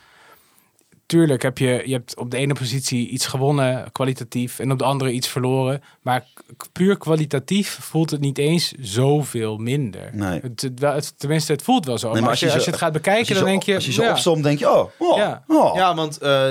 Tuurlijk 1.10 1.42
heb 1.42 1.58
je, 1.58 1.82
je 1.86 1.92
hebt 1.92 2.16
op 2.16 2.30
de 2.30 2.36
ene 2.36 2.54
positie 2.54 3.08
iets 3.08 3.26
gewonnen, 3.26 3.92
kwalitatief, 3.92 4.58
en 4.58 4.70
op 4.72 4.78
de 4.78 4.84
andere 4.84 5.12
iets 5.12 5.28
verloren. 5.28 5.82
Maar 6.02 6.24
puur 6.72 6.96
kwalitatief 6.98 7.78
voelt 7.80 8.10
het 8.10 8.20
niet 8.20 8.38
eens 8.38 8.72
zoveel 8.80 9.56
minder. 9.56 10.10
Nee. 10.12 10.40
Het, 10.40 10.60
het, 10.60 10.80
wel- 10.80 10.94
het- 10.94 11.18
tenminste, 11.18 11.52
het 11.52 11.62
voelt 11.62 11.86
wel 11.86 11.98
zo. 11.98 12.04
Nee, 12.06 12.12
maar 12.14 12.22
maar 12.22 12.30
als 12.30 12.40
je, 12.40 12.46
als 12.46 12.54
je 12.54 12.58
als 12.58 12.64
je 12.66 12.70
zo- 12.70 12.76
het 12.84 12.84
gaat 12.94 13.02
bekijken, 13.02 13.34
dan 13.34 13.42
zo, 13.42 13.48
denk 13.50 13.62
je... 13.62 13.74
als 13.74 13.86
je 13.86 13.92
zo 13.92 14.02
ja. 14.02 14.10
opzomt, 14.10 14.42
denk 14.42 14.58
je, 14.58 14.70
oh, 14.70 14.90
oh, 14.98 15.16
Ja. 15.16 15.44
oh. 15.46 15.74
Ja, 15.74 15.94
want 15.94 16.18
eh, 16.18 16.48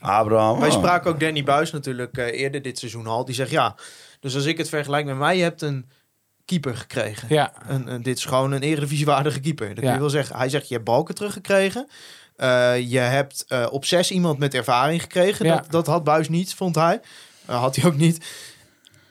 Abraham. 0.00 0.60
Wij 0.60 0.68
oh. 0.70 0.74
spraken 0.74 1.10
ook 1.10 1.20
Danny 1.20 1.44
Buis 1.44 1.70
natuurlijk 1.72 2.16
eh, 2.16 2.40
eerder 2.40 2.62
dit 2.62 2.78
seizoen 2.78 3.06
al. 3.06 3.24
Die 3.24 3.34
zegt 3.34 3.50
ja, 3.50 3.74
dus 4.20 4.34
als 4.34 4.44
ik 4.44 4.58
het 4.58 4.68
vergelijk 4.68 5.06
met 5.06 5.16
mij, 5.16 5.36
je 5.36 5.42
hebt 5.42 5.62
een 5.62 5.88
keeper 6.44 6.76
gekregen. 6.76 7.28
Ja, 7.30 7.52
Een, 7.68 7.92
een- 7.92 8.02
dit 8.02 8.16
is 8.16 8.24
gewoon 8.24 8.52
een 8.52 8.62
eredivisiewaardige 8.62 9.40
keeper. 9.40 9.66
Dat 9.68 9.74
kun 9.78 9.86
Ja. 9.86 9.92
je 9.92 10.00
wel 10.00 10.10
zeggen. 10.10 10.36
Hij 10.36 10.48
zegt, 10.48 10.68
je 10.68 10.74
hebt 10.74 10.86
balken 10.86 11.14
teruggekregen. 11.14 11.88
Eh, 12.40 12.90
je 12.90 12.98
hebt 12.98 13.44
eh, 13.48 13.66
op 13.70 13.84
zes 13.84 14.10
iemand 14.10 14.38
met 14.38 14.54
ervaring 14.54 15.00
gekregen. 15.02 15.46
Ja. 15.46 15.56
Dat, 15.56 15.70
dat 15.70 15.86
had 15.86 16.04
Buis 16.04 16.28
niet, 16.28 16.54
vond 16.54 16.74
hij. 16.74 17.00
Eh, 17.44 17.60
had 17.60 17.76
hij 17.76 17.84
ook 17.84 17.96
niet. 17.96 18.26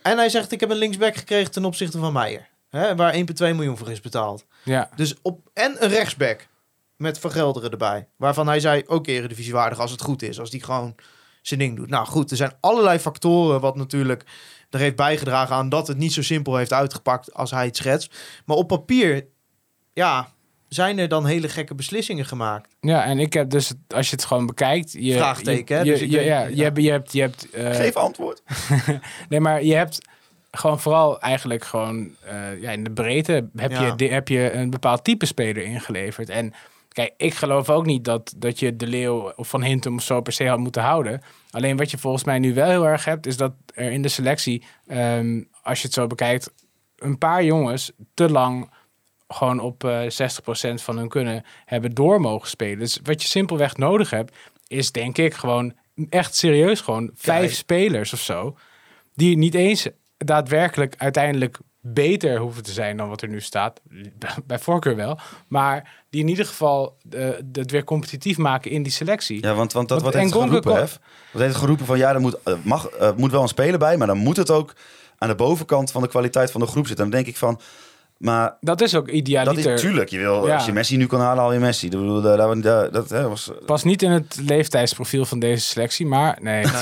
En 0.01 0.17
hij 0.17 0.30
zegt, 0.30 0.51
ik 0.51 0.59
heb 0.59 0.69
een 0.69 0.77
linksback 0.77 1.15
gekregen 1.15 1.51
ten 1.51 1.65
opzichte 1.65 1.97
van 1.97 2.13
Meijer. 2.13 2.47
Hè, 2.69 2.95
waar 2.95 3.13
1,2 3.13 3.21
miljoen 3.38 3.77
voor 3.77 3.91
is 3.91 4.01
betaald. 4.01 4.45
ja. 4.63 4.89
Dus 4.95 5.15
op, 5.21 5.49
en 5.53 5.75
een 5.80 5.89
rechtsback 5.89 6.47
met 6.95 7.19
Vergelderen 7.19 7.71
erbij. 7.71 8.07
Waarvan 8.15 8.47
hij 8.47 8.59
zei, 8.59 8.84
ook 8.86 9.07
eredivisiewaardig 9.07 9.80
als 9.80 9.91
het 9.91 10.01
goed 10.01 10.21
is. 10.21 10.39
Als 10.39 10.49
die 10.49 10.63
gewoon 10.63 10.95
zijn 11.41 11.59
ding 11.59 11.75
doet. 11.75 11.89
Nou 11.89 12.05
goed, 12.05 12.32
er 12.32 12.38
zijn 12.38 12.53
allerlei 12.59 12.99
factoren 12.99 13.61
wat 13.61 13.75
natuurlijk 13.75 14.23
er 14.69 14.80
heeft 14.80 14.95
bijgedragen 14.95 15.55
aan 15.55 15.69
dat 15.69 15.88
het 15.88 15.97
niet 15.97 16.13
zo 16.13 16.21
simpel 16.21 16.55
heeft 16.55 16.73
uitgepakt 16.73 17.34
als 17.34 17.51
hij 17.51 17.65
het 17.65 17.77
schetst. 17.77 18.15
Maar 18.45 18.57
op 18.57 18.67
papier, 18.67 19.25
ja, 19.93 20.34
zijn 20.70 20.99
er 20.99 21.07
dan 21.07 21.26
hele 21.26 21.49
gekke 21.49 21.76
beslissingen 21.76 22.26
gemaakt? 22.26 22.76
Ja, 22.80 23.03
en 23.03 23.20
ik 23.20 23.34
heb 23.34 23.49
dus, 23.49 23.74
als 23.88 24.09
je 24.09 24.15
het 24.15 24.26
gewoon 24.26 24.45
bekijkt... 24.45 24.91
Je, 24.99 25.13
Vraagteken, 25.13 25.76
hè? 25.78 25.84
je, 25.84 25.91
Dus 25.91 25.99
je, 25.99 26.07
ja, 26.07 26.22
ja. 26.22 26.47
je 26.47 26.63
hebt, 26.63 26.82
je 26.82 26.91
hebt, 26.91 27.11
je 27.13 27.22
hebt 27.22 27.49
eh, 27.49 27.76
Geef 27.76 27.95
antwoord. 27.95 28.41
Nee, 29.30 29.39
maar 29.39 29.63
je 29.63 29.74
hebt 29.76 29.99
gewoon 30.51 30.80
vooral 30.80 31.22
eigenlijk 31.22 31.63
gewoon 31.65 32.09
eh, 32.26 32.61
ja, 32.61 32.72
in 32.72 32.84
de 32.84 32.91
breedte 32.91 33.49
heb, 33.55 33.72
Ja. 33.72 33.86
je, 33.86 33.95
di- 33.95 34.09
heb 34.09 34.28
je 34.28 34.51
een 34.51 34.70
bepaald 34.70 35.03
type 35.03 35.26
speler 35.26 35.63
ingeleverd. 35.63 36.30
En 36.30 36.53
kijk, 36.89 37.13
ik 37.17 37.34
geloof 37.34 37.70
ook 37.70 37.86
niet 37.86 38.05
dat, 38.05 38.34
dat 38.38 38.59
je 38.59 38.76
de 38.76 38.88
Leeuw 38.88 39.32
of 39.36 39.47
Van 39.49 39.63
Hintem 39.63 39.95
of 39.95 40.03
zo 40.03 40.22
per 40.22 40.34
se 40.34 40.47
had 40.47 40.59
moeten 40.59 40.82
houden. 40.82 41.22
Alleen 41.51 41.78
wat 41.78 41.91
je 41.91 41.97
volgens 41.97 42.24
mij 42.24 42.39
nu 42.39 42.53
wel 42.53 42.70
heel 42.70 42.86
erg 42.88 43.05
hebt, 43.05 43.26
is 43.26 43.38
dat 43.38 43.53
er 43.74 43.91
in 43.91 44.01
de 44.01 44.07
selectie, 44.07 44.63
ehm, 44.88 45.43
als 45.63 45.80
je 45.80 45.86
het 45.86 45.93
zo 45.95 46.07
bekijkt, 46.07 46.51
een 46.97 47.17
paar 47.17 47.43
jongens 47.43 47.91
te 48.13 48.30
lang 48.32 48.70
gewoon 49.34 49.59
op 49.59 49.84
eh 49.84 50.01
60% 50.01 50.73
van 50.73 50.97
hun 50.97 51.09
kunnen 51.09 51.43
hebben 51.65 51.93
door 51.93 52.21
mogen 52.21 52.49
spelen. 52.49 52.80
Dus 52.80 52.99
wat 53.03 53.21
je 53.21 53.27
simpelweg 53.27 53.77
nodig 53.77 54.09
hebt, 54.09 54.36
is 54.67 54.91
denk 54.91 55.17
ik 55.17 55.34
gewoon 55.34 55.73
echt 56.09 56.36
serieus 56.36 56.82
gewoon 56.82 57.11
vijf 57.15 57.45
Kijk. 57.45 57.53
spelers 57.53 58.13
of 58.13 58.19
zo. 58.19 58.57
Die 59.15 59.38
niet 59.38 59.55
eens 59.55 59.88
daadwerkelijk 60.17 60.95
uiteindelijk 60.97 61.57
beter 61.82 62.38
hoeven 62.38 62.63
te 62.63 62.71
zijn 62.71 62.97
dan 62.97 63.09
wat 63.09 63.21
er 63.21 63.27
nu 63.27 63.41
staat. 63.41 63.82
Bij 64.47 64.59
voorkeur 64.59 64.95
wel. 64.95 65.19
Maar 65.47 66.03
die 66.09 66.21
in 66.21 66.27
ieder 66.27 66.45
geval 66.45 66.97
eh, 67.09 67.30
het 67.51 67.71
weer 67.71 67.84
competitief 67.84 68.38
maken 68.38 68.71
in 68.71 68.84
die 68.84 68.91
selectie. 68.91 69.41
Ja, 69.41 69.53
want, 69.53 69.73
want 69.73 69.88
dat 69.88 70.01
Want 70.01 70.13
wat 70.13 70.23
heeft 70.23 70.34
geroepen, 70.34 70.75
Hef? 70.75 70.99
Wat 71.32 71.41
heeft 71.41 71.55
geroepen 71.55 71.86
van 71.86 71.97
ja, 71.97 72.13
er 72.13 72.19
moet, 72.19 72.38
eh, 72.43 72.53
mag, 72.63 72.88
eh, 72.88 73.11
moet 73.15 73.32
wel 73.32 73.41
een 73.41 73.47
speler 73.47 73.80
bij, 73.80 73.97
maar 73.97 74.07
dan 74.07 74.17
moet 74.17 74.38
het 74.38 74.49
ook 74.49 74.73
aan 75.17 75.30
de 75.30 75.36
bovenkant 75.36 75.91
van 75.91 76.01
de 76.01 76.07
kwaliteit 76.07 76.51
van 76.51 76.61
de 76.61 76.67
groep 76.67 76.88
zitten. 76.88 77.09
Dan 77.09 77.15
denk 77.15 77.27
ik 77.27 77.38
van, 77.38 77.59
maar 78.20 78.57
Dat 78.59 78.82
is 78.82 78.95
ook 78.95 79.05
dat 79.05 79.15
idealiter. 79.15 79.74
is 79.74 79.82
tuurlijk. 79.82 80.09
Je 80.09 80.17
wil, 80.17 80.47
Ja. 80.47 80.55
als 80.55 80.65
je 80.65 80.72
Messi 80.74 80.97
nu 80.97 81.07
kan 81.07 81.20
halen, 81.20 81.43
haal 81.43 81.53
je 81.53 81.59
Messi. 81.59 81.89
Bedoel, 81.89 82.22
daar- 82.22 82.91
dat 82.91 83.09
hè, 83.09 83.28
was. 83.30 83.51
Pas 83.65 83.84
niet 83.84 84.01
in 84.01 84.11
het 84.11 84.38
leeftijdsprofiel 84.45 85.26
van 85.26 85.39
deze 85.39 85.63
selectie, 85.65 86.05
maar 86.05 86.38
nee. 86.41 86.65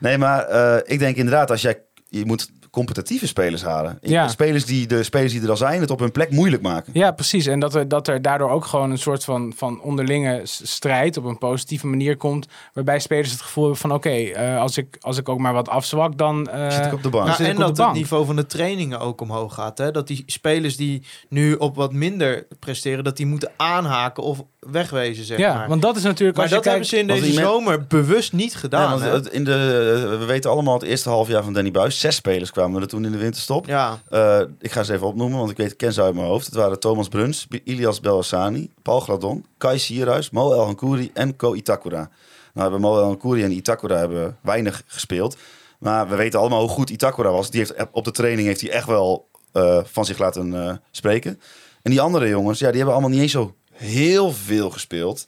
Nee, 0.00 0.18
maar 0.18 0.44
eh, 0.44 0.76
ik 0.92 0.98
denk 0.98 1.16
inderdaad, 1.16 1.50
als 1.50 1.62
jij 1.62 1.80
je 2.08 2.24
moet 2.26 2.48
competitieve 2.74 3.26
spelers 3.26 3.62
halen. 3.62 3.98
Ja. 4.00 4.28
Spelers 4.28 4.64
die 4.64 4.86
de 4.86 5.02
spelers 5.02 5.32
die 5.32 5.42
er 5.42 5.50
al 5.50 5.56
zijn, 5.56 5.80
het 5.80 5.90
op 5.90 5.98
hun 5.98 6.12
plek 6.12 6.30
moeilijk 6.30 6.62
maken. 6.62 6.92
Ja, 6.96 7.10
precies. 7.10 7.46
En 7.46 7.60
dat 7.60 7.74
er, 7.74 7.88
dat 7.88 8.08
er 8.08 8.22
daardoor 8.22 8.50
ook 8.50 8.64
gewoon 8.64 8.90
een 8.90 8.98
soort 8.98 9.24
van, 9.24 9.52
van 9.56 9.80
onderlinge 9.82 10.40
strijd 10.44 11.16
op 11.16 11.24
een 11.24 11.38
positieve 11.38 11.86
manier 11.86 12.16
komt. 12.16 12.46
Waarbij 12.72 12.98
spelers 12.98 13.30
het 13.30 13.40
gevoel 13.40 13.62
hebben 13.64 13.80
van 13.80 13.92
oké, 13.92 14.08
eh, 14.10 14.58
als, 14.60 14.76
ik, 14.76 14.96
als 15.00 15.18
ik 15.18 15.28
ook 15.28 15.38
maar 15.38 15.52
wat 15.52 15.68
afzwak, 15.68 16.18
dan. 16.18 16.48
eh, 16.48 16.70
Zit 16.70 16.86
ik 16.86 16.92
op 16.92 17.02
de 17.02 17.08
bank. 17.08 17.26
Nou, 17.26 17.44
en 17.44 17.56
dat 17.56 17.76
het 17.76 17.92
niveau 17.92 18.26
van 18.26 18.36
de 18.36 18.46
trainingen 18.46 19.00
ook 19.00 19.20
omhoog 19.20 19.54
gaat. 19.54 19.78
Hè? 19.78 19.90
Dat 19.90 20.06
die 20.06 20.22
spelers 20.26 20.76
die 20.76 21.02
nu 21.28 21.54
op 21.54 21.76
wat 21.76 21.92
minder 21.92 22.46
presteren, 22.58 23.04
dat 23.04 23.16
die 23.16 23.26
moeten 23.26 23.50
aanhaken 23.56 24.22
of 24.22 24.44
wegwezen, 24.60 25.24
zeg 25.24 25.38
ja, 25.38 25.54
maar. 25.54 25.68
want 25.68 25.82
dat 25.82 25.96
is 25.96 26.02
natuurlijk. 26.02 26.36
maar 26.38 26.46
als 26.46 26.54
je 26.54 26.60
dat 26.62 26.72
hebben 26.72 26.88
kijkt, 26.88 27.08
ze 27.08 27.14
in 27.14 27.20
deze 27.30 27.40
zomer 27.42 27.86
bewust 27.86 28.32
niet 28.32 28.54
gedaan. 28.56 28.82
Ja, 28.82 28.88
want 28.90 29.02
hè? 29.02 29.10
het- 29.10 29.26
in 29.28 29.44
de, 29.44 30.16
we 30.18 30.24
weten 30.24 30.50
allemaal 30.50 30.74
het 30.74 30.82
eerste 30.82 31.08
half 31.08 31.28
jaar 31.28 31.42
van 31.44 31.52
Danny 31.52 31.70
Buis. 31.70 32.00
Zes 32.00 32.16
spelers 32.16 32.50
kwamen 32.50 32.63
er 32.72 32.88
toen 32.88 33.04
in 33.04 33.12
de 33.12 33.18
winterstop. 33.18 33.66
ja. 33.66 34.02
Eh, 34.08 34.40
ik 34.60 34.72
ga 34.72 34.82
ze 34.82 34.92
even 34.92 35.06
opnoemen, 35.06 35.38
want 35.38 35.50
ik 35.50 35.56
weet, 35.56 35.70
ik 35.70 35.76
ken 35.76 35.92
ze 35.92 36.02
uit 36.02 36.14
mijn 36.14 36.26
hoofd. 36.26 36.46
Het 36.46 36.54
waren 36.54 36.80
Thomas 36.80 37.08
Bruns, 37.08 37.46
Ilias 37.64 38.00
Belhassani, 38.00 38.70
Paul 38.82 39.00
Gradon, 39.00 39.44
Kai 39.58 39.78
Sierhuis, 39.78 40.30
Mo 40.30 40.52
El 40.52 40.64
Hankouri 40.64 41.10
en 41.14 41.36
Ko 41.36 41.54
Itakura. 41.54 42.10
Nou 42.52 42.70
hebben 42.70 42.80
Mo 42.80 42.98
El 42.98 43.04
Hankouri 43.04 43.42
en 43.42 43.52
Itakura 43.52 43.96
hebben 43.96 44.38
weinig 44.40 44.82
gespeeld. 44.86 45.36
Maar 45.78 46.08
we 46.08 46.16
weten 46.16 46.40
allemaal 46.40 46.60
hoe 46.60 46.68
goed 46.68 46.90
Itakura 46.90 47.30
was. 47.30 47.50
Die 47.50 47.60
heeft, 47.60 47.74
op 47.92 48.04
de 48.04 48.10
training 48.10 48.46
heeft 48.46 48.60
hij 48.60 48.70
echt 48.70 48.86
wel 48.86 49.28
eh, 49.52 49.80
van 49.84 50.04
zich 50.04 50.18
laten 50.18 50.66
eh, 50.66 50.74
spreken. 50.90 51.40
En 51.82 51.90
die 51.90 52.00
andere 52.00 52.28
jongens, 52.28 52.58
ja, 52.58 52.66
die 52.66 52.76
hebben 52.76 52.94
allemaal 52.94 53.12
niet 53.12 53.20
eens 53.20 53.32
zo 53.32 53.54
heel 53.72 54.32
veel 54.32 54.70
gespeeld. 54.70 55.26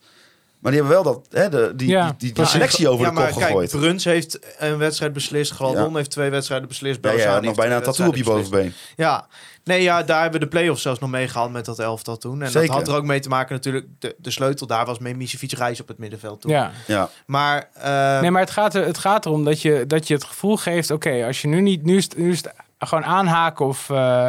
Maar 0.66 0.74
die 0.74 0.84
hebben 0.84 1.02
wel 1.04 1.12
dat, 1.14 1.26
hè, 1.40 1.48
de, 1.48 1.72
die, 1.76 1.88
Ja. 1.88 2.04
die, 2.06 2.14
die, 2.18 2.32
die 2.32 2.42
Ja, 2.42 2.48
selectie 2.48 2.88
over 2.88 3.04
ja, 3.04 3.10
de 3.10 3.16
kop 3.16 3.24
maar 3.24 3.32
kijk, 3.32 3.44
gegooid. 3.46 3.70
Bruns 3.70 4.04
heeft 4.04 4.38
een 4.58 4.78
wedstrijd 4.78 5.12
beslist. 5.12 5.52
Graldon 5.52 5.90
Ja. 5.90 5.96
heeft 5.96 6.10
twee 6.10 6.30
wedstrijden 6.30 6.68
beslist. 6.68 6.98
Ja, 7.02 7.10
ja, 7.10 7.16
Belzani 7.16 7.46
nog 7.46 7.56
bijna 7.56 7.76
een 7.76 7.82
tattoo 7.82 8.06
op 8.08 8.16
je 8.16 8.24
bovenbeen. 8.24 8.72
Ja, 8.96 9.26
nee, 9.64 9.82
ja, 9.82 10.02
daar 10.02 10.22
hebben 10.22 10.40
we 10.40 10.46
de 10.46 10.50
play-offs 10.52 10.82
zelfs 10.82 10.98
nog 11.00 11.10
meegehaald 11.10 11.52
met 11.52 11.64
dat 11.64 11.78
elftal 11.78 12.16
toen. 12.16 12.42
En 12.42 12.50
Zeker. 12.50 12.68
dat 12.68 12.76
had 12.76 12.88
er 12.88 12.94
ook 12.94 13.04
mee 13.04 13.20
te 13.20 13.28
maken 13.28 13.54
natuurlijk. 13.54 13.86
De, 13.98 14.14
de 14.18 14.30
sleutel 14.30 14.66
daar 14.66 14.86
was 14.86 14.98
met 14.98 15.16
Misevic 15.16 15.52
Reis 15.52 15.80
op 15.80 15.88
het 15.88 15.98
middenveld 15.98 16.40
toen. 16.40 16.50
ja. 16.50 16.70
Ja, 16.86 17.08
Maar, 17.26 17.68
eh, 17.74 18.20
Nee, 18.20 18.30
maar 18.30 18.40
het 18.42 18.50
gaat, 18.50 18.74
er, 18.74 18.84
het 18.86 18.98
gaat 18.98 19.26
erom 19.26 19.44
dat 19.44 19.62
je, 19.62 19.84
dat 19.86 20.08
je 20.08 20.14
het 20.14 20.24
gevoel 20.24 20.56
geeft: 20.56 20.90
oké, 20.90 21.24
als 21.26 21.42
je 21.42 21.48
nu 21.48 21.60
niet. 21.60 21.82
Nu 21.82 21.96
is, 21.96 22.08
nu 22.16 22.30
is 22.30 22.36
het 22.42 22.52
gewoon 22.78 23.04
aanhaken 23.04 23.66
of, 23.66 23.90
eh, 23.90 24.28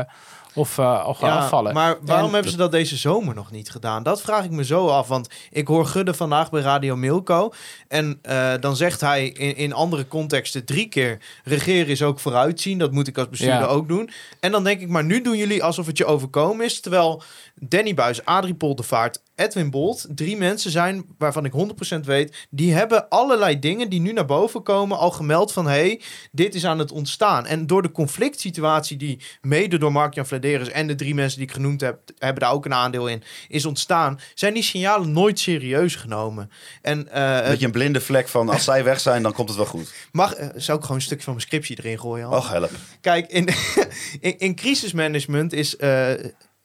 of, 0.58 0.76
ja, 0.78 0.96
afvallen. 1.02 1.74
maar 1.74 1.98
waarom 2.02 2.28
En- 2.28 2.34
hebben 2.34 2.52
ze 2.52 2.58
dat 2.58 2.72
deze 2.72 2.96
zomer 2.98 3.36
nog 3.36 3.52
niet 3.52 3.70
gedaan? 3.70 4.04
Dat 4.04 4.22
vraag 4.22 4.44
ik 4.44 4.52
me 4.52 4.66
zo 4.66 4.88
af. 4.88 5.08
Want 5.08 5.28
ik 5.52 5.68
hoor 5.68 5.86
Gudde 5.86 6.14
vandaag 6.14 6.50
bij 6.50 6.62
Radio 6.62 6.96
Milko. 6.96 7.52
En 7.88 8.20
eh, 8.22 8.54
dan 8.60 8.76
zegt 8.76 9.02
hij 9.02 9.28
in, 9.28 9.56
in 9.56 9.74
andere 9.74 10.08
contexten 10.08 10.66
drie 10.66 10.88
keer... 10.88 11.18
regeren 11.44 11.88
is 11.88 12.02
ook 12.04 12.20
vooruitzien. 12.20 12.78
Dat 12.78 12.92
moet 12.92 13.08
ik 13.08 13.18
als 13.18 13.30
bestuurder 13.30 13.60
Ja. 13.60 13.66
ook 13.66 13.88
doen. 13.88 14.10
En 14.40 14.52
dan 14.52 14.64
denk 14.64 14.82
ik, 14.82 14.90
maar 14.90 15.04
nu 15.04 15.22
doen 15.22 15.38
jullie 15.38 15.64
alsof 15.64 15.86
het 15.86 15.98
je 15.98 16.06
overkomen 16.06 16.66
is. 16.66 16.80
Terwijl 16.80 17.22
Danny 17.60 17.94
Buis, 17.94 18.26
Adrie 18.26 18.56
Poldervaart, 18.56 19.22
Edwin 19.36 19.70
Bolt... 19.70 20.06
drie 20.10 20.38
mensen 20.38 20.72
zijn 20.72 21.06
waarvan 21.18 21.46
ik 21.46 21.54
100% 21.96 22.00
weet... 22.00 22.48
die 22.50 22.74
hebben 22.74 23.10
allerlei 23.10 23.60
dingen 23.60 23.90
die 23.90 24.00
nu 24.00 24.14
naar 24.14 24.26
boven 24.26 24.64
komen... 24.64 24.98
al 24.98 25.12
gemeld 25.12 25.54
van, 25.54 25.68
hey, 25.68 26.02
dit 26.32 26.56
is 26.56 26.66
aan 26.66 26.80
het 26.80 26.92
ontstaan. 26.92 27.46
En 27.46 27.68
door 27.68 27.82
de 27.82 27.92
conflict 27.92 28.40
situatie 28.40 28.98
die 28.98 29.22
mede 29.42 29.78
door 29.78 29.92
Mark-Jan 29.92 30.26
Vladeris... 30.26 30.70
en 30.70 30.88
de 30.88 30.96
drie 30.96 31.16
mensen 31.16 31.38
die 31.38 31.48
ik 31.48 31.54
genoemd 31.54 31.82
heb, 31.82 32.00
hebben 32.18 32.44
daar 32.44 32.52
ook 32.52 32.66
een 32.66 32.74
aandeel 32.74 33.08
in... 33.08 33.24
is 33.48 33.66
ontstaan, 33.66 34.20
zijn 34.34 34.54
die 34.54 34.64
signalen 34.64 35.12
nooit 35.12 35.40
serieus 35.40 35.96
genomen. 35.96 36.52
En 36.82 36.98
een 37.22 37.50
beetje 37.50 37.66
een 37.66 37.72
blinde 37.72 38.02
vlek 38.02 38.28
van 38.28 38.50
als 38.50 38.64
zij 38.64 38.84
weg 38.84 39.00
zijn, 39.00 39.24
dan 39.24 39.34
komt 39.34 39.50
het 39.50 39.58
wel 39.58 39.68
goed. 39.68 39.94
mag, 40.12 40.34
eh, 40.34 40.48
zou 40.56 40.78
ik 40.78 40.84
gewoon 40.84 40.98
een 40.98 41.04
stukje 41.04 41.24
van 41.24 41.34
mijn 41.34 41.46
scriptie 41.46 41.78
erin 41.80 42.00
gooien? 42.00 42.26
Hans? 42.26 42.46
Och, 42.46 42.52
help. 42.52 42.72
Kijk, 43.02 43.28
in, 43.28 43.48
in, 44.20 44.38
in 44.38 44.56
crisismanagement 44.56 45.54
is 45.54 45.76
eh, 45.76 46.12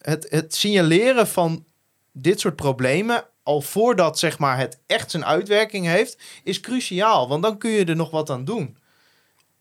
het, 0.03 0.27
het 0.31 0.55
signaleren 0.55 1.27
van 1.27 1.65
dit 2.13 2.41
soort 2.41 2.57
problemen 2.57 3.25
al 3.43 3.61
voordat 3.61 4.19
zeg 4.19 4.39
maar, 4.39 4.59
het 4.59 4.79
echt 4.87 5.11
zijn 5.11 5.25
uitwerking 5.25 5.87
heeft, 5.87 6.19
is 6.45 6.61
cruciaal. 6.61 7.29
Want 7.29 7.43
dan 7.43 7.59
kun 7.59 7.71
je 7.71 7.85
er 7.85 7.97
nog 7.97 8.11
wat 8.11 8.31
aan 8.31 8.45
doen. 8.45 8.77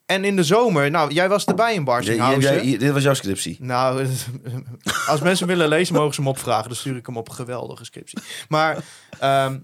En 0.05 0.25
in 0.25 0.35
de 0.35 0.43
zomer, 0.43 0.91
nou, 0.91 1.13
jij 1.13 1.29
was 1.29 1.45
erbij 1.45 1.73
in 1.73 1.83
Barsinghausen. 1.83 2.79
dit 2.79 2.91
was 2.91 3.03
jouw 3.03 3.13
scriptie. 3.13 3.57
Nou, 3.59 4.07
als 5.07 5.21
mensen 5.21 5.47
willen 5.47 5.67
lezen, 5.67 5.95
mogen 5.95 6.13
ze 6.13 6.21
hem 6.21 6.29
opvragen. 6.29 6.67
Dan 6.67 6.77
stuur 6.77 6.95
ik 6.95 7.05
hem 7.05 7.17
op 7.17 7.27
een 7.27 7.35
geweldige 7.35 7.85
scriptie. 7.85 8.19
Maar, 8.49 8.77
ehm, 9.19 9.57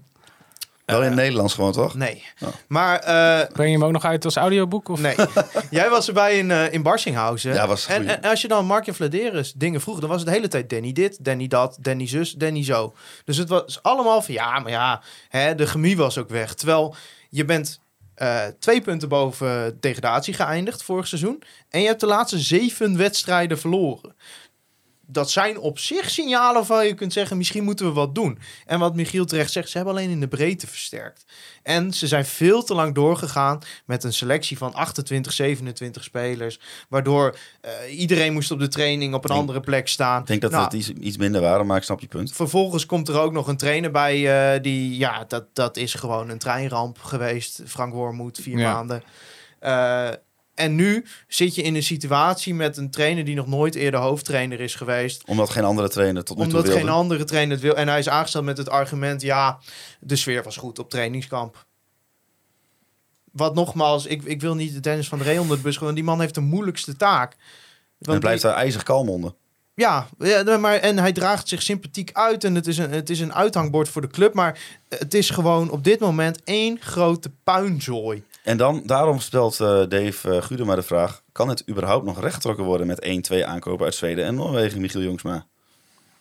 Wel 0.92 1.02
in 1.02 1.06
het 1.06 1.14
Nederlands 1.14 1.54
gewoon, 1.54 1.72
toch? 1.72 1.94
nee. 1.94 2.24
Oh. 2.42 2.48
Maar, 2.68 2.98
eh, 2.98 3.52
Breng 3.52 3.68
je 3.68 3.74
hem 3.74 3.84
ook 3.84 3.92
nog 3.92 4.04
uit 4.04 4.24
als 4.24 4.36
audioboek? 4.36 4.88
Of? 4.88 5.00
Nee. 5.00 5.14
Jij 5.70 5.90
was 5.90 6.08
erbij 6.08 6.38
in, 6.38 6.50
eh 6.50 6.72
in 6.72 6.82
Barsinghausen. 6.82 7.52
Ja, 7.52 7.66
was 7.66 7.86
en, 7.86 8.08
en 8.22 8.30
als 8.30 8.42
je 8.42 8.48
dan 8.48 8.66
Markje 8.66 8.94
Vladeris 8.94 9.52
dingen 9.52 9.80
vroeg, 9.80 10.00
dan 10.00 10.08
was 10.08 10.18
het 10.18 10.26
de 10.26 10.34
hele 10.34 10.48
tijd 10.48 10.70
Danny 10.70 10.92
dit, 10.92 11.24
Danny 11.24 11.46
dat, 11.46 11.78
Danny 11.80 12.08
zus, 12.08 12.32
Danny 12.32 12.64
zo. 12.64 12.94
Dus 13.24 13.36
het 13.36 13.48
was 13.48 13.82
allemaal 13.82 14.22
van 14.22 14.34
ja, 14.34 14.58
maar 14.58 14.70
ja, 14.70 15.02
hè, 15.28 15.54
de 15.54 15.66
chemie 15.66 15.96
was 15.96 16.18
ook 16.18 16.28
weg. 16.28 16.54
Terwijl 16.54 16.94
je 17.28 17.44
bent 17.44 17.80
eh, 18.14 18.46
twee 18.58 18.80
punten 18.80 19.08
boven 19.08 19.76
degradatie 19.80 20.34
geëindigd 20.34 20.82
vorig 20.82 21.06
seizoen. 21.06 21.42
En 21.68 21.80
je 21.80 21.86
hebt 21.86 22.00
de 22.00 22.06
laatste 22.06 22.38
zeven 22.38 22.96
wedstrijden 22.96 23.58
verloren. 23.58 24.14
Dat 25.10 25.30
zijn 25.30 25.58
op 25.58 25.78
zich 25.78 26.10
signalen 26.10 26.54
waarvan 26.54 26.86
je 26.86 26.94
kunt 26.94 27.12
zeggen, 27.12 27.36
misschien 27.36 27.64
moeten 27.64 27.86
we 27.86 27.92
wat 27.92 28.14
doen. 28.14 28.38
En 28.66 28.78
wat 28.78 28.94
Michiel 28.94 29.24
terecht 29.24 29.52
zegt, 29.52 29.68
ze 29.68 29.76
hebben 29.76 29.94
alleen 29.94 30.10
in 30.10 30.20
de 30.20 30.28
breedte 30.28 30.66
versterkt. 30.66 31.24
En 31.62 31.92
ze 31.92 32.06
zijn 32.06 32.24
veel 32.26 32.62
te 32.62 32.74
lang 32.74 32.94
doorgegaan 32.94 33.58
met 33.86 34.04
een 34.04 34.12
selectie 34.12 34.58
van 34.58 34.74
28, 34.74 35.32
27 35.32 36.04
spelers. 36.04 36.60
Waardoor 36.88 37.36
eh, 37.60 37.98
iedereen 38.00 38.32
moest 38.32 38.50
op 38.50 38.58
de 38.58 38.68
training 38.68 39.14
op 39.14 39.22
een 39.22 39.28
denk- 39.28 39.40
andere 39.40 39.60
plek 39.60 39.88
staan. 39.88 40.20
Ik 40.20 40.26
denk 40.26 40.40
dat 40.40 40.50
Nou, 40.50 40.64
het 40.64 40.72
iets, 40.72 40.88
iets 40.88 41.16
minder 41.16 41.40
waren, 41.40 41.66
maar 41.66 41.76
ik 41.76 41.82
snap 41.82 42.00
je 42.00 42.06
punt. 42.06 42.32
Vervolgens 42.32 42.86
komt 42.86 43.08
er 43.08 43.18
ook 43.20 43.32
nog 43.32 43.46
een 43.48 43.56
trainer 43.56 43.90
bij 43.90 44.54
eh, 44.54 44.62
die, 44.62 44.96
ja, 44.98 45.24
dat, 45.28 45.44
dat 45.52 45.76
is 45.76 45.94
gewoon 45.94 46.28
een 46.28 46.38
treinramp 46.38 46.98
geweest. 46.98 47.62
Frank 47.66 47.92
Wormoed, 47.92 48.38
vier 48.42 48.58
Ja. 48.58 48.72
maanden. 48.72 49.02
Eh, 49.58 50.08
en 50.58 50.74
nu 50.74 51.04
zit 51.28 51.54
je 51.54 51.62
in 51.62 51.74
een 51.74 51.82
situatie 51.82 52.54
met 52.54 52.76
een 52.76 52.90
trainer 52.90 53.24
die 53.24 53.34
nog 53.34 53.46
nooit 53.46 53.74
eerder 53.74 54.00
hoofdtrainer 54.00 54.60
is 54.60 54.74
geweest. 54.74 55.22
Omdat 55.26 55.50
geen 55.50 55.64
andere 55.64 55.88
trainer 55.88 56.24
tot 56.24 56.36
nu 56.36 56.42
toe 56.42 56.52
Omdat 56.52 56.66
wilde. 56.66 56.80
geen 56.80 56.90
andere 56.90 57.24
trainer 57.24 57.52
het 57.52 57.62
wil. 57.62 57.76
En 57.76 57.88
hij 57.88 57.98
is 57.98 58.08
aangesteld 58.08 58.44
met 58.44 58.58
het 58.58 58.68
argument, 58.68 59.22
ja, 59.22 59.58
de 60.00 60.16
sfeer 60.16 60.42
was 60.42 60.56
goed 60.56 60.78
op 60.78 60.90
trainingskamp. 60.90 61.66
Wat 63.32 63.54
nogmaals, 63.54 64.06
ik, 64.06 64.22
ik 64.24 64.40
wil 64.40 64.54
niet 64.54 64.74
de 64.74 64.80
Dennis 64.80 65.08
van 65.08 65.18
de 65.18 65.24
Ree 65.24 65.40
onder 65.40 65.56
de 65.56 65.62
bus 65.62 65.76
gooien, 65.76 65.94
want 65.94 65.96
die 65.96 66.04
man 66.04 66.20
heeft 66.20 66.34
de 66.34 66.40
moeilijkste 66.40 66.96
taak. 66.96 67.36
Want 67.98 68.20
blijft 68.20 68.42
daar 68.42 68.54
ijzig 68.54 68.82
kalm 68.82 69.08
onder. 69.08 69.34
ja, 69.74 70.08
ja, 70.18 70.56
maar, 70.56 70.74
en 70.76 70.98
hij 70.98 71.12
draagt 71.12 71.48
zich 71.48 71.62
sympathiek 71.62 72.10
uit 72.12 72.44
en 72.44 72.54
het 72.54 72.66
is, 72.66 72.78
een, 72.78 72.90
het 72.90 73.10
is 73.10 73.20
een 73.20 73.34
uithangbord 73.34 73.88
voor 73.88 74.02
de 74.02 74.08
club. 74.08 74.34
Maar 74.34 74.58
het 74.88 75.14
is 75.14 75.30
gewoon 75.30 75.70
op 75.70 75.84
dit 75.84 76.00
moment 76.00 76.40
één 76.44 76.80
grote 76.80 77.30
puinzooi. 77.44 78.22
En 78.48 78.56
dan, 78.56 78.82
daarom 78.84 79.20
stelt 79.20 79.60
eh, 79.60 79.82
Dave 79.88 80.28
uh, 80.28 80.42
Gudema 80.42 80.74
de 80.74 80.82
vraag... 80.82 81.22
kan 81.32 81.48
het 81.48 81.68
überhaupt 81.68 82.04
nog 82.04 82.20
rechtgetrokken 82.20 82.64
worden 82.64 82.86
met 82.86 83.00
1, 83.00 83.22
2 83.22 83.46
aankopen 83.46 83.84
uit 83.84 83.94
Zweden 83.94 84.24
en 84.24 84.34
Noorwegen, 84.34 84.80
Michiel 84.80 85.02
Jongsma? 85.02 85.46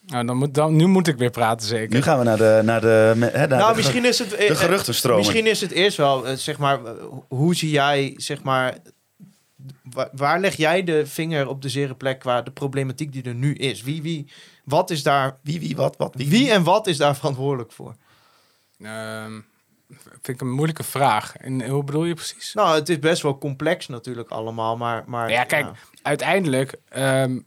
Nou, 0.06 0.26
dan 0.26 0.38
moet, 0.38 0.54
dan, 0.54 0.76
nu 0.76 0.88
moet 0.88 1.08
ik 1.08 1.18
weer 1.18 1.30
praten, 1.30 1.68
zeker. 1.68 1.96
Nu 1.96 2.02
gaan 2.02 2.18
we 2.18 2.24
naar 2.24 2.38
de, 2.38 2.62
naar 2.64 2.82
de, 2.82 3.14
me- 3.16 3.26
hè, 3.26 3.48
naar 3.48 3.60
nou, 3.60 3.70
de, 3.72 3.78
misschien 3.78 4.06
is 4.06 4.20
het... 4.20 4.30
de 4.30 4.56
geruchtenstroom. 4.56 5.18
Misschien 5.18 5.48
is 5.48 5.62
het 5.62 5.72
eerst 5.72 5.98
wel, 5.98 6.28
eh, 6.28 6.36
zeg 6.36 6.58
maar, 6.58 6.86
eh, 6.86 6.92
hoe 7.28 7.56
zie 7.56 7.70
jij, 7.70 8.14
zeg 8.18 8.44
maar, 8.44 8.78
waar, 9.92 10.10
waar 10.12 10.40
leg 10.40 10.56
jij 10.56 10.84
de 10.84 11.06
vinger 11.06 11.48
op 11.48 11.62
de 11.62 11.70
zere 11.70 11.96
plek 11.96 12.20
qua 12.20 12.42
de 12.42 12.52
problematiek 12.52 13.12
die 13.12 13.24
er 13.24 13.36
nu 13.36 13.54
is? 13.54 13.82
Wie, 13.82 14.02
wie, 14.02 14.32
wat 14.64 14.90
is 14.90 15.04
daar, 15.04 15.38
Wie, 15.42 15.60
wie, 15.60 15.76
wat, 15.76 15.98
wat, 15.98 16.16
wie? 16.16 16.30
wie 16.30 16.52
en 16.52 16.64
wat 16.64 16.88
is 16.88 16.98
daar 16.98 17.16
verantwoordelijk 17.16 17.72
voor? 17.72 17.96
Ehm, 18.82 19.40
vind 19.90 20.28
ik 20.28 20.42
een 20.42 20.52
moeilijke 20.52 20.84
vraag. 20.84 21.36
En 21.38 21.68
hoe 21.68 21.84
bedoel 21.84 22.06
je 22.06 22.14
precies? 22.14 22.54
Nou, 22.54 22.76
het 22.76 22.90
is 22.90 23.00
best 23.00 23.22
wel 23.22 23.38
complex 23.38 23.88
natuurlijk 23.88 24.30
allemaal, 24.30 24.78
maar... 24.78 25.04
maar 25.06 25.30
Ja, 25.30 25.44
kijk, 25.44 25.68
uiteindelijk, 26.02 26.76
ehm, 26.90 27.40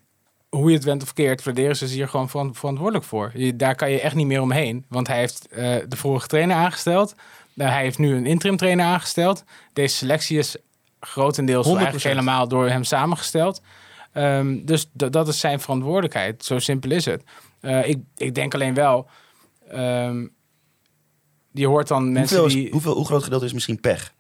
hoe 0.48 0.68
je 0.70 0.76
het 0.76 0.84
went 0.84 1.02
of 1.02 1.12
keert, 1.12 1.42
Vladeris 1.42 1.82
is 1.82 1.92
hier 1.92 2.08
gewoon 2.08 2.28
veran- 2.28 2.54
verantwoordelijk 2.54 3.04
voor. 3.04 3.30
Je, 3.34 3.56
daar 3.56 3.74
kan 3.74 3.90
je 3.90 4.00
echt 4.00 4.14
niet 4.14 4.26
meer 4.26 4.40
omheen. 4.40 4.84
Want 4.88 5.06
hij 5.06 5.18
heeft 5.18 5.48
eh, 5.48 5.76
de 5.88 5.96
vorige 5.96 6.26
trainer 6.26 6.56
aangesteld. 6.56 7.14
Eh, 7.56 7.68
hij 7.68 7.82
heeft 7.82 7.98
nu 7.98 8.14
een 8.16 8.26
interim 8.26 8.56
trainer 8.56 8.84
aangesteld. 8.86 9.44
Deze 9.72 9.94
selectie 9.96 10.38
is 10.38 10.56
grotendeels 11.00 11.66
wel 11.66 11.74
100%. 11.74 11.78
eigenlijk 11.78 12.14
helemaal 12.14 12.48
door 12.48 12.68
hem 12.68 12.84
samengesteld. 12.84 13.62
Ehm, 14.12 14.64
dus 14.64 14.90
dat 14.92 15.28
is 15.28 15.40
zijn 15.40 15.60
verantwoordelijkheid. 15.60 16.44
Zo 16.44 16.58
simpel 16.58 16.90
is 16.90 17.04
het. 17.04 17.22
Eh, 17.60 17.88
ik, 17.88 17.98
ik 18.16 18.34
denk 18.34 18.54
alleen 18.54 18.74
wel... 18.74 19.08
ehm, 19.68 20.26
je 21.52 21.66
hoort 21.66 21.88
dan 21.88 22.12
mensen 22.12 22.38
hoeveel 22.38 22.58
is, 22.58 22.62
die... 22.64 22.72
hoeveel, 22.72 22.94
hoe 22.94 23.04
groot 23.06 23.22
gedeelte 23.22 23.44
is 23.44 23.52
misschien 23.52 23.80
pech? 23.80 24.14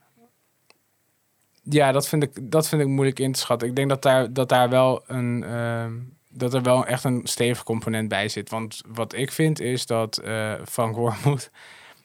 Ja, 1.62 1.92
dat 1.92 2.08
vind 2.08 2.22
ik, 2.22 2.50
dat 2.50 2.68
vind 2.68 2.82
ik 2.82 2.88
moeilijk 2.88 3.18
in 3.18 3.32
te 3.32 3.38
schatten. 3.38 3.68
Ik 3.68 3.76
denk 3.76 3.88
dat 3.88 4.02
daar, 4.02 4.32
dat 4.32 4.48
daar 4.48 4.68
wel 4.68 5.02
een. 5.06 5.44
ehm, 5.44 5.92
dat 6.32 6.54
er 6.54 6.62
wel 6.62 6.86
echt 6.86 7.04
een 7.04 7.20
stevig 7.24 7.62
component 7.64 8.08
bij 8.08 8.28
zit. 8.28 8.50
Want 8.50 8.80
wat 8.88 9.14
ik 9.14 9.32
vind 9.32 9.60
is 9.60 9.86
dat 9.86 10.18
eh 10.18 10.52
Van 10.64 10.92
Wormoed. 10.92 11.50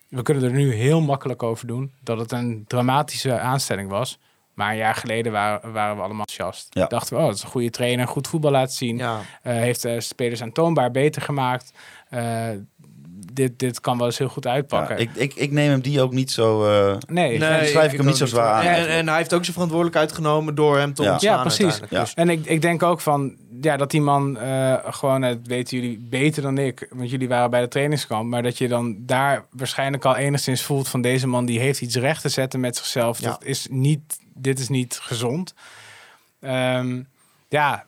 We 0.10 0.22
kunnen 0.22 0.44
er 0.44 0.52
nu 0.52 0.74
heel 0.74 1.02
makkelijk 1.02 1.44
over 1.44 1.68
doen. 1.68 1.92
Dat 2.04 2.20
het 2.20 2.32
een 2.32 2.64
dramatische 2.68 3.40
aanstelling 3.40 3.90
was. 3.90 4.20
Maar 4.54 4.72
een 4.72 4.78
jaar 4.78 4.96
geleden 4.96 5.32
waren, 5.32 5.74
waren 5.74 5.96
we 5.96 6.02
allemaal 6.02 6.26
enthousiast. 6.28 6.68
Ja. 6.70 6.86
Dachten 6.86 7.16
we, 7.16 7.22
oh, 7.22 7.28
dat 7.28 7.36
is 7.36 7.44
een 7.44 7.50
goede 7.50 7.70
trainer. 7.70 8.08
Goed 8.08 8.28
voetbal 8.28 8.52
laten 8.52 8.76
zien. 8.76 8.98
Ja, 8.98 9.22
Eh, 9.42 9.54
heeft 9.54 9.86
eh, 9.86 10.00
spelers 10.00 10.42
aantoonbaar 10.42 10.92
beter 10.92 11.22
gemaakt. 11.22 11.72
Eh, 12.10 12.50
dit, 13.36 13.60
dit 13.60 13.80
kan 13.80 13.98
wel 13.98 14.06
eens 14.06 14.18
heel 14.18 14.28
goed 14.30 14.44
Ja, 14.44 14.52
uitpakken. 14.52 14.98
ik, 14.98 15.10
ik, 15.14 15.34
ik 15.36 15.52
neem 15.52 15.70
hem 15.70 15.82
die 15.82 16.02
ook 16.02 16.12
niet 16.14 16.32
zo... 16.32 16.66
eh, 16.66 16.98
nee, 17.08 17.38
Nee. 17.38 17.68
schrijf 17.68 17.92
ik 17.92 17.98
hem 17.98 18.06
niet 18.08 18.18
zo 18.18 18.26
zwaar 18.26 18.54
aan. 18.54 18.62
En, 18.66 18.88
en 18.88 19.08
hij 19.08 19.18
heeft 19.18 19.34
ook 19.34 19.42
zijn 19.42 19.54
verantwoordelijkheid 19.54 20.12
genomen 20.12 20.56
door 20.56 20.78
hem 20.78 20.94
te 20.94 21.04
Ja. 21.04 21.12
ontslaan 21.12 21.36
Ja, 21.38 21.42
precies. 21.42 21.80
Ja. 21.90 22.06
En 22.16 22.30
ik, 22.30 22.46
ik 22.46 22.62
denk 22.62 22.84
ook 22.84 23.02
van, 23.02 23.36
ja, 23.62 23.78
dat 23.78 23.92
die 23.92 24.02
man 24.02 24.38
eh, 24.38 24.74
gewoon, 24.86 25.22
dat 25.22 25.38
weten 25.44 25.78
jullie 25.80 25.98
beter 26.10 26.42
dan 26.42 26.58
ik, 26.58 26.88
want 26.92 27.10
jullie 27.10 27.28
waren 27.28 27.50
bij 27.50 27.62
de 27.62 27.68
trainingskamp, 27.68 28.30
maar 28.30 28.44
dat 28.44 28.58
je 28.58 28.68
dan 28.68 28.96
daar 29.00 29.46
waarschijnlijk 29.52 30.06
al 30.06 30.16
enigszins 30.16 30.62
voelt 30.62 30.88
van 30.88 31.02
deze 31.02 31.28
man 31.28 31.46
die 31.46 31.60
heeft 31.60 31.82
iets 31.82 31.96
recht 31.96 32.22
te 32.22 32.30
zetten 32.30 32.60
met 32.60 32.76
zichzelf. 32.78 33.20
Ja. 33.20 33.30
Dat 33.30 33.44
is 33.44 33.68
niet, 33.70 34.20
dit 34.34 34.60
is 34.60 34.70
niet 34.70 35.00
gezond. 35.02 35.54
Ehm, 36.40 37.02
ja, 37.50 37.86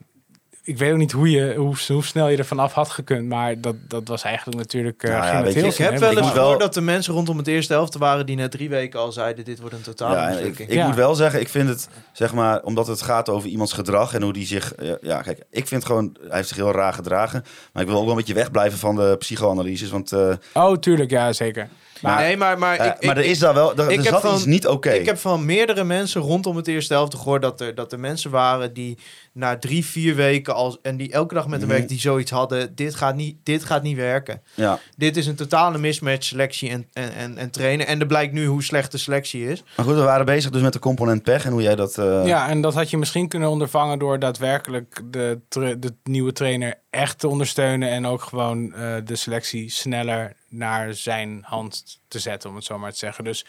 ik 0.68 0.78
weet 0.78 0.92
ook 0.92 0.98
niet 0.98 1.12
hoe, 1.12 1.30
je, 1.32 1.54
hoe, 1.56 1.76
hoe 1.88 2.04
snel 2.04 2.28
je 2.30 2.38
er 2.38 2.46
vanaf 2.46 2.74
had 2.74 2.90
gekund, 2.90 3.28
maar 3.28 3.62
dat, 3.62 3.76
dat 3.88 4.08
was 4.08 4.24
eigenlijk 4.24 4.58
natuurlijk 4.58 5.04
uh, 5.04 5.12
Nou 5.12 5.26
ja, 5.26 5.44
weet 5.44 5.54
je, 5.54 5.60
Ik 5.66 5.76
heb 5.78 5.98
wel 5.98 6.18
eens 6.18 6.30
gehoord 6.32 6.60
dat 6.60 6.74
de 6.74 6.82
mensen 6.82 7.14
rondom 7.14 7.38
het 7.38 7.48
eerste 7.48 7.74
helft 7.74 7.98
waren 7.98 8.26
die 8.26 8.36
na 8.36 8.48
drie 8.48 8.70
weken 8.70 9.00
al 9.00 9.12
zeiden 9.12 9.46
dit 9.46 9.60
wordt 9.60 9.76
een 9.76 9.82
totale 9.82 10.16
ja, 10.16 10.28
ik, 10.28 10.36
mislukking. 10.36 10.70
ik 10.70 10.76
Ja. 10.76 10.88
moet 10.88 10.96
wel 10.96 11.16
zeggen, 11.16 11.40
ik 11.40 11.50
vind 11.50 11.70
het, 11.70 11.88
zeg 12.14 12.34
maar, 12.34 12.62
omdat 12.64 12.88
het 12.88 13.02
gaat 13.02 13.30
over 13.30 13.50
iemands 13.50 13.74
gedrag 13.74 14.14
en 14.14 14.22
hoe 14.22 14.34
die 14.34 14.46
zich... 14.46 14.74
Ja, 14.82 14.98
ja, 15.02 15.22
kijk, 15.22 15.42
ik 15.52 15.68
vind 15.68 15.86
gewoon, 15.86 16.18
hij 16.28 16.36
heeft 16.36 16.48
zich 16.48 16.58
heel 16.58 16.72
raar 16.72 16.94
gedragen. 16.94 17.44
Maar 17.74 17.84
ik 17.84 17.90
wil 17.90 17.98
ook 17.98 18.04
wel 18.04 18.12
een 18.12 18.18
beetje 18.18 18.34
wegblijven 18.34 18.80
van 18.80 18.96
de 18.96 19.16
psychoanalyses, 19.20 19.90
want... 19.90 20.12
eh, 20.12 20.30
Oh, 20.54 20.78
tuurlijk, 20.78 21.10
ja, 21.10 21.34
zeker. 21.34 21.68
maar, 22.02 22.18
nee, 22.20 22.38
maar, 22.38 22.58
maar, 22.58 22.78
eh, 22.78 22.86
ik, 23.00 23.06
maar 23.06 23.18
er 23.18 23.26
is 23.26 23.40
daar 23.40 23.54
wel, 23.54 23.76
er, 23.76 23.92
ik 23.92 23.98
er 23.98 24.04
heb 24.04 24.14
zat 24.14 24.22
van- 24.22 24.36
iets 24.36 24.46
niet 24.46 24.68
oké. 24.68 24.90
Ik 24.90 25.06
heb 25.06 25.18
van 25.18 25.46
meerdere 25.46 25.84
mensen 25.84 26.22
rondom 26.22 26.56
het 26.56 26.68
eerste 26.68 26.94
helft 26.94 27.16
gehoord 27.16 27.42
dat 27.42 27.62
er, 27.62 27.76
dat 27.76 27.92
er 27.92 28.00
mensen 28.00 28.32
waren 28.32 28.74
die 28.74 28.98
na 29.32 29.58
drie, 29.58 29.86
vier 29.86 30.16
weken 30.16 30.56
als, 30.58 30.78
en 30.82 30.98
die 30.98 31.12
elke 31.12 31.34
dag 31.34 31.48
met 31.48 31.62
een 31.62 31.68
Mhm. 31.68 31.76
werk 31.78 31.88
die 31.90 32.00
zoiets 32.00 32.32
hadden, 32.32 32.76
dit 32.76 32.96
gaat 32.96 33.16
niet, 33.16 33.36
dit 33.44 33.64
gaat 33.64 33.84
niet 33.84 33.96
werken. 33.96 34.42
Ja, 34.54 34.80
Dit 34.98 35.18
is 35.18 35.28
een 35.28 35.36
totale 35.36 35.78
mismatch 35.78 36.24
selectie 36.26 36.70
en, 36.70 36.88
en, 36.94 37.14
en, 37.14 37.38
en 37.38 37.50
trainen. 37.52 37.88
En 37.88 38.00
er 38.00 38.06
blijkt 38.06 38.34
nu 38.34 38.46
hoe 38.46 38.64
slecht 38.64 38.92
de 38.92 38.98
selectie 38.98 39.50
is. 39.50 39.64
maar 39.76 39.86
goed, 39.86 39.96
we 39.96 40.02
waren 40.02 40.26
bezig 40.26 40.52
dus 40.52 40.62
met 40.62 40.74
de 40.74 40.80
component 40.80 41.24
pech 41.24 41.46
en 41.46 41.52
hoe 41.52 41.62
jij 41.62 41.76
dat... 41.76 41.98
eh, 41.98 42.26
Ja, 42.26 42.50
en 42.50 42.62
dat 42.62 42.74
had 42.74 42.90
je 42.90 42.98
misschien 42.98 43.28
kunnen 43.28 43.50
ondervangen 43.50 44.00
door 44.00 44.20
daadwerkelijk 44.20 45.02
de, 45.06 45.40
tra- 45.50 45.76
de 45.76 45.94
nieuwe 46.04 46.32
trainer 46.34 46.74
echt 46.90 47.20
te 47.20 47.28
ondersteunen. 47.28 47.90
En 47.90 48.06
ook 48.06 48.22
gewoon 48.22 48.74
eh, 48.74 48.96
de 49.06 49.16
selectie 49.16 49.70
sneller 49.72 50.36
naar 50.50 50.94
zijn 50.94 51.40
hand 51.44 52.00
te 52.08 52.20
zetten, 52.20 52.50
om 52.50 52.56
het 52.56 52.66
zo 52.66 52.78
maar 52.78 52.92
te 52.92 52.98
zeggen. 52.98 53.24
Dus 53.24 53.46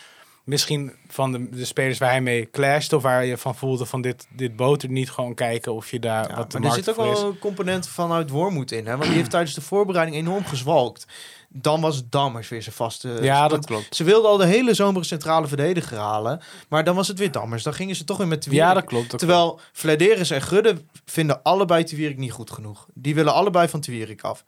misschien 0.49 0.92
van 1.09 1.32
de, 1.32 1.49
de 1.51 1.64
spelers 1.64 1.99
waar 1.99 2.11
hij 2.11 2.20
mee 2.20 2.51
clasht, 2.51 2.92
of 2.92 3.03
waar 3.03 3.24
je 3.24 3.36
van 3.36 3.55
voelde 3.55 3.86
van 3.86 4.01
dit, 4.01 4.26
dit 4.30 4.57
botert 4.57 4.92
niet, 4.92 5.11
gewoon 5.11 5.34
kijken 5.34 5.72
of 5.74 5.90
je 5.90 5.99
daar 5.99 6.28
Ja, 6.28 6.36
wat 6.36 6.53
de 6.53 6.59
maar 6.59 6.68
er 6.68 6.74
zit 6.74 6.90
ook 6.90 6.96
wel 6.96 7.26
een 7.26 7.38
component 7.38 7.88
vanuit 7.88 8.30
Wormoed 8.30 8.72
in. 8.72 8.86
Hè? 8.86 8.92
Want 8.96 9.05
die 9.05 9.16
heeft 9.16 9.30
tijdens 9.30 9.55
de 9.55 9.61
voorbereiding 9.61 10.16
enorm 10.16 10.44
gezwalkt. 10.44 11.07
Dan 11.49 11.80
was 11.80 11.96
het 11.96 12.12
Dammers 12.12 12.49
weer 12.49 12.62
zijn 12.62 12.74
vaste... 12.74 13.18
Ja, 13.20 13.49
dat 13.49 13.66
klopt. 13.66 13.96
Ze 13.96 14.05
wilden 14.05 14.30
al 14.30 14.36
de 14.36 14.46
hele 14.46 14.74
zomer 14.74 14.96
een 14.96 15.05
centrale 15.05 15.46
verdediger 15.46 15.99
halen. 15.99 16.40
Maar 16.68 16.84
dan 16.84 16.94
was 16.94 17.09
het 17.09 17.18
weer 17.18 17.32
Dammers. 17.32 17.62
Dan 17.62 17.74
gingen 17.74 17.96
ze 17.96 18.05
toch 18.05 18.16
weer 18.16 18.28
met 18.28 18.42
de 18.42 18.55
Ja, 18.55 18.74
dat 18.74 18.84
klopt. 18.84 19.11
dat 19.11 19.18
Terwijl 19.18 19.61
Vladeris 19.72 20.30
en 20.30 20.42
Gudde 20.42 20.84
vinden 21.05 21.42
allebei 21.42 21.84
Twierik 21.84 22.18
niet 22.18 22.32
goed 22.32 22.51
genoeg. 22.51 22.86
Die 22.94 23.14
willen 23.14 23.32
allebei 23.32 23.68
van 23.68 23.80
Twierik 23.80 24.22
af. 24.22 24.44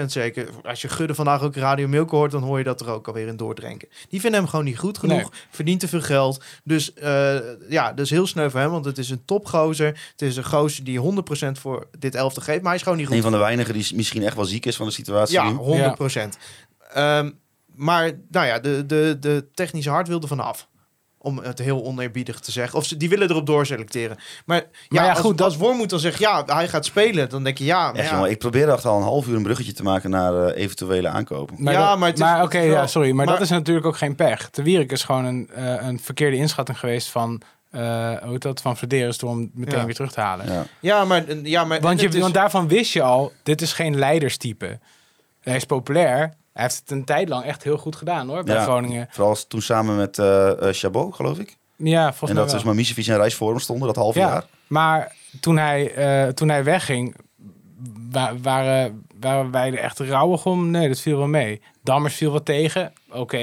100% 0.00 0.04
zeker. 0.06 0.48
Als 0.62 0.82
je 0.82 0.88
Gudde 0.88 1.14
vandaag 1.14 1.42
ook 1.42 1.56
Radio 1.56 1.88
Milko 1.88 2.16
hoort, 2.16 2.30
dan 2.30 2.42
hoor 2.42 2.58
je 2.58 2.64
dat 2.64 2.80
er 2.80 2.90
ook 2.90 3.06
alweer 3.06 3.26
in 3.26 3.36
doordrenken. 3.36 3.88
Die 4.08 4.20
vinden 4.20 4.40
hem 4.40 4.48
gewoon 4.48 4.64
niet 4.64 4.78
goed 4.78 4.98
genoeg. 4.98 5.32
Verdient 5.50 5.80
te 5.80 5.88
veel 5.88 6.00
geld. 6.00 6.44
Dus 6.64 6.92
eh, 6.94 7.38
ja, 7.68 7.92
dat 7.92 8.04
is 8.04 8.10
heel 8.10 8.26
sneu 8.26 8.50
voor 8.50 8.60
hem, 8.60 8.70
want 8.70 8.84
het 8.84 8.98
is 8.98 9.10
een 9.10 9.24
topgozer. 9.24 9.86
Het 10.10 10.22
is 10.22 10.36
een 10.36 10.44
gozer 10.44 10.84
die 10.84 11.00
100% 11.00 11.02
voor 11.52 11.86
dit 11.98 12.14
elfte 12.14 12.40
geeft, 12.40 12.58
maar 12.60 12.66
hij 12.66 12.76
is 12.76 12.82
gewoon 12.82 12.98
niet 12.98 13.06
goed 13.06 13.16
Een 13.16 13.22
van 13.22 13.32
de 13.32 13.38
weinigen 13.38 13.74
die 13.74 13.96
misschien 13.96 14.22
echt 14.22 14.36
wel 14.36 14.44
ziek 14.44 14.66
is 14.66 14.76
van 14.76 14.86
de 14.86 14.92
situatie 14.92 15.34
ja, 15.34 15.48
nu. 15.48 15.54
100 15.54 15.94
procent. 15.94 16.38
Ehm, 16.92 17.30
maar 17.74 18.12
nou 18.28 18.46
ja, 18.46 18.58
de, 18.58 18.86
de, 18.86 19.16
de 19.20 19.46
technische 19.54 19.90
hart 19.90 20.08
wilde 20.08 20.26
vanaf. 20.26 20.68
Om 21.22 21.38
het 21.38 21.58
heel 21.58 21.84
oneerbiedig 21.84 22.40
te 22.40 22.50
zeggen. 22.52 22.78
Of 22.78 22.84
ze, 22.86 22.96
die 22.96 23.08
willen 23.08 23.30
erop 23.30 23.46
doorselecteren. 23.46 24.16
Maar 24.46 24.56
ja, 24.56 24.64
Maar 24.88 25.04
ja, 25.04 25.10
als, 25.10 25.18
goed, 25.20 25.38
dat- 25.38 25.46
als 25.46 25.56
Wormoed 25.56 25.90
dan 25.90 25.98
zegt, 26.00 26.18
ja, 26.18 26.42
hij 26.46 26.68
gaat 26.68 26.84
spelen. 26.84 27.28
Dan 27.28 27.44
denk 27.44 27.58
je, 27.58 27.64
ja, 27.64 27.84
maar 27.90 27.94
Echt, 28.00 28.08
ja. 28.10 28.14
jongen, 28.14 28.30
ik 28.30 28.38
probeerde 28.38 28.72
echt 28.72 28.84
al 28.84 28.96
een 28.96 29.02
half 29.02 29.26
uur 29.26 29.36
een 29.36 29.42
bruggetje 29.42 29.72
te 29.72 29.82
maken 29.82 30.10
naar 30.10 30.46
eh, 30.46 30.62
eventuele 30.62 31.08
aankopen. 31.08 31.56
Maar 31.58 31.72
Ja, 31.72 31.88
dat- 31.90 31.98
maar 31.98 32.08
het 32.08 32.18
is- 32.18 32.24
maar 32.24 32.36
het 32.36 32.44
oké, 32.46 32.58
ja, 32.58 32.86
sorry. 32.86 33.08
Maar, 33.12 33.24
maar- 33.26 33.34
dat 33.34 33.44
is 33.44 33.50
natuurlijk 33.50 33.86
ook 33.86 33.96
geen 33.96 34.14
pech. 34.14 34.50
De 34.50 34.62
Wierik 34.62 34.92
is 34.92 35.04
gewoon 35.04 35.24
een, 35.24 35.50
eh, 35.54 35.86
een 35.86 36.00
verkeerde 36.00 36.36
inschatting 36.36 36.78
geweest 36.78 37.08
van, 37.08 37.40
eh 37.70 38.12
hoe 38.22 38.38
dat, 38.38 38.60
van 38.60 38.76
Verderes 38.76 39.18
door 39.18 39.30
hem 39.30 39.50
meteen 39.54 39.78
Ja. 39.78 39.84
weer 39.84 39.94
terug 39.94 40.12
te 40.12 40.20
halen. 40.20 40.52
Ja. 40.52 40.64
Ja, 40.80 41.04
maar, 41.04 41.24
ja, 41.42 41.64
maar 41.64 41.80
Want, 41.80 42.00
je, 42.00 42.08
is- 42.08 42.18
want 42.18 42.34
daarvan 42.34 42.68
wist 42.68 42.92
je 42.92 43.02
al, 43.02 43.32
dit 43.42 43.62
is 43.62 43.72
geen 43.72 43.98
leiderstype. 43.98 44.78
Hij 45.40 45.56
is 45.56 45.64
populair. 45.64 46.34
Hij 46.52 46.62
heeft 46.62 46.78
het 46.78 46.90
een 46.90 47.04
tijd 47.04 47.28
lang 47.28 47.44
echt 47.44 47.62
heel 47.62 47.76
goed 47.78 47.96
gedaan 47.96 48.28
hoor, 48.28 48.44
bij 48.44 48.54
Ja. 48.54 48.62
Groningen. 48.62 49.06
Vooral 49.10 49.36
toen 49.48 49.62
samen 49.62 49.96
met 49.96 50.18
eh 50.18 50.50
eh, 50.68 50.74
Chabot, 50.74 51.14
geloof 51.14 51.38
ik. 51.38 51.56
Ja, 51.76 52.00
volgens 52.08 52.20
en 52.20 52.26
mij 52.26 52.34
dat 52.34 52.44
wel. 52.46 52.54
dus 52.54 52.62
maar 52.64 52.74
Misevic 52.74 53.06
en 53.06 53.16
Reis 53.16 53.34
voor 53.34 53.50
hem 53.50 53.58
stonden, 53.58 53.86
dat 53.86 53.96
half 53.96 54.14
Ja, 54.14 54.28
jaar. 54.28 54.44
maar 54.66 55.14
toen 55.40 55.56
hij, 55.58 55.94
eh, 55.94 56.28
toen 56.32 56.48
hij 56.48 56.64
wegging, 56.64 57.16
wa- 58.10 58.32
waren, 58.42 59.06
waren 59.20 59.50
wij 59.50 59.68
er 59.72 59.78
echt 59.78 59.98
rauwig 59.98 60.46
om? 60.46 60.70
Nee, 60.70 60.88
dat 60.88 61.00
viel 61.00 61.16
wel 61.18 61.26
mee. 61.26 61.60
Dammers 61.82 62.14
viel 62.14 62.32
wat 62.32 62.44
tegen, 62.44 62.92
oké. 63.10 63.36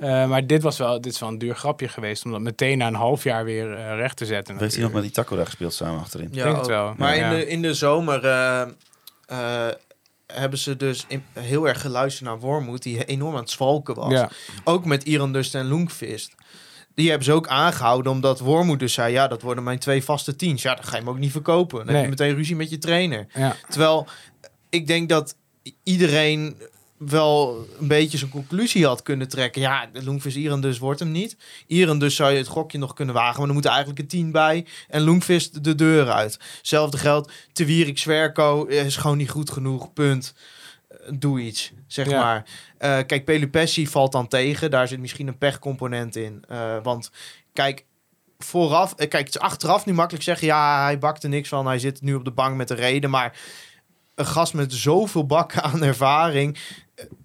Eh, 0.00 0.26
maar 0.28 0.46
dit, 0.46 0.62
was 0.62 0.78
wel, 0.78 1.00
dit 1.00 1.12
is 1.12 1.18
wel 1.20 1.28
een 1.28 1.38
duur 1.38 1.54
grapje 1.56 1.88
geweest 1.88 2.24
om 2.24 2.30
dat 2.30 2.40
meteen 2.40 2.78
na 2.78 2.86
een 2.86 2.94
half 2.94 3.22
jaar 3.24 3.44
weer 3.44 3.94
recht 3.96 4.16
te 4.16 4.26
zetten. 4.26 4.58
Heeft 4.58 4.74
hij 4.74 4.82
nog 4.82 4.92
met 4.92 5.02
natuurlijk. 5.02 5.26
Itakura 5.28 5.44
gespeeld 5.44 5.72
samen 5.74 6.00
achterin? 6.00 6.28
Ja, 6.32 6.44
denk 6.44 6.56
het 6.56 6.66
wel. 6.66 6.94
Maar 6.96 7.16
Ja. 7.16 7.30
in, 7.30 7.36
de, 7.38 7.46
in 7.46 7.62
de 7.62 7.74
zomer 7.74 8.24
eh, 8.24 8.60
eh, 9.26 9.74
hebben 10.32 10.58
ze 10.58 10.76
dus 10.76 11.04
in- 11.08 11.24
heel 11.32 11.68
erg 11.68 11.80
geluisterd 11.80 12.24
naar 12.28 12.38
Wormoed, 12.40 12.82
die 12.82 13.04
enorm 13.04 13.34
aan 13.34 13.40
het 13.40 13.50
zwalken 13.50 13.94
was. 13.94 14.12
Ja. 14.12 14.30
Ook 14.64 14.84
met 14.84 15.02
Iran 15.04 15.32
Dust 15.32 15.54
en 15.54 15.66
Loengvist. 15.68 16.34
Die 16.94 17.08
hebben 17.08 17.26
ze 17.26 17.32
ook 17.32 17.48
aangehouden 17.48 18.12
omdat 18.12 18.38
Wormoed 18.40 18.78
dus 18.78 18.92
zei... 18.92 19.12
ja, 19.12 19.28
dat 19.28 19.42
worden 19.42 19.64
mijn 19.64 19.78
twee 19.78 20.04
vaste 20.04 20.36
teams. 20.36 20.62
Ja, 20.62 20.74
dan 20.74 20.84
ga 20.84 20.90
je 20.90 20.96
hem 21.02 21.08
ook 21.08 21.18
niet 21.18 21.30
verkopen. 21.32 21.76
Dan 21.78 21.86
heb 21.86 21.94
Nee. 21.94 22.02
je 22.04 22.08
meteen 22.08 22.34
ruzie 22.34 22.56
met 22.56 22.70
je 22.70 22.78
trainer. 22.78 23.26
Ja. 23.34 23.56
Terwijl 23.68 24.06
ik 24.70 24.86
denk 24.86 25.08
dat 25.08 25.36
iedereen 25.82 26.56
wel 26.98 27.66
een 27.80 27.88
beetje 27.88 28.18
zijn 28.18 28.30
conclusie 28.30 28.86
had 28.86 29.02
kunnen 29.02 29.28
trekken. 29.28 29.60
Ja, 29.60 29.86
de 29.92 30.04
Loengvis 30.04 30.36
Iran 30.36 30.60
dus 30.60 30.78
wordt 30.78 31.00
hem 31.00 31.10
niet. 31.10 31.36
Iran 31.66 31.98
dus 31.98 32.16
zou 32.16 32.30
je 32.32 32.38
het 32.38 32.46
gokje 32.46 32.78
nog 32.78 32.94
kunnen 32.94 33.14
wagen, 33.14 33.36
maar 33.36 33.46
dan 33.46 33.54
moet 33.54 33.64
er 33.64 33.70
eigenlijk 33.70 34.00
een 34.00 34.06
tien 34.06 34.32
bij. 34.32 34.66
En 34.88 35.02
Loengvis 35.02 35.50
de 35.50 35.74
deur 35.74 36.10
uit. 36.10 36.38
Hetzelfde 36.56 36.98
geldt, 36.98 37.32
Te 37.52 37.64
Wierik 37.64 37.98
Zwerko 37.98 38.64
is 38.64 38.96
gewoon 38.96 39.16
niet 39.16 39.30
goed 39.30 39.50
genoeg, 39.50 39.92
punt. 39.92 40.34
Eh, 40.88 40.96
Doe 41.14 41.40
iets, 41.40 41.72
zeg 41.86 42.10
Ja. 42.10 42.20
maar. 42.22 42.44
Eh, 42.78 42.98
kijk, 43.06 43.24
Pelupessi 43.24 43.86
valt 43.86 44.12
dan 44.12 44.28
tegen. 44.28 44.70
Daar 44.70 44.88
zit 44.88 45.00
misschien 45.00 45.28
een 45.28 45.38
pechcomponent 45.38 46.16
in. 46.16 46.44
Eh, 46.48 46.76
want 46.82 47.10
kijk, 47.52 47.84
vooraf... 48.38 48.94
kijk, 48.94 49.12
het 49.12 49.28
is 49.28 49.38
achteraf 49.38 49.86
nu 49.86 49.92
makkelijk 49.92 50.24
zeggen... 50.24 50.46
ja, 50.46 50.82
hij 50.84 50.98
bakte 50.98 51.28
niks 51.28 51.48
van. 51.48 51.66
Hij 51.66 51.78
zit 51.78 52.02
nu 52.02 52.14
op 52.14 52.24
de 52.24 52.30
bank 52.30 52.56
met 52.56 52.68
de 52.68 52.74
reden. 52.74 53.10
Maar 53.10 53.38
een 54.14 54.26
gast 54.26 54.54
met 54.54 54.72
zoveel 54.72 55.26
bakken 55.26 55.62
aan 55.62 55.82
ervaring. 55.82 56.58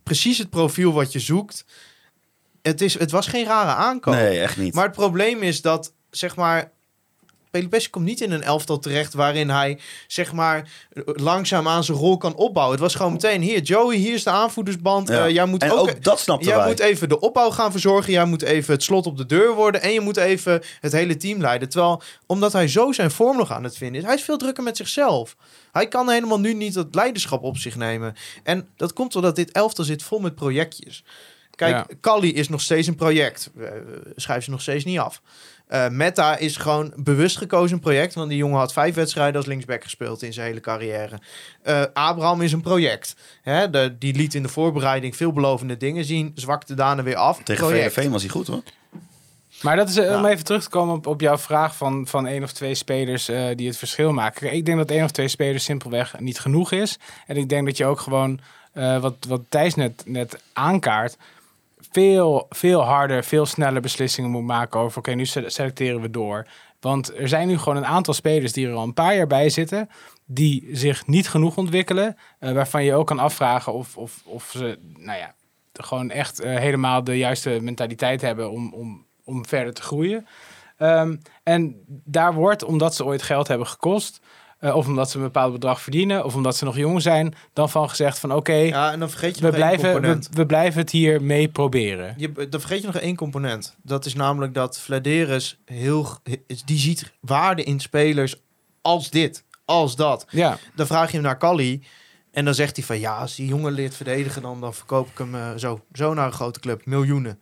Precies 0.03 0.37
het 0.37 0.49
profiel 0.49 0.93
wat 0.93 1.11
je 1.11 1.19
zoekt. 1.19 1.65
Het, 2.61 2.81
is, 2.81 2.99
het 2.99 3.11
was 3.11 3.27
geen 3.27 3.45
rare 3.45 3.71
aankoop. 3.73 4.13
Nee, 4.13 4.39
echt 4.39 4.57
niet. 4.57 4.73
Maar 4.73 4.85
het 4.85 4.95
probleem 4.95 5.41
is 5.41 5.61
dat, 5.61 5.93
zeg 6.09 6.35
maar... 6.35 6.71
Pelopessi 7.51 7.89
komt 7.89 8.05
niet 8.05 8.21
in 8.21 8.31
een 8.31 8.43
elftal 8.43 8.79
terecht 8.79 9.13
waarin 9.13 9.49
hij, 9.49 9.79
zeg 10.07 10.33
maar, 10.33 10.69
langzaam 11.05 11.67
aan 11.67 11.83
zijn 11.83 11.97
rol 11.97 12.17
kan 12.17 12.35
opbouwen. 12.35 12.75
Het 12.75 12.83
was 12.83 12.95
gewoon 12.95 13.11
meteen, 13.11 13.41
hier 13.41 13.61
Joey, 13.61 13.95
hier 13.95 14.13
is 14.13 14.23
de 14.23 14.29
aanvoerdersband. 14.29 15.07
Ja. 15.07 15.25
Eh, 15.25 15.33
jij 15.33 15.45
moet 15.45 15.61
en 15.63 15.71
ook, 15.71 15.79
ook, 15.79 16.03
dat 16.03 16.23
Jij 16.39 16.55
wij. 16.55 16.67
moet 16.67 16.79
even 16.79 17.09
de 17.09 17.19
opbouw 17.19 17.49
gaan 17.49 17.71
verzorgen. 17.71 18.11
Jij 18.13 18.25
moet 18.25 18.41
even 18.41 18.73
het 18.73 18.83
slot 18.83 19.05
op 19.05 19.17
de 19.17 19.25
deur 19.25 19.53
worden. 19.53 19.81
En 19.81 19.91
je 19.93 19.99
moet 20.01 20.17
even 20.17 20.61
het 20.79 20.91
hele 20.91 21.17
team 21.17 21.41
leiden. 21.41 21.69
Terwijl, 21.69 22.01
omdat 22.25 22.53
hij 22.53 22.67
zo 22.67 22.91
zijn 22.91 23.11
vorm 23.11 23.37
nog 23.37 23.51
aan 23.51 23.63
het 23.63 23.77
vinden 23.77 24.01
is, 24.01 24.07
hij 24.07 24.15
is 24.15 24.23
veel 24.23 24.37
drukker 24.37 24.63
met 24.63 24.77
zichzelf. 24.77 25.35
Hij 25.74 25.88
kan 25.88 26.09
helemaal 26.09 26.39
nu 26.39 26.53
niet 26.53 26.74
dat 26.74 26.95
leiderschap 26.95 27.43
op 27.43 27.57
zich 27.57 27.76
nemen. 27.76 28.15
En 28.43 28.67
dat 28.76 28.93
komt 28.93 29.11
doordat 29.13 29.36
dit 29.36 29.51
elftal 29.51 29.86
zit 29.86 30.03
vol 30.03 30.19
met 30.19 30.36
projectjes. 30.36 31.03
Kijk, 31.55 31.76
Ja. 31.76 31.88
Kali 31.99 32.34
is 32.34 32.49
nog 32.49 32.61
steeds 32.61 32.88
een 32.88 32.95
project. 32.95 33.51
Schrijf 34.15 34.43
ze 34.43 34.49
nog 34.49 34.61
steeds 34.61 34.86
niet 34.86 34.99
af. 34.99 35.21
Uh, 35.69 35.89
Meta 35.89 36.38
is 36.38 36.57
gewoon 36.57 36.93
bewust 36.95 37.38
gekozen 37.38 37.76
een 37.76 37.82
project. 37.82 38.13
Want 38.13 38.30
die 38.30 38.38
jongen 38.38 38.57
had 38.57 38.74
vijf 38.74 38.95
wedstrijden 38.95 39.36
als 39.36 39.45
linksback 39.45 39.84
gespeeld 39.84 40.21
in 40.21 40.34
zijn 40.34 40.47
hele 40.47 40.59
carrière. 40.59 41.19
Uh, 41.67 41.84
Abraham 41.93 42.41
is 42.41 42.51
een 42.51 42.61
project. 42.61 43.15
Hè, 43.41 43.69
de, 43.69 43.95
die 43.99 44.15
liet 44.15 44.34
in 44.34 44.43
de 44.43 44.49
voorbereiding 44.49 45.15
veelbelovende 45.15 45.78
dingen 45.78 46.05
zien. 46.05 46.32
Zwakte 46.36 46.74
daarna 46.74 47.03
weer 47.03 47.15
af. 47.15 47.41
Tegen 47.43 47.67
project. 47.67 47.93
VVV 47.93 48.09
was 48.09 48.21
hij 48.21 48.32
goed 48.32 48.47
hoor. 48.47 48.61
Maar 49.64 49.76
dat 49.76 49.89
is, 49.89 49.97
uh, 49.97 50.05
Ja. 50.05 50.18
om 50.18 50.26
even 50.26 50.43
terug 50.43 50.64
te 50.64 50.70
komen 50.70 50.95
op, 50.95 51.07
op 51.07 51.22
jouw 51.22 51.38
vraag 51.38 51.76
van, 51.76 52.07
van 52.07 52.28
één 52.28 52.43
of 52.43 52.51
twee 52.51 52.76
spelers 52.76 53.30
uh, 53.30 53.47
die 53.55 53.68
het 53.68 53.78
verschil 53.78 54.14
maken. 54.14 54.53
Ik 54.53 54.66
denk 54.66 54.78
dat 54.78 54.91
één 54.91 55.03
of 55.03 55.11
twee 55.11 55.28
spelers 55.28 55.64
simpelweg 55.64 56.20
niet 56.20 56.39
genoeg 56.39 56.72
is. 56.72 56.99
En 57.28 57.38
ik 57.38 57.49
denk 57.49 57.66
dat 57.66 57.78
je 57.78 57.86
ook 57.86 57.99
gewoon, 57.99 58.39
uh, 58.74 58.99
wat, 58.99 59.16
wat 59.28 59.41
Thijs 59.49 59.76
net, 59.76 60.03
net 60.05 60.43
aankaart, 60.53 61.18
veel, 61.91 62.45
veel 62.49 62.82
harder, 62.82 63.24
veel 63.24 63.45
sneller 63.45 63.82
beslissingen 63.82 64.30
moet 64.30 64.43
maken 64.43 64.80
over, 64.80 64.97
oké, 64.97 65.11
nu 65.11 65.26
selecteren 65.26 66.01
we 66.01 66.09
door. 66.09 66.47
Want 66.80 67.18
er 67.18 67.28
zijn 67.28 67.47
nu 67.47 67.57
gewoon 67.57 67.78
een 67.78 67.86
aantal 67.86 68.14
spelers 68.14 68.53
die 68.53 68.68
er 68.68 68.74
al 68.74 68.84
een 68.84 68.93
paar 68.93 69.16
jaar 69.16 69.28
bij 69.28 69.49
zitten, 69.49 69.89
die 70.26 70.70
zich 70.72 71.07
niet 71.07 71.30
genoeg 71.30 71.57
ontwikkelen, 71.57 72.18
waarvan 72.39 72.84
je 72.84 72.93
ook 72.93 73.07
kan 73.07 73.20
afvragen 73.20 73.74
of, 73.74 73.97
of, 73.97 74.22
of 74.26 74.49
ze, 74.57 74.80
nou 74.97 75.18
ja, 75.18 75.34
gewoon 75.74 76.09
echt 76.11 76.43
helemaal 76.43 77.03
de 77.03 77.18
juiste 77.18 77.57
mentaliteit 77.61 78.22
hebben 78.22 78.51
om, 78.51 78.74
om, 78.74 79.05
om 79.24 79.45
verder 79.45 79.74
te 79.74 79.82
groeien. 79.82 80.28
Um, 80.80 81.21
en 81.43 81.84
daar 81.88 82.34
wordt, 82.34 82.63
omdat 82.63 82.95
ze 82.95 83.05
ooit 83.05 83.21
geld 83.21 83.47
hebben 83.47 83.67
gekost, 83.67 84.19
uh, 84.59 84.76
of 84.76 84.88
omdat 84.88 85.09
ze 85.09 85.17
een 85.17 85.24
bepaald 85.24 85.53
bedrag 85.53 85.82
verdienen, 85.82 86.26
of 86.26 86.36
omdat 86.36 86.57
ze 86.57 86.65
nog 86.65 86.78
jong 86.78 87.01
zijn, 87.01 87.34
dan 87.53 87.69
van 87.69 87.89
gezegd 87.89 88.19
van 88.19 88.30
oké, 88.30 88.39
okay, 88.39 88.67
ja, 88.67 88.91
en 88.91 88.99
dan 88.99 89.09
vergeet 89.09 89.36
je 89.36 89.41
we, 89.41 89.47
nog 89.47 89.55
blijven, 89.55 90.01
we, 90.01 90.19
we 90.32 90.45
blijven 90.45 90.82
het 90.82 90.89
hier 90.89 91.21
mee 91.21 91.47
proberen. 91.47 92.13
Je, 92.17 92.32
dan 92.49 92.59
vergeet 92.59 92.82
je 92.82 92.86
nog 92.88 92.95
één 92.95 93.15
component. 93.15 93.76
Dat 93.82 94.05
is 94.05 94.13
namelijk 94.13 94.53
dat 94.53 94.80
Vladeris 94.80 95.59
heel, 95.65 96.17
die 96.65 96.80
ziet 96.80 97.13
waarde 97.19 97.63
in 97.63 97.80
spelers 97.80 98.36
als 98.82 99.09
dit, 99.09 99.43
als 99.65 99.95
dat. 99.95 100.26
Ja. 100.30 100.57
Dan 100.76 100.88
vraag 100.88 101.07
je 101.07 101.13
hem 101.13 101.26
naar 101.26 101.38
Kali. 101.38 101.84
En 102.32 102.45
dan 102.45 102.53
zegt 102.53 102.76
hij 102.76 102.86
van 102.86 102.99
ja, 102.99 103.17
als 103.17 103.36
die 103.36 103.47
jongen 103.47 103.71
leert 103.71 103.95
verdedigen, 103.95 104.41
dan, 104.41 104.61
dan 104.61 104.74
verkoop 104.74 105.07
ik 105.07 105.17
hem 105.17 105.36
uh, 105.36 105.51
zo, 105.55 105.82
zo 105.93 106.13
naar 106.13 106.26
een 106.26 106.32
grote 106.32 106.59
club. 106.59 106.86
Miljoenen. 106.86 107.39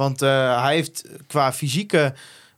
Want 0.00 0.22
uh, 0.22 0.62
hij 0.62 0.74
heeft 0.74 1.04
qua 1.26 1.52
fysieke 1.52 2.14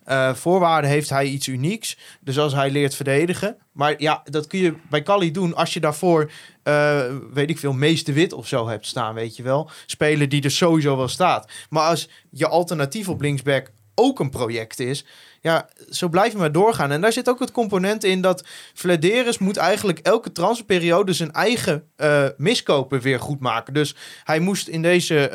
uh, 0.09 0.35
voorwaarden 0.35 0.91
heeft 0.91 1.11
hij 1.11 1.27
iets 1.27 1.47
unieks. 1.47 1.99
Dus 2.21 2.39
als 2.39 2.53
hij 2.53 2.71
leert 2.71 2.95
verdedigen. 2.95 3.57
Maar 3.73 3.95
ja, 3.99 4.23
dat 4.25 4.47
kun 4.47 4.59
je 4.59 4.75
bij 4.91 5.03
Kali 5.03 5.31
doen 5.31 5.55
als 5.55 5.75
je 5.75 5.81
daarvoor, 5.81 6.31
uh, 6.65 7.03
weet 7.33 7.51
ik 7.51 7.59
veel, 7.59 7.73
meeste 7.73 8.13
wit 8.13 8.33
of 8.33 8.47
zo 8.47 8.69
hebt 8.69 8.87
staan, 8.87 9.15
weet 9.15 9.37
je 9.37 9.43
wel. 9.43 9.71
Spelen 9.87 10.29
die 10.29 10.43
er 10.43 10.51
sowieso 10.51 10.97
wel 10.97 11.09
staat. 11.09 11.51
Maar 11.71 11.89
als 11.89 12.09
je 12.31 12.49
alternatief 12.49 13.09
op 13.09 13.21
linksback 13.21 13.71
ook 13.95 14.21
een 14.21 14.31
project 14.31 14.81
is. 14.81 15.05
Ja, 15.43 15.69
zo 15.91 16.09
blijf 16.09 16.33
je 16.33 16.39
maar 16.39 16.53
doorgaan. 16.53 16.91
En 16.91 17.01
daar 17.01 17.13
zit 17.13 17.29
ook 17.29 17.39
het 17.39 17.51
component 17.51 18.05
in 18.05 18.21
dat 18.21 18.45
Vladeris 18.75 19.39
moet 19.39 19.57
eigenlijk 19.57 19.99
elke 19.99 20.33
transferperiode 20.33 21.13
zijn 21.13 21.33
eigen 21.33 21.85
uh, 21.97 22.25
miskopen 22.37 23.01
weer 23.01 23.21
goed 23.21 23.41
maken. 23.41 23.75
Dus 23.75 23.95
hij 24.25 24.39
moest 24.39 24.69
in 24.69 24.83
deze 24.83 25.31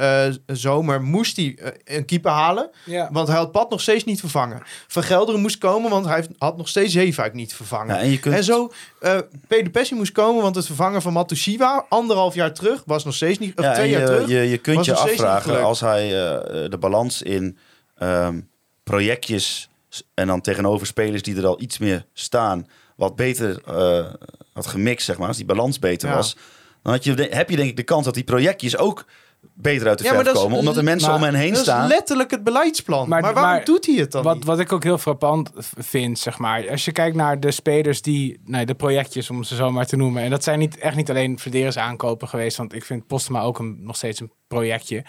uh, 0.47 0.55
zomer 0.55 1.01
moest 1.01 1.35
hij, 1.35 1.57
uh, 1.61 1.67
een 1.83 2.05
keeper 2.05 2.31
halen. 2.31 2.69
Ja. 2.85 3.09
Want 3.11 3.27
hij 3.27 3.37
had 3.37 3.51
Pad 3.51 3.69
nog 3.69 3.81
steeds 3.81 4.03
niet 4.03 4.19
vervangen. 4.19 4.61
Van 4.87 5.03
Gelderen 5.03 5.41
moest 5.41 5.57
komen, 5.57 5.89
want 5.89 6.05
hij 6.05 6.25
had 6.37 6.57
nog 6.57 6.67
steeds 6.67 6.93
Zeefuik 6.93 7.33
niet 7.33 7.53
vervangen. 7.53 7.95
Ja, 7.95 8.01
en, 8.01 8.09
je 8.09 8.19
kunt... 8.19 8.35
en 8.35 8.43
zo, 8.43 8.71
uh, 9.01 9.17
Pedro 9.47 9.71
Pessi 9.71 9.95
moest 9.95 10.11
komen, 10.11 10.41
want 10.41 10.55
het 10.55 10.65
vervangen 10.65 11.01
van 11.01 11.13
Matusiwa, 11.13 11.85
anderhalf 11.89 12.35
jaar 12.35 12.53
terug, 12.53 12.83
was 12.85 13.05
nog 13.05 13.13
steeds 13.13 13.39
niet, 13.39 13.57
of 13.57 13.63
ja, 13.63 13.73
twee 13.73 13.89
je, 13.89 13.97
jaar 13.97 14.05
terug. 14.05 14.27
Je, 14.27 14.49
je 14.49 14.57
kunt 14.57 14.85
je 14.85 14.95
afvragen 14.95 15.63
als 15.63 15.79
hij 15.79 16.05
uh, 16.05 16.69
de 16.69 16.77
balans 16.79 17.21
in 17.21 17.57
um, 17.99 18.49
projectjes 18.83 19.69
en 20.13 20.27
dan 20.27 20.41
tegenover 20.41 20.87
spelers 20.87 21.21
die 21.21 21.35
er 21.37 21.45
al 21.45 21.61
iets 21.61 21.77
meer 21.77 22.05
staan, 22.13 22.67
wat 22.95 23.15
beter 23.15 23.61
uh, 23.69 24.05
had 24.53 24.67
gemixt, 24.67 25.05
zeg 25.05 25.17
maar, 25.17 25.27
als 25.27 25.37
die 25.37 25.45
balans 25.45 25.79
beter 25.79 26.09
Ja. 26.09 26.15
was, 26.15 26.35
dan 26.83 26.93
had 26.93 27.03
je, 27.03 27.13
de- 27.13 27.27
heb 27.31 27.49
je 27.49 27.55
denk 27.55 27.69
ik 27.69 27.75
de 27.77 27.83
kans 27.83 28.05
dat 28.05 28.13
die 28.13 28.23
projectjes 28.23 28.77
ook 28.77 29.05
beter 29.53 29.87
uit 29.87 29.97
de 29.97 30.03
Ja, 30.03 30.09
verf 30.09 30.23
dat 30.25 30.35
is- 30.35 30.41
komen, 30.41 30.57
omdat 30.57 30.77
er 30.77 30.83
mensen 30.83 31.07
maar- 31.09 31.17
om 31.17 31.23
hen 31.23 31.33
heen 31.35 31.53
Dat 31.53 31.61
staan. 31.61 31.83
is 31.83 31.89
letterlijk 31.89 32.31
het 32.31 32.43
beleidsplan. 32.43 33.09
Maar, 33.09 33.21
Maar- 33.21 33.33
waarom 33.33 33.51
maar 33.51 33.65
doet 33.65 33.85
hij 33.85 33.95
het 33.95 34.11
dan 34.11 34.23
Wat, 34.23 34.35
niet? 34.35 34.43
wat 34.43 34.59
ik 34.59 34.71
ook 34.71 34.83
heel 34.83 34.97
frappant 34.97 35.49
vind, 35.77 36.19
zeg 36.19 36.37
maar. 36.37 36.69
Als 36.69 36.85
je 36.85 36.91
kijkt 36.91 37.15
naar 37.15 37.39
de 37.39 37.51
spelers 37.51 38.01
die, 38.01 38.39
nee, 38.45 38.65
de 38.65 38.75
projectjes 38.75 39.29
om 39.29 39.43
ze 39.43 39.55
zo 39.55 39.71
maar 39.71 39.85
te 39.85 39.95
noemen. 39.95 40.23
En 40.23 40.29
dat 40.29 40.43
zijn 40.43 40.59
niet, 40.59 40.77
echt 40.77 40.95
niet 40.95 41.09
alleen 41.09 41.39
Verderes 41.39 41.77
aankopen 41.77 42.27
geweest. 42.27 42.57
Want 42.57 42.73
ik 42.73 42.85
vind 42.85 43.07
Postma 43.07 43.41
ook 43.41 43.59
een, 43.59 43.77
nog 43.81 43.95
steeds 43.95 44.19
een 44.19 44.31
projectje. 44.47 45.03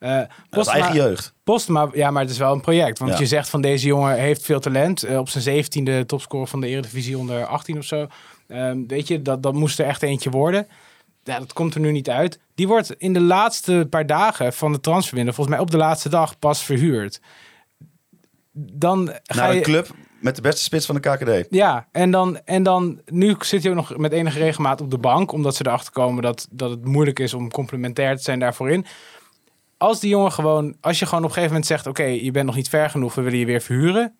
Is 0.00 0.26
Postma- 0.50 0.72
eigen 0.72 0.94
jeugd. 0.94 1.34
Postma, 1.44 1.88
ja, 1.92 2.10
maar 2.10 2.22
het 2.22 2.30
is 2.30 2.38
wel 2.38 2.52
een 2.52 2.60
project. 2.60 2.98
Want 2.98 3.12
Ja. 3.12 3.18
je 3.18 3.26
zegt 3.26 3.48
van 3.48 3.60
deze 3.60 3.86
jongen 3.86 4.14
heeft 4.16 4.42
veel 4.42 4.60
talent. 4.60 5.02
Eh, 5.02 5.18
op 5.18 5.28
zijn 5.28 5.42
zeventiende 5.42 6.06
topscorer 6.06 6.46
van 6.46 6.60
de 6.60 6.66
Eredivisie 6.66 7.18
onder 7.18 7.46
18 7.46 7.78
of 7.78 7.84
zo. 7.84 8.06
Ehm, 8.48 8.86
weet 8.86 9.08
je, 9.08 9.22
dat, 9.22 9.42
dat 9.42 9.54
moest 9.54 9.78
er 9.78 9.86
echt 9.86 10.02
eentje 10.02 10.30
worden. 10.30 10.66
Ja, 11.24 11.38
dat 11.38 11.52
komt 11.52 11.74
er 11.74 11.80
nu 11.80 11.92
niet 11.92 12.10
uit. 12.10 12.38
Die 12.54 12.68
wordt 12.68 12.94
in 12.98 13.12
de 13.12 13.20
laatste 13.20 13.86
paar 13.90 14.06
dagen 14.06 14.52
van 14.52 14.72
de 14.72 14.80
transferwindow, 14.80 15.34
volgens 15.34 15.56
mij 15.56 15.64
op 15.64 15.70
de 15.70 15.76
laatste 15.76 16.08
dag, 16.08 16.38
pas 16.38 16.62
verhuurd. 16.62 17.20
Dan 18.52 19.12
ga 19.22 19.40
Naar 19.40 19.50
je... 19.50 19.56
een 19.56 19.62
club 19.62 19.88
met 20.20 20.36
de 20.36 20.42
beste 20.42 20.62
spits 20.62 20.86
van 20.86 20.94
de 20.94 21.00
KKD. 21.00 21.46
Ja, 21.50 21.86
en 21.92 22.10
dan, 22.10 22.38
en 22.44 22.62
dan 22.62 23.00
nu 23.06 23.34
zit 23.38 23.62
hij 23.62 23.70
ook 23.70 23.76
nog 23.76 23.96
met 23.96 24.12
enige 24.12 24.38
regelmaat 24.38 24.80
op 24.80 24.90
de 24.90 24.98
bank, 24.98 25.32
omdat 25.32 25.56
ze 25.56 25.66
erachter 25.66 25.92
komen 25.92 26.22
dat, 26.22 26.46
dat 26.50 26.70
het 26.70 26.84
moeilijk 26.84 27.18
is 27.18 27.34
om 27.34 27.50
complementair 27.50 28.16
te 28.16 28.22
zijn 28.22 28.38
daarvoor 28.38 28.70
in. 28.70 28.86
Als 29.78 30.00
die 30.00 30.10
jongen 30.10 30.32
gewoon, 30.32 30.76
als 30.80 30.98
je 30.98 31.04
gewoon 31.04 31.24
op 31.24 31.28
een 31.28 31.34
gegeven 31.34 31.54
moment 31.54 31.70
zegt: 31.70 31.86
Oké, 31.86 32.02
je 32.02 32.30
bent 32.30 32.46
nog 32.46 32.54
niet 32.54 32.68
ver 32.68 32.90
genoeg, 32.90 33.14
we 33.14 33.22
willen 33.22 33.38
je 33.38 33.46
weer 33.46 33.60
verhuren. 33.60 34.16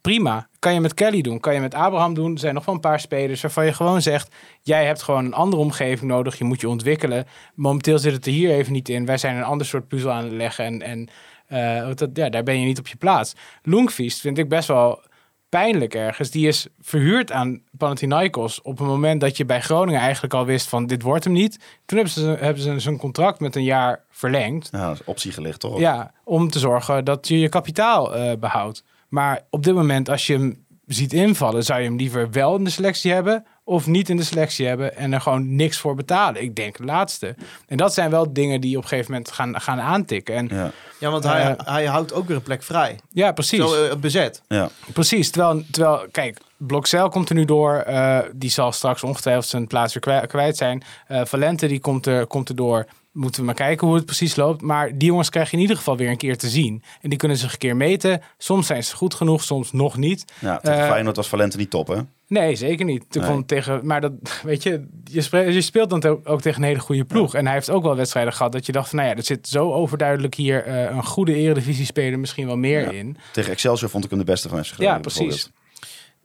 Prima. 0.00 0.48
Kan 0.58 0.74
je 0.74 0.80
met 0.80 0.94
Kelly 0.94 1.20
doen, 1.20 1.40
kan 1.40 1.54
je 1.54 1.60
met 1.60 1.74
Abraham 1.74 2.14
doen. 2.14 2.32
Er 2.32 2.38
zijn 2.38 2.54
nog 2.54 2.64
wel 2.64 2.74
een 2.74 2.80
paar 2.80 3.00
spelers 3.00 3.40
waarvan 3.40 3.64
je 3.64 3.72
gewoon 3.72 4.02
zegt: 4.02 4.34
Jij 4.62 4.86
hebt 4.86 5.02
gewoon 5.02 5.24
een 5.24 5.34
andere 5.34 5.62
omgeving 5.62 6.10
nodig, 6.10 6.38
je 6.38 6.44
moet 6.44 6.60
je 6.60 6.68
ontwikkelen. 6.68 7.26
Momenteel 7.54 7.98
zit 7.98 8.12
het 8.12 8.26
er 8.26 8.32
hier 8.32 8.50
even 8.50 8.72
niet 8.72 8.88
in. 8.88 9.06
Wij 9.06 9.18
zijn 9.18 9.36
een 9.36 9.42
ander 9.42 9.66
soort 9.66 9.88
puzzel 9.88 10.10
aan 10.10 10.24
het 10.24 10.32
leggen 10.32 10.64
en, 10.64 10.82
en 10.82 11.08
eh, 11.46 11.94
dat, 11.94 12.10
ja, 12.12 12.28
daar 12.28 12.42
ben 12.42 12.60
je 12.60 12.66
niet 12.66 12.78
op 12.78 12.88
je 12.88 12.96
plaats. 12.96 13.34
Loengvist 13.62 14.20
vind 14.20 14.38
ik 14.38 14.48
best 14.48 14.68
wel 14.68 15.02
pijnlijk 15.48 15.94
ergens. 15.94 16.30
Die 16.30 16.46
is 16.46 16.66
verhuurd 16.80 17.32
aan 17.32 17.62
Panathinaikos 17.76 18.62
op 18.62 18.80
een 18.80 18.86
moment 18.86 19.20
dat 19.20 19.36
je 19.36 19.44
bij 19.44 19.60
Groningen 19.60 20.00
eigenlijk 20.00 20.34
al 20.34 20.44
wist 20.44 20.68
van 20.68 20.86
dit 20.86 21.02
wordt 21.02 21.24
hem 21.24 21.32
niet. 21.32 21.58
Toen 21.84 21.98
hebben 21.98 22.14
ze, 22.14 22.36
hebben 22.40 22.62
ze 22.62 22.78
zijn 22.78 22.96
contract 22.98 23.40
met 23.40 23.56
een 23.56 23.64
jaar 23.64 24.04
verlengd. 24.10 24.72
Dat 24.72 24.92
is 24.92 25.04
optie 25.04 25.32
gelicht, 25.32 25.60
toch? 25.60 25.78
Ja, 25.78 26.12
om 26.24 26.50
te 26.50 26.58
zorgen 26.58 27.04
dat 27.04 27.28
je 27.28 27.38
je 27.38 27.48
kapitaal 27.48 28.14
eh, 28.14 28.38
behoudt. 28.38 28.84
Maar 29.08 29.42
op 29.50 29.64
dit 29.64 29.74
moment, 29.74 30.08
als 30.08 30.26
je 30.26 30.32
hem 30.32 30.64
ziet 30.86 31.12
invallen, 31.12 31.64
zou 31.64 31.80
je 31.80 31.86
hem 31.86 31.96
liever 31.96 32.30
wel 32.30 32.56
in 32.56 32.64
de 32.64 32.70
selectie 32.70 33.12
hebben 33.12 33.44
of 33.68 33.86
niet 33.86 34.08
in 34.08 34.16
de 34.16 34.22
selectie 34.22 34.66
hebben 34.66 34.96
en 34.96 35.12
er 35.12 35.20
gewoon 35.20 35.56
niks 35.56 35.78
voor 35.78 35.94
betalen. 35.94 36.42
Ik 36.42 36.54
denk 36.56 36.76
het 36.76 36.86
laatste. 36.86 37.34
En 37.66 37.76
dat 37.76 37.94
zijn 37.94 38.10
wel 38.10 38.32
dingen 38.32 38.60
die 38.60 38.76
op 38.76 38.82
een 38.82 38.88
gegeven 38.88 39.10
moment 39.12 39.30
gaan, 39.30 39.60
gaan 39.60 39.80
aantikken. 39.80 40.34
En 40.34 40.48
Ja, 40.50 40.70
Ja, 41.00 41.10
want 41.10 41.24
hij, 41.24 41.56
Eh, 41.56 41.66
hij 41.74 41.84
houdt 41.86 42.12
ook 42.12 42.26
weer 42.26 42.36
een 42.36 42.42
plek 42.42 42.62
vrij. 42.62 42.98
ja, 43.10 43.32
precies. 43.32 43.58
Zo 43.58 43.84
eh, 43.84 43.96
bezet. 43.96 44.42
ja. 44.48 44.68
Precies, 44.92 45.30
terwijl, 45.30 45.62
terwijl 45.70 46.06
kijk, 46.10 46.38
Blokcel 46.56 47.08
komt 47.08 47.28
er 47.28 47.34
nu 47.34 47.44
door. 47.44 47.74
eh, 47.76 48.18
die 48.34 48.50
zal 48.50 48.72
straks 48.72 49.02
ongetwijfeld 49.02 49.46
zijn 49.46 49.66
plaats 49.66 49.92
weer 49.94 50.02
kwijt, 50.02 50.26
kwijt 50.26 50.56
zijn. 50.56 50.82
Eh, 51.06 51.20
Valente 51.24 51.66
die 51.66 51.80
komt 51.80 52.06
er, 52.06 52.26
komt 52.26 52.48
er 52.48 52.56
door. 52.56 52.86
Moeten 53.12 53.40
we 53.40 53.46
maar 53.46 53.54
kijken 53.54 53.86
hoe 53.86 53.96
het 53.96 54.04
precies 54.04 54.36
loopt. 54.36 54.60
Maar 54.62 54.98
die 54.98 55.08
jongens 55.08 55.30
krijg 55.30 55.50
je 55.50 55.56
in 55.56 55.62
ieder 55.62 55.76
geval 55.76 55.96
weer 55.96 56.10
een 56.10 56.16
keer 56.16 56.36
te 56.38 56.48
zien. 56.48 56.82
En 57.00 57.08
die 57.08 57.18
kunnen 57.18 57.36
zich 57.36 57.52
een 57.52 57.58
keer 57.58 57.76
meten. 57.76 58.22
Soms 58.38 58.66
zijn 58.66 58.84
ze 58.84 58.96
goed 58.96 59.14
genoeg, 59.14 59.42
soms 59.42 59.72
nog 59.72 59.96
niet. 59.96 60.24
ja 60.38 60.58
tegen 60.58 60.78
Eh, 60.82 60.88
Feyenoord 60.90 61.16
was 61.16 61.28
Valente 61.28 61.56
niet 61.56 61.70
top, 61.70 61.86
hè? 61.88 61.96
Nee, 62.28 62.56
zeker 62.56 62.84
niet. 62.84 63.04
Toen 63.08 63.22
Nee. 63.22 63.44
tegen, 63.44 63.86
maar 63.86 64.00
dat, 64.00 64.12
weet 64.42 64.62
je, 64.62 64.86
je 65.04 65.20
speelt, 65.20 65.54
je 65.54 65.60
speelt 65.62 65.90
dan 65.90 66.24
ook, 66.24 66.40
tegen 66.40 66.62
een 66.62 66.68
hele 66.68 66.80
goede 66.80 67.04
ploeg. 67.04 67.34
En 67.34 67.44
hij 67.44 67.54
heeft 67.54 67.70
ook 67.70 67.82
wel 67.82 67.96
wedstrijden 67.96 68.32
gehad 68.32 68.52
dat 68.52 68.66
je 68.66 68.72
dacht 68.72 68.88
van, 68.88 68.98
nou 68.98 69.10
ja, 69.10 69.16
er 69.16 69.24
zit 69.24 69.48
zo 69.48 69.72
overduidelijk 69.72 70.34
hier 70.34 70.64
eh, 70.64 70.82
een 70.82 71.04
goede 71.04 71.34
eredivisie-speler 71.34 72.18
misschien 72.18 72.46
wel 72.46 72.56
meer 72.56 72.80
Ja. 72.80 72.90
in. 72.90 73.16
Tegen 73.32 73.52
Excelsior 73.52 73.90
vond 73.90 74.04
ik 74.04 74.10
hem 74.10 74.18
de 74.18 74.24
beste 74.24 74.48
van 74.48 74.64
FC 74.64 74.72
Groningen. 74.72 74.94
Ja, 74.94 75.00
precies. 75.00 75.50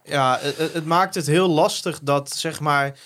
Ja, 0.04 0.38
het 0.72 0.84
maakt 0.84 1.14
het 1.14 1.26
heel 1.26 1.48
lastig 1.48 2.00
dat, 2.02 2.30
zeg 2.30 2.60
maar... 2.60 2.98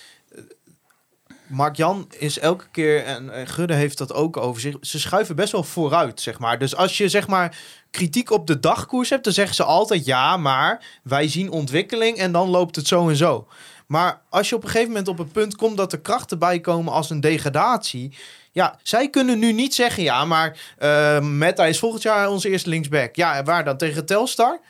eh, 1.49 1.57
Mark 1.57 1.77
Jan 1.77 2.07
is 2.19 2.39
elke 2.39 2.67
keer, 2.71 3.05
en 3.05 3.49
Gudde 3.49 3.75
heeft 3.75 3.99
dat 3.99 4.13
ook 4.13 4.37
over 4.37 4.61
zich, 4.61 4.77
ze 4.81 5.01
schuiven 5.01 5.37
best 5.37 5.53
wel 5.53 5.63
vooruit, 5.63 6.21
zeg 6.21 6.39
maar. 6.39 6.59
Dus 6.59 6.77
als 6.77 6.99
je, 6.99 7.09
zeg 7.09 7.29
maar, 7.29 7.57
kritiek 7.91 8.31
op 8.31 8.47
de 8.47 8.61
dagkoers 8.61 9.11
hebt, 9.11 9.25
dan 9.25 9.33
zeggen 9.33 9.55
ze 9.55 9.65
altijd 9.65 10.05
ja, 10.05 10.37
maar 10.37 10.85
wij 11.03 11.29
zien 11.29 11.51
ontwikkeling 11.51 12.17
en 12.17 12.33
dan 12.33 12.49
loopt 12.49 12.77
het 12.77 12.87
zo 12.87 13.09
en 13.09 13.17
zo. 13.17 13.47
Maar 13.87 14.21
als 14.29 14.49
je 14.49 14.55
op 14.55 14.63
een 14.63 14.69
gegeven 14.69 14.89
moment 14.89 15.09
op 15.09 15.19
een 15.19 15.31
punt 15.31 15.57
komt 15.57 15.77
dat 15.77 15.93
er 15.93 16.01
krachten 16.01 16.39
bij 16.39 16.61
komen 16.61 16.93
als 16.93 17.11
een 17.11 17.21
degradatie. 17.21 18.17
Ja, 18.53 18.79
zij 18.83 19.11
kunnen 19.11 19.39
nu 19.39 19.53
niet 19.53 19.75
zeggen, 19.75 20.03
ja, 20.03 20.25
maar 20.25 20.75
eh 20.79 21.21
Meta 21.21 21.67
is 21.67 21.79
volgend 21.79 22.03
jaar 22.03 22.29
onze 22.29 22.49
eerste 22.49 22.69
linksback. 22.69 23.17
Ja, 23.17 23.43
waar 23.43 23.65
dan? 23.65 23.77
Tegen 23.77 24.07
Telstar? 24.07 24.61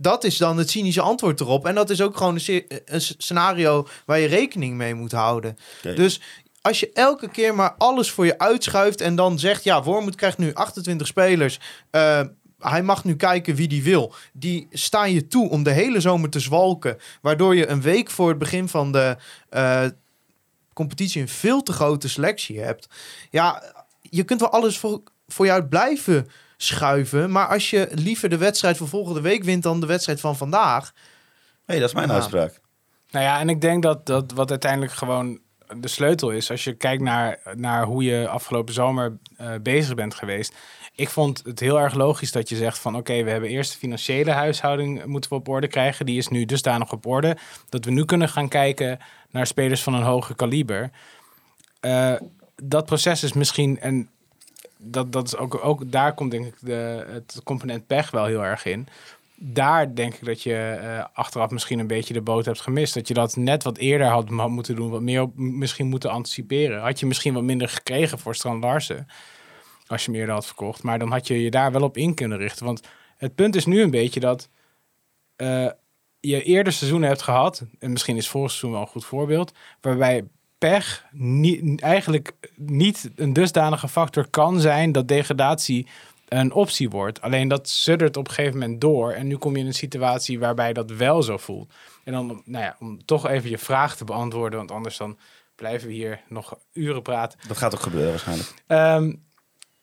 Dat 0.00 0.24
is 0.24 0.36
dan 0.36 0.58
het 0.58 0.70
cynische 0.70 1.00
antwoord 1.00 1.40
erop. 1.40 1.66
En 1.66 1.74
dat 1.74 1.90
is 1.90 2.00
ook 2.00 2.16
gewoon 2.16 2.38
een, 2.44 3.00
scenario 3.00 3.88
waar 4.06 4.18
je 4.18 4.26
rekening 4.26 4.76
mee 4.76 4.94
moet 4.94 5.12
houden. 5.12 5.58
Dus 5.82 6.20
als 6.60 6.80
je 6.80 6.90
elke 6.92 7.28
keer 7.30 7.54
maar 7.54 7.74
alles 7.78 8.10
voor 8.10 8.26
je 8.26 8.38
uitschuift 8.38 9.00
en 9.00 9.14
dan 9.14 9.38
zegt, 9.38 9.64
ja, 9.64 9.82
Wormoed 9.82 10.14
krijgt 10.14 10.38
nu 10.38 10.54
28 10.54 11.06
spelers. 11.06 11.60
eh, 11.90 12.20
hij 12.58 12.82
mag 12.82 13.04
nu 13.04 13.16
kijken 13.16 13.54
wie 13.54 13.68
die 13.68 13.82
wil. 13.82 14.14
Die 14.32 14.66
staan 14.70 15.12
je 15.12 15.26
toe 15.26 15.50
om 15.50 15.62
de 15.62 15.70
hele 15.70 16.00
zomer 16.00 16.30
te 16.30 16.40
zwalken. 16.40 16.98
Waardoor 17.20 17.54
je 17.54 17.68
een 17.68 17.80
week 17.80 18.10
voor 18.10 18.28
het 18.28 18.38
begin 18.38 18.68
van 18.68 18.92
de 18.92 19.16
eh, 19.50 19.84
competitie 20.72 21.20
een 21.20 21.28
veel 21.28 21.62
te 21.62 21.72
grote 21.72 22.08
selectie 22.08 22.60
hebt. 22.60 22.88
Ja, 23.30 23.62
je 24.00 24.24
kunt 24.24 24.40
wel 24.40 24.50
alles 24.50 24.78
voor, 24.78 25.02
voor 25.28 25.46
je 25.46 25.52
uit 25.52 25.68
blijven 25.68 26.28
schuiven. 26.62 27.30
Maar 27.30 27.46
als 27.46 27.70
je 27.70 27.88
liever 27.94 28.28
de 28.28 28.36
wedstrijd 28.36 28.76
van 28.76 28.88
volgende 28.88 29.20
week 29.20 29.44
wint 29.44 29.62
dan 29.62 29.80
de 29.80 29.86
wedstrijd 29.86 30.20
van 30.20 30.36
vandaag. 30.36 30.92
hey, 31.64 31.78
dat 31.78 31.88
is 31.88 31.94
mijn 31.94 32.08
Ja. 32.08 32.14
uitspraak. 32.14 32.60
Nou 33.10 33.24
ja, 33.24 33.40
en 33.40 33.48
ik 33.48 33.60
denk 33.60 33.82
dat, 33.82 34.06
dat 34.06 34.32
wat 34.32 34.50
uiteindelijk 34.50 34.92
gewoon 34.92 35.40
de 35.80 35.88
sleutel 35.88 36.30
is, 36.30 36.50
als 36.50 36.64
je 36.64 36.74
kijkt 36.74 37.02
naar, 37.02 37.38
naar 37.54 37.84
hoe 37.84 38.02
je 38.04 38.28
afgelopen 38.28 38.74
zomer 38.74 39.18
eh, 39.36 39.50
bezig 39.62 39.94
bent 39.94 40.14
geweest. 40.14 40.54
Ik 40.94 41.08
vond 41.08 41.42
het 41.44 41.60
heel 41.60 41.80
erg 41.80 41.94
logisch 41.94 42.32
dat 42.32 42.48
je 42.48 42.56
zegt 42.56 42.78
van 42.78 42.96
oké, 42.96 43.22
we 43.22 43.30
hebben 43.30 43.50
eerst 43.50 43.72
de 43.72 43.78
financiële 43.78 44.30
huishouding 44.30 45.04
moeten 45.04 45.30
we 45.30 45.36
op 45.36 45.48
orde 45.48 45.68
krijgen. 45.68 46.06
Die 46.06 46.18
is 46.18 46.28
nu 46.28 46.44
dusdanig 46.44 46.92
op 46.92 47.06
orde 47.06 47.36
dat 47.68 47.84
we 47.84 47.90
nu 47.90 48.04
kunnen 48.04 48.28
gaan 48.28 48.48
kijken 48.48 48.98
naar 49.30 49.46
spelers 49.46 49.82
van 49.82 49.94
een 49.94 50.02
hoger 50.02 50.34
kaliber. 50.34 50.90
Eh, 51.80 52.14
dat 52.62 52.86
proces 52.86 53.22
is 53.22 53.32
misschien, 53.32 53.80
en 53.80 54.08
dat, 54.78 55.12
dat 55.12 55.26
is 55.26 55.36
ook, 55.36 55.64
ook 55.64 55.92
daar 55.92 56.14
komt 56.14 56.30
denk 56.30 56.46
ik 56.46 56.54
de, 56.60 57.06
het 57.08 57.40
component 57.44 57.86
pech 57.86 58.10
wel 58.10 58.24
heel 58.24 58.44
erg 58.44 58.64
in 58.64 58.88
daar 59.40 59.94
denk 59.94 60.14
ik 60.14 60.24
dat 60.24 60.42
je 60.42 60.54
eh, 60.54 61.04
achteraf 61.12 61.50
misschien 61.50 61.78
een 61.78 61.86
beetje 61.86 62.14
de 62.14 62.20
boot 62.20 62.44
hebt 62.44 62.60
gemist. 62.60 62.94
Dat 62.94 63.08
je 63.08 63.14
dat 63.14 63.36
net 63.36 63.62
wat 63.62 63.78
eerder 63.78 64.06
had 64.06 64.30
mo- 64.30 64.48
moeten 64.48 64.76
doen, 64.76 64.90
wat 64.90 65.00
meer 65.00 65.28
misschien 65.34 65.86
moeten 65.86 66.10
anticiperen. 66.10 66.80
Had 66.80 67.00
je 67.00 67.06
misschien 67.06 67.34
wat 67.34 67.42
minder 67.42 67.68
gekregen 67.68 68.18
voor 68.18 68.34
Strand 68.34 68.62
Larsen, 68.62 69.06
als 69.86 70.04
je 70.04 70.12
eerder 70.12 70.34
had 70.34 70.46
verkocht. 70.46 70.82
Maar 70.82 70.98
dan 70.98 71.10
had 71.10 71.26
je 71.26 71.42
je 71.42 71.50
daar 71.50 71.72
wel 71.72 71.82
op 71.82 71.96
in 71.96 72.14
kunnen 72.14 72.38
richten. 72.38 72.64
Want 72.64 72.82
het 73.16 73.34
punt 73.34 73.56
is 73.56 73.66
nu 73.66 73.82
een 73.82 73.90
beetje 73.90 74.20
dat 74.20 74.48
eh, 75.36 75.70
je 76.20 76.42
eerder 76.42 76.72
seizoenen 76.72 77.08
hebt 77.08 77.22
gehad, 77.22 77.64
en 77.78 77.92
misschien 77.92 78.16
is 78.16 78.28
vorig 78.28 78.50
seizoen 78.50 78.72
wel 78.72 78.80
een 78.80 78.86
goed 78.86 79.04
voorbeeld, 79.04 79.52
waarbij 79.80 80.24
pech 80.58 81.04
niet, 81.12 81.80
eigenlijk 81.80 82.32
niet 82.56 83.10
een 83.14 83.32
dusdanige 83.32 83.88
factor 83.88 84.28
kan 84.30 84.60
zijn 84.60 84.92
dat 84.92 85.08
degradatie 85.08 85.86
een 86.28 86.52
optie 86.52 86.90
wordt. 86.90 87.20
Alleen 87.20 87.48
dat 87.48 87.68
suddert 87.68 88.16
op 88.16 88.28
een 88.28 88.34
gegeven 88.34 88.58
moment 88.58 88.80
door. 88.80 89.12
En 89.12 89.26
nu 89.26 89.36
kom 89.36 89.54
je 89.54 89.60
in 89.60 89.66
een 89.66 89.74
situatie 89.74 90.38
waarbij 90.38 90.72
dat 90.72 90.90
wel 90.90 91.22
zo 91.22 91.36
voelt. 91.36 91.72
En 92.04 92.12
dan, 92.12 92.42
nou 92.44 92.64
ja, 92.64 92.76
om 92.80 93.04
toch 93.04 93.28
even 93.28 93.50
je 93.50 93.58
vraag 93.58 93.96
te 93.96 94.04
beantwoorden, 94.04 94.58
want 94.58 94.70
anders 94.70 94.96
dan 94.96 95.18
blijven 95.54 95.88
we 95.88 95.94
hier 95.94 96.20
nog 96.28 96.58
uren 96.72 97.02
praten. 97.02 97.38
Dat 97.48 97.56
gaat 97.56 97.74
ook 97.74 97.82
gebeuren 97.82 98.10
waarschijnlijk. 98.10 98.54
Ehm 98.66 99.12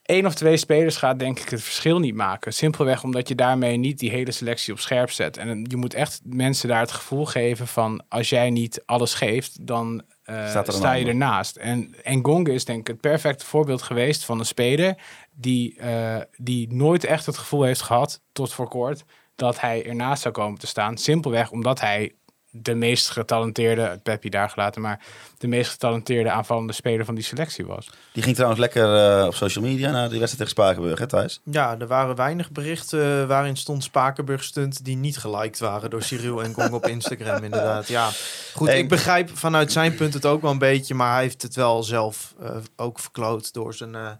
Eén 0.06 0.26
of 0.26 0.34
twee 0.34 0.56
spelers 0.56 0.96
gaat 0.96 1.18
denk 1.18 1.38
ik 1.38 1.48
het 1.48 1.62
verschil 1.62 1.98
niet 1.98 2.14
maken. 2.14 2.52
Simpelweg 2.52 3.02
omdat 3.02 3.28
je 3.28 3.34
daarmee 3.34 3.76
niet 3.76 3.98
die 3.98 4.10
hele 4.10 4.32
selectie 4.32 4.72
op 4.72 4.78
scherp 4.78 5.10
zet. 5.10 5.36
En 5.36 5.64
je 5.68 5.76
moet 5.76 5.94
echt 5.94 6.20
mensen 6.24 6.68
daar 6.68 6.80
het 6.80 6.92
gevoel 6.92 7.24
geven 7.24 7.66
van... 7.66 8.04
als 8.08 8.28
jij 8.28 8.50
niet 8.50 8.82
alles 8.84 9.14
geeft, 9.14 9.66
dan 9.66 10.02
eh, 10.26 10.62
sta 10.66 10.92
je 10.92 11.06
ernaast. 11.06 11.56
En 11.56 11.94
Engonga 12.02 12.52
is 12.52 12.64
denk 12.64 12.80
ik 12.80 12.86
het 12.86 13.00
perfecte 13.00 13.44
voorbeeld 13.44 13.82
geweest 13.82 14.24
van 14.24 14.38
een 14.38 14.46
speler... 14.46 14.94
Die, 15.38 15.78
eh, 15.78 16.20
die 16.36 16.74
nooit 16.74 17.04
echt 17.04 17.26
het 17.26 17.38
gevoel 17.38 17.62
heeft 17.62 17.82
gehad, 17.82 18.20
tot 18.32 18.52
voor 18.52 18.68
kort... 18.68 19.04
dat 19.34 19.60
hij 19.60 19.86
ernaast 19.86 20.22
zou 20.22 20.34
komen 20.34 20.58
te 20.58 20.66
staan. 20.66 20.96
Simpelweg 20.96 21.50
omdat 21.50 21.80
hij 21.80 22.14
de 22.62 22.74
meest 22.74 23.10
getalenteerde... 23.10 24.00
Peppi 24.02 24.28
daar 24.28 24.50
gelaten, 24.50 24.82
maar 24.82 25.00
de 25.38 25.46
meest 25.46 25.70
getalenteerde 25.70 26.30
aanvallende 26.30 26.72
speler 26.72 27.04
van 27.04 27.14
die 27.14 27.24
selectie 27.24 27.66
was. 27.66 27.90
Die 28.12 28.22
ging 28.22 28.34
trouwens 28.34 28.60
lekker 28.60 29.18
eh, 29.20 29.26
op 29.26 29.34
social 29.34 29.64
media 29.64 29.90
naar 29.90 30.08
die 30.08 30.18
wedstrijd 30.18 30.48
tegen 30.48 30.64
Spakenburg, 30.64 30.98
hè 30.98 31.06
Thijs? 31.06 31.40
Ja, 31.44 31.76
er 31.78 31.86
waren 31.86 32.16
weinig 32.16 32.50
berichten 32.50 33.20
eh, 33.20 33.26
waarin 33.26 33.56
stond 33.56 33.84
Spakenburg 33.84 34.44
stunt 34.44 34.84
die 34.84 34.96
niet 34.96 35.18
geliked 35.18 35.58
waren 35.58 35.90
door 35.90 36.02
Cyril 36.02 36.42
en 36.42 36.54
Gong 36.54 36.70
op 36.70 36.86
Instagram 36.96 37.44
inderdaad. 37.44 37.88
Ja, 37.88 38.10
goed, 38.54 38.68
ik 38.68 38.88
begrijp 38.88 39.36
vanuit 39.36 39.72
zijn 39.72 39.94
punt 39.94 40.14
het 40.14 40.26
ook 40.26 40.42
wel 40.42 40.50
een 40.50 40.58
beetje, 40.58 40.94
maar 40.94 41.12
hij 41.12 41.22
heeft 41.22 41.42
het 41.42 41.54
wel 41.54 41.82
zelf 41.82 42.34
eh, 42.40 42.56
ook 42.76 42.98
verkloot 42.98 43.52
door 43.52 43.74
zijn, 43.74 43.94
eh, 43.94 44.10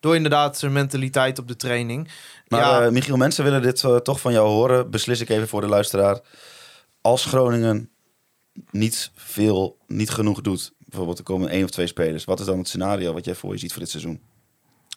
door 0.00 0.14
inderdaad 0.14 0.58
zijn 0.58 0.72
mentaliteit 0.72 1.38
op 1.38 1.48
de 1.48 1.56
training. 1.56 2.10
Maar 2.48 2.60
ja, 2.60 2.90
Michiel, 2.90 3.16
mensen 3.16 3.44
willen 3.44 3.62
dit 3.62 3.84
toch 4.02 4.20
van 4.20 4.32
jou 4.32 4.48
horen. 4.48 4.90
Beslis 4.90 5.20
ik 5.20 5.28
even 5.28 5.48
voor 5.48 5.60
de 5.60 5.66
luisteraar. 5.66 6.20
Als 7.06 7.24
Groningen 7.24 7.90
niet 8.70 9.10
veel, 9.14 9.78
niet 9.86 10.10
genoeg 10.10 10.40
doet, 10.40 10.72
bijvoorbeeld 10.78 11.18
er 11.18 11.24
komen 11.24 11.48
één 11.48 11.64
of 11.64 11.70
twee 11.70 11.86
spelers. 11.86 12.24
Wat 12.24 12.40
is 12.40 12.46
dan 12.46 12.58
het 12.58 12.68
scenario 12.68 13.12
wat 13.12 13.24
jij 13.24 13.34
voor 13.34 13.52
je 13.52 13.58
ziet 13.58 13.72
voor 13.72 13.80
dit 13.80 13.90
seizoen? 13.90 14.20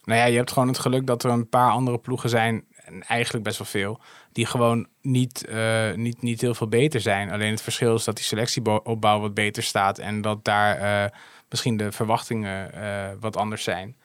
Nou 0.03 0.19
ja, 0.19 0.25
je 0.25 0.35
hebt 0.35 0.51
gewoon 0.51 0.67
het 0.67 0.79
geluk 0.79 1.07
dat 1.07 1.23
er 1.23 1.31
een 1.31 1.49
paar 1.49 1.71
andere 1.71 1.99
ploegen 1.99 2.29
zijn, 2.29 2.65
en 2.85 3.03
eigenlijk 3.03 3.43
best 3.43 3.57
wel 3.57 3.67
veel, 3.67 3.99
die 4.31 4.45
gewoon 4.45 4.87
niet, 5.01 5.45
eh, 5.45 5.93
niet, 5.93 6.21
niet 6.21 6.41
heel 6.41 6.53
veel 6.53 6.67
beter 6.67 7.01
zijn. 7.01 7.31
Alleen 7.31 7.51
het 7.51 7.61
verschil 7.61 7.95
is 7.95 8.03
dat 8.03 8.15
die 8.15 8.25
selectieopbouw 8.25 9.19
wat 9.19 9.33
beter 9.33 9.63
staat 9.63 9.97
en 9.97 10.21
dat 10.21 10.45
daar 10.45 10.77
eh, 10.77 11.11
misschien 11.49 11.77
de 11.77 11.91
verwachtingen 11.91 12.73
eh, 12.73 13.09
wat 13.19 13.37
anders 13.37 13.63
zijn. 13.63 13.97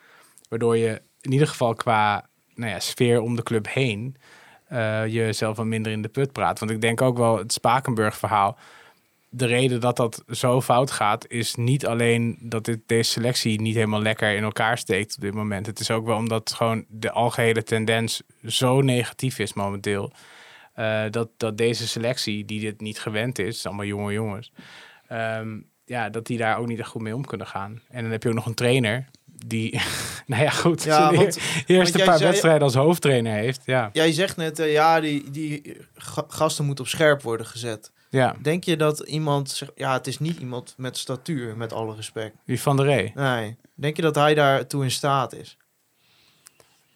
Waardoor 0.49 0.77
je 0.77 1.03
in 1.21 1.33
ieder 1.33 1.49
geval 1.49 1.75
qua 1.75 2.29
nou 2.55 2.71
ja, 2.71 2.81
sfeer 2.81 3.21
om 3.21 3.37
de 3.37 3.43
club 3.43 3.69
heen 3.69 4.17
eh 4.75 5.07
jezelf 5.07 5.57
wat 5.57 5.67
minder 5.67 5.93
in 5.93 6.03
de 6.03 6.09
put 6.09 6.33
praat. 6.33 6.59
Want 6.59 6.71
ik 6.71 6.81
denk 6.81 7.03
ook 7.03 7.17
wel 7.17 7.39
het 7.39 7.53
Spakenburg-verhaal. 7.53 8.59
De 9.29 9.47
reden 9.47 9.81
dat 9.81 9.97
dat 9.97 10.25
zo 10.29 10.61
fout 10.61 10.91
gaat, 10.91 11.29
is 11.29 11.55
niet 11.55 11.87
alleen 11.87 12.37
dat 12.41 12.65
dit, 12.65 12.81
deze 12.87 13.11
selectie 13.11 13.61
niet 13.61 13.75
helemaal 13.75 14.03
lekker 14.03 14.37
in 14.37 14.43
elkaar 14.43 14.79
steekt 14.79 15.15
op 15.15 15.21
dit 15.21 15.35
moment. 15.35 15.67
Het 15.67 15.81
is 15.81 15.91
ook 15.91 16.07
wel 16.07 16.17
omdat 16.17 16.53
gewoon 16.53 16.85
de 16.89 17.11
algehele 17.11 17.63
tendens 17.63 18.23
zo 18.47 18.81
negatief 18.81 19.39
is 19.39 19.53
momenteel. 19.53 20.13
eh, 20.75 21.05
dat, 21.11 21.29
dat 21.37 21.59
deze 21.59 21.89
selectie, 21.89 22.45
die 22.45 22.61
dit 22.61 22.81
niet 22.81 23.01
gewend 23.01 23.39
is, 23.39 23.67
allemaal 23.67 23.85
jonge 23.85 24.13
jongens, 24.13 24.53
ehm, 25.09 25.59
ja, 25.85 26.09
dat 26.11 26.27
die 26.27 26.39
daar 26.39 26.59
ook 26.59 26.67
niet 26.67 26.85
goed 26.85 27.03
mee 27.03 27.15
om 27.15 27.25
kunnen 27.27 27.47
gaan. 27.47 27.81
En 27.89 28.03
dan 28.03 28.13
heb 28.13 28.23
je 28.23 28.29
ook 28.29 28.35
nog 28.35 28.47
een 28.47 28.55
trainer 28.55 29.09
die, 29.49 29.81
nou 30.27 30.43
ja, 30.43 30.51
goed, 30.51 30.83
Ja, 30.83 31.13
want- 31.15 31.37
eer- 31.37 31.77
eerste 31.77 31.97
want 31.99 32.09
paar 32.09 32.19
zei- 32.19 32.31
wedstrijden 32.31 32.63
als 32.63 32.75
hoofdtrainer 32.75 33.33
heeft. 33.33 33.63
Ja, 33.65 33.91
jij 33.93 34.13
zegt 34.13 34.37
net, 34.37 34.59
eh, 34.59 34.73
ja, 34.73 35.01
die, 35.01 35.31
die 35.31 35.77
ga- 35.95 36.25
gasten 36.29 36.65
moeten 36.65 36.85
op 36.85 36.91
scherp 36.91 37.23
worden 37.23 37.47
gezet. 37.47 37.93
ja. 38.11 38.37
Denk 38.43 38.65
je 38.65 38.77
dat 38.77 39.01
iemand, 39.01 39.63
ja, 39.75 39.93
het 39.93 40.07
is 40.07 40.19
niet 40.19 40.39
iemand 40.39 40.75
met 40.77 40.99
statuur, 40.99 41.57
met 41.57 41.73
alle 41.73 41.95
respect. 41.95 42.37
die 42.47 42.61
van 42.61 42.77
der 42.77 42.87
Ree. 42.87 43.13
Nee, 43.15 43.57
denk 43.75 43.97
je 43.97 44.03
dat 44.03 44.15
hij 44.15 44.35
daartoe 44.35 44.83
in 44.83 44.91
staat 44.91 45.33
is? 45.35 45.57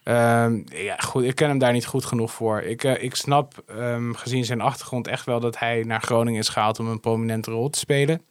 Ehm, 0.02 0.60
ja, 0.64 0.96
goed, 0.96 1.22
ik 1.24 1.34
ken 1.34 1.48
hem 1.48 1.58
daar 1.58 1.72
niet 1.72 1.86
goed 1.86 2.04
genoeg 2.04 2.32
voor. 2.32 2.60
Ik, 2.62 2.84
eh, 2.84 3.02
ik 3.02 3.14
snap, 3.14 3.62
ehm, 3.66 4.12
gezien 4.12 4.44
zijn 4.44 4.60
achtergrond, 4.60 5.06
echt 5.08 5.24
wel 5.26 5.40
dat 5.40 5.58
hij 5.58 5.82
naar 5.82 6.00
Groningen 6.02 6.40
is 6.40 6.48
gehaald 6.48 6.78
om 6.78 6.88
een 6.88 7.00
prominente 7.00 7.50
rol 7.50 7.70
te 7.70 7.78
spelen. 7.78 8.22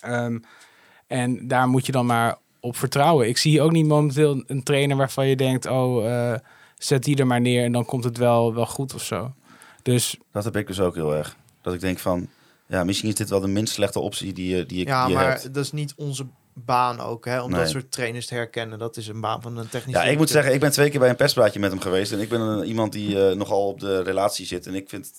Ehm, 0.00 0.38
en 1.06 1.48
daar 1.48 1.68
moet 1.68 1.86
je 1.86 1.92
dan 1.92 2.06
maar 2.06 2.36
op 2.66 2.76
vertrouwen. 2.76 3.28
Ik 3.28 3.38
zie 3.38 3.60
ook 3.60 3.72
niet 3.72 3.86
momenteel 3.86 4.42
een 4.46 4.62
trainer 4.62 4.96
waarvan 4.96 5.26
je 5.26 5.36
denkt: 5.36 5.66
oh, 5.66 6.06
eh, 6.32 6.38
zet 6.78 7.04
die 7.04 7.16
er 7.16 7.26
maar 7.26 7.40
neer 7.40 7.64
en 7.64 7.72
dan 7.72 7.84
komt 7.84 8.04
het 8.04 8.16
wel, 8.16 8.54
wel 8.54 8.66
goed 8.66 8.94
of 8.94 9.02
zo. 9.02 9.32
Dus 9.82 10.16
Dat 10.32 10.44
heb 10.44 10.56
ik 10.56 10.66
dus 10.66 10.80
ook 10.80 10.94
heel 10.94 11.14
erg. 11.14 11.36
Dat 11.60 11.74
ik 11.74 11.80
denk 11.80 11.98
van, 11.98 12.28
ja, 12.66 12.84
misschien 12.84 13.08
is 13.08 13.14
dit 13.14 13.28
wel 13.30 13.40
de 13.40 13.46
minst 13.46 13.74
slechte 13.74 14.00
optie 14.00 14.32
die 14.32 14.56
je, 14.56 14.66
die 14.66 14.78
je, 14.78 14.84
Ja, 14.86 15.04
die 15.06 15.14
je 15.14 15.18
maar 15.20 15.30
hebt. 15.30 15.54
dat 15.54 15.64
is 15.64 15.72
niet 15.72 15.92
onze 15.96 16.26
baan 16.52 17.00
ook, 17.00 17.24
hè? 17.24 17.42
Om 17.42 17.50
Nee. 17.50 17.60
dat 17.60 17.68
soort 17.70 17.92
trainers 17.92 18.26
te 18.26 18.34
herkennen. 18.34 18.78
Dat 18.78 18.96
is 18.96 19.08
een 19.08 19.20
baan 19.20 19.42
van 19.42 19.56
een 19.56 19.68
technisch 19.68 19.94
Ja, 19.94 20.02
ik 20.04 20.16
moet 20.18 20.30
zeggen, 20.30 20.54
ik 20.54 20.60
ben 20.60 20.70
twee 20.72 20.90
keer 20.90 21.00
bij 21.00 21.08
een 21.08 21.16
perspraatje 21.16 21.60
met 21.60 21.70
hem 21.70 21.80
geweest. 21.80 22.12
En 22.12 22.20
ik 22.20 22.28
ben 22.28 22.40
een, 22.40 22.64
iemand 22.66 22.92
die 22.92 23.28
eh, 23.28 23.36
nogal 23.36 23.66
op 23.68 23.80
de 23.80 24.02
relatie 24.02 24.46
zit. 24.46 24.66
En 24.66 24.74
ik 24.74 24.88
vind, 24.88 25.12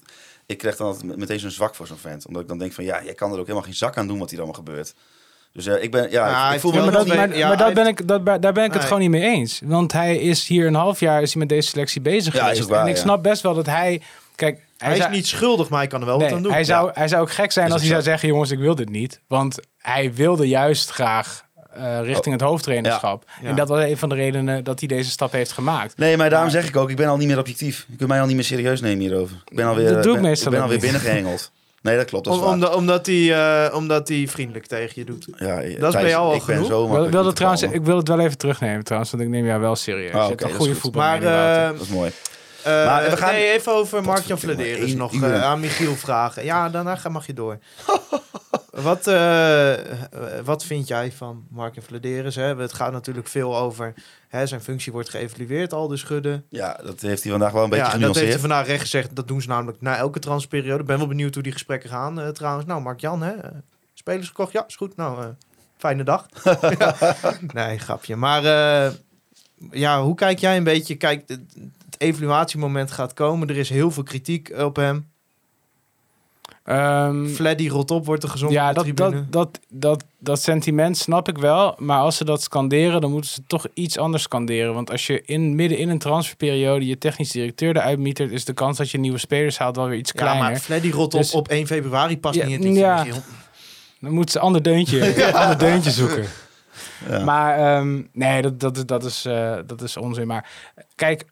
ik 0.45 0.57
krijg 0.57 0.75
dan 0.75 0.87
altijd 0.87 1.17
meteen 1.17 1.39
zo'n 1.39 1.49
zwak 1.51 1.75
voor 1.75 1.87
zo'n 1.87 1.97
vent. 1.97 2.25
Omdat 2.27 2.41
ik 2.41 2.47
dan 2.47 2.57
denk 2.57 2.73
van, 2.73 2.83
ja, 2.83 3.03
jij 3.03 3.13
kan 3.13 3.27
er 3.31 3.35
ook 3.39 3.45
helemaal 3.45 3.65
geen 3.67 3.75
zak 3.75 3.97
aan 3.97 4.07
doen 4.07 4.19
wat 4.19 4.29
hier 4.29 4.39
allemaal 4.39 4.57
gebeurt. 4.57 4.93
Dus 5.57 5.65
eh, 5.65 5.83
ik 5.83 5.91
ben, 5.91 6.11
ja, 6.11 6.27
Ja, 6.29 6.53
ik- 6.53 6.59
voel 6.59 6.71
me 6.71 6.81
maar 6.81 6.91
dat, 6.91 7.07
maar, 7.07 7.37
ja, 7.37 7.47
maar 7.47 7.57
dat 7.57 7.73
ben 7.73 7.87
ik, 7.87 8.07
dat, 8.07 8.25
daar 8.25 8.39
ben 8.39 8.53
ik 8.53 8.61
het 8.61 8.71
Nee. 8.73 8.81
gewoon 8.81 8.99
niet 8.99 9.09
mee 9.09 9.21
eens. 9.21 9.61
Want 9.65 9.91
hij 9.91 10.17
is 10.17 10.47
hier 10.47 10.67
een 10.67 10.73
half 10.75 10.99
jaar 10.99 11.21
is 11.21 11.31
hij 11.31 11.39
met 11.39 11.49
deze 11.49 11.69
selectie 11.69 12.01
bezig 12.01 12.33
Ja, 12.33 12.39
is 12.43 12.47
geweest. 12.49 12.69
waar, 12.69 12.81
en 12.81 12.87
ik 12.87 12.95
ja. 12.95 13.01
snap 13.01 13.23
best 13.23 13.41
wel 13.41 13.53
dat 13.53 13.65
hij... 13.65 14.01
Kijk, 14.35 14.59
Hij 14.77 14.91
is 14.91 14.97
zou- 14.97 15.11
niet 15.11 15.27
schuldig, 15.27 15.69
maar 15.69 15.79
hij 15.79 15.87
kan 15.87 15.99
er 15.99 16.05
wel 16.05 16.17
nee, 16.17 16.27
wat 16.27 16.37
aan 16.37 16.43
doen. 16.43 16.51
hij, 16.51 16.63
zou, 16.63 16.91
hij 16.93 17.07
zou 17.07 17.21
ook 17.21 17.31
gek 17.31 17.51
zijn 17.51 17.65
Is 17.67 17.71
als 17.71 17.81
hij 17.81 17.89
zou 17.89 18.01
zo. 18.03 18.09
zeggen... 18.09 18.27
jongens, 18.27 18.51
ik 18.51 18.59
wil 18.59 18.75
dit 18.75 18.89
niet. 18.89 19.21
Want 19.27 19.59
hij 19.77 20.13
wilde 20.13 20.47
juist 20.47 20.89
graag 20.89 21.45
eh, 21.73 21.99
richting 22.03 22.33
het 22.35 22.43
hoofdtrainerschap. 22.43 23.23
Ja. 23.41 23.47
En 23.49 23.55
dat 23.55 23.67
was 23.67 23.83
een 23.83 23.97
van 23.97 24.09
de 24.09 24.15
redenen 24.15 24.63
dat 24.63 24.79
hij 24.79 24.87
deze 24.87 25.09
stap 25.09 25.31
heeft 25.31 25.51
gemaakt. 25.51 25.97
Nee, 25.97 26.17
maar 26.17 26.29
daarom 26.29 26.49
zeg 26.49 26.67
ik 26.67 26.75
ook, 26.75 26.89
ik 26.89 26.95
ben 26.95 27.07
al 27.07 27.17
niet 27.17 27.27
meer 27.27 27.39
objectief. 27.39 27.85
Je 27.89 27.95
kunt 27.95 28.09
mij 28.09 28.19
al 28.21 28.25
niet 28.25 28.35
meer 28.35 28.43
serieus 28.43 28.81
nemen 28.81 28.99
hierover. 28.99 29.35
Ik 29.49 29.55
ben 29.55 29.65
alweer, 29.65 29.93
Dat 29.93 30.03
doe 30.03 30.15
ik 30.15 30.21
ben, 30.21 30.29
meestal 30.29 30.47
ik 30.51 30.57
ben 30.59 30.61
alweer 30.67 31.23
niet. 31.23 31.51
Nee, 31.81 31.95
dat 31.97 32.05
klopt. 32.05 32.25
Dat 32.25 32.33
is 32.33 32.39
Om, 32.39 32.45
waar. 32.45 32.53
omdat, 32.55 32.75
omdat 32.75 33.05
hij 33.05 33.33
eh, 33.67 33.75
omdat 33.75 34.07
hij 34.07 34.27
vriendelijk 34.27 34.65
tegen 34.65 34.91
je 34.95 35.03
doet. 35.03 35.27
ja, 35.37 35.55
bij 35.55 35.75
Thijs, 35.91 36.09
jou 36.09 36.25
al 36.25 36.33
ik 36.35 36.45
ben 36.45 36.55
genoeg. 36.55 36.67
zo 36.69 36.83
Ik 36.83 36.89
wil, 36.89 36.97
makkelijk 36.99 37.25
niet 37.25 37.35
trouwens, 37.35 37.61
ik 37.63 37.83
wil 37.83 37.97
het 37.97 38.07
wel 38.07 38.19
even 38.19 38.37
terugnemen 38.37 38.83
trouwens, 38.83 39.11
want 39.11 39.23
ik 39.23 39.29
neem 39.29 39.45
jou 39.45 39.59
wel 39.61 39.75
serieus. 39.75 40.13
Ah, 40.13 40.13
je 40.13 40.19
oké, 40.19 40.27
hebt 40.29 40.41
een 40.41 40.47
dat 40.47 40.57
goede 40.57 40.71
goed. 40.73 40.81
voetbal. 40.81 41.01
Maar 41.01 41.21
eh, 41.23 41.71
Dat 41.71 41.81
is 41.81 41.87
mooi. 41.87 42.11
eh, 42.63 42.85
Maar 42.85 43.09
we 43.09 43.17
gaan- 43.17 43.33
nee, 43.33 43.51
even 43.51 43.73
over 43.73 44.03
Mark-Jan 44.03 44.27
Potverdomme, 44.37 44.63
Vladeris 44.65 44.89
één 44.89 44.97
nog 44.97 45.13
uur. 45.13 45.33
eh, 45.33 45.43
aan 45.43 45.59
Michiel 45.59 45.95
vragen. 45.95 46.43
Ja, 46.45 46.69
daarna 46.69 46.95
ga- 46.95 47.09
mag 47.09 47.25
je 47.25 47.33
door. 47.33 47.57
wat, 48.81 49.07
eh, 49.07 49.73
wat 50.43 50.65
vind 50.65 50.87
jij 50.87 51.11
van 51.11 51.45
Mark-Jan 51.49 51.83
Vladeris? 51.83 52.35
Hè? 52.35 52.55
Het 52.55 52.73
gaat 52.73 52.91
natuurlijk 52.91 53.27
veel 53.27 53.57
over... 53.57 53.93
Hè, 54.27 54.47
zijn 54.47 54.61
functie 54.61 54.91
wordt 54.91 55.09
geëvalueerd, 55.09 55.73
al 55.73 55.87
de 55.87 55.97
schudden. 55.97 56.45
Ja, 56.49 56.79
dat 56.83 57.01
heeft 57.01 57.21
hij 57.21 57.31
vandaag 57.31 57.51
wel 57.51 57.63
een 57.63 57.69
beetje 57.69 57.85
ja, 57.85 57.93
en 57.93 58.01
dat 58.01 58.15
heeft 58.15 58.31
hij 58.31 58.39
vandaag 58.39 58.67
recht 58.67 58.81
gezegd. 58.81 59.15
Dat 59.15 59.27
doen 59.27 59.41
ze 59.41 59.47
namelijk 59.47 59.81
na 59.81 59.97
elke 59.97 60.19
transperiode. 60.19 60.83
Ben 60.83 60.97
wel 60.97 61.07
benieuwd 61.07 61.33
hoe 61.33 61.43
die 61.43 61.51
gesprekken 61.51 61.89
gaan 61.89 62.19
eh, 62.19 62.27
trouwens. 62.27 62.65
Nou, 62.65 62.81
Mark-Jan, 62.81 63.21
hè? 63.21 63.33
spelers 63.93 64.27
gekocht? 64.27 64.51
Ja, 64.51 64.63
is 64.67 64.75
goed. 64.75 64.95
Nou, 64.95 65.21
eh, 65.21 65.27
fijne 65.77 66.03
dag. 66.03 66.25
Nee, 67.53 67.79
grapje. 67.79 68.15
Maar 68.15 68.43
ja, 69.71 70.01
hoe 70.01 70.15
kijk 70.15 70.39
jij 70.39 70.57
een 70.57 70.63
beetje? 70.63 70.95
Kijk, 70.95 71.27
het 71.27 71.39
evaluatiemoment 71.97 72.91
gaat 72.91 73.13
komen. 73.13 73.49
Er 73.49 73.57
is 73.57 73.69
heel 73.69 73.91
veel 73.91 74.03
kritiek 74.03 74.53
op 74.57 74.75
hem. 74.75 75.09
Ehm, 76.67 77.27
Fleddy 77.27 77.67
rot 77.67 77.91
op, 77.91 78.05
wordt 78.05 78.23
er 78.23 78.29
gezongen 78.29 78.53
ja, 78.53 78.73
dat, 78.73 78.87
dat, 78.93 79.13
dat, 79.29 79.59
dat, 79.69 80.05
dat 80.19 80.41
sentiment 80.41 80.97
snap 80.97 81.27
ik 81.27 81.37
wel. 81.37 81.75
Maar 81.77 81.99
als 81.99 82.17
ze 82.17 82.25
dat 82.25 82.41
scanderen, 82.41 83.01
dan 83.01 83.11
moeten 83.11 83.29
ze 83.29 83.41
toch 83.47 83.67
iets 83.73 83.97
anders 83.97 84.23
scanderen. 84.23 84.73
Want 84.73 84.91
als 84.91 85.07
je 85.07 85.21
in, 85.25 85.55
midden 85.55 85.77
in 85.77 85.89
een 85.89 85.99
transferperiode 85.99 86.85
je 86.85 86.97
technisch 86.97 87.31
directeur 87.31 87.75
eruit 87.75 87.99
mietert... 87.99 88.31
is 88.31 88.45
de 88.45 88.53
kans 88.53 88.77
dat 88.77 88.89
je 88.89 88.97
nieuwe 88.97 89.17
spelers 89.17 89.57
haalt 89.57 89.75
wel 89.75 89.87
weer 89.87 89.97
iets 89.97 90.11
ja, 90.11 90.19
kleiner. 90.19 90.43
maar 90.43 90.59
Fleddy 90.59 90.89
rot 90.91 91.11
Dus- 91.11 91.33
op 91.33 91.39
op 91.39 91.47
1 91.47 91.67
februari 91.67 92.19
past 92.19 92.35
Ja, 92.35 92.45
niet 92.45 92.63
in 92.63 92.67
het 92.67 92.77
ja. 92.77 93.03
Michiel. 93.03 93.21
Dan 93.99 94.11
moeten 94.11 94.31
ze 94.31 94.37
een 94.37 94.43
ander 94.43 94.63
deuntje, 94.63 95.31
ander 95.33 95.57
deuntje 95.57 95.91
zoeken. 95.91 96.25
Ja. 97.09 97.23
Maar 97.23 97.57
ehm, 97.57 98.01
nee, 98.13 98.41
dat, 98.41 98.59
dat, 98.59 98.77
is, 98.77 98.85
dat, 98.85 99.03
is, 99.03 99.25
eh, 99.25 99.57
dat 99.65 99.81
is 99.81 99.97
onzin. 99.97 100.27
Maar 100.27 100.49
kijk, 100.95 101.25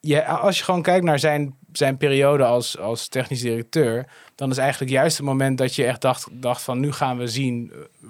je, 0.00 0.26
als 0.26 0.58
je 0.58 0.64
gewoon 0.64 0.82
kijkt 0.82 1.04
naar 1.04 1.18
zijn, 1.18 1.54
zijn 1.76 1.96
periode 1.96 2.44
als, 2.44 2.78
als 2.78 3.08
technisch 3.08 3.40
directeur... 3.40 4.06
dan 4.34 4.50
is 4.50 4.58
eigenlijk 4.58 4.90
juist 4.90 5.16
het 5.16 5.26
moment 5.26 5.58
dat 5.58 5.74
je 5.74 5.84
echt 5.84 6.00
dacht, 6.00 6.28
dacht 6.32 6.62
van... 6.62 6.80
nu 6.80 6.92
gaan 6.92 7.18
we 7.18 7.26
zien 7.26 7.72
eh, 7.72 8.08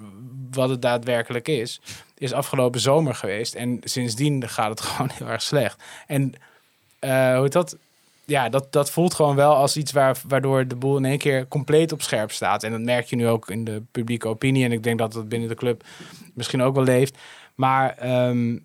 wat 0.51 0.69
het 0.69 0.81
daadwerkelijk 0.81 1.47
is... 1.47 1.81
is 2.17 2.33
afgelopen 2.33 2.79
zomer 2.79 3.15
geweest. 3.15 3.55
En 3.55 3.79
sindsdien 3.83 4.49
gaat 4.49 4.69
het 4.69 4.81
gewoon 4.87 5.11
heel 5.13 5.27
erg 5.27 5.41
slecht. 5.41 5.83
En 6.07 6.33
eh, 6.99 7.37
hoe 7.37 7.49
dat? 7.49 7.77
Ja, 8.25 8.49
dat, 8.49 8.71
dat 8.71 8.91
voelt 8.91 9.13
gewoon 9.13 9.35
wel 9.35 9.55
als 9.55 9.77
iets 9.77 9.91
waar, 9.91 10.17
waardoor 10.27 10.67
de 10.67 10.75
boel 10.75 10.97
in 10.97 11.05
één 11.05 11.17
keer 11.17 11.47
compleet 11.47 11.91
op 11.91 12.01
scherp 12.01 12.31
staat. 12.31 12.63
En 12.63 12.71
dat 12.71 12.81
merk 12.81 13.05
je 13.05 13.15
nu 13.15 13.27
ook 13.27 13.49
in 13.49 13.63
de 13.63 13.83
publieke 13.91 14.27
opinie. 14.27 14.65
En 14.65 14.71
ik 14.71 14.83
denk 14.83 14.97
dat 14.97 15.13
het 15.13 15.29
binnen 15.29 15.49
de 15.49 15.55
club 15.55 15.83
misschien 16.33 16.61
ook 16.61 16.75
wel 16.75 16.83
leeft. 16.83 17.17
Maar 17.55 17.97
ehm, 17.97 18.57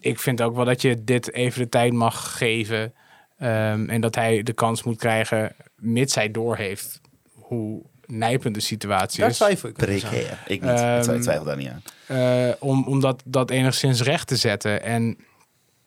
ik 0.00 0.18
vind 0.18 0.42
ook 0.42 0.56
wel 0.56 0.64
dat 0.64 0.82
je 0.82 1.04
dit 1.04 1.32
even 1.32 1.60
de 1.60 1.68
tijd 1.68 1.92
mag 1.92 2.36
geven. 2.38 2.94
Ehm, 3.40 3.88
en 3.88 4.00
dat 4.00 4.14
hij 4.14 4.42
de 4.42 4.52
kans 4.52 4.82
moet 4.82 4.98
krijgen, 4.98 5.54
mits 5.76 6.14
hij 6.14 6.30
doorheeft 6.30 7.00
hoe 7.32 7.82
nijpend 8.06 8.54
de 8.54 8.60
situatie 8.60 9.20
Daar 9.20 9.30
is. 9.30 9.36
twijfel 9.36 9.68
ik. 9.68 9.74
Precair. 9.74 10.38
Ik 10.46 10.60
niet. 10.60 10.70
Ehm, 10.70 11.10
ik 11.14 11.22
twijfel 11.22 11.44
daar 11.44 11.56
niet 11.56 11.68
aan. 11.68 11.82
Eh, 12.06 12.54
om, 12.58 12.84
om 12.86 13.00
dat, 13.00 13.22
dat 13.24 13.50
enigszins 13.50 14.02
recht 14.02 14.26
te 14.26 14.36
zetten. 14.36 14.82
En 14.82 15.18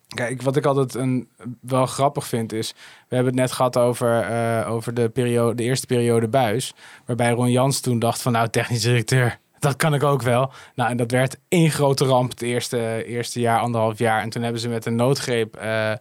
kijk, 0.07 0.41
wat 0.41 0.55
ik 0.55 0.65
altijd 0.65 0.95
een, 0.95 1.29
wel 1.61 1.85
grappig 1.85 2.27
vind 2.27 2.53
is... 2.53 2.73
We 3.07 3.15
hebben 3.15 3.33
het 3.33 3.41
net 3.41 3.51
gehad 3.51 3.77
over, 3.77 4.21
eh, 4.21 4.71
over 4.71 4.93
de, 4.93 5.09
periode, 5.09 5.55
de 5.55 5.63
eerste 5.63 5.85
periode 5.85 6.27
buis. 6.27 6.73
Waarbij 7.05 7.31
Ron 7.31 7.51
Jans 7.51 7.79
toen 7.79 7.99
dacht 7.99 8.21
van 8.21 8.31
nou, 8.31 8.49
technisch 8.49 8.81
directeur... 8.81 9.41
Dat 9.59 9.75
kan 9.75 9.93
ik 9.93 10.03
ook 10.03 10.21
wel. 10.21 10.51
Nou, 10.75 10.89
en 10.89 10.97
dat 10.97 11.11
werd 11.11 11.37
één 11.47 11.71
grote 11.71 12.05
ramp 12.05 12.29
het 12.29 12.41
eerste, 12.41 13.03
eerste 13.05 13.39
jaar, 13.39 13.59
anderhalf 13.59 13.97
jaar. 13.97 14.21
En 14.21 14.29
toen 14.29 14.43
hebben 14.43 14.61
ze 14.61 14.69
met 14.69 14.85
een 14.85 14.95
noodgreep... 14.95 15.55
eh, 15.55 15.93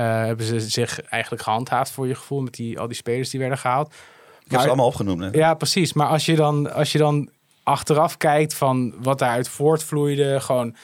hebben 0.00 0.46
ze 0.46 0.60
zich 0.60 1.00
eigenlijk 1.02 1.42
gehandhaafd 1.42 1.90
voor 1.90 2.06
je 2.06 2.14
gevoel... 2.14 2.40
met 2.40 2.54
die, 2.54 2.78
al 2.78 2.86
die 2.86 2.96
spelers 2.96 3.30
die 3.30 3.40
werden 3.40 3.58
gehaald. 3.58 3.86
Ik 4.44 4.50
heb 4.50 4.60
ze 4.60 4.66
allemaal 4.66 4.86
opgenoemd. 4.86 5.20
Hè? 5.20 5.28
Ja, 5.30 5.54
precies. 5.54 5.92
Maar 5.92 6.06
als 6.06 6.26
je 6.26 6.34
dan, 6.36 6.72
als 6.72 6.92
je 6.92 6.98
dan 6.98 7.28
achteraf 7.62 8.16
kijkt 8.16 8.54
van 8.54 8.94
wat 9.02 9.18
daaruit 9.18 9.48
voortvloeide, 9.48 10.40
gewoon. 10.40 10.76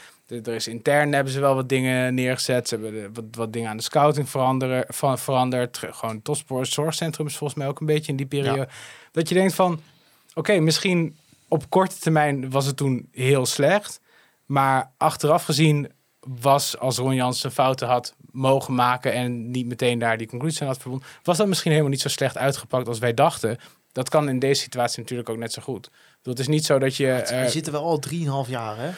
Er 0.44 0.48
is 0.54 0.68
intern 0.68 1.12
hebben 1.12 1.32
ze 1.32 1.40
wel 1.40 1.54
wat 1.54 1.68
dingen 1.68 2.14
neergezet. 2.14 2.68
Ze 2.68 2.74
hebben 2.76 3.14
wat, 3.14 3.24
wat 3.30 3.52
dingen 3.52 3.70
aan 3.70 3.76
de 3.76 3.82
scouting 3.82 4.28
veranderen, 4.28 4.84
van, 4.88 5.18
veranderd. 5.18 5.78
Ge- 5.78 5.92
Gewoon 5.92 6.22
Topsport 6.22 6.68
Zorgcentrum 6.68 7.26
is 7.26 7.36
volgens 7.36 7.58
mij 7.58 7.68
ook 7.68 7.80
een 7.80 7.86
beetje 7.86 8.10
in 8.10 8.16
die 8.16 8.26
periode. 8.26 8.68
Dat 9.12 9.28
je 9.28 9.34
denkt 9.34 9.54
van, 9.54 9.80
oké, 10.34 10.58
misschien 10.58 11.16
op 11.48 11.70
korte 11.70 11.98
termijn 11.98 12.50
was 12.50 12.66
het 12.66 12.76
toen 12.76 13.08
heel 13.12 13.46
slecht. 13.46 14.00
Maar 14.46 14.90
achteraf 14.96 15.44
gezien 15.44 15.92
was, 16.20 16.78
als 16.78 16.98
Ron 16.98 17.14
Jans 17.14 17.40
zijn 17.40 17.52
fouten 17.52 17.88
had 17.88 18.14
mogen 18.30 18.74
maken... 18.74 19.12
en 19.12 19.50
niet 19.50 19.66
meteen 19.66 19.98
daar 19.98 20.18
die 20.18 20.26
conclusie 20.26 20.60
aan 20.60 20.66
had 20.66 20.78
verbonden... 20.78 21.08
was 21.22 21.36
dat 21.36 21.46
misschien 21.46 21.70
helemaal 21.70 21.92
niet 21.92 22.00
zo 22.00 22.08
slecht 22.08 22.36
uitgepakt 22.36 22.88
als 22.88 22.98
wij 22.98 23.14
dachten. 23.14 23.58
Dat 23.92 24.08
kan 24.08 24.28
in 24.28 24.38
deze 24.38 24.62
situatie 24.62 25.00
natuurlijk 25.00 25.28
ook 25.28 25.36
net 25.36 25.52
zo 25.52 25.62
goed. 25.62 25.90
Bedoel, 25.90 26.32
Het 26.34 26.38
is 26.38 26.48
niet 26.48 26.64
zo 26.64 26.78
dat 26.78 26.96
je... 26.96 27.06
We 27.06 27.12
eh, 27.22 27.46
zitten 27.46 27.72
wel 27.72 27.82
al 27.82 28.02
3,5 28.46 28.50
jaar, 28.50 28.76
hè? 28.76 28.90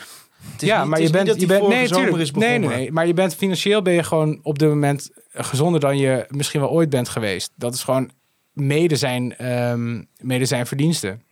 Het 0.50 0.62
is 0.62 0.68
ja, 0.68 0.80
niet- 0.80 0.90
maar 0.90 1.00
je 1.00 1.10
bent, 1.10 1.26
dat 1.26 1.40
je 1.40 1.46
bent 1.46 1.68
nee, 1.68 1.88
tuurlijk. 1.88 2.36
nee, 2.36 2.58
nee, 2.58 2.92
maar 2.92 3.06
je 3.06 3.14
bent 3.14 3.34
financieel 3.34 3.82
ben 3.82 3.92
je 3.92 4.02
gewoon 4.02 4.40
op 4.42 4.58
dit 4.58 4.68
moment 4.68 5.10
gezonder 5.32 5.80
dan 5.80 5.98
je 5.98 6.26
misschien 6.28 6.60
wel 6.60 6.70
ooit 6.70 6.90
bent 6.90 7.08
geweest. 7.08 7.52
Dat 7.54 7.74
is 7.74 7.82
gewoon 7.82 8.10
mede 8.52 8.96
zijn, 8.96 9.36
ehm, 9.36 10.02
mede 10.18 10.44
zijn 10.44 10.66
verdiensten. 10.66 11.22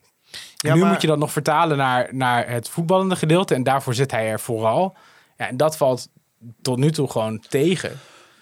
Ja, 0.56 0.74
nu 0.74 0.80
maar- 0.80 0.92
moet 0.92 1.00
je 1.00 1.06
dat 1.06 1.18
nog 1.18 1.32
vertalen 1.32 1.76
naar, 1.76 2.08
naar 2.10 2.48
het 2.48 2.68
voetballende 2.68 3.16
gedeelte 3.16 3.54
en 3.54 3.62
daarvoor 3.62 3.94
zit 3.94 4.10
hij 4.10 4.28
er 4.28 4.40
vooral. 4.40 4.96
Ja, 5.40 5.48
en 5.48 5.56
dat 5.56 5.76
valt 5.76 6.08
tot 6.62 6.78
nu 6.78 6.90
toe 6.90 7.10
gewoon 7.10 7.44
tegen. 7.48 7.98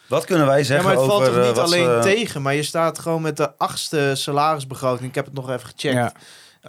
Wat 0.09 0.25
kunnen 0.25 0.47
wij 0.47 0.59
Ja, 0.59 0.65
zeggen 0.65 0.85
maar 0.87 0.95
het 0.95 1.03
over... 1.05 1.17
valt 1.17 1.35
toch 1.35 1.43
eh, 1.43 1.49
niet 1.49 1.59
alleen 1.59 2.03
ze- 2.03 2.09
tegen, 2.15 2.43
maar 2.43 2.55
je 2.55 2.63
staat 2.63 2.99
gewoon 2.99 3.23
met 3.23 3.37
de 3.37 3.57
achtste 3.59 4.13
salarisbegroting. 4.15 5.09
Ik 5.09 5.15
heb 5.15 5.25
het 5.25 5.35
nog 5.35 5.51
even 5.51 5.61
gecheckt. 5.69 5.95
Ja. 5.95 6.13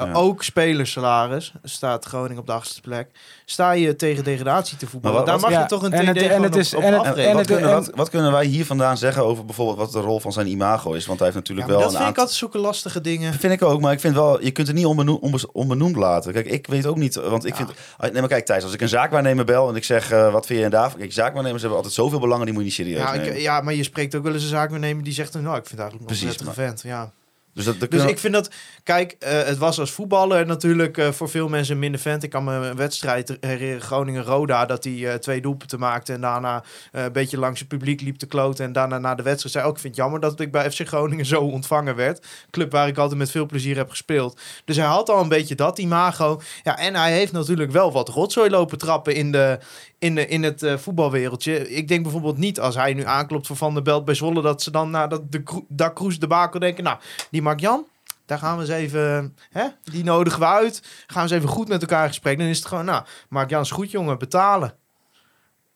Uh, 0.02 0.08
Ja. 0.08 0.14
Ook 0.14 0.44
spelersalaris 0.44 1.54
staat 1.64 2.06
Groningen 2.06 2.38
op 2.38 2.46
de 2.46 2.52
achtste 2.52 2.82
plek. 2.82 3.08
Sta 3.46 3.72
je 3.72 3.96
tegen 3.96 4.24
degradatie 4.24 4.78
te 4.78 4.88
voetballen? 4.88 5.18
Wat- 5.18 5.26
Daar 5.26 5.40
mag 5.40 5.50
ja, 5.52 5.60
je 5.62 5.66
toch 5.66 5.84
een 5.84 5.92
en 5.94 6.02
TD 6.14 6.22
het- 6.22 6.32
en 6.32 6.44
het 6.44 6.54
op- 6.54 6.60
is- 6.60 6.74
op 6.74 6.82
en 6.82 6.94
het- 6.94 7.02
En, 7.04 7.10
afrekenen? 7.10 7.32
wat, 7.36 7.38
het- 7.46 7.48
kunnen, 7.58 7.70
en- 7.70 7.76
wat, 7.86 7.92
wat 7.96 8.10
kunnen 8.10 8.32
wij 8.32 8.46
hier 8.46 8.66
vandaan 8.66 8.98
zeggen 8.98 9.24
over 9.24 9.46
bijvoorbeeld 9.46 9.78
wat 9.78 9.92
de 9.92 10.00
rol 10.00 10.20
van 10.20 10.32
zijn 10.32 10.48
imago 10.48 10.92
is? 10.94 11.06
Want 11.06 11.20
hij 11.20 11.28
heeft 11.28 11.40
natuurlijk 11.40 11.68
wel 11.68 11.80
dat 11.80 11.92
een 11.92 11.98
vind 11.98 12.10
ik 12.10 12.18
altijd 12.18 12.38
zulke 12.38 12.58
lastige 12.58 13.02
dingen. 13.02 13.34
Vind 13.34 13.54
ik 13.54 13.62
ook, 13.62 13.82
maar 13.82 13.92
ik 13.94 14.00
vind 14.00 14.14
wel, 14.16 14.44
je 14.44 14.52
kunt 14.52 14.68
het 14.68 14.76
niet 14.76 14.86
onbenoemd, 14.86 15.20
onbe- 15.22 15.50
onbenoemd 15.52 15.96
laten. 15.96 16.34
Kijk, 16.34 16.46
ik 16.46 16.68
weet 16.68 16.86
ook 16.86 16.98
niet, 16.98 17.16
want 17.16 17.46
ik 17.46 17.56
vind... 17.56 17.70
ah, 17.98 18.12
Nee, 18.12 18.20
maar 18.20 18.30
kijk 18.30 18.46
Thijs, 18.46 18.64
als 18.64 18.74
ik 18.74 18.82
een 18.82 18.90
zaakwaarnemer 18.90 19.46
bel 19.46 19.70
en 19.70 19.76
ik 19.76 19.84
zeg, 19.84 20.12
eh, 20.12 20.32
wat 20.32 20.46
vind 20.46 20.60
je 20.60 20.70
daar? 20.70 20.94
Kijk, 20.98 21.14
zaakwaarnemers 21.14 21.62
hebben 21.62 21.78
altijd 21.80 21.96
zoveel 21.98 22.20
belangen, 22.20 22.46
die 22.46 22.54
moet 22.54 22.64
je 22.64 22.68
niet 22.70 22.78
serieus 22.78 23.00
Ja, 23.00 23.12
nemen. 23.12 23.36
ik, 23.36 23.42
ja, 23.42 23.62
maar 23.62 23.74
je 23.74 23.84
spreekt 23.84 24.16
ook 24.16 24.24
wel 24.24 24.34
eens 24.34 24.44
een 24.44 24.50
zaakwaarnemer 24.50 25.04
die 25.04 25.14
zegt... 25.14 25.34
nou, 25.34 25.46
ik 25.58 25.66
vind 25.66 25.70
het 25.70 25.80
eigenlijk 25.80 26.10
nog 26.10 26.20
Precies, 26.20 26.40
een 26.40 26.46
prettige 26.46 26.68
vent. 26.68 26.82
Ja. 26.82 27.12
Dus 27.60 27.68
dat, 27.68 27.80
dat 27.80 27.90
Dus 27.92 28.00
kunnen- 28.00 28.16
ik 28.16 28.22
vind 28.22 28.34
dat... 28.34 28.50
Kijk, 28.84 29.16
eh, 29.20 29.44
het 29.44 29.58
was 29.58 29.80
als 29.80 29.92
voetballer 29.92 30.46
natuurlijk 30.46 30.98
eh, 30.98 31.12
voor 31.12 31.30
veel 31.30 31.48
mensen 31.48 31.74
een 31.74 31.80
minder 31.80 32.02
vent. 32.02 32.24
Ik 32.24 32.30
kan 32.30 32.44
me 32.44 32.54
een 32.54 32.76
wedstrijd 32.76 33.38
herinneren, 33.40 33.82
Groningen-Roda... 33.82 34.66
dat 34.66 34.84
hij 34.84 35.08
eh, 35.08 35.14
twee 35.14 35.42
doelpunten 35.42 35.80
maakte 35.80 36.14
en 36.14 36.22
daarna 36.22 36.64
een 36.92 37.12
beetje 37.12 37.38
langs 37.38 37.60
het 37.60 37.68
publiek 37.68 38.02
liep 38.02 38.18
te 38.18 38.26
kloten... 38.26 38.66
en 38.66 38.72
daarna 38.72 38.98
na 38.98 39.16
de 39.16 39.24
wedstrijd 39.24 39.54
zei... 39.54 39.66
ook 39.66 39.76
ik 39.76 39.82
vind 39.82 39.96
het 39.96 40.04
jammer 40.04 40.20
dat 40.20 40.40
ik 40.40 40.52
bij 40.52 40.72
FC 40.72 40.88
Groningen 40.88 41.26
zo 41.26 41.42
ontvangen 41.42 41.96
werd. 41.96 42.26
Club 42.52 42.72
waar 42.72 42.88
ik 42.88 42.98
altijd 42.98 43.20
met 43.20 43.32
veel 43.32 43.46
plezier 43.46 43.78
heb 43.78 43.90
gespeeld. 43.90 44.40
Dus 44.66 44.76
hij 44.76 44.86
had 44.86 45.10
al 45.10 45.22
een 45.22 45.30
beetje 45.30 45.56
dat 45.56 45.80
imago. 45.80 46.42
Ja, 46.64 46.78
en 46.78 46.96
hij 46.96 47.12
heeft 47.12 47.32
natuurlijk 47.32 47.72
wel 47.72 47.92
wat 47.92 48.10
rotzooi 48.10 48.50
lopen 48.50 48.78
trappen 48.78 49.16
in, 49.16 49.32
de, 49.32 49.60
in, 50.00 50.16
de, 50.16 50.28
in 50.28 50.44
het 50.44 50.64
eh, 50.64 50.78
voetbalwereldje. 50.78 51.70
Ik 51.70 51.88
denk 51.88 52.04
bijvoorbeeld 52.04 52.38
niet 52.38 52.60
als 52.60 52.76
hij 52.76 52.94
nu 52.94 53.06
aanklopt 53.06 53.48
voor 53.48 53.56
Van 53.56 53.74
der 53.74 53.84
Belt 53.84 54.06
bij 54.06 54.14
Zwolle... 54.14 54.42
dat 54.42 54.62
ze 54.62 54.72
dan 54.72 54.90
na 54.90 55.08
dat 55.08 55.32
de 55.32 55.44
Kro- 55.44 55.66
Da 55.68 55.94
Cruz 55.94 56.18
de 56.18 56.28
Bakel 56.28 56.60
denken... 56.60 56.84
nou, 56.84 56.98
die 57.32 57.42
Mark 57.42 57.60
Jan, 57.60 57.86
daar 58.26 58.38
gaan 58.38 58.56
we 58.56 58.62
eens 58.62 58.72
even... 58.72 59.38
Hè, 59.50 59.66
die 59.84 60.04
nodigen 60.04 60.40
we 60.40 60.46
uit. 60.46 60.82
Gaan 61.08 61.26
we 61.26 61.30
eens 61.30 61.40
even 61.40 61.56
goed 61.56 61.68
met 61.68 61.82
elkaar 61.82 62.04
in 62.04 62.08
gesprek. 62.08 62.38
Dan 62.38 62.48
is 62.48 62.58
het 62.58 62.68
gewoon, 62.68 62.86
nou, 62.86 63.04
Mark 63.30 63.50
Jan 63.50 63.62
is 63.62 63.72
goed 63.72 63.92
jongen, 63.92 64.18
betalen. 64.18 64.74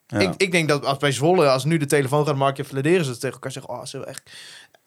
ja. 0.08 0.20
Ik, 0.20 0.34
ik 0.38 0.52
denk 0.52 0.68
dat 0.68 0.86
als 0.86 0.98
bij 0.98 1.12
Zwolle, 1.12 1.50
als 1.50 1.64
nu 1.64 1.78
de 1.78 1.86
telefoon 1.86 2.26
gaat, 2.26 2.36
Mark 2.36 2.58
je 2.58 2.66
Fladeren 2.66 3.06
ze 3.06 3.14
tegen 3.14 3.32
elkaar 3.32 3.52
zeggen, 3.52 3.74
oh, 3.74 3.84
we 3.84 4.06
echt... 4.06 4.32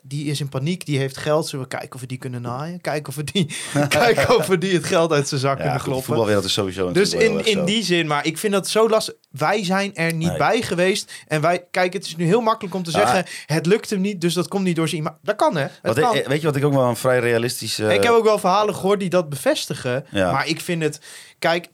Die 0.08 0.24
is 0.26 0.40
in 0.40 0.48
paniek, 0.48 0.86
die 0.86 0.98
heeft 0.98 1.16
geld. 1.16 1.48
Zullen 1.48 1.64
we 1.64 1.70
kijken 1.76 1.94
of 1.94 2.00
we 2.00 2.06
die 2.06 2.18
kunnen 2.18 2.42
naaien? 2.42 2.80
Kijken 2.80 3.08
of 3.08 3.14
we 3.14 3.24
die, 3.24 3.46
kijken 3.88 4.36
of 4.36 4.46
we 4.46 4.58
die 4.58 4.72
het 4.74 4.84
geld 4.84 5.12
uit 5.12 5.28
zijn 5.28 5.40
zak 5.40 5.56
ja, 5.58 5.62
kunnen 5.62 5.80
kloppen. 5.82 6.04
voetbalwereld 6.04 6.44
is 6.44 6.52
sowieso 6.52 6.92
Dus 6.92 7.12
in, 7.12 7.44
in 7.44 7.64
die 7.64 7.82
zin, 7.84 8.06
maar 8.06 8.26
ik 8.26 8.38
vind 8.38 8.52
dat 8.52 8.68
zo 8.68 8.88
lastig. 8.88 9.14
Wij 9.30 9.64
zijn 9.64 9.94
er 9.94 10.12
niet 10.14 10.28
Nee. 10.28 10.36
bij 10.38 10.62
geweest. 10.62 11.12
En 11.26 11.40
wij, 11.40 11.66
kijk, 11.70 11.92
het 11.92 12.04
is 12.06 12.16
nu 12.16 12.24
heel 12.24 12.40
makkelijk 12.40 12.74
om 12.74 12.82
te 12.82 12.90
Ah. 12.92 12.96
zeggen: 12.96 13.24
het 13.46 13.66
lukt 13.66 13.90
hem 13.90 14.00
niet, 14.00 14.20
dus 14.20 14.34
dat 14.34 14.48
komt 14.48 14.64
niet 14.64 14.76
door 14.76 14.88
zijn 14.88 15.00
ima- 15.00 15.18
Dat 15.22 15.36
kan, 15.36 15.56
hè? 15.56 15.66
Wat 15.82 15.98
kan. 16.00 16.14
ik- 16.16 16.26
weet 16.26 16.40
je 16.40 16.46
wat 16.46 16.56
ik 16.56 16.64
ook 16.64 16.72
wel 16.74 16.88
een 16.88 16.96
vrij 16.96 17.18
realistisch... 17.18 17.78
eh, 17.78 17.92
ik 17.94 18.02
heb 18.02 18.12
ook 18.12 18.24
wel 18.24 18.38
verhalen 18.38 18.74
gehoord 18.74 19.00
die 19.00 19.10
dat 19.10 19.28
bevestigen. 19.28 20.06
Ja. 20.10 20.32
Maar 20.32 20.46
ik 20.48 20.60
vind 20.60 20.82
het. 20.82 21.00
Kijk, 21.38 21.68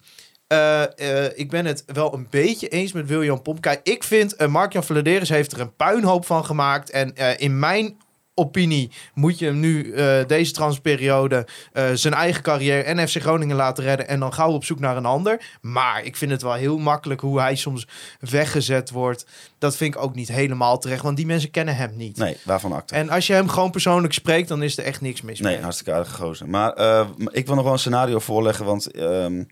Eh, 0.46 0.82
eh, 1.26 1.30
ik 1.34 1.50
ben 1.50 1.66
het 1.66 1.82
wel 1.86 2.14
een 2.14 2.26
beetje 2.30 2.68
eens 2.68 2.92
met 2.92 3.06
William 3.08 3.42
Pomp. 3.42 3.60
Kijk, 3.60 3.80
ik 3.82 4.04
vind 4.04 4.34
uh, 4.40 4.48
Mark-Jan 4.48 4.84
Vladeris 4.84 5.28
heeft 5.28 5.52
er 5.52 5.60
een 5.60 5.76
puinhoop 5.76 6.26
van 6.26 6.44
gemaakt. 6.44 6.90
En 6.90 7.16
eh, 7.16 7.28
in 7.40 7.58
mijn 7.58 7.96
opinie 8.34 8.90
moet 9.14 9.38
je 9.38 9.44
hem 9.44 9.60
nu 9.60 9.92
eh, 9.92 10.26
deze 10.26 10.52
transperiode 10.52 11.46
eh, 11.72 11.90
zijn 11.94 12.14
eigen 12.14 12.42
carrière 12.42 12.82
en 12.82 13.08
FC 13.08 13.20
Groningen 13.20 13.56
laten 13.56 13.84
redden 13.84 14.08
en 14.08 14.20
dan 14.20 14.32
gauw 14.32 14.52
op 14.52 14.64
zoek 14.64 14.78
naar 14.78 14.96
een 14.96 15.06
ander. 15.06 15.40
Maar 15.60 16.04
ik 16.04 16.16
vind 16.16 16.30
het 16.30 16.42
wel 16.42 16.52
heel 16.52 16.78
makkelijk 16.78 17.20
hoe 17.20 17.40
hij 17.40 17.56
soms 17.56 17.86
weggezet 18.20 18.90
wordt. 18.90 19.26
Dat 19.58 19.76
vind 19.76 19.94
ik 19.94 20.00
ook 20.00 20.14
niet 20.14 20.28
helemaal 20.28 20.78
terecht, 20.78 21.02
want 21.02 21.16
die 21.16 21.26
mensen 21.26 21.50
kennen 21.50 21.76
hem 21.76 21.96
niet. 21.96 22.16
Nee, 22.16 22.36
waarvan 22.44 22.72
acte. 22.72 22.94
En 22.94 23.10
als 23.10 23.26
je 23.26 23.32
hem 23.32 23.48
gewoon 23.48 23.70
persoonlijk 23.70 24.12
spreekt, 24.12 24.48
dan 24.48 24.62
is 24.62 24.78
er 24.78 24.84
echt 24.84 25.00
niks 25.00 25.22
mis 25.22 25.40
mee. 25.40 25.52
Nee, 25.52 25.62
hartstikke 25.62 25.92
aardige 25.92 26.14
gozer. 26.14 26.48
Maar 26.48 26.72
eh, 26.72 27.08
ik 27.30 27.46
wil 27.46 27.54
nog 27.54 27.64
wel 27.64 27.72
een 27.72 27.78
scenario 27.78 28.18
voorleggen, 28.18 28.64
want 28.64 28.90
ehm, 28.90 29.42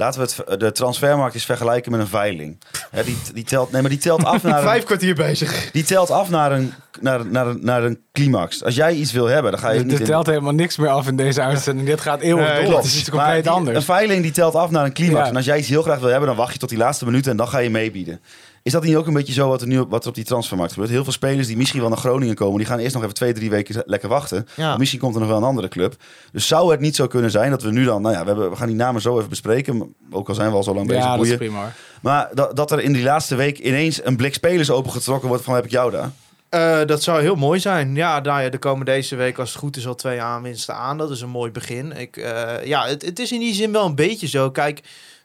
laten 0.00 0.20
we 0.20 0.28
het, 0.46 0.60
de 0.60 0.72
transfermarkt 0.72 1.34
eens 1.34 1.44
vergelijken 1.44 1.92
met 1.92 2.00
een 2.00 2.06
veiling. 2.06 2.58
Hè, 2.90 3.04
die, 3.04 3.16
die, 3.34 3.44
telt, 3.44 3.72
nee, 3.72 3.80
maar 3.80 3.90
die 3.90 3.98
telt 4.00 4.24
af 4.24 4.42
naar 4.42 4.56
een, 4.58 4.62
Vijf 4.62 4.84
kwartier 4.84 5.14
bezig. 5.14 5.70
die 5.70 5.84
telt 5.84 6.10
af 6.10 6.30
naar 6.30 6.52
een, 6.52 6.72
naar, 7.00 7.26
naar, 7.26 7.46
een, 7.46 7.58
naar 7.62 7.82
een 7.82 7.98
climax. 8.12 8.64
Als 8.64 8.74
jij 8.74 8.94
iets 8.94 9.12
wil 9.12 9.26
hebben, 9.26 9.50
dan 9.50 9.60
ga 9.60 9.70
je 9.70 9.78
Er 9.78 9.84
niet 9.84 10.04
telt 10.04 10.26
helemaal 10.26 10.52
niks 10.52 10.76
meer 10.76 10.88
af 10.88 11.06
in 11.08 11.16
deze 11.16 11.40
uitzending. 11.42 11.88
Dit 11.88 12.00
gaat 12.00 12.20
eeuwig 12.20 12.46
Nee, 12.46 12.54
door. 12.56 12.64
klopt. 12.64 12.82
Het 12.84 12.92
is 12.92 12.98
iets 13.00 13.10
Maar 13.10 13.20
compleet 13.24 13.42
die- 13.42 13.52
anders. 13.52 13.76
Een 13.76 13.82
veiling 13.82 14.22
die 14.22 14.32
telt 14.32 14.54
af 14.54 14.70
naar 14.70 14.84
een 14.84 14.92
climax. 14.92 15.22
Ja. 15.24 15.28
En 15.30 15.36
als 15.36 15.44
jij 15.44 15.58
iets 15.58 15.68
heel 15.68 15.82
graag 15.82 15.98
wil 15.98 16.08
hebben, 16.08 16.28
dan 16.28 16.36
wacht 16.36 16.52
je 16.52 16.58
tot 16.58 16.68
die 16.68 16.78
laatste 16.78 17.04
minuut 17.04 17.26
en 17.26 17.36
dan 17.36 17.48
ga 17.48 17.58
je 17.58 17.70
meebieden. 17.70 18.20
Is 18.62 18.72
dat 18.72 18.82
niet 18.82 18.96
ook 18.96 19.06
een 19.06 19.12
beetje 19.12 19.32
zo 19.32 19.48
wat 19.48 19.60
er 19.60 19.66
nu 19.66 19.82
wat 19.82 20.02
er 20.02 20.08
op 20.08 20.14
die 20.14 20.24
transfermarkt 20.24 20.72
gebeurt? 20.72 20.92
Heel 20.92 21.04
veel 21.04 21.12
spelers 21.12 21.46
die 21.46 21.56
misschien 21.56 21.80
wel 21.80 21.88
naar 21.88 21.98
Groningen 21.98 22.34
komen, 22.34 22.58
die 22.58 22.66
gaan 22.66 22.78
eerst 22.78 22.94
nog 22.94 23.02
even 23.02 23.14
twee, 23.14 23.32
drie 23.32 23.50
weken 23.50 23.82
lekker 23.86 24.08
wachten. 24.08 24.46
Ja. 24.56 24.76
Misschien 24.76 25.00
komt 25.00 25.14
er 25.14 25.20
nog 25.20 25.28
wel 25.28 25.38
een 25.38 25.44
andere 25.44 25.68
club. 25.68 25.94
Dus 26.32 26.46
zou 26.46 26.70
het 26.70 26.80
niet 26.80 26.96
zo 26.96 27.06
kunnen 27.06 27.30
zijn 27.30 27.50
dat 27.50 27.62
we 27.62 27.70
nu 27.70 27.84
dan, 27.84 28.02
nou 28.02 28.14
ja, 28.14 28.20
we, 28.20 28.26
hebben, 28.26 28.50
we 28.50 28.56
gaan 28.56 28.66
die 28.66 28.76
namen 28.76 29.00
zo 29.00 29.16
even 29.16 29.28
bespreken. 29.28 29.94
Ook 30.10 30.28
al 30.28 30.34
zijn 30.34 30.50
we 30.50 30.56
al 30.56 30.62
zo 30.62 30.74
lang 30.74 30.86
bezig. 30.86 31.02
ja, 31.02 31.16
dat 31.16 31.26
is 31.26 31.36
prima 31.36 31.60
hoor. 31.60 31.72
Maar 32.02 32.28
dat, 32.34 32.56
dat 32.56 32.72
er 32.72 32.80
in 32.80 32.92
die 32.92 33.02
laatste 33.02 33.34
week 33.34 33.58
ineens 33.58 34.04
een 34.04 34.16
blik 34.16 34.34
spelers 34.34 34.70
opengetrokken 34.70 35.28
wordt 35.28 35.44
van 35.44 35.54
heb 35.54 35.64
ik 35.64 35.70
jou 35.70 35.90
daar. 35.90 36.10
Eh, 36.48 36.80
dat 36.86 37.02
zou 37.02 37.20
heel 37.20 37.34
mooi 37.34 37.60
zijn. 37.60 37.94
Ja, 37.94 38.20
nou 38.20 38.42
ja, 38.42 38.50
er 38.50 38.58
komen 38.58 38.86
deze 38.86 39.16
week 39.16 39.38
als 39.38 39.48
het 39.50 39.58
goed 39.58 39.76
is 39.76 39.86
al 39.86 39.94
twee 39.94 40.20
aanwinsten 40.20 40.74
aan. 40.74 40.98
Dat 40.98 41.10
is 41.10 41.20
een 41.20 41.28
mooi 41.28 41.50
begin. 41.50 41.92
Ik, 41.92 42.16
eh, 42.16 42.64
ja, 42.64 42.86
het, 42.86 43.04
het 43.04 43.18
is 43.18 43.32
in 43.32 43.40
die 43.40 43.54
zin 43.54 43.72
wel 43.72 43.86
een 43.86 43.94
beetje 43.94 44.28
zo. 44.28 44.50
Kijk, 44.50 44.80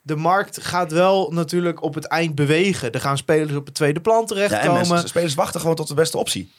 de 0.06 0.16
markt 0.16 0.64
gaat 0.64 0.92
wel 0.92 1.32
natuurlijk 1.32 1.84
op 1.84 1.94
het 1.94 2.06
eind 2.06 2.36
bewegen. 2.36 2.92
Er 2.92 3.00
gaan 3.02 3.18
spelers 3.18 3.56
op 3.56 3.66
het 3.66 3.76
tweede 3.76 4.00
plan 4.00 4.16
Ja, 4.16 4.22
en 4.22 4.28
terechtkomen. 4.28 4.88
mensen, 4.88 5.08
spelers 5.10 5.34
wachten 5.34 5.60
gewoon 5.60 5.76
tot 5.76 5.88
de 5.88 5.94
beste 5.94 6.18
optie. 6.18 6.52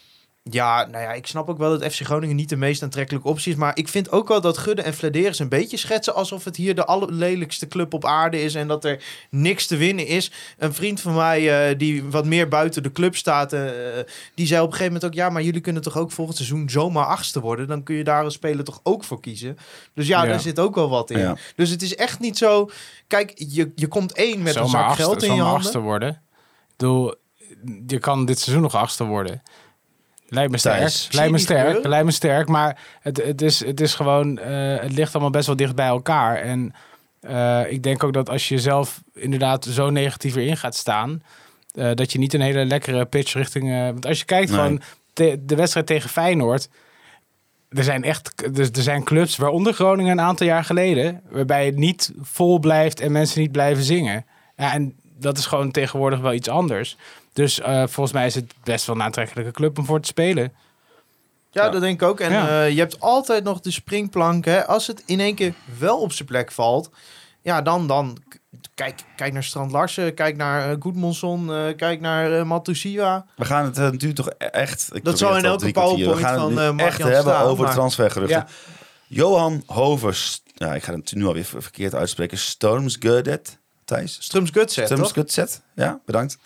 Ja, 0.51 0.87
nou 0.87 1.03
ja, 1.03 1.13
ik 1.13 1.27
snap 1.27 1.49
ook 1.49 1.59
wel 1.59 1.79
dat 1.79 1.93
FC 1.93 2.01
Groningen 2.05 2.37
niet 2.37 2.49
de 2.49 2.57
meest 2.57 2.83
aantrekkelijke 2.83 3.29
optie 3.29 3.53
is. 3.53 3.59
Maar 3.59 3.79
ik 3.79 3.89
vind 3.89 4.11
ook 4.13 4.29
wel 4.29 4.41
dat 4.41 4.59
Gudde 4.59 4.83
en 4.83 4.95
Flederis 4.95 5.39
een 5.39 5.49
beetje 5.49 5.77
schetsen 5.77 6.15
alsof 6.15 6.45
het 6.45 6.57
hier 6.57 6.75
de 6.75 6.85
allerlelijkste 6.85 7.69
club 7.69 7.95
op 7.95 8.05
aarde 8.05 8.43
is. 8.43 8.55
En 8.55 8.69
dat 8.69 8.85
er 8.85 9.05
niks 9.31 9.67
te 9.67 9.77
winnen 9.77 10.07
is. 10.07 10.31
Een 10.59 10.75
vriend 10.75 11.01
van 11.01 11.15
mij 11.15 11.69
eh, 11.71 11.79
die 11.79 12.05
wat 12.05 12.25
meer 12.25 12.49
buiten 12.49 12.83
de 12.83 12.93
club 12.93 13.17
staat, 13.17 13.53
eh, 13.53 13.61
die 14.35 14.47
zei 14.47 14.61
op 14.61 14.67
een 14.67 14.73
gegeven 14.73 14.93
moment 14.93 15.05
ook... 15.05 15.15
Ja, 15.15 15.31
maar 15.31 15.43
jullie 15.43 15.61
kunnen 15.61 15.83
toch 15.83 15.97
ook 15.97 16.13
volgend 16.13 16.37
seizoen 16.37 16.71
zomaar 16.71 17.07
achtste 17.07 17.41
worden? 17.41 17.69
Dan 17.69 17.83
kun 17.83 17.95
je 17.97 18.05
daar 18.05 18.25
als 18.25 18.35
speler 18.35 18.65
toch 18.65 18.81
ook 18.83 19.05
voor 19.05 19.21
kiezen? 19.21 19.59
Dus 19.95 20.07
ja, 20.07 20.23
Ja. 20.23 20.29
daar 20.29 20.41
zit 20.41 20.59
ook 20.59 20.75
wel 20.75 20.89
wat 20.89 21.11
in. 21.11 21.19
Ja. 21.19 21.37
Dus 21.57 21.71
het 21.71 21.83
is 21.83 21.95
echt 21.95 22.21
niet 22.21 22.39
zo... 22.39 22.71
Kijk, 23.07 23.33
je, 23.37 23.73
je 23.75 23.87
komt 23.87 24.13
één 24.13 24.43
met 24.43 24.55
een 24.57 24.69
zomaar 24.69 24.71
zak 24.71 24.83
achtste, 24.83 25.03
geld 25.03 25.23
in 25.23 25.29
je 25.29 25.35
zomaar 25.37 25.45
handen. 25.45 25.61
achtste 25.63 25.79
worden. 25.81 26.09
Ik 26.09 26.77
bedoel, 26.77 27.15
je 27.87 27.99
kan 27.99 28.25
dit 28.27 28.39
seizoen 28.39 28.63
nog 28.63 28.75
achtste 28.75 29.05
worden. 29.05 29.43
Lijkt 30.29 30.51
me 30.51 30.59
sterk. 30.59 30.79
Thijs. 30.79 31.09
Lijkt 31.13 31.33
me 31.33 31.39
sterk. 31.39 31.67
gebeuren? 31.67 31.91
Lijkt 31.91 32.05
me 32.07 32.11
sterk. 32.13 32.49
Maar 32.49 32.79
het, 33.01 33.17
het, 33.25 33.43
is, 33.43 33.65
het 33.65 33.81
is 33.81 33.95
gewoon, 33.95 34.39
eh, 34.39 34.77
het 34.81 34.93
ligt 34.93 35.13
allemaal 35.13 35.31
best 35.33 35.47
wel 35.47 35.57
dicht 35.57 35.75
bij 35.75 35.87
elkaar. 35.87 36.37
En 36.37 36.73
eh, 37.21 37.61
ik 37.69 37.83
denk 37.83 38.05
ook 38.05 38.13
dat 38.13 38.29
als 38.31 38.49
je 38.49 38.59
zelf 38.59 39.03
inderdaad 39.15 39.65
zo 39.65 39.91
negatief 39.91 40.37
erin 40.37 40.57
gaat 40.57 40.75
staan, 40.75 41.23
eh, 41.75 41.91
dat 41.95 42.13
je 42.13 42.19
niet 42.19 42.35
een 42.35 42.41
hele 42.41 42.65
lekkere 42.65 43.05
pitch 43.05 43.33
richting. 43.35 43.71
eh, 43.73 43.83
want 43.85 44.07
als 44.07 44.19
je 44.19 44.25
kijkt 44.25 44.51
Nee. 44.51 44.59
gewoon 44.61 44.81
te- 45.13 45.39
de 45.47 45.55
wedstrijd 45.55 45.87
tegen 45.87 46.11
Feyenoord. 46.11 46.69
Er 47.69 47.85
zijn 47.85 48.05
echt 48.05 48.55
dus 48.57 48.69
er 48.71 48.83
zijn 48.83 49.05
clubs, 49.05 49.37
waaronder 49.37 49.73
Groningen 49.73 50.13
een 50.13 50.25
aantal 50.25 50.47
jaar 50.47 50.65
geleden, 50.65 51.21
waarbij 51.31 51.67
het 51.67 51.77
niet 51.77 52.13
vol 52.23 52.59
blijft 52.59 53.01
en 53.01 53.13
mensen 53.13 53.41
niet 53.41 53.53
blijven 53.53 53.85
zingen. 53.85 54.27
Ja, 54.57 54.73
en 54.73 54.95
dat 55.19 55.39
is 55.39 55.47
gewoon 55.47 55.71
tegenwoordig 55.71 56.21
wel 56.21 56.33
iets 56.33 56.49
anders. 56.49 56.97
Dus 57.37 57.61
eh, 57.61 57.75
volgens 57.87 58.13
mij 58.13 58.27
is 58.27 58.35
het 58.35 58.53
best 58.65 58.87
wel 58.87 58.97
een 58.97 59.03
aantrekkelijke 59.03 59.51
club 59.51 59.79
om 59.79 59.85
voor 59.85 60.01
te 60.01 60.09
spelen. 60.09 60.53
Ja, 61.51 61.65
Ja. 61.65 61.71
dat 61.71 61.81
denk 61.81 62.01
ik 62.03 62.09
ook. 62.09 62.21
En 62.21 62.33
Ja. 62.33 62.49
eh, 62.65 62.71
je 62.71 62.79
hebt 62.79 63.01
altijd 63.01 63.45
nog 63.45 63.61
de 63.61 63.71
springplank. 63.71 64.45
Hè? 64.45 64.67
Als 64.67 64.87
het 64.87 65.03
in 65.07 65.21
één 65.21 65.35
keer 65.35 65.55
wel 65.79 66.01
op 66.01 66.13
zijn 66.13 66.29
plek 66.29 66.53
valt, 66.53 66.91
ja, 67.43 67.63
dan, 67.63 67.87
dan 67.87 68.19
kijk, 68.75 69.01
kijk 69.17 69.33
naar 69.33 69.45
Strand 69.45 69.71
Larsen, 69.73 70.15
kijk 70.15 70.37
naar 70.37 70.71
uh, 70.71 70.77
Goedmonson, 70.81 71.53
eh, 71.55 71.77
kijk 71.77 72.01
naar 72.01 72.31
uh, 72.33 72.43
Matusiwa. 72.43 73.27
We 73.37 73.45
gaan 73.45 73.65
het 73.65 73.77
natuurlijk 73.77 74.15
toch 74.15 74.29
echt... 74.39 74.89
ik 74.93 75.05
Dat 75.05 75.19
zal 75.19 75.37
in 75.37 75.45
elke. 75.45 75.73
PowerPoint 75.73 76.19
We 76.19 76.25
gaan 76.25 76.39
van, 76.39 76.57
het 76.57 76.71
nu 76.71 76.73
Mark 76.73 76.89
echt 76.89 76.99
Jan 76.99 77.11
hebben 77.11 77.33
staan, 77.33 77.45
over 77.47 77.65
maar- 77.65 77.73
transfergeruchten. 77.75 78.39
Ja. 78.39 78.47
Johan 79.07 79.63
Hovers... 79.67 80.43
Ja, 80.55 80.75
ik 80.75 80.83
ga 80.85 80.93
het 80.95 81.15
nu 81.15 81.27
alweer 81.27 81.45
ver- 81.45 81.63
verkeerd 81.63 81.95
uitspreken. 81.95 82.39
Stormsguddet, 82.39 83.59
Thijs? 83.85 84.17
Strums 84.21 84.51
Gutset, 84.51 84.87
toch? 84.87 84.97
Stormsgudset, 84.97 85.61
ja, 85.75 86.01
bedankt. 86.05 86.39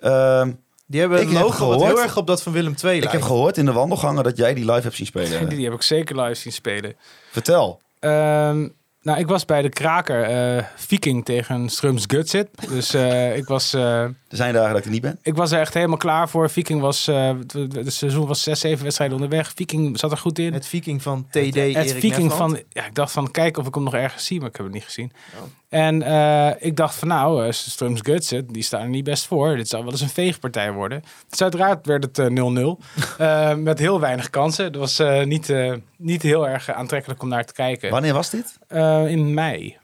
Ehm, 0.00 0.52
Die 0.86 1.00
hebben 1.00 1.20
Ik 1.20 1.28
een 1.28 1.32
logo 1.32 1.68
wat 1.68 1.82
heel 1.82 2.00
erg 2.00 2.16
op 2.16 2.26
dat 2.26 2.42
van 2.42 2.52
Willem 2.52 2.74
II 2.84 2.94
ik 2.94 2.98
lijkt. 2.98 3.12
heb 3.12 3.22
gehoord 3.22 3.56
in 3.56 3.64
de 3.64 3.72
wandelgangen 3.72 4.24
dat 4.24 4.36
jij 4.36 4.54
die 4.54 4.64
live 4.64 4.82
hebt 4.82 4.94
zien 4.94 5.06
spelen. 5.06 5.48
Die 5.48 5.64
heb 5.64 5.74
ik 5.74 5.82
zeker 5.82 6.20
live 6.20 6.34
zien 6.34 6.52
spelen. 6.52 6.94
Vertel. 7.30 7.80
Ehm, 7.98 8.68
nou, 9.02 9.18
ik 9.18 9.26
was 9.26 9.44
bij 9.44 9.62
de 9.62 9.68
kraker 9.68 10.22
eh, 10.22 10.64
Viking 10.76 11.24
tegen 11.24 11.68
Strums 11.68 12.04
Gutsit. 12.06 12.48
Dus 12.68 12.94
eh, 12.94 13.36
ik, 13.36 13.46
was, 13.46 13.74
eh, 13.74 14.04
Er 14.30 14.36
zijn 14.36 14.54
dagen 14.54 14.70
dat 14.70 14.78
ik 14.78 14.84
er 14.84 14.90
niet 14.90 15.02
ben. 15.02 15.18
ik 15.22 15.34
was 15.34 15.52
er 15.52 15.60
echt 15.60 15.74
helemaal 15.74 15.96
klaar 15.96 16.28
voor. 16.28 16.50
Viking 16.50 16.80
was, 16.80 17.08
eh, 17.08 17.32
het 17.38 17.52
het 17.52 17.92
seizoen 17.92 18.26
was 18.26 18.42
zes, 18.42 18.60
zeven 18.60 18.82
wedstrijden 18.82 19.16
onderweg. 19.16 19.52
Viking 19.54 19.98
zat 19.98 20.10
er 20.10 20.16
goed 20.16 20.38
in. 20.38 20.52
Het 20.52 20.66
Viking 20.66 21.02
van 21.02 21.26
TD 21.28 21.34
het 21.34 21.56
Erik 21.56 21.90
Viking 21.90 22.28
Nefland. 22.28 22.52
van, 22.52 22.62
ja, 22.68 22.86
ik 22.86 22.94
dacht 22.94 23.12
van, 23.12 23.30
kijk 23.30 23.56
of 23.56 23.66
ik 23.66 23.74
hem 23.74 23.84
nog 23.84 23.94
ergens 23.94 24.24
zie, 24.26 24.40
maar 24.40 24.48
ik 24.48 24.56
heb 24.56 24.64
het 24.64 24.74
niet 24.74 24.84
gezien. 24.84 25.12
Oh. 25.36 25.42
En 25.68 26.02
eh, 26.02 26.50
ik 26.58 26.76
dacht 26.76 26.94
van, 26.94 27.08
nou, 27.08 27.46
uh, 27.46 27.52
Strums 27.52 28.00
Gutsit, 28.02 28.54
die 28.54 28.62
staan 28.62 28.80
er 28.82 28.88
niet 28.88 29.04
best 29.04 29.26
voor. 29.26 29.56
Dit 29.56 29.68
zou 29.68 29.82
wel 29.82 29.92
eens 29.92 30.00
een 30.00 30.08
veegpartij 30.08 30.72
worden. 30.72 31.02
Dus 31.28 31.42
uiteraard 31.42 31.86
werd 31.86 32.04
het 32.04 32.18
eh, 32.18 32.26
0-0. 32.26 32.78
Eh, 33.18 33.54
met 33.54 33.78
heel 33.78 34.00
weinig 34.00 34.30
kansen. 34.30 34.64
Het 34.64 34.76
was 34.76 34.98
eh, 34.98 35.24
niet, 35.24 35.50
eh, 35.50 35.72
niet 35.96 36.22
heel 36.22 36.48
erg 36.48 36.70
aantrekkelijk 36.72 37.22
om 37.22 37.28
naar 37.28 37.44
te 37.44 37.52
kijken. 37.52 37.90
Wanneer 37.90 38.12
was 38.12 38.30
dit? 38.30 38.58
Eh, 38.68 39.06
in 39.06 39.34
mei. 39.34 39.76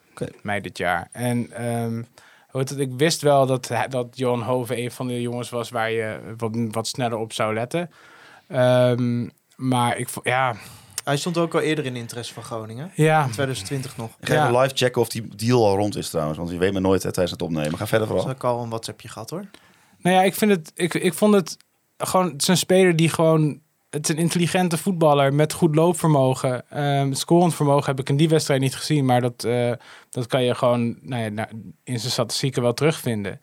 Mei 0.42 0.60
dit 0.60 0.78
jaar. 0.78 1.08
En 1.12 1.52
ehm, 1.52 2.02
ik 2.76 2.90
wist 2.96 3.22
wel 3.22 3.46
dat, 3.46 3.70
dat 3.88 4.06
Johan 4.10 4.42
Hoven 4.42 4.78
een 4.78 4.90
van 4.90 5.06
de 5.06 5.20
jongens 5.20 5.50
was 5.50 5.70
waar 5.70 5.90
je 5.90 6.18
wat, 6.36 6.50
wat 6.70 6.86
sneller 6.86 7.18
op 7.18 7.32
zou 7.32 7.54
letten. 7.54 7.90
Ehm, 8.48 9.28
maar 9.56 9.96
ik 9.98 10.08
ja, 10.22 10.54
Hij 11.04 11.16
stond 11.16 11.38
ook 11.38 11.54
al 11.54 11.60
eerder 11.60 11.84
in 11.84 11.96
interesse 11.96 12.34
van 12.34 12.42
Groningen. 12.42 12.90
ja. 12.94 13.22
2020 13.24 13.96
nog. 13.96 14.10
Ik 14.20 14.28
ga 14.28 14.34
Ja. 14.34 14.48
even 14.48 14.60
live 14.60 14.74
checken 14.74 15.00
of 15.00 15.08
die 15.08 15.28
deal 15.36 15.66
al 15.66 15.76
rond 15.76 15.96
is 15.96 16.08
trouwens. 16.10 16.38
Want 16.38 16.50
je 16.50 16.58
weet 16.58 16.72
me 16.72 16.80
nooit 16.80 17.02
hè, 17.02 17.12
tijdens 17.12 17.30
het 17.32 17.42
opnemen. 17.42 17.78
Ga 17.78 17.86
verder 17.86 18.08
Dus 18.08 18.16
vooral. 18.16 18.34
ik 18.36 18.44
al 18.44 18.62
een 18.62 18.68
WhatsAppje 18.68 19.08
gehad 19.08 19.30
hoor. 19.30 19.44
Nou 19.98 20.16
ja, 20.16 20.22
ik 20.22 20.34
vind 20.34 20.50
het, 20.50 20.72
ik, 20.74 20.94
ik 20.94 21.14
vond 21.14 21.34
het 21.34 21.56
gewoon, 21.98 22.26
het 22.30 22.42
is 22.42 22.48
een 22.48 22.56
speler 22.56 22.96
die 22.96 23.08
gewoon, 23.08 23.60
het 23.90 24.08
is 24.08 24.14
een 24.14 24.20
intelligente 24.20 24.78
voetballer 24.78 25.34
met 25.34 25.52
goed 25.52 25.74
loopvermogen. 25.74 26.70
Ehm 26.70 27.12
scorend 27.12 27.54
vermogen 27.54 27.86
heb 27.86 28.00
ik 28.00 28.08
in 28.08 28.16
die 28.16 28.28
wedstrijd 28.28 28.60
niet 28.60 28.76
gezien, 28.76 29.04
maar 29.04 29.20
dat, 29.20 29.44
eh, 29.44 29.72
dat 30.10 30.26
kan 30.26 30.42
je 30.42 30.54
gewoon 30.54 30.98
nou 31.00 31.22
ja, 31.22 31.28
na- 31.28 31.48
in 31.84 31.98
zijn 32.00 32.12
statistieken 32.12 32.62
wel 32.62 32.74
terugvinden. 32.74 33.40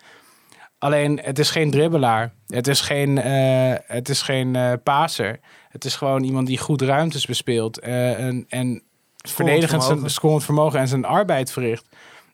Alleen, 0.77 1.19
het 1.23 1.39
is 1.39 1.49
geen 1.51 1.71
dribbelaar. 1.71 2.33
Het 2.47 2.67
is 2.67 2.81
geen, 2.81 3.17
eh 3.17 3.73
het 3.85 4.09
is 4.09 4.21
geen 4.21 4.55
eh 4.55 4.73
paser. 4.83 5.39
Het 5.69 5.85
is 5.85 5.95
gewoon 5.95 6.23
iemand 6.23 6.47
die 6.47 6.57
goed 6.57 6.81
ruimtes 6.81 7.25
bespeelt. 7.25 7.79
en, 7.79 8.45
en 8.49 8.83
verdedigend 9.27 9.83
zijn 9.83 10.09
scorend 10.09 10.43
vermogen 10.43 10.79
en 10.79 10.87
zijn 10.87 11.05
arbeid 11.05 11.51
verricht. 11.51 11.87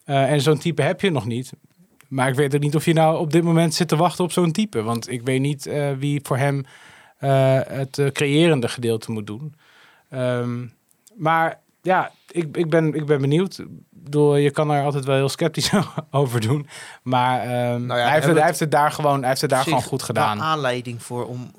En 0.05 0.41
zo'n 0.41 0.57
type 0.57 0.81
heb 0.81 1.01
je 1.01 1.09
nog 1.09 1.25
niet. 1.25 1.51
Maar 2.07 2.29
ik 2.29 2.35
weet 2.35 2.55
ook 2.55 2.61
niet 2.61 2.75
of 2.75 2.85
je 2.85 2.93
nou 2.93 3.19
op 3.19 3.31
dit 3.31 3.43
moment 3.43 3.73
zit 3.73 3.87
te 3.87 3.95
wachten 3.95 4.23
op 4.23 4.31
zo'n 4.31 4.51
type. 4.51 4.81
Want 4.81 5.09
ik 5.09 5.21
weet 5.21 5.41
niet 5.41 5.69
wie 5.97 6.19
voor 6.23 6.37
hem 6.37 6.65
het 7.27 7.97
eh, 7.97 8.07
creërende 8.07 8.67
gedeelte 8.67 9.11
moet 9.11 9.27
doen. 9.27 9.55
Ehm, 10.09 10.65
maar 11.15 11.59
ja, 11.81 12.11
ik, 12.31 12.57
ik, 12.57 12.69
ben, 12.69 12.93
ik 12.93 13.05
ben 13.05 13.21
benieuwd. 13.21 13.63
Bedoel, 13.89 14.35
je 14.35 14.51
kan 14.51 14.71
er 14.71 14.83
altijd 14.83 15.05
wel 15.05 15.15
heel 15.15 15.29
sceptisch 15.29 15.71
over 16.11 16.41
doen. 16.41 16.67
Maar 17.03 17.39
ehm, 17.41 17.85
Nou 17.85 17.99
ja, 17.99 18.05
hij, 18.05 18.13
heeft 18.13 18.25
het, 18.25 18.37
hij 18.37 18.45
heeft 18.45 18.59
het 18.59 18.71
daar 18.71 18.91
gewoon, 18.91 19.19
hij 19.19 19.29
heeft 19.29 19.41
het 19.41 19.49
daar 19.49 19.59
Op 19.59 19.65
gewoon 19.65 19.81
goed 19.83 20.03
gedaan. 20.03 20.41
aanleiding 20.41 21.03
voor 21.03 21.25
om 21.27 21.51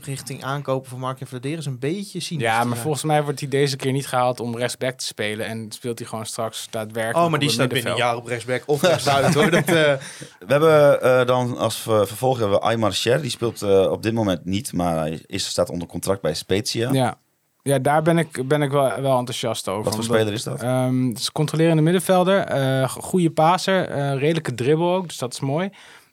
richting 0.00 0.44
aankopen 0.44 0.90
van 0.90 0.98
Mark 0.98 1.20
en 1.20 1.26
Vladeris 1.26 1.66
een 1.66 1.78
beetje 1.78 2.20
cynisch 2.20 2.44
Ja, 2.44 2.64
maar 2.64 2.76
volgens 2.76 3.04
mij 3.04 3.22
wordt 3.22 3.40
hij 3.40 3.48
deze 3.48 3.76
keer 3.76 3.92
niet 3.92 4.06
gehaald 4.06 4.40
om 4.40 4.56
rechtsback 4.56 4.98
te 4.98 5.04
spelen. 5.06 5.46
En 5.46 5.66
speelt 5.72 5.98
hij 5.98 6.08
gewoon 6.08 6.26
straks 6.26 6.66
daadwerkelijk 6.70 7.24
Oh, 7.24 7.30
maar 7.30 7.38
die 7.40 7.50
staat 7.50 7.68
binnen 7.68 7.92
een 7.92 7.98
jaar 7.98 8.16
op 8.16 8.26
rechtsback 8.26 8.62
of 8.66 8.82
rechtsbuiten 8.82 9.32
hoor. 9.40 9.50
Dat, 9.50 9.64
eh, 9.68 9.74
We 10.46 10.46
hebben 10.46 11.02
eh, 11.02 11.26
dan 11.26 11.56
als 11.58 11.76
ver- 11.76 12.06
vervolg 12.06 12.38
hebben 12.38 12.56
we 12.58 12.64
Aymar 12.64 12.92
Sher. 12.94 13.20
Die 13.20 13.30
speelt 13.30 13.62
eh, 13.62 13.90
op 13.90 14.02
dit 14.02 14.12
moment 14.14 14.44
niet, 14.44 14.72
maar 14.72 14.96
hij 14.96 15.20
is, 15.26 15.46
staat 15.46 15.70
onder 15.70 15.88
contract 15.88 16.20
bij 16.20 16.34
Spezia. 16.34 16.92
Ja, 16.92 17.18
Ja, 17.62 17.78
daar 17.78 18.02
ben 18.02 18.18
ik, 18.18 18.48
ben 18.48 18.62
ik 18.62 18.70
wel, 18.70 19.00
wel 19.00 19.18
enthousiast 19.18 19.68
over. 19.68 19.84
Wat 19.84 19.94
voor 19.94 20.02
Omdat- 20.02 20.16
speler 20.16 20.32
is 20.34 20.42
dat? 20.42 20.62
Ehm, 20.62 21.08
het 21.08 21.18
is 21.18 21.26
een 21.26 21.32
controlerende 21.32 21.82
middenvelder. 21.82 22.38
eh, 22.40 22.88
goede 22.88 23.30
paser. 23.30 23.88
eh, 23.88 24.18
redelijke 24.18 24.54
dribbel 24.54 24.94
ook. 24.94 25.08
Dus 25.08 25.18
dat 25.18 25.32
is 25.32 25.40
mooi. 25.40 25.70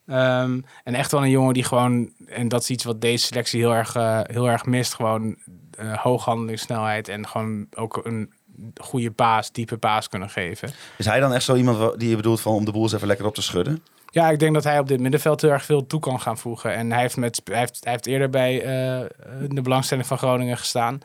Ehm, 0.07 0.61
en 0.83 0.95
echt 0.95 1.11
wel 1.11 1.21
een 1.21 1.29
jongen 1.29 1.53
die 1.53 1.63
gewoon... 1.63 2.11
En 2.27 2.47
dat 2.47 2.61
is 2.61 2.69
iets 2.69 2.83
wat 2.83 3.01
deze 3.01 3.25
selectie 3.25 3.59
heel 3.59 3.73
erg, 3.73 3.95
eh, 3.95 4.19
heel 4.23 4.49
erg 4.49 4.65
mist. 4.65 4.93
Gewoon 4.93 5.35
eh 5.77 5.97
hooghandelingssnelheid. 5.97 7.07
En 7.07 7.27
gewoon 7.27 7.67
ook 7.75 7.99
een 8.03 8.33
goede 8.81 9.11
paas, 9.11 9.51
diepe 9.51 9.77
paas 9.77 10.09
kunnen 10.09 10.29
geven. 10.29 10.69
Is 10.97 11.05
hij 11.05 11.19
dan 11.19 11.33
echt 11.33 11.43
zo 11.43 11.55
iemand 11.55 11.99
die 11.99 12.09
je 12.09 12.15
bedoelt 12.15 12.41
van 12.41 12.53
om 12.53 12.65
de 12.65 12.71
boel 12.71 12.83
eens 12.83 12.93
even 12.93 13.07
lekker 13.07 13.25
op 13.25 13.35
te 13.35 13.41
schudden? 13.41 13.83
Ja, 14.11 14.29
ik 14.29 14.39
denk 14.39 14.53
dat 14.53 14.63
hij 14.63 14.79
op 14.79 14.87
dit 14.87 14.99
middenveld 14.99 15.41
heel 15.41 15.51
erg 15.51 15.65
veel 15.65 15.87
toe 15.87 15.99
kan 15.99 16.21
gaan 16.21 16.37
voegen. 16.37 16.73
En 16.73 16.91
hij 16.91 17.01
heeft, 17.01 17.17
met, 17.17 17.41
hij 17.43 17.59
heeft, 17.59 17.79
hij 17.83 17.91
heeft 17.91 18.05
eerder 18.05 18.29
bij 18.29 18.61
eh, 18.61 19.05
de 19.49 19.61
belangstelling 19.61 20.07
van 20.07 20.17
Groningen 20.17 20.57
gestaan. 20.57 20.99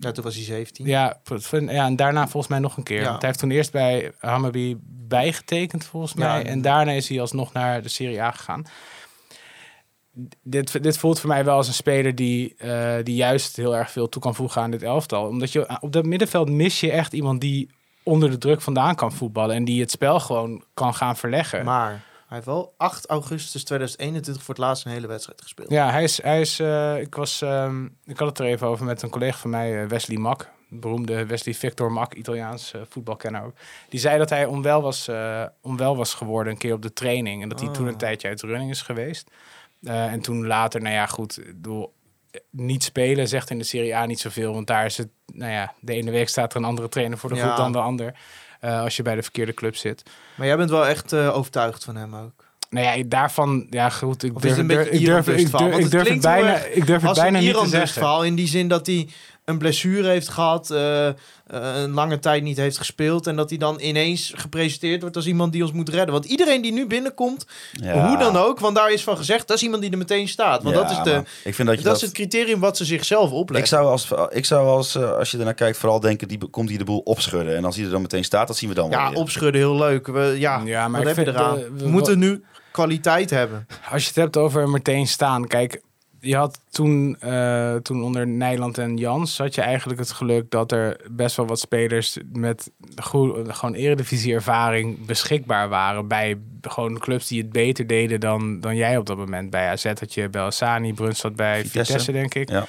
Ja, 0.00 0.12
toen 0.12 0.24
was 0.24 0.34
hij 0.34 0.44
17. 0.44 0.86
ja, 0.86 1.86
en 1.86 1.96
daarna 1.96 2.22
volgens 2.22 2.48
mij 2.48 2.58
nog 2.58 2.76
een 2.76 2.82
keer. 2.82 3.00
Ja. 3.00 3.06
Want 3.06 3.18
hij 3.18 3.28
heeft 3.28 3.38
toen 3.38 3.50
eerst 3.50 3.72
bij 3.72 4.12
Hammerby 4.18 4.76
bijgetekend 5.08 5.84
volgens 5.84 6.14
mij. 6.14 6.44
En 6.44 6.62
daarna 6.62 6.92
is 6.92 7.08
hij 7.08 7.20
alsnog 7.20 7.52
naar 7.52 7.82
de 7.82 7.88
Serie 7.88 8.22
A 8.22 8.30
gegaan. 8.30 8.64
Dit, 10.42 10.82
dit 10.82 10.98
voelt 10.98 11.20
voor 11.20 11.28
mij 11.28 11.44
wel 11.44 11.56
als 11.56 11.68
een 11.68 11.74
speler 11.74 12.14
die, 12.14 12.54
eh, 12.56 12.94
die 13.02 13.14
juist 13.14 13.56
heel 13.56 13.76
erg 13.76 13.90
veel 13.90 14.08
toe 14.08 14.22
kan 14.22 14.34
voegen 14.34 14.62
aan 14.62 14.70
dit 14.70 14.82
elftal. 14.82 15.26
Omdat 15.26 15.52
je 15.52 15.80
op 15.80 15.92
dat 15.92 16.04
middenveld 16.04 16.50
mis 16.50 16.80
je 16.80 16.90
echt 16.90 17.12
iemand 17.12 17.40
die 17.40 17.70
onder 18.02 18.30
de 18.30 18.38
druk 18.38 18.60
vandaan 18.60 18.94
kan 18.94 19.12
voetballen. 19.12 19.56
En 19.56 19.64
die 19.64 19.80
het 19.80 19.90
spel 19.90 20.20
gewoon 20.20 20.64
kan 20.74 20.94
gaan 20.94 21.16
verleggen. 21.16 21.64
Maar 21.64 22.02
hij 22.26 22.36
heeft 22.36 22.46
wel 22.46 22.74
8 22.76 23.06
augustus 23.06 23.64
2021 23.64 24.42
voor 24.44 24.54
het 24.54 24.62
laatst 24.64 24.84
een 24.84 24.92
hele 24.92 25.06
wedstrijd 25.06 25.42
gespeeld. 25.42 25.70
Ja, 25.70 25.90
hij 25.90 26.02
is. 26.02 26.22
Hij 26.22 26.40
is 26.40 26.60
eh, 26.60 27.00
ik, 27.00 27.14
was, 27.14 27.42
ehm, 27.42 27.84
ik 27.84 28.18
had 28.18 28.28
het 28.28 28.38
er 28.38 28.46
even 28.46 28.66
over 28.66 28.84
met 28.84 29.02
een 29.02 29.10
collega 29.10 29.38
van 29.38 29.50
mij, 29.50 29.82
eh, 29.82 29.88
Wesley 29.88 30.16
Mak. 30.18 30.54
Beroemde 30.68 31.26
Wesley 31.26 31.54
Victor 31.54 31.92
Mak, 31.92 32.14
Italiaans 32.14 32.72
eh, 32.72 32.80
voetbalkenner 32.88 33.42
ook. 33.44 33.54
Die 33.88 34.00
zei 34.00 34.18
dat 34.18 34.30
hij 34.30 34.44
onwel 34.46 34.82
was, 34.82 35.08
onwel 35.62 35.96
was 35.96 36.14
geworden 36.14 36.52
een 36.52 36.58
keer 36.58 36.72
op 36.74 36.82
de 36.82 36.92
training. 36.92 37.42
En 37.42 37.48
dat 37.48 37.60
hij 37.60 37.68
toen 37.70 37.86
een 37.86 37.92
Oh. 37.92 37.98
tijdje 37.98 38.28
uit 38.28 38.40
de 38.40 38.46
running 38.46 38.70
is 38.70 38.82
geweest. 38.82 39.30
En 39.82 40.20
toen 40.20 40.46
later, 40.46 40.80
nou 40.82 40.94
ja, 40.94 41.06
goed. 41.06 41.40
eh, 42.30 42.40
niet 42.50 42.84
spelen 42.84 43.28
zegt 43.28 43.50
in 43.50 43.58
de 43.58 43.64
Serie 43.64 43.96
A 43.96 44.06
niet 44.06 44.20
zoveel. 44.20 44.52
Want 44.52 44.66
daar 44.66 44.84
is 44.84 44.96
het, 44.96 45.08
nou 45.26 45.52
ja, 45.52 45.72
de 45.80 45.92
ene 45.92 46.10
week 46.10 46.28
staat 46.28 46.52
er 46.52 46.58
een 46.58 46.64
andere 46.64 46.88
trainer 46.88 47.18
voor 47.18 47.30
de 47.30 47.36
Ja. 47.36 47.42
groep 47.44 47.56
dan 47.56 47.72
de 47.72 47.78
ander. 47.78 48.18
Eh, 48.60 48.80
als 48.80 48.96
je 48.96 49.02
bij 49.02 49.14
de 49.14 49.22
verkeerde 49.22 49.54
club 49.54 49.76
zit. 49.76 50.02
Maar 50.34 50.46
jij 50.46 50.56
bent 50.56 50.70
wel 50.70 50.86
echt 50.86 51.12
eh, 51.12 51.36
overtuigd 51.36 51.84
van 51.84 51.96
hem 51.96 52.14
ook. 52.14 52.44
Nou 52.70 52.98
ja, 52.98 53.04
daarvan, 53.06 53.66
ja 53.70 53.90
goed, 53.90 54.22
ik 54.22 54.40
durf, 54.40 54.56
het 54.56 54.70
een 54.70 54.70
ik 54.70 54.76
durf, 54.76 54.88
ik 54.88 55.06
durf, 55.06 55.76
ik 55.76 55.82
het 55.82 55.90
durf 55.90 56.20
bijna, 56.20 56.56
ik 56.56 56.86
durf 56.86 57.00
het 57.00 57.08
Als 57.08 57.18
bijna 57.18 57.38
een 57.38 57.44
niet 57.44 57.58
te 57.58 57.68
zeggen. 57.68 57.88
verhaal 57.88 58.24
in 58.24 58.34
die 58.34 58.46
zin 58.46 58.68
dat 58.68 58.86
hij 58.86 59.08
een 59.46 59.58
blessure 59.58 60.08
heeft 60.08 60.28
gehad, 60.28 60.70
eh, 60.70 61.08
eh, 61.08 61.14
een 61.46 61.90
lange 61.90 62.18
tijd 62.18 62.42
niet 62.42 62.56
heeft 62.56 62.78
gespeeld 62.78 63.26
en 63.26 63.36
dat 63.36 63.48
hij 63.50 63.58
dan 63.58 63.80
ineens 63.80 64.32
gepresenteerd 64.36 65.00
wordt 65.00 65.16
als 65.16 65.26
iemand 65.26 65.52
die 65.52 65.62
ons 65.62 65.72
moet 65.72 65.88
redden. 65.88 66.12
Want 66.12 66.24
iedereen 66.24 66.62
die 66.62 66.72
nu 66.72 66.86
binnenkomt, 66.86 67.46
Ja. 67.72 68.08
hoe 68.08 68.18
dan 68.18 68.36
ook, 68.36 68.58
want 68.60 68.76
daar 68.76 68.92
is 68.92 69.02
van 69.02 69.16
gezegd, 69.16 69.48
dat 69.48 69.56
is 69.56 69.62
iemand 69.62 69.82
die 69.82 69.90
er 69.90 69.98
meteen 69.98 70.28
staat. 70.28 70.62
Want 70.62 70.76
Ja, 70.76 70.82
dat 70.82 70.90
is, 70.90 71.02
de, 71.02 71.22
ik 71.44 71.54
vind 71.54 71.68
dat 71.68 71.76
je 71.78 71.82
dat 71.84 71.92
dat... 71.92 71.96
is 71.96 72.00
het 72.00 72.12
criterium 72.12 72.60
wat 72.60 72.76
ze 72.76 72.84
zichzelf 72.84 73.30
ik 73.30 73.34
opleggen. 73.36 73.68
zou 73.68 73.86
als, 73.86 74.10
ik 74.30 74.44
zou 74.44 74.66
als, 74.68 74.94
eh, 74.94 75.12
als 75.12 75.30
je 75.30 75.38
ernaar 75.38 75.54
kijkt, 75.54 75.78
vooral 75.78 76.00
denken, 76.00 76.28
die 76.28 76.38
komt 76.50 76.68
hij 76.68 76.78
de 76.78 76.84
boel 76.84 76.98
opschudden. 77.04 77.56
En 77.56 77.64
als 77.64 77.76
hij 77.76 77.84
er 77.84 77.90
dan 77.90 78.02
meteen 78.02 78.24
staat, 78.24 78.46
dat 78.46 78.56
zien 78.56 78.68
we 78.68 78.74
dan 78.74 78.90
wel 78.90 78.98
Ja, 78.98 79.08
weer. 79.10 79.18
opschudden, 79.18 79.60
heel 79.60 79.76
leuk. 79.76 80.06
We, 80.06 80.34
ja, 80.38 80.62
Ja, 80.64 80.88
maar 80.88 81.02
wat 81.02 81.10
ik 81.10 81.16
heb 81.16 81.26
je 81.26 81.32
vind 81.32 81.36
eraan? 81.44 81.54
de- 81.58 81.70
we 81.72 81.82
we- 81.84 81.88
moeten 81.88 82.18
nu 82.18 82.44
kwaliteit 82.70 83.30
hebben. 83.30 83.66
Als 83.90 84.02
je 84.02 84.08
het 84.08 84.16
hebt 84.16 84.36
over 84.36 84.68
meteen 84.68 85.06
staan, 85.06 85.46
kijk, 85.46 85.80
je 86.26 86.36
had 86.36 86.60
toen, 86.70 87.16
eh, 87.20 87.74
toen 87.74 88.02
onder 88.02 88.26
Nijland 88.26 88.78
en 88.78 88.96
Jans, 88.96 89.38
had 89.38 89.54
je 89.54 89.60
eigenlijk 89.60 89.98
het 89.98 90.10
geluk 90.12 90.50
dat 90.50 90.72
er 90.72 91.00
best 91.10 91.36
wel 91.36 91.46
wat 91.46 91.58
spelers 91.58 92.18
met 92.32 92.70
goed, 93.02 93.52
gewoon 93.54 93.74
eredivisie 93.74 94.34
ervaring 94.34 95.06
beschikbaar 95.06 95.68
waren 95.68 96.08
bij 96.08 96.38
gewoon 96.60 96.98
clubs 96.98 97.28
die 97.28 97.40
het 97.42 97.52
beter 97.52 97.86
deden 97.86 98.20
dan, 98.20 98.60
dan 98.60 98.76
jij 98.76 98.96
op 98.96 99.06
dat 99.06 99.16
moment. 99.16 99.50
Bij 99.50 99.68
AZ 99.68 99.84
had 99.84 100.14
je 100.14 100.28
Belsaani, 100.28 100.92
Bruns 100.92 101.20
zat 101.20 101.36
bij 101.36 101.62
Vitesse. 101.62 101.92
Vitesse, 101.92 102.12
denk 102.12 102.34
ik. 102.34 102.50
Ja. 102.50 102.66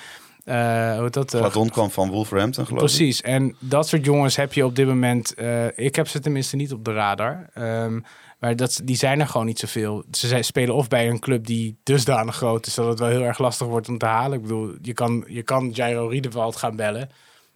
Eh, 0.48 1.00
hoe 1.00 1.10
dat? 1.10 1.34
eh, 1.34 1.40
Platon 1.40 1.70
kwam 1.70 1.92
van 1.92 2.10
Wolverhampton, 2.10 2.66
geloof 2.66 2.82
ik. 2.82 2.88
Precies, 2.88 3.22
en 3.22 3.56
dat 3.60 3.88
soort 3.88 4.06
jongens 4.06 4.36
heb 4.36 4.54
je 4.54 4.66
op 4.66 4.76
dit 4.76 4.88
moment. 4.88 5.34
eh, 5.34 5.66
ik 5.78 5.96
heb 5.96 6.08
ze 6.08 6.20
tenminste 6.20 6.56
niet 6.56 6.74
op 6.74 6.86
de 6.86 6.94
radar. 6.94 7.50
Ehm, 7.54 8.00
maar 8.40 8.56
dat, 8.56 8.82
die 8.84 8.96
zijn 8.96 9.20
er 9.20 9.28
gewoon 9.28 9.46
niet 9.46 9.60
zoveel. 9.60 10.04
Ze 10.12 10.28
zijn, 10.28 10.44
spelen 10.44 10.76
of 10.76 10.88
bij 10.88 11.10
een 11.10 11.20
club 11.20 11.46
die 11.46 11.80
dusdanig 11.84 12.36
groot 12.36 12.66
is 12.66 12.74
dat 12.74 12.88
het 12.88 13.00
wel 13.00 13.10
heel 13.10 13.24
erg 13.24 13.38
lastig 13.38 13.68
wordt 13.68 13.90
om 13.90 13.98
te 13.98 14.06
halen. 14.06 14.38
Ik 14.38 14.42
bedoel, 14.42 14.76
je 14.82 14.94
kan, 14.94 15.24
je 15.28 15.44
kan 15.44 15.70
Jairo 15.70 16.08
Riedewald 16.08 16.56
gaan 16.56 16.76
bellen. 16.76 17.10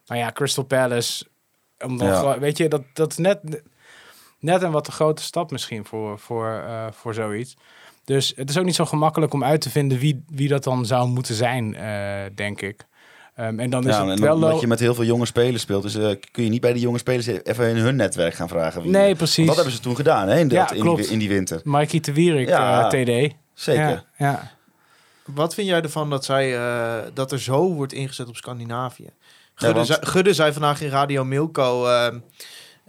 Maar 0.08 0.18
ja, 0.18 0.32
Crystal 0.32 0.64
Palace. 0.64 1.26
Ja. 1.98 2.40
weet 2.40 2.58
je, 2.58 2.70
dat, 2.70 2.84
dat 2.94 3.12
is 3.12 3.18
net, 3.18 3.62
net 4.40 4.62
een 4.62 4.72
wat 4.72 4.84
te 4.84 4.92
grote 4.92 5.22
stap 5.22 5.52
misschien 5.52 5.86
voor, 5.86 6.20
voor, 6.20 6.50
eh, 6.50 6.88
voor 6.92 7.14
zoiets. 7.14 7.58
Dus 8.04 8.34
het 8.36 8.50
is 8.50 8.58
ook 8.58 8.66
niet 8.66 8.76
zo 8.76 8.86
gemakkelijk 8.86 9.34
om 9.34 9.44
uit 9.44 9.62
te 9.62 9.70
vinden 9.70 9.98
wie, 9.98 10.24
wie 10.28 10.48
dat 10.48 10.64
dan 10.64 10.86
zou 10.86 11.08
moeten 11.08 11.36
zijn, 11.36 11.76
eh, 11.76 12.36
denk 12.36 12.62
ik. 12.62 12.86
Ehm, 13.42 13.60
en 13.60 13.70
dan 13.70 13.88
is 13.88 13.96
Ja, 13.96 14.08
het 14.08 14.20
wel 14.20 14.34
omdat 14.36 14.52
lo- 14.52 14.60
je 14.60 14.68
met 14.68 14.80
heel 14.80 14.94
veel 14.96 15.04
jonge 15.04 15.26
spelers 15.26 15.62
speelt, 15.62 15.84
dus 15.84 16.18
kun 16.32 16.44
je 16.44 16.50
niet 16.50 16.62
bij 16.62 16.74
die 16.74 16.82
jonge 16.82 16.98
spelers 16.98 17.26
even 17.28 17.70
in 17.70 17.76
hun 17.76 17.96
netwerk 17.96 18.34
gaan 18.34 18.48
vragen. 18.48 18.82
Wie, 18.82 18.92
Nee, 18.92 19.16
precies. 19.16 19.46
Dat 19.46 19.56
hebben 19.56 19.74
ze 19.74 19.80
toen 19.80 19.96
gedaan, 19.96 20.28
hè, 20.28 20.40
in, 20.40 20.48
dat- 20.48 20.58
Ja, 20.58 20.68
in, 20.70 20.74
die, 20.74 20.84
klopt. 20.84 21.10
in 21.10 21.20
die 21.20 21.30
winter. 21.30 21.62
Mikey 21.64 22.00
de 22.00 22.14
Wierik, 22.14 22.48
Ja, 22.48 22.92
eh, 22.92 23.04
TD. 23.30 23.34
Zeker. 23.54 23.82
Ja, 23.90 24.04
ja. 24.18 24.52
Wat 25.26 25.54
vind 25.54 25.68
jij 25.68 25.82
ervan 25.82 26.10
dat, 26.10 26.26
zij, 26.26 26.58
eh, 26.58 26.96
dat 27.14 27.32
er 27.32 27.40
zo 27.40 27.74
wordt 27.74 27.94
ingezet 27.94 28.28
op 28.28 28.36
Scandinavië? 28.36 29.10
Gudde, 29.56 29.76
want- 29.76 29.88
zei, 29.88 30.00
Gudde 30.06 30.34
zei 30.34 30.54
vandaag 30.54 30.82
in 30.82 30.90
Radio 30.90 31.24
Milko... 31.24 31.88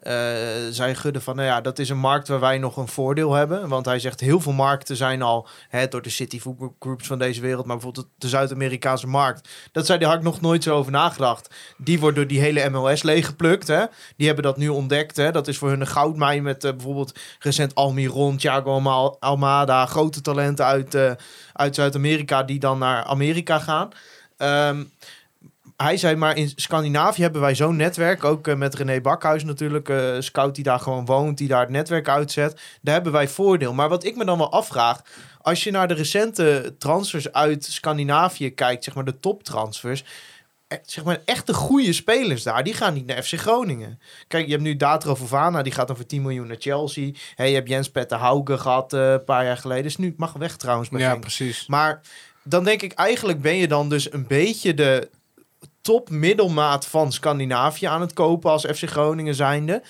eh, 0.02 0.66
eh, 0.66 0.72
zei 0.72 0.94
Gudde 0.94 1.20
van, 1.20 1.36
nou 1.36 1.48
ja, 1.48 1.60
dat 1.60 1.78
is 1.78 1.88
een 1.88 1.98
markt 1.98 2.28
waar 2.28 2.40
wij 2.40 2.58
nog 2.58 2.76
een 2.76 2.88
voordeel 2.88 3.32
hebben. 3.32 3.68
Want 3.68 3.86
hij 3.86 3.98
zegt, 3.98 4.20
heel 4.20 4.40
veel 4.40 4.52
markten 4.52 4.96
zijn 4.96 5.22
al 5.22 5.48
hè, 5.68 5.88
door 5.88 6.02
de 6.02 6.10
City 6.10 6.40
Groups 6.78 7.06
van 7.06 7.18
deze 7.18 7.40
wereld... 7.40 7.66
maar 7.66 7.76
bijvoorbeeld 7.76 8.08
de 8.18 8.28
Zuid-Amerikaanse 8.28 9.06
markt. 9.06 9.48
Dat 9.72 9.86
zei, 9.86 10.04
had 10.04 10.16
ik 10.16 10.22
nog 10.22 10.40
nooit 10.40 10.62
zo 10.62 10.76
over 10.76 10.92
nagedacht. 10.92 11.54
Die 11.76 12.00
wordt 12.00 12.16
door 12.16 12.26
die 12.26 12.40
hele 12.40 12.70
MLS 12.70 13.02
leeggeplukt. 13.02 13.68
Hè? 13.68 13.84
Die 14.16 14.26
hebben 14.26 14.44
dat 14.44 14.56
nu 14.56 14.68
ontdekt. 14.68 15.16
Hè? 15.16 15.30
Dat 15.30 15.48
is 15.48 15.58
voor 15.58 15.68
hun 15.68 15.80
een 15.80 15.86
goudmijn 15.86 16.42
met 16.42 16.64
eh, 16.64 16.70
bijvoorbeeld 16.72 17.18
recent 17.38 17.74
Almiron, 17.74 18.36
Thiago 18.36 18.70
Alma- 18.70 19.16
Almada... 19.18 19.86
grote 19.86 20.20
talenten 20.20 20.64
uit, 20.64 20.94
eh, 20.94 21.12
uit 21.52 21.74
Zuid-Amerika 21.74 22.42
die 22.42 22.58
dan 22.58 22.78
naar 22.78 23.04
Amerika 23.04 23.58
gaan. 23.58 23.90
Ehm, 24.36 24.84
hij 25.82 25.96
zei 25.96 26.16
maar 26.16 26.36
in 26.36 26.52
Scandinavië 26.56 27.22
hebben 27.22 27.40
wij 27.40 27.54
zo'n 27.54 27.76
netwerk. 27.76 28.24
Ook 28.24 28.46
eh, 28.48 28.54
met 28.54 28.74
René 28.74 29.00
Bakhuis 29.00 29.44
natuurlijk. 29.44 29.88
eh, 29.88 30.16
scout 30.18 30.54
die 30.54 30.64
daar 30.64 30.80
gewoon 30.80 31.04
woont. 31.04 31.38
Die 31.38 31.48
daar 31.48 31.60
het 31.60 31.68
netwerk 31.70 32.08
uitzet. 32.08 32.60
Daar 32.80 32.94
hebben 32.94 33.12
wij 33.12 33.28
voordeel. 33.28 33.72
Maar 33.74 33.88
wat 33.88 34.04
ik 34.04 34.16
me 34.16 34.24
dan 34.24 34.38
wel 34.38 34.52
afvraag. 34.52 35.02
Als 35.42 35.64
je 35.64 35.70
naar 35.70 35.88
de 35.88 35.94
recente 35.94 36.74
transfers 36.78 37.32
uit 37.32 37.64
Scandinavië 37.64 38.50
kijkt. 38.50 38.84
Zeg 38.84 38.94
maar 38.94 39.04
de 39.04 39.20
toptransfers. 39.20 40.04
eh, 40.68 40.78
Zeg 40.86 41.04
maar 41.04 41.20
echte 41.24 41.54
goede 41.54 41.92
spelers 41.92 42.42
daar. 42.42 42.64
Die 42.64 42.74
gaan 42.74 42.94
niet 42.94 43.06
naar 43.06 43.22
FC 43.22 43.32
Groningen. 43.38 44.00
Kijk, 44.28 44.44
je 44.44 44.50
hebt 44.50 44.62
nu 44.62 44.76
Datro 44.76 45.14
Fofana. 45.14 45.62
Die 45.62 45.72
gaat 45.72 45.86
dan 45.86 45.96
voor 45.96 46.06
10 46.06 46.22
miljoen 46.22 46.46
naar 46.46 46.56
Chelsea. 46.58 47.10
Hey, 47.34 47.48
je 47.48 47.54
hebt 47.54 47.68
Jens 47.68 47.90
Petter 47.90 48.18
Hauge 48.18 48.58
gehad 48.58 48.92
eh, 48.92 49.10
een 49.12 49.24
paar 49.24 49.44
jaar 49.44 49.56
geleden. 49.56 49.84
Is 49.84 49.96
nu 49.96 50.14
mag 50.16 50.32
weg 50.32 50.56
trouwens 50.56 50.88
ja, 50.92 51.16
precies. 51.16 51.66
Maar 51.66 52.00
dan 52.44 52.64
denk 52.64 52.82
ik, 52.82 52.92
eigenlijk 52.92 53.40
ben 53.40 53.56
je 53.56 53.68
dan 53.68 53.88
dus 53.88 54.12
een 54.12 54.26
beetje 54.26 54.74
de 54.74 55.08
top 55.82 56.10
middelmaat 56.10 56.86
van 56.86 57.12
Scandinavië 57.12 57.86
aan 57.86 58.00
het 58.00 58.12
kopen 58.12 58.50
als 58.50 58.66
FC 58.66 58.88
Groningen 58.88 59.34
zijnde. 59.34 59.82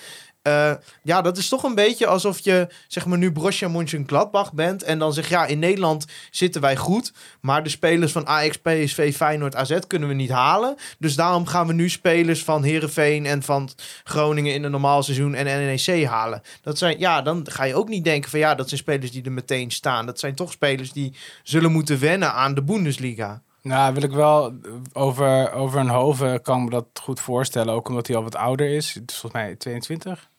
Eh, 0.43 0.73
ja, 1.03 1.21
dat 1.21 1.37
is 1.37 1.49
toch 1.49 1.63
een 1.63 1.75
beetje 1.75 2.07
alsof 2.07 2.39
je 2.39 2.67
zeg 2.87 3.05
maar 3.05 3.17
nu 3.17 3.31
Borussia 3.31 3.67
Mönchengladbach 3.67 4.53
bent 4.53 4.83
en 4.83 4.99
dan 4.99 5.13
zeg 5.13 5.29
ja, 5.29 5.45
in 5.45 5.59
Nederland 5.59 6.05
zitten 6.31 6.61
wij 6.61 6.75
goed, 6.75 7.13
maar 7.41 7.63
de 7.63 7.69
spelers 7.69 8.11
van 8.11 8.27
Ajax, 8.27 8.57
PSV, 8.57 9.15
Feyenoord, 9.15 9.55
AZ 9.55 9.79
kunnen 9.87 10.07
we 10.07 10.13
niet 10.13 10.29
halen. 10.29 10.75
Dus 10.99 11.15
daarom 11.15 11.45
gaan 11.45 11.67
we 11.67 11.73
nu 11.73 11.89
spelers 11.89 12.43
van 12.43 12.63
Herenveen 12.63 13.25
en 13.25 13.43
van 13.43 13.69
Groningen 14.03 14.53
in 14.53 14.63
een 14.63 14.71
normaal 14.71 15.03
seizoen 15.03 15.33
en 15.33 15.45
NEC 15.45 16.05
halen. 16.05 16.41
Dat 16.61 16.77
zijn 16.77 16.99
ja, 16.99 17.21
dan 17.21 17.47
ga 17.51 17.63
je 17.63 17.75
ook 17.75 17.89
niet 17.89 18.03
denken 18.03 18.29
van 18.29 18.39
ja, 18.39 18.55
dat 18.55 18.67
zijn 18.67 18.79
spelers 18.79 19.11
die 19.11 19.23
er 19.23 19.31
meteen 19.31 19.71
staan. 19.71 20.05
Dat 20.05 20.19
zijn 20.19 20.35
toch 20.35 20.51
spelers 20.51 20.91
die 20.91 21.15
zullen 21.43 21.71
moeten 21.71 21.99
wennen 21.99 22.33
aan 22.33 22.53
de 22.53 22.63
Bundesliga. 22.63 23.41
Nou, 23.63 23.93
wil 23.93 24.03
ik 24.03 24.11
wel 24.11 24.53
over, 24.93 25.51
over 25.51 25.79
een 25.79 25.89
Hoven 25.89 26.41
kan 26.41 26.57
ik 26.57 26.63
me 26.63 26.69
dat 26.69 26.85
goed 27.01 27.19
voorstellen. 27.19 27.73
Ook 27.73 27.89
omdat 27.89 28.07
hij 28.07 28.15
al 28.15 28.23
wat 28.23 28.35
ouder 28.35 28.69
is. 28.69 28.93
Het 28.93 29.11
is 29.11 29.17
volgens 29.17 29.41
mij 29.41 29.55
22. 29.55 30.29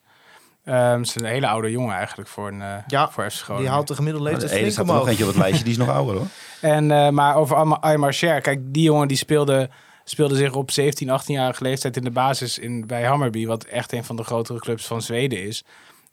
Ehm 0.63 0.99
het 0.99 1.07
is 1.07 1.15
een 1.15 1.25
hele 1.25 1.47
oude 1.47 1.71
jongen 1.71 1.95
eigenlijk 1.95 2.29
voor, 2.29 2.47
een, 2.47 2.61
eh 2.61 2.77
Ja, 2.87 3.09
voor 3.09 3.31
FC 3.31 3.37
Groningen. 3.37 3.65
Die 3.65 3.73
haalt 3.73 3.87
de 3.87 3.95
gemiddelde 3.95 4.29
leeftijd 4.29 4.51
flink 4.51 4.71
staat 4.71 4.77
er 4.77 4.85
nog 4.85 4.93
omhoog. 4.93 5.09
eentje 5.09 5.23
op 5.23 5.29
het 5.29 5.39
lijstje, 5.39 5.63
die 5.63 5.73
is 5.73 5.79
nog 5.79 5.89
ouder 5.97 6.15
hoor. 6.15 6.27
En, 6.61 6.91
eh, 6.91 7.09
maar 7.09 7.35
over 7.35 7.55
Aymar 7.79 8.13
Cher, 8.13 8.41
kijk, 8.41 8.59
die 8.63 8.83
jongen 8.83 9.07
die 9.07 9.17
speelde, 9.17 9.69
speelde 10.03 10.35
zich 10.35 10.53
op 10.53 10.71
17, 10.71 11.19
18-jarige 11.21 11.63
leeftijd 11.63 11.97
in 11.97 12.03
de 12.03 12.11
basis 12.11 12.57
in, 12.57 12.87
bij 12.87 13.03
Hammarby, 13.03 13.45
wat 13.45 13.63
echt 13.63 13.91
een 13.91 14.03
van 14.03 14.15
de 14.15 14.23
grotere 14.23 14.59
clubs 14.59 14.85
van 14.85 15.01
Zweden 15.01 15.43
is. 15.43 15.63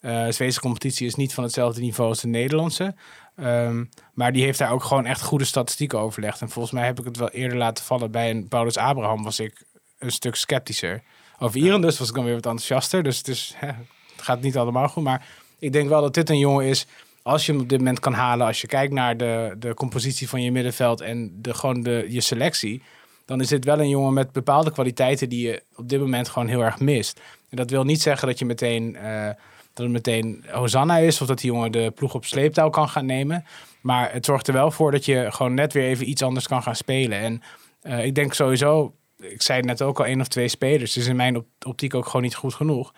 Eh, 0.00 0.24
de 0.24 0.32
Zweedse 0.32 0.60
competitie 0.60 1.06
is 1.06 1.14
niet 1.14 1.34
van 1.34 1.44
hetzelfde 1.44 1.80
niveau 1.80 2.10
als 2.10 2.20
de 2.20 2.28
Nederlandse. 2.28 2.94
Ehm, 3.36 3.84
maar 4.14 4.32
die 4.32 4.44
heeft 4.44 4.58
daar 4.58 4.72
ook 4.72 4.84
gewoon 4.84 5.06
echt 5.06 5.22
goede 5.22 5.44
statistieken 5.44 5.98
overlegd. 5.98 6.40
En 6.40 6.48
volgens 6.48 6.74
mij 6.74 6.84
heb 6.84 6.98
ik 6.98 7.04
het 7.04 7.16
wel 7.16 7.30
eerder 7.30 7.58
laten 7.58 7.84
vallen. 7.84 8.10
Bij 8.10 8.30
een 8.30 8.48
Paulus 8.48 8.76
Abraham 8.76 9.22
was 9.22 9.40
ik 9.40 9.64
een 9.98 10.12
stuk 10.12 10.34
sceptischer. 10.34 11.02
Over 11.38 11.60
Iran 11.60 11.80
dus 11.80 11.98
was 11.98 12.08
ik 12.08 12.14
dan 12.14 12.24
weer 12.24 12.34
wat 12.34 12.46
enthousiaster. 12.46 13.02
Dus 13.02 13.18
het, 13.18 13.28
is, 13.28 13.54
hè, 13.56 13.66
het 13.66 14.22
gaat 14.22 14.40
niet 14.40 14.56
allemaal 14.56 14.88
goed. 14.88 15.02
Maar 15.02 15.26
ik 15.58 15.72
denk 15.72 15.88
wel 15.88 16.00
dat 16.00 16.14
dit 16.14 16.30
een 16.30 16.38
jongen 16.38 16.66
is... 16.66 16.86
Als 17.24 17.46
je 17.46 17.52
hem 17.52 17.60
op 17.60 17.68
dit 17.68 17.78
moment 17.78 18.00
kan 18.00 18.12
halen, 18.12 18.46
als 18.46 18.60
je 18.60 18.66
kijkt 18.66 18.92
naar 18.92 19.16
de, 19.16 19.54
de 19.58 19.74
compositie 19.74 20.28
van 20.28 20.42
je 20.42 20.52
middenveld 20.52 21.00
en 21.00 21.42
de, 21.42 21.54
gewoon 21.54 21.82
de, 21.82 22.06
je 22.08 22.20
selectie, 22.20 22.82
dan 23.24 23.40
is 23.40 23.48
dit 23.48 23.64
wel 23.64 23.80
een 23.80 23.88
jongen 23.88 24.12
met 24.12 24.32
bepaalde 24.32 24.72
kwaliteiten 24.72 25.28
die 25.28 25.46
je 25.46 25.62
op 25.76 25.88
dit 25.88 26.00
moment 26.00 26.28
gewoon 26.28 26.48
heel 26.48 26.60
erg 26.60 26.80
mist. 26.80 27.20
En 27.48 27.56
dat 27.56 27.70
wil 27.70 27.84
niet 27.84 28.02
zeggen 28.02 28.28
dat 28.28 28.38
je 28.38 28.44
meteen 28.44 28.96
eh, 28.96 29.28
dat 29.74 29.84
het 29.84 29.94
meteen 29.94 30.44
Hosanna 30.50 30.96
is 30.96 31.20
of 31.20 31.26
dat 31.26 31.40
die 31.40 31.52
jongen 31.52 31.72
de 31.72 31.92
ploeg 31.94 32.14
op 32.14 32.24
sleeptouw 32.24 32.70
kan 32.70 32.88
gaan 32.88 33.06
nemen. 33.06 33.44
Maar 33.80 34.12
het 34.12 34.24
zorgt 34.24 34.46
er 34.46 34.54
wel 34.54 34.70
voor 34.70 34.90
dat 34.90 35.04
je 35.04 35.26
gewoon 35.30 35.54
net 35.54 35.72
weer 35.72 35.84
even 35.84 36.08
iets 36.08 36.22
anders 36.22 36.48
kan 36.48 36.62
gaan 36.62 36.76
spelen. 36.76 37.18
En 37.18 37.42
eh, 37.80 38.04
ik 38.04 38.14
denk 38.14 38.34
sowieso, 38.34 38.94
ik 39.18 39.42
zei 39.42 39.60
net 39.60 39.82
ook 39.82 39.98
al, 39.98 40.06
één 40.06 40.20
of 40.20 40.28
twee 40.28 40.48
spelers. 40.48 40.92
Dus 40.92 41.06
in 41.06 41.16
mijn 41.16 41.36
op- 41.36 41.46
optiek 41.66 41.94
ook 41.94 42.06
gewoon 42.06 42.22
niet 42.22 42.34
goed 42.34 42.54
genoeg. 42.54 42.92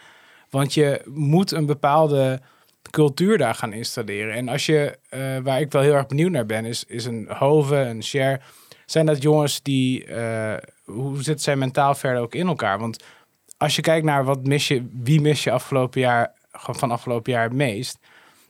Want 0.51 0.75
je 0.75 1.03
moet 1.05 1.51
een 1.51 1.67
bepaalde 1.67 2.41
cultuur 2.91 3.39
daar 3.39 3.55
gaan 3.55 3.73
installeren. 3.73 4.35
En 4.35 4.49
als 4.49 4.67
je, 4.67 4.99
eh, 5.09 5.39
waar 5.43 5.61
ik 5.61 5.73
wel 5.73 5.83
heel 5.83 5.95
erg 5.95 6.07
benieuwd 6.07 6.31
naar 6.31 6.47
ben, 6.47 6.65
is, 6.65 6.85
is 6.85 7.05
een 7.05 7.27
Hove, 7.29 7.77
een 7.77 8.03
Share. 8.03 8.41
Zijn 8.87 9.07
dat 9.07 9.23
jongens 9.23 9.63
die, 9.63 10.05
eh, 10.05 10.57
hoe 10.85 11.23
zit 11.23 11.43
zij 11.43 11.57
mentaal 11.57 11.95
verder 11.95 12.23
ook 12.23 12.35
in 12.35 12.47
elkaar? 12.47 12.79
Want 12.79 13.05
als 13.57 13.77
je 13.77 13.83
kijkt 13.83 14.07
naar 14.07 14.25
wat 14.25 14.47
mis 14.47 14.69
je, 14.69 14.89
wie 15.03 15.21
mis 15.21 15.45
je 15.45 15.51
afgelopen 15.51 16.01
jaar, 16.01 16.33
van 16.55 16.91
afgelopen 16.91 17.33
jaar 17.33 17.43
het 17.45 17.53
meest, 17.53 17.99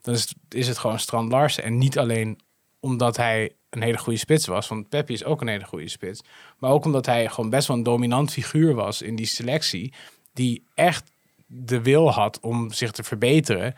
dan 0.02 0.14
is, 0.14 0.20
het- 0.20 0.35
is 0.48 0.68
het 0.68 0.78
gewoon 0.78 0.98
Strand 0.98 1.32
Larsen. 1.32 1.64
En 1.64 1.78
niet 1.78 1.98
alleen 1.98 2.40
omdat 2.81 3.16
hij 3.16 3.52
een 3.70 3.82
hele 3.82 3.98
goede 3.98 4.18
spits 4.18 4.47
was, 4.47 4.68
want 4.68 4.89
Peppi 4.89 5.12
is 5.12 5.24
ook 5.24 5.40
een 5.40 5.48
hele 5.48 5.64
goede 5.64 5.89
spits. 5.89 6.20
Maar 6.59 6.70
ook 6.70 6.85
omdat 6.85 7.06
hij 7.06 7.28
gewoon 7.28 7.51
best 7.51 7.68
wel 7.68 7.76
een 7.76 7.82
dominant 7.82 8.31
figuur 8.32 8.74
was 8.74 9.02
in 9.02 9.16
die 9.16 9.26
selectie, 9.26 9.93
die 10.32 10.64
echt 10.74 11.10
de 11.47 11.82
wil 11.82 12.10
had 12.12 12.40
om 12.40 12.72
zich 12.72 12.90
te 12.90 13.02
verbeteren. 13.02 13.74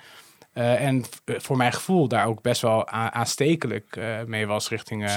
Eh, 0.53 0.85
en 0.85 1.05
v- 1.05 1.43
voor 1.43 1.57
mijn 1.57 1.73
gevoel 1.73 2.09
daar 2.09 2.27
ook 2.27 2.43
best 2.43 2.63
wel 2.63 2.89
aanstekelijk 2.89 3.97
eh, 3.97 4.23
mee 4.25 4.47
was 4.47 4.69
richting 4.69 5.05
eh, 5.05 5.09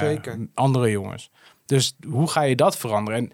andere 0.54 0.90
jongens. 0.90 1.30
Dus 1.66 1.96
hoe 2.08 2.30
ga 2.30 2.42
je 2.42 2.56
dat 2.56 2.76
veranderen? 2.78 3.20
En 3.20 3.32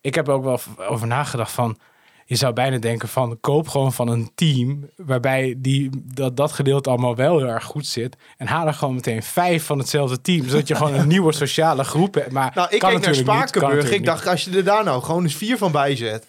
ik 0.00 0.14
heb 0.14 0.28
er 0.28 0.34
ook 0.34 0.44
wel 0.44 0.60
over 0.88 1.06
nagedacht 1.06 1.52
van... 1.52 1.78
Je 2.26 2.36
zou 2.36 2.52
bijna 2.52 2.78
denken 2.78 3.08
van 3.08 3.38
koop 3.40 3.68
gewoon 3.68 3.92
van 3.92 4.08
een 4.08 4.30
team... 4.34 4.88
waarbij 4.96 5.54
die, 5.56 5.90
dat, 6.14 6.36
dat 6.36 6.52
gedeelte 6.52 6.90
allemaal 6.90 7.16
wel 7.16 7.38
heel 7.38 7.48
erg 7.48 7.64
goed 7.64 7.86
zit... 7.86 8.16
en 8.36 8.46
haal 8.46 8.66
er 8.66 8.74
gewoon 8.74 8.94
meteen 8.94 9.22
vijf 9.22 9.64
van 9.64 9.78
hetzelfde 9.78 10.20
team... 10.20 10.48
zodat 10.48 10.68
je 10.68 10.74
gewoon 10.74 10.94
een 10.94 11.08
nieuwe 11.14 11.32
sociale 11.32 11.84
groep 11.84 12.14
hebt. 12.14 12.32
Maar 12.32 12.52
Nou, 12.54 12.68
ik 12.70 12.78
kan 12.78 12.90
keek 12.90 13.04
naar 13.04 13.14
Spakenburg. 13.14 13.90
Ik 13.90 14.04
dacht, 14.04 14.26
als 14.26 14.44
je 14.44 14.56
er 14.56 14.64
daar 14.64 14.84
nou 14.84 15.02
gewoon 15.02 15.22
eens 15.22 15.34
vier 15.34 15.58
van 15.58 15.72
bij 15.72 15.96
zet. 15.96 16.26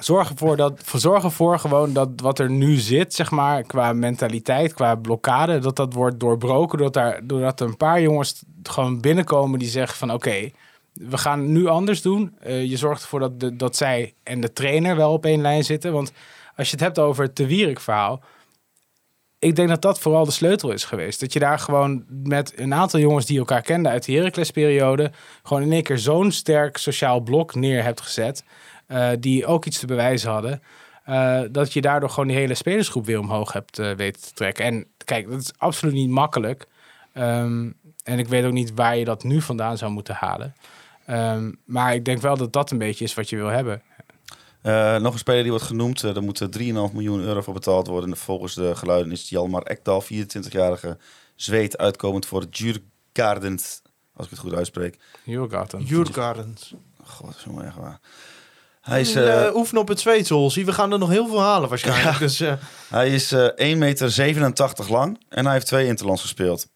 Zorg 0.00 0.30
ervoor, 0.30 0.56
dat, 0.56 0.82
zorg 0.94 1.24
ervoor 1.24 1.58
gewoon 1.58 1.92
dat 1.92 2.08
wat 2.16 2.38
er 2.38 2.50
nu 2.50 2.76
zit, 2.76 3.14
zeg 3.14 3.30
maar, 3.30 3.62
qua 3.62 3.92
mentaliteit, 3.92 4.74
qua 4.74 4.94
blokkade, 4.94 5.58
dat 5.58 5.76
dat 5.76 5.92
wordt 5.92 6.20
doorbroken. 6.20 6.78
Doordat, 6.78 7.02
daar, 7.02 7.20
doordat 7.26 7.60
er 7.60 7.66
een 7.66 7.76
paar 7.76 8.00
jongens 8.00 8.42
gewoon 8.62 9.00
binnenkomen 9.00 9.58
die 9.58 9.68
zeggen 9.68 9.98
van 9.98 10.12
oké, 10.12 10.50
we 11.08 11.18
gaan 11.18 11.52
nu 11.52 11.66
anders 11.66 12.02
doen. 12.02 12.36
Eh, 12.40 12.64
je 12.64 12.76
zorgt 12.76 13.02
ervoor 13.02 13.20
dat, 13.20 13.40
de, 13.40 13.56
dat 13.56 13.76
zij 13.76 14.14
en 14.22 14.40
de 14.40 14.52
trainer 14.52 14.96
wel 14.96 15.12
op 15.12 15.24
één 15.24 15.40
lijn 15.40 15.64
zitten. 15.64 15.92
Want 15.92 16.12
als 16.56 16.66
je 16.66 16.72
het 16.72 16.84
hebt 16.84 16.98
over 16.98 17.24
het 17.24 17.34
Te 17.34 17.46
Wierik 17.46 17.80
verhaal, 17.80 18.22
ik 19.38 19.56
denk 19.56 19.68
dat 19.68 19.82
dat 19.82 20.00
vooral 20.00 20.24
de 20.24 20.30
sleutel 20.30 20.70
is 20.70 20.84
geweest. 20.84 21.20
Dat 21.20 21.32
je 21.32 21.38
daar 21.38 21.58
gewoon 21.58 22.04
met 22.08 22.52
een 22.58 22.74
aantal 22.74 23.00
jongens 23.00 23.26
die 23.26 23.38
elkaar 23.38 23.62
kenden 23.62 23.92
uit 23.92 24.04
de 24.04 24.12
Heracles-periode... 24.12 25.10
gewoon 25.42 25.62
in 25.62 25.72
één 25.72 25.82
keer 25.82 25.98
zo'n 25.98 26.32
sterk 26.32 26.76
sociaal 26.76 27.20
blok 27.20 27.54
neer 27.54 27.82
hebt 27.82 28.00
gezet... 28.00 28.44
eh, 28.86 29.10
die 29.18 29.46
ook 29.46 29.64
iets 29.64 29.78
te 29.78 29.86
bewijzen 29.86 30.30
hadden... 30.30 30.62
eh, 31.04 31.40
dat 31.50 31.72
je 31.72 31.80
daardoor 31.80 32.10
gewoon 32.10 32.28
die 32.28 32.36
hele 32.36 32.54
spelersgroep 32.54 33.06
weer 33.06 33.18
omhoog 33.18 33.52
hebt 33.52 33.78
eh, 33.78 33.92
weten 33.92 34.22
te 34.22 34.32
trekken. 34.32 34.64
En 34.64 34.86
kijk, 35.04 35.30
dat 35.30 35.40
is 35.40 35.52
absoluut 35.56 35.94
niet 35.94 36.10
makkelijk. 36.10 36.66
Ehm, 37.12 37.70
en 38.04 38.18
ik 38.18 38.28
weet 38.28 38.44
ook 38.44 38.52
niet 38.52 38.74
waar 38.74 38.96
je 38.96 39.04
dat 39.04 39.24
nu 39.24 39.40
vandaan 39.40 39.78
zou 39.78 39.90
moeten 39.90 40.14
halen. 40.14 40.54
Ehm, 41.10 41.52
maar 41.64 41.94
ik 41.94 42.04
denk 42.04 42.20
wel 42.20 42.36
dat 42.36 42.52
dat 42.52 42.70
een 42.70 42.78
beetje 42.78 43.04
is 43.04 43.14
wat 43.14 43.28
je 43.28 43.36
wil 43.36 43.46
hebben. 43.46 43.82
Eh, 44.62 44.96
nog 44.96 45.12
een 45.12 45.18
speler 45.18 45.42
die 45.42 45.50
wordt 45.50 45.66
genoemd. 45.66 46.04
Eh, 46.04 46.16
er 46.16 46.22
moet 46.22 46.52
3,5 46.52 46.92
miljoen 46.92 47.20
euro 47.20 47.40
voor 47.40 47.54
betaald 47.54 47.86
worden. 47.86 48.16
Volgens 48.16 48.54
de 48.54 48.76
geluiden 48.76 49.12
is 49.12 49.28
Jalmar 49.28 49.62
Ekdal, 49.62 50.02
24-jarige 50.02 50.98
Zweed, 51.34 51.78
uitkomend 51.78 52.26
voor 52.26 52.40
het 52.40 52.54
Djurgardens. 52.54 53.82
Als 54.14 54.26
ik 54.26 54.30
het 54.32 54.40
goed 54.40 54.54
uitspreek. 54.54 54.98
Jurgarten. 55.24 55.82
Jurgardens. 55.82 56.74
God, 57.04 57.36
zo 57.36 57.60
erg 57.60 57.74
waar. 57.74 58.00
Hij 58.80 59.00
is, 59.00 59.16
Uh, 59.16 59.46
eh, 59.46 59.54
oefenen 59.54 59.82
op 59.82 59.88
het 59.88 60.00
Zweedse, 60.00 60.34
Holsie. 60.34 60.64
We 60.64 60.72
gaan 60.72 60.92
er 60.92 60.98
nog 60.98 61.08
heel 61.08 61.26
veel 61.28 61.40
halen 61.40 61.68
waarschijnlijk. 61.68 62.18
Dus, 62.18 62.40
eh, 62.40 62.52
hij 62.88 63.10
is 63.10 63.32
eh 63.32 63.46
1,87 63.56 63.78
meter 63.78 64.90
lang 64.90 65.24
en 65.28 65.44
hij 65.44 65.54
heeft 65.54 65.66
twee 65.66 65.86
interlands 65.86 66.22
gespeeld. 66.22 66.68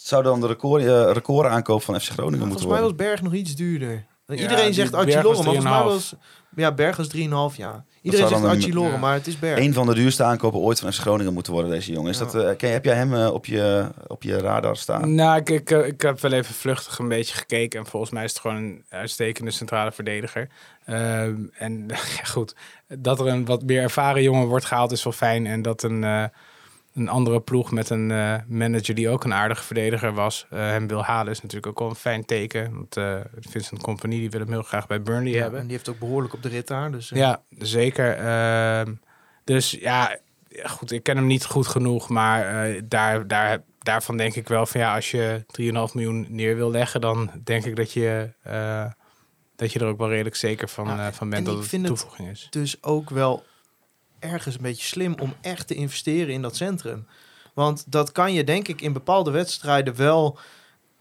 Het 0.00 0.08
zou 0.08 0.22
dan 0.22 0.40
de 0.40 0.46
record, 0.46 0.82
eh, 0.82 1.10
record 1.12 1.48
aankoop 1.48 1.82
van 1.82 2.00
FC 2.00 2.08
Groningen 2.08 2.38
volgens 2.38 2.48
moeten 2.62 2.68
mij 2.68 2.80
worden. 2.80 2.96
was 2.98 3.06
Berg 3.06 3.22
nog 3.22 3.32
iets 3.34 3.54
duurder. 3.54 4.06
Ja, 4.26 4.36
Iedereen 4.36 4.74
zegt 4.74 4.94
Archie 4.94 5.22
Lorre, 5.22 5.42
maar 5.42 5.44
volgens 5.44 5.64
mij 5.64 5.72
3,5. 5.72 5.84
was... 5.84 6.14
Ja, 6.56 6.72
Berg 6.72 6.96
was 6.96 7.08
3,5 7.08 7.56
jaar. 7.56 7.84
Iedereen 8.02 8.28
zegt 8.28 8.44
Archie 8.44 8.72
Lorre, 8.74 8.92
ja. 8.92 8.98
maar 8.98 9.14
het 9.14 9.26
is 9.26 9.38
Berg. 9.38 9.58
Een 9.58 9.72
van 9.72 9.86
de 9.86 9.94
duurste 9.94 10.22
aankopen 10.24 10.60
ooit 10.60 10.80
van 10.80 10.92
FC 10.92 11.00
Groningen 11.00 11.32
moeten 11.32 11.52
worden, 11.52 11.70
deze 11.70 11.92
jongen. 11.92 12.10
Is 12.10 12.18
Ja. 12.18 12.24
dat, 12.24 12.34
eh, 12.34 12.56
ken, 12.56 12.68
je- 12.68 12.74
heb 12.74 12.84
jij 12.84 12.94
hem 12.94 13.14
eh, 13.14 13.32
op, 13.32 13.46
je, 13.46 13.88
op 14.06 14.22
je 14.22 14.38
radar 14.38 14.76
staan? 14.76 15.14
Nou, 15.14 15.36
ik, 15.38 15.50
ik, 15.50 15.70
ik 15.70 16.00
heb 16.00 16.20
wel 16.20 16.32
even 16.32 16.54
vluchtig 16.54 16.98
een 16.98 17.08
beetje 17.08 17.34
gekeken. 17.36 17.80
En 17.80 17.86
volgens 17.86 18.12
mij 18.12 18.24
is 18.24 18.30
het 18.30 18.40
gewoon 18.40 18.56
een 18.56 18.84
uitstekende 18.88 19.50
centrale 19.50 19.92
verdediger. 19.92 20.48
Ehm, 20.84 21.34
en 21.52 21.84
ja, 22.16 22.24
goed, 22.24 22.54
dat 22.88 23.20
er 23.20 23.26
een 23.26 23.44
wat 23.44 23.62
meer 23.62 23.82
ervaren 23.82 24.22
jongen 24.22 24.46
wordt 24.46 24.64
gehaald 24.64 24.92
is 24.92 25.04
wel 25.04 25.12
fijn. 25.12 25.46
En 25.46 25.62
dat 25.62 25.82
een, 25.82 26.04
eh, 26.04 26.24
een 26.94 27.08
andere 27.08 27.40
ploeg 27.40 27.70
met 27.70 27.90
een 27.90 28.10
eh, 28.10 28.34
manager 28.48 28.94
die 28.94 29.08
ook 29.08 29.24
een 29.24 29.34
aardige 29.34 29.62
verdediger 29.62 30.12
was, 30.12 30.46
eh, 30.50 30.58
hem 30.58 30.86
wil 30.88 31.02
halen, 31.04 31.32
is 31.32 31.40
natuurlijk 31.42 31.66
ook 31.66 31.78
wel 31.78 31.88
een 31.88 31.94
fijn 31.94 32.24
teken. 32.24 32.74
Want 32.74 32.96
eh 32.96 33.20
Vincent 33.40 33.82
Company 33.82 34.18
die 34.18 34.30
wil 34.30 34.40
hem 34.40 34.48
heel 34.50 34.62
graag 34.62 34.86
bij 34.86 35.02
Burnley 35.02 35.32
Ja, 35.32 35.40
hebben. 35.42 35.60
en 35.60 35.66
die 35.66 35.76
heeft 35.76 35.88
ook 35.88 35.98
behoorlijk 35.98 36.34
op 36.34 36.42
de 36.42 36.48
rit 36.48 36.66
daar. 36.66 36.90
Dus, 36.92 37.08
Ja, 37.08 37.42
zeker. 37.58 38.16
Ehm, 38.16 38.94
dus 39.44 39.70
ja, 39.70 40.18
goed, 40.64 40.92
ik 40.92 41.02
ken 41.02 41.16
hem 41.16 41.26
niet 41.26 41.44
goed 41.44 41.66
genoeg, 41.66 42.08
maar 42.08 42.72
daar, 42.88 43.26
daar, 43.26 43.62
daarvan 43.78 44.16
denk 44.16 44.34
ik 44.34 44.48
wel 44.48 44.66
van 44.66 44.80
ja, 44.80 44.94
als 44.94 45.10
je 45.10 45.44
3,5 45.46 45.94
miljoen 45.94 46.26
neer 46.28 46.56
wil 46.56 46.70
leggen, 46.70 47.00
dan 47.00 47.30
denk 47.44 47.64
ik 47.64 47.76
dat 47.76 47.92
je, 47.92 48.30
dat 49.56 49.72
je 49.72 49.78
er 49.78 49.86
ook 49.86 49.98
wel 49.98 50.08
redelijk 50.08 50.36
zeker 50.36 50.68
van, 50.68 50.86
van 50.86 50.96
en 51.20 51.28
bent 51.30 51.46
dat 51.46 51.70
het- 51.70 51.84
toevoeging 51.86 52.28
is. 52.30 52.46
dus 52.50 52.82
ook 52.82 53.10
wel 53.10 53.44
ergens 54.20 54.54
een 54.54 54.62
beetje 54.62 54.86
slim 54.86 55.14
om 55.20 55.34
echt 55.40 55.66
te 55.66 55.74
investeren 55.74 56.34
in 56.34 56.42
dat 56.42 56.56
centrum. 56.56 57.06
Want 57.54 57.84
dat 57.86 58.12
kan 58.12 58.32
je 58.32 58.44
denk 58.44 58.68
ik 58.68 58.80
in 58.80 58.92
bepaalde 58.92 59.30
wedstrijden 59.30 59.96
wel 59.96 60.38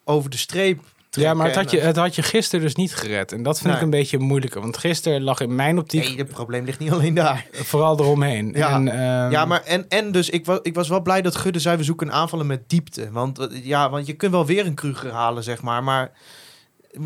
over 0.03 0.29
de 0.29 0.37
streep 0.37 0.81
Ja, 1.09 1.33
maar 1.33 1.45
het 1.47 1.55
had, 1.55 1.71
je, 1.71 1.79
het 1.79 1.95
had 1.95 2.15
je 2.15 2.21
gisteren 2.23 2.65
dus 2.65 2.75
niet 2.75 2.95
gered. 2.95 3.31
En 3.31 3.43
dat 3.43 3.59
vind 3.59 3.75
ik 3.75 3.81
een 3.81 3.89
beetje 3.89 4.17
moeilijker. 4.17 4.61
Want 4.61 4.77
gisteren 4.77 5.21
lag 5.21 5.39
in 5.39 5.55
mijn 5.55 5.77
optiek 5.77 6.03
Nee, 6.03 6.17
het 6.17 6.27
probleem 6.27 6.65
ligt 6.65 6.79
niet 6.79 6.91
alleen 6.91 7.13
daar. 7.13 7.45
vooral 7.51 7.99
eromheen. 7.99 8.51
Ja. 8.55 8.73
En, 8.73 8.87
ehm, 8.87 9.31
Ja, 9.31 9.45
maar 9.45 9.63
en, 9.63 9.85
en 9.89 10.11
dus 10.11 10.29
ik 10.29 10.45
was, 10.45 10.59
ik 10.61 10.75
was 10.75 10.89
wel 10.89 11.01
blij 11.01 11.21
dat 11.21 11.35
Gudde 11.35 11.59
zei 11.59 11.77
we 11.77 11.83
zoeken 11.83 12.11
aanvallen 12.11 12.47
met 12.47 12.69
diepte. 12.69 13.11
Want, 13.11 13.39
eh, 13.39 13.65
ja, 13.65 13.89
want 13.89 14.07
je 14.07 14.13
kunt 14.13 14.31
wel 14.31 14.45
weer 14.45 14.65
een 14.65 14.73
Kruger 14.73 15.11
halen, 15.11 15.43
zeg 15.43 15.61
maar. 15.61 15.83
Maar 15.83 16.11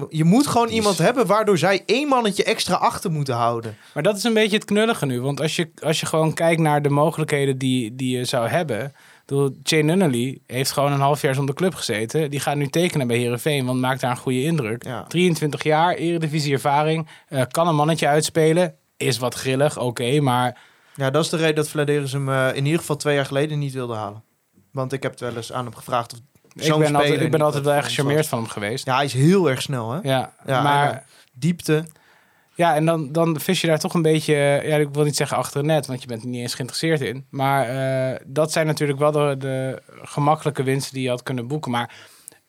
je 0.10 0.24
moet 0.24 0.48
gewoon 0.48 0.68
is- 0.68 0.74
iemand 0.74 0.98
hebben 0.98 1.26
waardoor 1.26 1.58
zij 1.58 1.84
één 1.86 2.08
mannetje 2.08 2.44
extra 2.44 2.76
achter 2.76 3.12
moeten 3.12 3.36
houden. 3.36 3.78
Maar 3.94 4.04
dat 4.04 4.18
is 4.18 4.24
een 4.24 4.34
beetje 4.34 4.56
het 4.56 4.66
knullige 4.66 5.06
nu. 5.06 5.22
Want 5.22 5.42
als 5.42 5.56
je, 5.56 5.72
als 5.82 6.00
je 6.00 6.06
gewoon 6.06 6.34
kijkt 6.34 6.62
naar 6.62 6.82
de 6.82 6.90
mogelijkheden 6.90 7.58
die, 7.58 7.96
die 7.96 8.18
je 8.18 8.26
zou 8.26 8.48
hebben. 8.48 8.94
Jane 9.64 9.84
Nunnally 9.84 10.40
heeft 10.48 10.72
gewoon 10.72 10.92
een 10.92 11.00
half 11.00 11.22
jaar 11.22 11.36
zonder 11.36 11.56
club 11.56 11.76
gezeten. 11.76 12.30
Die 12.32 12.40
gaat 12.40 12.56
nu 12.56 12.68
tekenen 12.68 13.08
bij 13.08 13.18
Herenveen, 13.18 13.66
want 13.66 13.80
maakt 13.80 14.02
daar 14.02 14.12
een 14.12 14.18
goede 14.18 14.44
indruk. 14.44 14.84
Ja. 14.86 15.04
23 15.04 15.64
jaar, 15.64 15.94
eredivisie 15.96 16.54
ervaring. 16.54 17.08
eh, 17.28 17.42
kan 17.52 17.68
een 17.68 17.76
mannetje 17.76 18.08
uitspelen. 18.08 18.76
Is 18.98 19.18
wat 19.18 19.36
grillig, 19.36 19.78
oké. 19.80 20.20
maar 20.20 20.58
Ja, 20.96 21.10
dat 21.10 21.24
is 21.24 21.30
de 21.30 21.38
reden 21.38 21.56
dat 21.56 21.70
Vladeris 21.70 22.12
hem 22.12 22.30
eh, 22.30 22.48
in 22.56 22.66
ieder 22.66 22.80
geval 22.80 22.96
twee 22.96 23.16
jaar 23.16 23.26
geleden 23.26 23.60
niet 23.60 23.74
wilde 23.74 23.94
halen. 23.94 24.24
Want 24.72 24.94
ik 24.94 25.04
heb 25.04 25.12
het 25.12 25.20
wel 25.20 25.36
eens 25.36 25.54
aan 25.54 25.66
hem 25.66 25.76
gevraagd 25.76 26.14
of 26.14 26.20
ik 26.56 26.78
ben, 26.78 26.96
altijd, 26.96 27.22
ik 27.22 27.32
ben 27.32 27.42
altijd 27.42 27.64
wel 27.64 27.76
ons 27.76 27.86
gecharmeerd 27.86 28.28
van 28.28 28.40
hem 28.40 28.48
geweest. 28.48 28.86
Ja, 28.86 28.96
hij 28.96 29.06
is 29.06 29.14
heel 29.14 29.50
erg 29.50 29.62
snel, 29.62 29.92
hè? 29.92 30.00
Ja, 30.04 30.34
Ja, 30.46 30.62
maar... 30.62 30.92
eh, 30.92 30.98
Diepte. 31.34 31.86
Ja, 32.56 32.76
en 32.76 32.86
dan, 32.86 33.12
dan 33.12 33.40
vis 33.40 33.62
je 33.62 33.68
daar 33.68 33.80
toch 33.80 33.94
een 33.94 34.02
beetje, 34.02 34.34
eh, 34.36 34.68
ja, 34.68 34.78
ik 34.78 34.90
wil 34.92 35.04
niet 35.04 35.16
zeggen 35.16 35.38
achter 35.38 35.58
het 35.58 35.66
net, 35.66 35.86
want 35.86 36.02
je 36.02 36.08
bent 36.08 36.22
er 36.24 36.28
niet 36.28 36.42
eens 36.42 36.54
geïnteresseerd 36.54 37.02
in. 37.02 37.26
Maar 37.30 37.68
eh, 37.68 38.20
dat 38.26 38.52
zijn 38.52 38.66
natuurlijk 38.66 39.00
wel 39.00 39.12
de, 39.12 39.36
de 39.38 39.82
gemakkelijke 40.02 40.64
winsten 40.64 40.94
die 40.94 41.04
je 41.04 41.10
had 41.10 41.24
kunnen 41.24 41.48
boeken. 41.48 41.72
Maar 41.72 41.96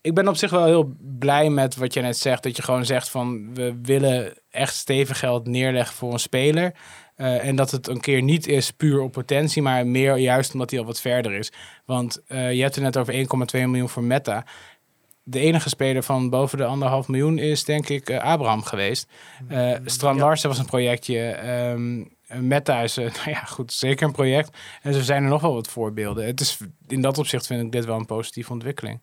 ik 0.01 0.15
ben 0.15 0.29
op 0.29 0.37
zich 0.37 0.51
wel 0.51 0.65
heel 0.65 0.95
blij 1.19 1.51
met 1.51 1.77
wat 1.77 1.95
je 1.95 2.01
net 2.01 2.19
zegt. 2.19 2.43
Dat 2.43 2.57
je 2.57 2.63
gewoon 2.63 2.85
zegt 2.85 3.09
van, 3.09 3.55
we 3.55 3.79
willen 3.83 4.33
echt 4.51 4.75
stevig 4.75 5.19
geld 5.19 5.47
neerleggen 5.47 5.95
voor 5.97 6.13
een 6.13 6.19
speler. 6.19 6.73
Eh, 7.25 7.47
en 7.47 7.57
dat 7.57 7.71
het 7.71 7.89
een 7.89 8.01
keer 8.01 8.23
niet 8.23 8.47
is 8.47 8.71
puur 8.71 9.01
op 9.01 9.13
potentie, 9.13 9.63
maar 9.63 9.87
meer 9.87 10.17
juist 10.17 10.53
omdat 10.53 10.71
hij 10.71 10.79
al 10.79 10.85
wat 10.85 11.01
verder 11.01 11.33
is. 11.33 11.53
Want 11.85 12.23
eh, 12.27 12.53
je 12.53 12.63
hebt 12.63 12.75
het 12.75 12.85
net 12.85 12.97
over 12.97 13.15
1,2 13.15 13.21
miljoen 13.53 13.89
voor 13.89 14.03
Meta. 14.03 14.45
De 15.23 15.39
enige 15.39 15.69
speler 15.69 16.03
van 16.03 16.31
boven 16.31 16.59
de 16.59 16.65
anderhalf 16.65 17.09
miljoen 17.09 17.39
is 17.39 17.65
denk 17.65 17.89
ik 17.89 18.09
eh, 18.09 18.19
Abraham 18.19 18.63
geweest. 18.63 19.09
Eh 19.49 19.73
Strand 19.85 20.21
Larsen 20.21 20.49
was 20.49 20.59
een 20.59 20.65
projectje. 20.65 21.19
ehm, 21.29 22.05
Meta 22.49 22.81
is 22.81 22.95
nou 23.25 23.31
ja, 23.31 23.45
goed, 23.45 23.73
zeker 23.73 24.07
een 24.07 24.13
project. 24.13 24.57
En 24.83 24.95
zo 24.95 25.01
zijn 25.01 25.23
er 25.23 25.29
nog 25.29 25.43
wel 25.43 25.55
wat 25.55 25.69
voorbeelden. 25.69 26.27
Het 26.27 26.41
is, 26.41 26.59
in 26.87 27.01
dat 27.01 27.19
opzicht 27.19 27.47
vind 27.47 27.63
ik 27.63 27.73
dit 27.73 27.85
wel 27.85 27.97
een 27.97 28.07
positieve 28.07 28.53
ontwikkeling. 28.53 29.03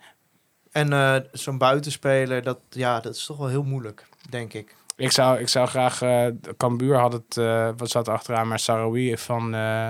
En 0.72 1.28
zo'n 1.32 1.58
buitenspeler, 1.58 2.44
dat, 2.44 2.60
ja, 2.70 3.00
dat 3.00 3.16
is 3.16 3.26
toch 3.26 3.38
wel 3.38 3.48
heel 3.48 3.64
moeilijk, 3.64 4.08
denk 4.30 4.54
ik. 4.54 4.76
Ik 5.02 5.12
zou, 5.12 5.40
ik 5.40 5.48
zou 5.50 5.68
graag... 5.68 6.02
eh 6.02 6.26
Cambuur 6.58 6.98
had 6.98 7.14
het... 7.14 7.38
eh, 7.38 7.70
wat 7.78 7.90
zat 7.90 8.08
er 8.08 8.14
achteraan? 8.14 8.48
Maar 8.48 8.60
Sarawi 8.60 9.18
van... 9.18 9.54
eh, 9.56 9.90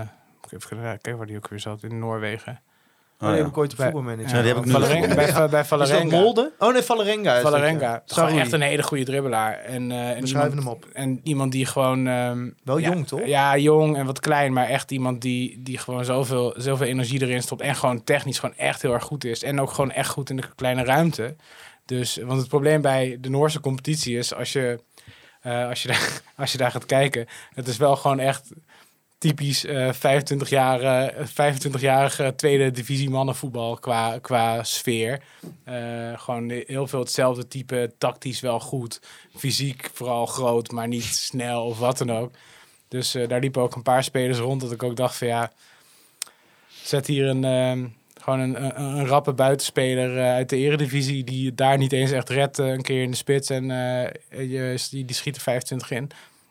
even 0.49 0.77
kijken 0.81 1.17
waar 1.17 1.27
die 1.27 1.35
ook 1.37 1.47
weer 1.47 1.59
zat. 1.59 1.83
In 1.83 1.99
Noorwegen. 1.99 2.51
Oh, 2.51 3.27
Oh, 3.27 3.33
die 3.33 3.37
ja. 3.37 3.43
heb 3.43 3.51
ik 3.51 3.57
ooit 3.57 3.75
Bij- 3.75 3.85
voetbalmanager. 3.91 4.35
Ja, 4.35 4.41
die 4.43 4.53
heb 4.53 4.65
ik 4.65 4.71
Valerenga, 4.71 5.47
bij, 5.47 5.65
Valerenga. 5.65 6.09
dat 6.09 6.21
Molde? 6.21 6.51
Oh 6.59 6.73
nee, 6.73 6.81
Valerenga. 6.81 7.35
is 7.35 7.41
dat, 7.43 7.51
Valerenga. 7.51 7.91
ja. 7.91 8.01
Saroui. 8.05 8.39
echt 8.39 8.51
een 8.51 8.61
hele 8.61 8.83
goede 8.83 9.03
dribbelaar. 9.03 9.53
En, 9.59 9.91
eh, 9.91 10.09
en 10.09 10.21
We 10.21 10.27
iemand- 10.27 10.53
hem 10.53 10.67
op. 10.67 10.85
En 10.93 11.19
iemand 11.23 11.51
die 11.51 11.65
gewoon... 11.65 12.07
ehm, 12.07 12.49
Wel 12.63 12.77
ja, 12.77 12.89
jong, 12.89 13.07
toch? 13.07 13.25
Ja, 13.25 13.57
jong 13.57 13.97
en 13.97 14.05
wat 14.05 14.19
klein. 14.19 14.53
Maar 14.53 14.67
echt 14.67 14.91
iemand 14.91 15.21
die, 15.21 15.61
die 15.63 15.77
gewoon 15.77 16.05
zoveel, 16.05 16.53
zoveel 16.57 16.87
energie 16.87 17.21
erin 17.21 17.41
stopt. 17.41 17.61
En 17.61 17.75
gewoon 17.75 18.03
technisch 18.03 18.39
gewoon 18.39 18.55
echt 18.57 18.81
heel 18.81 18.93
erg 18.93 19.03
goed 19.03 19.23
is. 19.23 19.43
En 19.43 19.61
ook 19.61 19.71
gewoon 19.71 19.91
echt 19.91 20.09
goed 20.09 20.29
in 20.29 20.35
de 20.35 20.43
kleine 20.55 20.83
ruimte. 20.83 21.35
Dus, 21.85 22.17
want 22.25 22.39
het 22.39 22.49
probleem 22.49 22.81
bij 22.81 23.17
de 23.21 23.29
Noorse 23.29 23.59
competitie 23.59 24.17
is... 24.17 24.33
Als 24.33 24.51
je, 24.53 24.79
eh, 25.41 25.67
als 25.67 25.81
je, 25.81 25.87
daar, 25.87 26.21
als 26.35 26.51
je 26.51 26.57
daar 26.57 26.71
gaat 26.71 26.85
kijken... 26.85 27.27
Het 27.53 27.67
is 27.67 27.77
wel 27.77 27.95
gewoon 27.95 28.19
echt 28.19 28.51
typisch 29.17 29.65
eh 29.65 29.93
25 29.93 30.49
jaar, 30.49 31.13
25-jarige 31.27 32.33
tweede 32.35 32.71
divisie 32.71 33.09
mannenvoetbal 33.09 33.77
qua, 33.77 34.19
qua 34.19 34.63
sfeer. 34.63 35.21
Eh, 35.63 36.19
gewoon 36.19 36.49
heel 36.49 36.87
veel 36.87 36.99
hetzelfde 36.99 37.47
type, 37.47 37.93
tactisch 37.97 38.39
wel 38.39 38.59
goed. 38.59 39.01
Fysiek 39.35 39.89
vooral 39.93 40.25
groot, 40.25 40.71
maar 40.71 40.87
niet 40.87 41.03
snel 41.03 41.65
of 41.65 41.79
wat 41.79 41.97
dan 41.97 42.11
ook. 42.11 42.31
Dus 42.87 43.15
eh, 43.15 43.27
daar 43.27 43.39
liepen 43.39 43.61
ook 43.61 43.75
een 43.75 43.81
paar 43.81 44.03
spelers 44.03 44.37
rond 44.37 44.61
dat 44.61 44.71
ik 44.71 44.83
ook 44.83 44.95
dacht 44.95 45.15
van 45.15 45.27
ja, 45.27 45.51
zet 46.83 47.07
hier 47.07 47.27
een, 47.27 47.43
ehm, 47.43 47.87
gewoon 48.21 48.39
een, 48.39 48.63
een, 48.65 48.81
een 48.81 49.05
rappe 49.07 49.33
buitenspeler 49.33 50.17
eh, 50.17 50.33
uit 50.33 50.49
de 50.49 50.57
eredivisie 50.57 51.23
die 51.23 51.45
het 51.45 51.57
daar 51.57 51.77
niet 51.77 51.91
eens 51.91 52.11
echt 52.11 52.29
redt 52.29 52.59
eh, 52.59 52.67
een 52.67 52.81
keer 52.81 53.01
in 53.01 53.11
de 53.11 53.17
spits 53.17 53.49
en 53.49 53.71
eh, 53.71 54.49
je, 54.49 54.87
die, 54.89 55.05
die 55.05 55.15
schiet 55.15 55.35
er 55.35 55.41
25 55.41 55.91
in. 55.91 56.09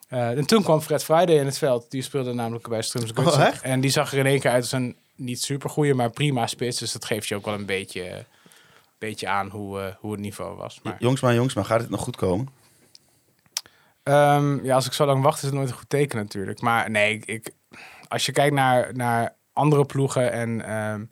En 0.08 0.46
toen 0.46 0.62
kwam 0.62 0.80
Fred 0.80 1.04
Friday 1.04 1.36
in 1.38 1.46
het 1.46 1.58
veld. 1.58 1.90
Die 1.90 2.02
speelde 2.02 2.32
namelijk 2.32 2.68
bij 2.68 2.82
Strums 2.82 3.12
Oh? 3.12 3.48
En 3.62 3.80
die 3.80 3.90
zag 3.90 4.12
er 4.12 4.18
in 4.18 4.26
één 4.26 4.40
keer 4.40 4.50
uit 4.50 4.62
als 4.62 4.72
een 4.72 4.96
niet 5.14 5.42
super 5.42 5.70
goede, 5.70 5.94
maar 5.94 6.10
prima 6.10 6.46
spits. 6.46 6.78
Dus 6.78 6.92
dat 6.92 7.04
geeft 7.04 7.28
je 7.28 7.34
ook 7.34 7.44
wel 7.44 7.54
een 7.54 7.66
beetje, 7.66 8.24
beetje 8.98 9.28
aan 9.28 9.48
hoe, 9.48 9.96
hoe 10.00 10.12
het 10.12 10.20
niveau 10.20 10.56
was. 10.56 10.80
Maar, 10.82 10.96
Jongsma, 10.98 11.32
Jongsma, 11.32 11.62
gaat 11.62 11.80
dit 11.80 11.90
nog 11.90 12.00
goed 12.00 12.16
komen? 12.16 12.48
Ehm, 14.02 14.64
ja, 14.64 14.74
als 14.74 14.86
ik 14.86 14.92
zo 14.92 15.06
lang 15.06 15.22
wacht, 15.22 15.36
is 15.36 15.42
het 15.44 15.54
nooit 15.54 15.68
een 15.68 15.74
goed 15.74 15.88
teken 15.88 16.18
natuurlijk. 16.18 16.60
Maar 16.60 16.90
nee, 16.90 17.14
ik, 17.14 17.24
ik- 17.24 17.50
als 18.08 18.26
je 18.26 18.32
kijkt 18.32 18.54
naar, 18.54 18.94
naar 18.94 19.34
andere 19.52 19.84
ploegen 19.84 20.32
en, 20.32 20.64
ehm, 20.64 21.04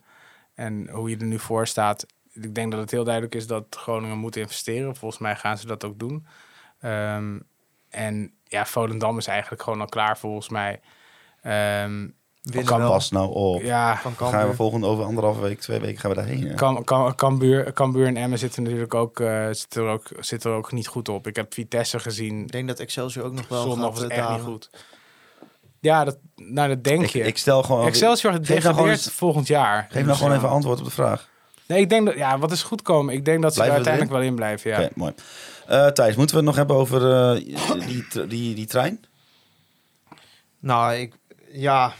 en 0.59 0.89
hoe 0.89 1.09
je 1.09 1.17
er 1.17 1.25
nu 1.25 1.39
voor 1.39 1.67
staat. 1.67 2.05
Ik 2.33 2.55
denk 2.55 2.71
dat 2.71 2.79
het 2.79 2.91
heel 2.91 3.03
duidelijk 3.03 3.35
is 3.35 3.47
dat 3.47 3.65
Groningen 3.69 4.17
moet 4.17 4.35
investeren. 4.35 4.95
Volgens 4.95 5.21
mij 5.21 5.35
gaan 5.35 5.57
ze 5.57 5.67
dat 5.67 5.83
ook 5.83 5.99
doen. 5.99 6.25
Ehm, 6.79 7.39
en 7.89 8.33
ja, 8.43 8.65
Volendam 8.65 9.17
is 9.17 9.27
eigenlijk 9.27 9.61
gewoon 9.63 9.81
al 9.81 9.87
klaar 9.87 10.17
volgens 10.17 10.49
mij. 10.49 10.79
Ehm, 11.41 12.07
Winnen 12.41 12.65
kan. 12.65 12.79
Pas 12.87 13.11
nou 13.11 13.33
op. 13.33 13.61
ja, 13.61 13.97
Van 13.97 14.15
gaan 14.15 14.47
we 14.47 14.55
volgende 14.55 14.87
over 14.87 15.03
anderhalve 15.03 15.41
week, 15.41 15.59
twee 15.59 15.79
weken 15.79 15.99
gaan 15.99 16.09
we 16.09 16.15
daarheen. 16.15 16.47
hè? 16.47 16.53
Kam, 16.53 16.83
Kam, 16.83 17.15
Cambuur, 17.15 17.73
Cambuur 17.73 18.07
en 18.07 18.17
Emmen 18.17 18.39
zitten 18.39 18.63
natuurlijk 18.63 18.93
ook, 18.93 19.19
eh 19.19 19.47
zitten 19.51 19.83
er 19.83 19.89
ook, 19.89 20.11
zitten 20.19 20.51
er 20.51 20.57
ook 20.57 20.71
niet 20.71 20.87
goed 20.87 21.09
op. 21.09 21.27
Ik 21.27 21.35
heb 21.35 21.53
Vitesse 21.53 21.99
gezien. 21.99 22.41
Ik 22.41 22.51
denk 22.51 22.67
dat 22.67 22.79
Excelsior 22.79 23.25
ook 23.25 23.33
nog 23.33 23.47
wel 23.47 23.61
Zondag 23.61 23.79
gaat 23.85 23.93
was 23.93 24.01
het 24.01 24.11
eh, 24.11 24.17
echt 24.17 24.29
niet 24.29 24.41
goed. 24.41 24.69
Ja, 25.79 26.03
dat, 26.03 26.17
nou, 26.35 26.67
dat 26.67 26.83
denk 26.83 27.01
Ik, 27.03 27.09
je. 27.09 27.23
ik 27.23 27.37
stel 27.37 27.63
gewoon... 27.63 27.85
Excelsior 27.87 28.31
nou 28.33 28.45
gewoon 28.45 28.61
degradeert 28.61 28.89
eens- 29.05 29.09
volgend 29.13 29.47
jaar. 29.47 29.87
Geef 29.91 30.05
nou 30.05 30.17
gewoon 30.17 30.33
even 30.33 30.49
antwoord 30.49 30.79
op 30.79 30.85
de 30.85 30.91
vraag. 30.91 31.29
Nee, 31.65 31.79
ik 31.79 31.89
denk 31.89 32.05
dat, 32.05 32.15
ja, 32.15 32.39
wat 32.39 32.51
is 32.51 32.63
goed 32.63 32.81
komen? 32.81 33.13
Ik 33.13 33.25
denk 33.25 33.41
dat 33.41 33.53
ze 33.53 33.59
er 33.59 33.65
Blijven 33.65 33.85
uiteindelijk 33.87 34.11
wel 34.13 34.31
in 34.31 34.35
blijven, 34.35 34.71
ja. 34.71 34.79
Oké, 34.81 34.89
mooi. 34.95 35.13
Eh, 35.67 35.87
Thijs, 35.87 36.15
moeten 36.15 36.35
we 36.35 36.41
het 36.41 36.49
nog 36.49 36.55
hebben 36.55 36.75
over 36.75 37.11
eh, 37.11 37.31
die, 37.87 38.05
die, 38.11 38.27
die, 38.27 38.55
die 38.55 38.65
trein? 38.65 39.03
Nou, 40.59 40.93
ik, 40.93 41.13
ja, 41.51 41.93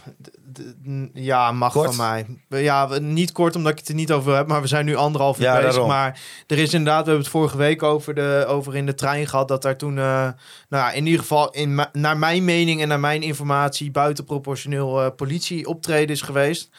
ja, 1.14 1.52
mag 1.52 1.74
Kort? 1.74 1.96
van 1.96 2.26
mij. 2.50 2.62
Ja, 2.64 2.88
niet 3.00 3.32
kort 3.32 3.56
omdat 3.56 3.72
ik 3.72 3.78
het 3.78 3.88
er 3.88 3.94
niet 3.96 4.12
over 4.12 4.36
heb, 4.36 4.48
maar 4.48 4.62
we 4.62 4.68
zijn 4.68 4.86
nu 4.86 4.96
anderhalf 4.96 5.38
uur 5.38 5.44
Ja, 5.44 5.54
bezig. 5.56 5.70
daarom. 5.70 5.90
Maar 5.90 6.20
er 6.48 6.58
is 6.58 6.74
inderdaad, 6.74 7.00
we 7.04 7.06
hebben 7.10 7.24
het 7.24 7.34
vorige 7.34 7.58
week 7.58 7.84
over, 7.84 8.14
de, 8.16 8.46
over 8.48 8.76
in 8.76 8.86
de 8.86 8.94
trein 8.96 9.28
gehad, 9.28 9.48
dat 9.48 9.62
daar 9.62 9.78
toen, 9.78 9.98
eh, 9.98 10.04
nou 10.04 10.34
ja, 10.70 10.92
in 10.92 11.06
ieder 11.06 11.20
geval, 11.22 11.50
in, 11.52 11.86
naar 11.94 12.18
mijn 12.18 12.46
mening 12.46 12.82
en 12.82 12.88
naar 12.88 13.00
mijn 13.00 13.22
informatie, 13.22 13.92
buitenproportioneel 13.92 15.02
eh 15.02 15.08
politie 15.16 15.68
optreden 15.68 16.16
is 16.16 16.22
geweest. 16.22 16.70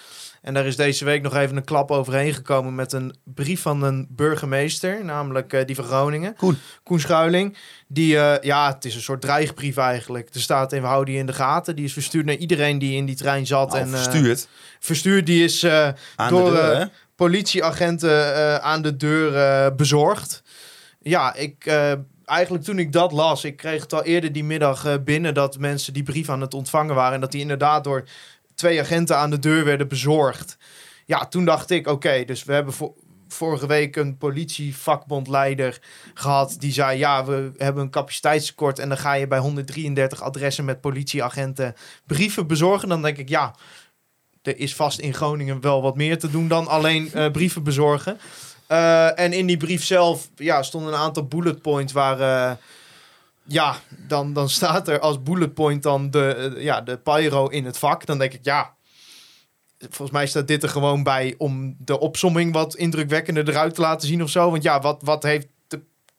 En 0.41 0.55
daar 0.55 0.67
is 0.67 0.77
deze 0.77 1.05
week 1.05 1.23
nog 1.23 1.35
even 1.35 1.57
een 1.57 1.65
klap 1.65 1.91
overheen 1.91 2.35
gekomen 2.35 2.75
met 2.75 2.93
een 2.93 3.15
brief 3.25 3.62
van 3.62 3.83
een 3.83 4.07
burgemeester, 4.11 5.05
namelijk 5.05 5.53
eh, 5.53 5.67
die 5.67 5.75
van 5.77 5.85
Groningen. 5.85 6.37
Koen. 6.37 6.59
Koen 6.83 7.01
Schuiling. 7.01 7.57
Die, 7.87 8.19
eh, 8.19 8.43
ja, 8.43 8.73
het 8.73 8.85
is 8.85 8.95
een 8.95 9.01
soort 9.01 9.21
dreigbrief 9.21 9.77
eigenlijk. 9.77 10.35
Er 10.35 10.41
staat 10.41 10.73
in, 10.73 10.81
we 10.81 10.87
houden 10.87 11.12
die 11.12 11.21
in 11.21 11.27
de 11.27 11.33
gaten. 11.33 11.77
Die 11.77 11.85
is 11.85 11.93
verstuurd 11.93 12.27
naar 12.27 12.35
iedereen 12.35 12.79
die 12.79 12.97
in 12.97 13.07
die 13.07 13.17
trein 13.17 13.47
zat. 13.47 13.69
Nou, 13.69 13.81
en, 13.81 13.87
eh, 13.87 13.95
verstuurd 13.95 14.49
verstuurd, 14.81 15.27
die 15.27 15.45
is 15.45 15.61
door, 15.61 15.95
de 16.17 16.51
deur, 16.51 16.77
hè? 16.77 16.85
politieagenten 17.15 18.62
aan 18.62 18.83
de 18.83 18.97
deur 18.97 19.75
bezorgd. 19.75 20.43
Ja, 21.01 21.35
ik... 21.35 21.79
Eigenlijk 22.25 22.65
toen 22.65 22.79
ik 22.79 22.93
dat 22.93 23.12
las, 23.12 23.45
ik 23.45 23.57
kreeg 23.57 23.83
het 23.83 23.93
al 23.93 24.03
eerder 24.03 24.33
die 24.33 24.45
middag 24.45 25.03
binnen 25.03 25.35
dat 25.35 25.59
mensen 25.59 25.93
die 25.93 26.03
brief 26.03 26.29
aan 26.29 26.41
het 26.41 26.55
ontvangen 26.55 26.95
waren. 26.95 27.15
En 27.15 27.21
dat 27.21 27.33
die 27.33 27.41
inderdaad 27.41 27.85
door 27.85 28.05
twee 28.61 28.81
agenten 28.81 29.16
aan 29.16 29.31
de 29.31 29.39
deur 29.39 29.65
werden 29.65 29.89
bezorgd. 29.89 30.57
Ja, 31.07 31.27
toen 31.27 31.45
dacht 31.45 31.70
ik, 31.70 31.87
oké, 31.87 32.24
dus 32.24 32.45
we 32.45 32.53
hebben 32.53 32.73
vo- 32.74 32.95
vorige 33.28 33.66
week 33.66 33.97
een 33.97 34.19
politievakbondleider 34.19 35.81
gehad. 36.15 36.57
Die 36.59 36.73
zei, 36.73 36.99
ja, 36.99 37.24
we 37.24 37.53
hebben 37.57 37.82
een 37.82 37.91
capaciteitstekort. 37.91 38.78
En 38.78 38.89
dan 38.89 38.99
ga 38.99 39.12
je 39.12 39.27
bij 39.27 39.39
133 39.39 40.23
adressen 40.23 40.65
met 40.65 40.81
politieagenten 40.81 41.74
brieven 42.07 42.47
bezorgen. 42.47 42.89
Dan 42.89 43.03
denk 43.03 43.16
ik, 43.19 43.28
ja, 43.28 43.55
er 44.43 44.59
is 44.59 44.74
vast 44.74 44.99
in 44.99 45.15
Groningen 45.15 45.61
wel 45.61 45.82
wat 45.82 45.97
meer 45.97 46.19
te 46.19 46.31
doen 46.31 46.49
dan 46.49 46.66
alleen 46.66 47.12
eh, 47.12 47.31
brieven 47.31 47.62
bezorgen. 47.62 48.19
Eh, 48.66 49.19
en 49.19 49.32
in 49.32 49.47
die 49.47 49.57
brief 49.57 49.85
zelf 49.85 50.28
ja, 50.37 50.62
stonden 50.62 50.93
een 50.93 50.99
aantal 50.99 51.24
bullet 51.27 51.62
points 51.62 51.93
waar... 51.93 52.20
eh, 52.20 52.57
ja, 53.47 53.77
dan, 54.07 54.33
dan 54.33 54.49
staat 54.49 54.89
er 54.89 55.01
als 55.01 55.23
bullet 55.23 55.55
point 55.55 55.83
dan 55.83 56.11
de, 56.11 56.35
eh, 56.35 56.62
ja, 56.62 56.81
de 56.81 56.99
pyro 56.99 57.47
in 57.47 57.65
het 57.65 57.79
vak. 57.79 58.07
Dan 58.07 58.19
denk 58.19 58.33
ik, 58.33 58.45
ja, 58.45 58.75
volgens 59.79 60.11
mij 60.11 60.27
staat 60.27 60.49
dit 60.49 60.62
er 60.62 60.69
gewoon 60.69 61.03
bij 61.03 61.35
om 61.39 61.75
de 61.79 61.99
opsomming 61.99 62.53
wat 62.53 62.77
indrukwekkender 62.77 63.49
eruit 63.49 63.75
te 63.75 63.81
laten 63.81 64.09
zien 64.09 64.23
of 64.23 64.31
zo. 64.31 64.51
Want 64.51 64.62
ja, 64.62 64.81
wat, 64.81 65.03
wat 65.03 65.23
heeft, 65.23 65.47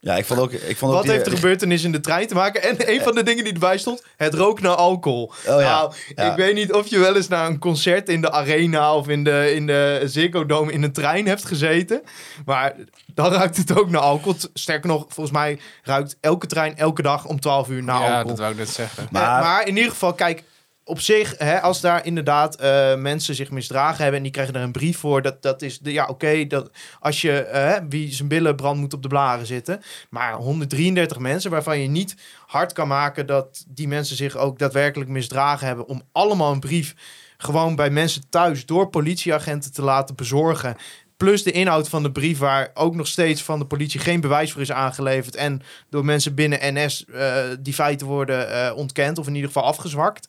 Ja, 0.04 0.16
ik 0.16 0.26
vond 0.26 0.40
ook... 0.40 0.52
Ik 0.52 0.78
vond 0.78 0.92
ook 0.92 0.98
wat 0.98 1.04
die- 1.06 1.12
heeft 1.14 1.26
de 1.26 1.32
gebeurtenis 1.36 1.84
in 1.84 1.92
de 1.92 2.00
trein 2.00 2.28
te 2.28 2.34
maken? 2.34 2.62
En 2.64 2.92
een 2.94 3.02
van 3.02 3.16
de 3.16 3.24
dingen 3.24 3.44
die 3.44 3.54
erbij 3.54 3.78
stond, 3.78 4.04
het 4.18 4.34
rook 4.34 4.62
naar 4.62 4.76
alcohol. 4.76 5.24
Oh 5.28 5.34
ja. 5.46 5.60
Nou, 5.60 5.94
Ja. 6.16 6.32
ik 6.32 6.36
weet 6.38 6.54
niet 6.56 6.74
of 6.74 6.88
je 6.88 7.00
wel 7.00 7.16
eens 7.16 7.28
naar 7.28 7.48
een 7.48 7.60
concert 7.60 8.10
in 8.10 8.22
de 8.22 8.32
arena 8.32 8.96
of 8.96 9.08
in 9.08 9.24
de, 9.24 9.52
in 9.56 9.68
de 9.68 10.02
Ziggo 10.06 10.46
Dome 10.46 10.72
in 10.72 10.84
een 10.84 10.92
trein 10.94 11.28
hebt 11.28 11.46
gezeten. 11.46 12.02
Maar 12.46 12.76
dan 13.14 13.32
ruikt 13.32 13.58
het 13.58 13.78
ook 13.78 13.90
naar 13.90 14.02
alcohol. 14.02 14.36
Sterker 14.54 14.90
nog, 14.90 15.06
volgens 15.08 15.36
mij 15.38 15.60
ruikt 15.84 16.18
elke 16.22 16.48
trein 16.48 16.78
elke 16.78 17.02
dag 17.02 17.26
om 17.26 17.40
12 17.40 17.70
uur 17.70 17.84
naar 17.84 18.02
ja, 18.02 18.06
alcohol. 18.08 18.28
dat 18.28 18.38
wou 18.40 18.52
ik 18.52 18.58
net 18.58 18.70
zeggen. 18.70 19.08
Maar, 19.12 19.22
Maar- 19.22 19.42
maar 19.44 19.68
in 19.68 19.76
ieder 19.76 19.92
geval, 19.92 20.14
kijk, 20.14 20.44
op 20.84 21.00
zich, 21.00 21.36
hè, 21.38 21.62
als 21.62 21.82
daar 21.82 22.06
inderdaad 22.06 22.56
eh, 22.56 22.96
mensen 22.96 23.36
zich 23.36 23.52
misdragen 23.52 23.98
hebben 23.98 24.16
en 24.16 24.24
die 24.24 24.32
krijgen 24.32 24.56
er 24.56 24.62
een 24.62 24.72
brief 24.72 24.98
voor, 24.98 25.22
dat, 25.22 25.42
dat 25.42 25.62
is, 25.62 25.80
de, 25.80 25.92
ja, 25.92 26.06
oké, 26.06 26.48
dat 26.48 26.72
als 27.00 27.22
je, 27.22 27.40
eh, 27.40 27.82
wie 27.90 28.14
zijn 28.14 28.28
billen 28.28 28.56
brand 28.56 28.80
moet 28.80 28.94
op 28.94 29.02
de 29.02 29.08
blaren 29.08 29.46
zitten. 29.46 29.82
Maar 30.10 30.34
133 30.34 31.20
mensen 31.20 31.52
waarvan 31.52 31.80
je 31.80 31.88
niet 31.88 32.16
hard 32.48 32.74
kan 32.74 32.88
maken 32.88 33.26
dat 33.26 33.66
die 33.68 33.88
mensen 33.88 34.16
zich 34.16 34.38
ook 34.38 34.60
daadwerkelijk 34.60 35.10
misdragen 35.10 35.68
hebben, 35.68 35.88
om 35.88 36.02
allemaal 36.12 36.52
een 36.52 36.60
brief 36.60 36.96
gewoon 37.38 37.76
bij 37.76 37.90
mensen 37.90 38.24
thuis 38.30 38.66
door 38.66 38.90
politieagenten 38.90 39.74
te 39.74 39.82
laten 39.82 40.16
bezorgen. 40.16 40.76
Plus 41.18 41.44
de 41.44 41.52
inhoud 41.52 41.90
van 41.90 42.04
de 42.04 42.12
brief, 42.12 42.38
waar 42.38 42.72
ook 42.74 42.96
nog 42.96 43.08
steeds 43.08 43.44
van 43.44 43.60
de 43.60 43.66
politie 43.66 44.00
geen 44.00 44.22
bewijs 44.22 44.52
voor 44.52 44.62
is 44.62 44.72
aangeleverd. 44.72 45.36
En 45.36 45.62
door 45.90 46.06
mensen 46.06 46.36
binnen 46.36 46.74
NS 46.74 47.06
eh, 47.06 47.36
die 47.60 47.74
feiten 47.74 48.08
worden 48.08 48.76
ontkend, 48.76 49.18
of 49.18 49.28
in 49.28 49.36
ieder 49.36 49.52
geval 49.52 49.68
afgezwakt. 49.68 50.28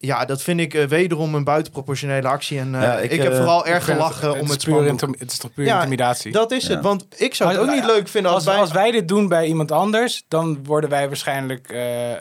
Ja, 0.00 0.24
dat 0.24 0.42
vind 0.42 0.60
ik 0.60 0.74
eh, 0.74 0.84
wederom 0.86 1.34
een 1.34 1.44
buitenproportionele 1.44 2.28
actie. 2.28 2.58
En 2.58 2.74
eh, 2.74 2.82
Ja, 2.82 2.98
ik, 2.98 3.10
ik, 3.10 3.22
heb 3.22 3.30
eh, 3.32 3.36
vooral 3.38 3.66
erg 3.66 3.84
gelachen 3.84 4.28
het 4.28 4.40
om 4.40 4.50
het 4.50 4.64
puur 4.64 4.84
Het 5.18 5.30
is 5.32 5.38
toch 5.38 5.52
puur 5.52 5.64
Ja, 5.64 5.76
intimidatie? 5.78 6.32
Dat 6.32 6.50
is 6.50 6.66
Ja. 6.66 6.74
het, 6.74 6.82
want 6.82 7.06
ik 7.16 7.34
zou 7.34 7.50
het 7.50 7.58
ook 7.60 7.70
niet 7.70 7.84
leuk 7.84 8.08
vinden 8.08 8.32
als, 8.32 8.46
als, 8.46 8.52
wij... 8.54 8.62
als 8.62 8.72
wij 8.72 8.90
dit 8.90 9.08
doen 9.08 9.28
bij 9.28 9.46
iemand 9.46 9.72
anders, 9.72 10.24
dan 10.28 10.64
worden 10.64 10.90
wij 10.90 11.06
waarschijnlijk 11.06 11.70
eh, 11.70 11.80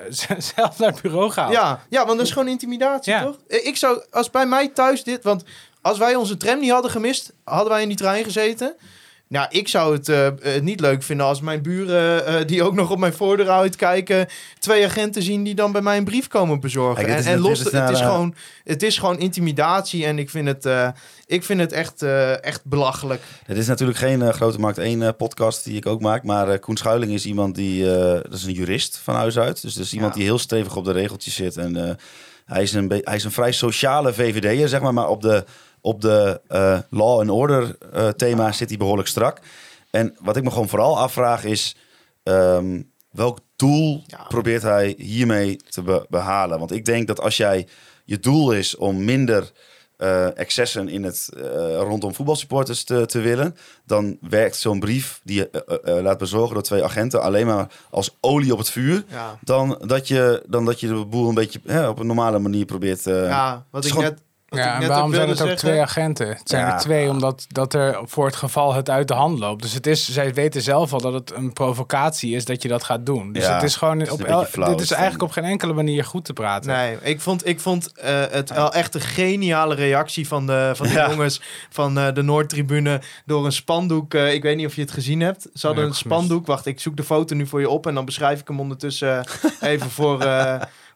zelf 0.55 0.79
naar 0.79 0.91
het 0.91 1.01
bureau 1.01 1.31
gehaald. 1.31 1.53
Ja, 1.53 1.79
ja, 1.89 2.05
want 2.05 2.17
dat 2.17 2.27
is 2.27 2.33
gewoon 2.33 2.47
intimidatie, 2.47 3.13
Ja. 3.13 3.23
toch? 3.23 3.35
Ik 3.47 3.77
zou, 3.77 4.03
als 4.11 4.29
bij 4.29 4.45
mij 4.45 4.67
thuis 4.67 5.03
dit... 5.03 5.23
Want 5.23 5.43
als 5.81 5.97
wij 5.97 6.15
onze 6.15 6.37
tram 6.37 6.59
niet 6.59 6.71
hadden 6.71 6.91
gemist, 6.91 7.33
hadden 7.43 7.69
wij 7.69 7.81
in 7.81 7.87
die 7.87 7.97
trein 7.97 8.23
gezeten. 8.23 8.75
Nou, 9.29 9.47
ik 9.49 9.67
zou 9.67 9.93
het 9.93 10.09
eh, 10.09 10.27
eh, 10.55 10.61
niet 10.63 10.79
leuk 10.79 11.03
vinden 11.03 11.25
als 11.25 11.41
mijn 11.41 11.61
buren, 11.61 12.25
eh, 12.25 12.45
die 12.45 12.63
ook 12.63 12.73
nog 12.73 12.91
op 12.91 12.97
mijn 12.97 13.13
voordeur 13.13 13.49
uitkijken, 13.49 14.27
twee 14.59 14.85
agenten 14.85 15.23
zien 15.23 15.43
die 15.43 15.55
dan 15.55 15.71
bij 15.71 15.81
mij 15.81 15.97
een 15.97 16.03
brief 16.03 16.27
komen 16.27 16.59
bezorgen. 16.59 17.05
Kijk, 17.05 17.17
en 17.17 17.25
en 17.25 17.39
los, 17.39 17.59
is 17.59 17.71
het, 17.71 17.89
is 17.89 17.99
gewoon, 17.99 18.35
het 18.63 18.83
is 18.83 18.97
gewoon 18.97 19.19
intimidatie 19.19 20.05
en 20.05 20.19
ik 20.19 20.29
vind 20.29 20.47
het, 20.47 20.93
ik 21.25 21.43
vind 21.43 21.59
het 21.59 21.71
echt, 21.71 22.01
echt 22.41 22.65
belachelijk. 22.65 23.21
Het 23.45 23.57
is 23.57 23.67
natuurlijk 23.67 23.97
geen 23.97 24.33
Grote 24.33 24.59
Markt 24.59 24.77
1 24.77 25.01
eh, 25.01 25.09
podcast 25.17 25.63
die 25.63 25.77
ik 25.77 25.85
ook 25.85 26.01
maak. 26.01 26.23
Maar 26.23 26.59
Koen 26.59 26.77
Schuiling 26.77 27.11
is 27.11 27.25
iemand 27.25 27.55
die... 27.55 27.85
dat 28.23 28.33
is 28.33 28.43
een 28.43 28.53
jurist 28.53 28.99
van 29.03 29.15
huis 29.15 29.37
uit. 29.39 29.61
Dus 29.61 29.73
dat 29.73 29.83
is 29.83 29.93
iemand 29.93 30.13
Ja. 30.13 30.19
die 30.19 30.27
heel 30.27 30.39
stevig 30.39 30.75
op 30.75 30.85
de 30.85 30.91
regeltjes 30.91 31.35
zit. 31.35 31.57
En 31.57 31.97
hij, 32.45 32.63
is 32.63 32.73
een 32.73 33.01
hij 33.03 33.15
is 33.15 33.23
een 33.23 33.31
vrij 33.31 33.51
sociale 33.51 34.13
VVD'er, 34.13 34.67
zeg 34.67 34.81
maar. 34.81 34.93
Maar 34.93 35.07
op 35.07 35.21
de, 35.21 35.45
op 35.87 36.01
de 36.01 36.41
eh, 36.47 36.79
law 36.89 37.19
and 37.19 37.29
order 37.29 37.77
eh, 37.93 38.07
thema 38.09 38.51
zit 38.51 38.69
hij 38.69 38.77
behoorlijk 38.77 39.07
strak. 39.07 39.39
En 39.89 40.15
wat 40.19 40.37
ik 40.37 40.43
me 40.43 40.49
gewoon 40.51 40.69
vooral 40.69 40.97
afvraag 40.99 41.43
is... 41.43 41.75
ehm, 42.23 42.81
welk 43.11 43.39
doel 43.55 44.03
Ja. 44.07 44.23
probeert 44.27 44.61
hij 44.61 44.95
hiermee 44.97 45.55
te 45.69 45.81
be- 45.81 46.05
behalen? 46.09 46.59
Want 46.59 46.71
ik 46.71 46.85
denk 46.85 47.07
dat 47.07 47.21
als 47.21 47.37
jij... 47.37 47.67
Je 48.05 48.19
doel 48.19 48.51
is 48.51 48.75
om 48.75 49.05
minder 49.05 49.51
eh, 49.97 50.37
excessen 50.37 50.89
in 50.89 51.03
het, 51.03 51.29
rondom 51.79 52.13
voetbalsupporters 52.13 52.83
te, 52.83 53.05
te 53.05 53.19
willen, 53.19 53.55
dan 53.85 54.17
werkt 54.21 54.55
zo'n 54.55 54.79
brief 54.79 55.21
die 55.23 55.37
je 55.37 56.01
laat 56.03 56.17
bezorgen 56.17 56.53
door 56.53 56.63
twee 56.63 56.83
agenten 56.83 57.21
alleen 57.21 57.45
maar 57.45 57.67
als 57.89 58.17
olie 58.21 58.51
op 58.51 58.57
het 58.57 58.69
vuur. 58.69 59.03
Ja, 59.09 59.37
Dan 59.41 59.81
dat 59.87 60.07
je, 60.07 60.43
dan 60.47 60.65
dat 60.65 60.79
je 60.79 60.87
de 60.87 61.05
boel 61.05 61.27
een 61.29 61.33
beetje 61.35 61.59
hè, 61.65 61.87
op 61.87 61.99
een 61.99 62.07
normale 62.07 62.39
manier 62.39 62.65
probeert. 62.65 63.03
ja 63.03 63.65
wat 63.71 63.85
ik 63.85 63.91
gewoon- 63.91 64.05
net, 64.05 64.21
wat 64.49 64.59
Ja, 64.59 64.81
en 64.81 64.87
waarom 64.87 65.13
zijn 65.13 65.29
het 65.29 65.41
ook 65.41 65.47
zeggen... 65.47 65.67
twee 65.67 65.81
agenten? 65.81 66.27
Het 66.27 66.41
zijn 66.49 66.65
Ja. 66.65 66.73
er 66.73 66.79
twee, 66.79 67.09
omdat 67.09 67.45
dat 67.49 67.73
er 67.73 67.99
voor 68.05 68.25
het 68.25 68.35
geval 68.35 68.73
het 68.73 68.89
uit 68.89 69.07
de 69.07 69.13
hand 69.13 69.39
loopt. 69.39 69.61
Dus 69.61 69.73
het 69.73 69.87
is, 69.87 70.09
zij 70.11 70.33
weten 70.33 70.61
zelf 70.61 70.93
al 70.93 71.01
dat 71.01 71.13
het 71.13 71.33
een 71.35 71.53
provocatie 71.53 72.35
is 72.35 72.45
dat 72.45 72.61
je 72.61 72.67
dat 72.67 72.83
gaat 72.83 73.05
doen. 73.05 73.31
Dus 73.33 73.43
Ja, 73.45 73.53
het 73.53 73.63
is 73.63 73.75
gewoon 73.75 73.99
het 73.99 74.07
is 74.07 74.13
op 74.13 74.23
el- 74.23 74.45
flauw, 74.45 74.69
dit 74.71 74.79
is 74.81 74.91
eigenlijk 74.91 75.23
op 75.23 75.31
geen 75.31 75.43
enkele 75.43 75.73
manier 75.73 76.03
goed 76.03 76.25
te 76.25 76.33
praten. 76.33 76.71
Nee, 76.71 76.97
ik 77.01 77.21
vond, 77.21 77.47
ik 77.47 77.59
vond 77.59 77.91
eh, 77.91 78.21
het 78.29 78.49
wel 78.53 78.73
echt 78.73 78.95
een 78.95 79.01
geniale 79.01 79.75
reactie 79.75 80.27
van 80.27 80.45
de, 80.47 80.71
van 80.75 80.87
de 80.87 80.93
Ja. 80.93 81.09
jongens 81.09 81.41
van 81.69 81.97
eh, 81.99 82.13
de 82.13 82.21
Noordtribune 82.21 83.01
door 83.25 83.45
een 83.45 83.51
spandoek. 83.51 84.13
eh, 84.13 84.33
ik 84.33 84.43
weet 84.43 84.55
niet 84.57 84.65
of 84.65 84.75
je 84.75 84.81
het 84.81 84.91
gezien 84.91 85.19
hebt. 85.19 85.41
Ze 85.53 85.65
hadden 85.65 85.83
Nee, 85.83 85.91
een 85.93 85.97
spandoek. 85.99 86.45
Wacht, 86.45 86.65
ik 86.65 86.79
zoek 86.79 86.97
de 86.97 87.03
foto 87.03 87.35
nu 87.35 87.47
voor 87.47 87.59
je 87.59 87.69
op 87.69 87.87
en 87.87 87.93
dan 87.93 88.05
beschrijf 88.05 88.39
ik 88.39 88.47
hem 88.47 88.59
ondertussen 88.59 89.25
even 89.61 89.89
voor, 89.89 90.25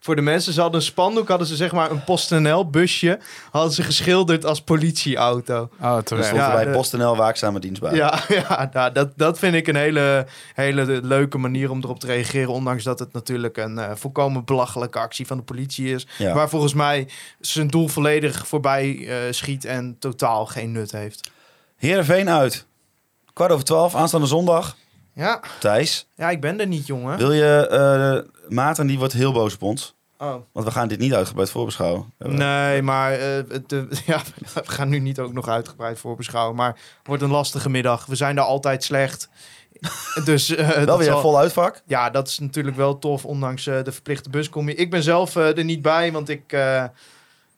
voor 0.04 0.16
de 0.16 0.22
mensen. 0.22 0.54
Ze 0.54 0.62
hadden 0.62 0.80
een 0.80 0.86
spandoek, 0.86 1.28
hadden 1.28 1.48
ze 1.48 1.56
zeg 1.56 1.72
maar 1.72 1.92
een 1.92 2.04
PostNL 2.04 2.70
busje, 2.70 3.20
hadden 3.52 3.72
ze 3.72 3.84
geschilderd 3.84 4.46
als 4.46 4.62
politieauto. 4.62 5.70
Oh, 5.82 5.96
er 5.96 6.04
terecht. 6.04 6.26
stond 6.28 6.42
Ja, 6.42 6.50
erbij 6.50 6.66
de- 6.66 6.72
PostNL 6.72 7.16
waakzame 7.16 7.60
dienstbaar. 7.60 7.96
Ja, 7.96 8.20
ja 8.48 8.70
nou, 8.74 8.92
dat, 8.92 9.12
dat 9.16 9.40
vind 9.40 9.56
ik 9.56 9.68
een 9.68 9.76
hele, 9.76 10.26
hele 10.54 11.00
leuke 11.04 11.38
manier 11.38 11.72
om 11.72 11.80
erop 11.84 12.00
te 12.00 12.08
reageren. 12.08 12.50
Ondanks 12.50 12.84
dat 12.84 13.00
het 13.00 13.14
natuurlijk 13.14 13.58
een 13.58 13.78
eh, 13.80 13.92
volkomen 13.96 14.46
belachelijke 14.46 15.00
actie 15.00 15.28
van 15.28 15.38
de 15.38 15.44
politie 15.44 15.94
is. 15.94 16.08
Ja. 16.18 16.34
Waar 16.34 16.50
volgens 16.50 16.74
mij 16.74 17.08
zijn 17.40 17.68
doel 17.68 17.88
volledig 17.88 18.48
voorbij 18.48 19.08
eh, 19.08 19.16
schiet 19.32 19.66
en 19.66 19.96
totaal 20.00 20.46
geen 20.46 20.72
nut 20.72 20.92
heeft. 20.92 21.32
Heerenveen 21.78 22.30
uit. 22.30 22.66
Kwart 23.34 23.52
over 23.52 23.66
twaalf, 23.66 23.96
aanstaande 23.96 24.28
zondag. 24.28 24.76
Ja, 25.14 25.42
Thijs, 25.60 26.08
ja 26.16 26.30
ik 26.30 26.42
ben 26.42 26.60
er 26.60 26.68
niet, 26.68 26.88
jongen. 26.88 27.18
wil 27.18 27.32
je... 27.32 27.68
eh 27.68 28.50
Maarten 28.50 28.88
die 28.88 28.98
wordt 28.98 29.14
heel 29.14 29.32
boos 29.32 29.54
op 29.54 29.62
ons. 29.62 29.96
Oh. 30.18 30.36
Want 30.52 30.66
we 30.66 30.72
gaan 30.72 30.88
dit 30.88 31.00
niet 31.00 31.14
uitgebreid 31.14 31.50
voorbeschouwen. 31.50 32.14
Nee, 32.18 32.82
maar 32.82 33.12
eh, 33.12 33.20
de, 33.68 33.88
ja, 34.06 34.22
we 34.54 34.62
gaan 34.64 34.90
nu 34.90 35.00
niet 35.00 35.20
ook 35.20 35.34
nog 35.34 35.48
uitgebreid 35.48 36.00
voorbeschouwen. 36.00 36.56
Maar 36.56 36.68
het 36.74 37.08
wordt 37.08 37.22
een 37.24 37.30
lastige 37.32 37.70
middag. 37.70 38.06
We 38.06 38.16
zijn 38.16 38.36
daar 38.36 38.46
altijd 38.46 38.84
slecht. 38.84 39.30
Dus, 40.26 40.56
eh, 40.56 40.70
Wel 40.70 40.86
dat 40.86 40.98
weer 40.98 41.06
zal- 41.08 41.16
een 41.16 41.22
vol 41.22 41.38
uitvak. 41.38 41.82
Ja, 41.86 42.10
dat 42.10 42.28
is 42.28 42.40
natuurlijk 42.40 42.76
wel 42.76 43.00
tof, 43.00 43.26
ondanks 43.26 43.68
eh, 43.68 43.84
de 43.84 43.92
verplichte 43.92 44.30
buscombi. 44.30 44.72
Ik 44.74 44.90
ben 44.90 45.04
zelf 45.04 45.36
eh, 45.36 45.58
er 45.58 45.64
niet 45.64 45.82
bij, 45.82 46.12
want 46.12 46.30
ik 46.30 46.52
eh, 46.54 46.84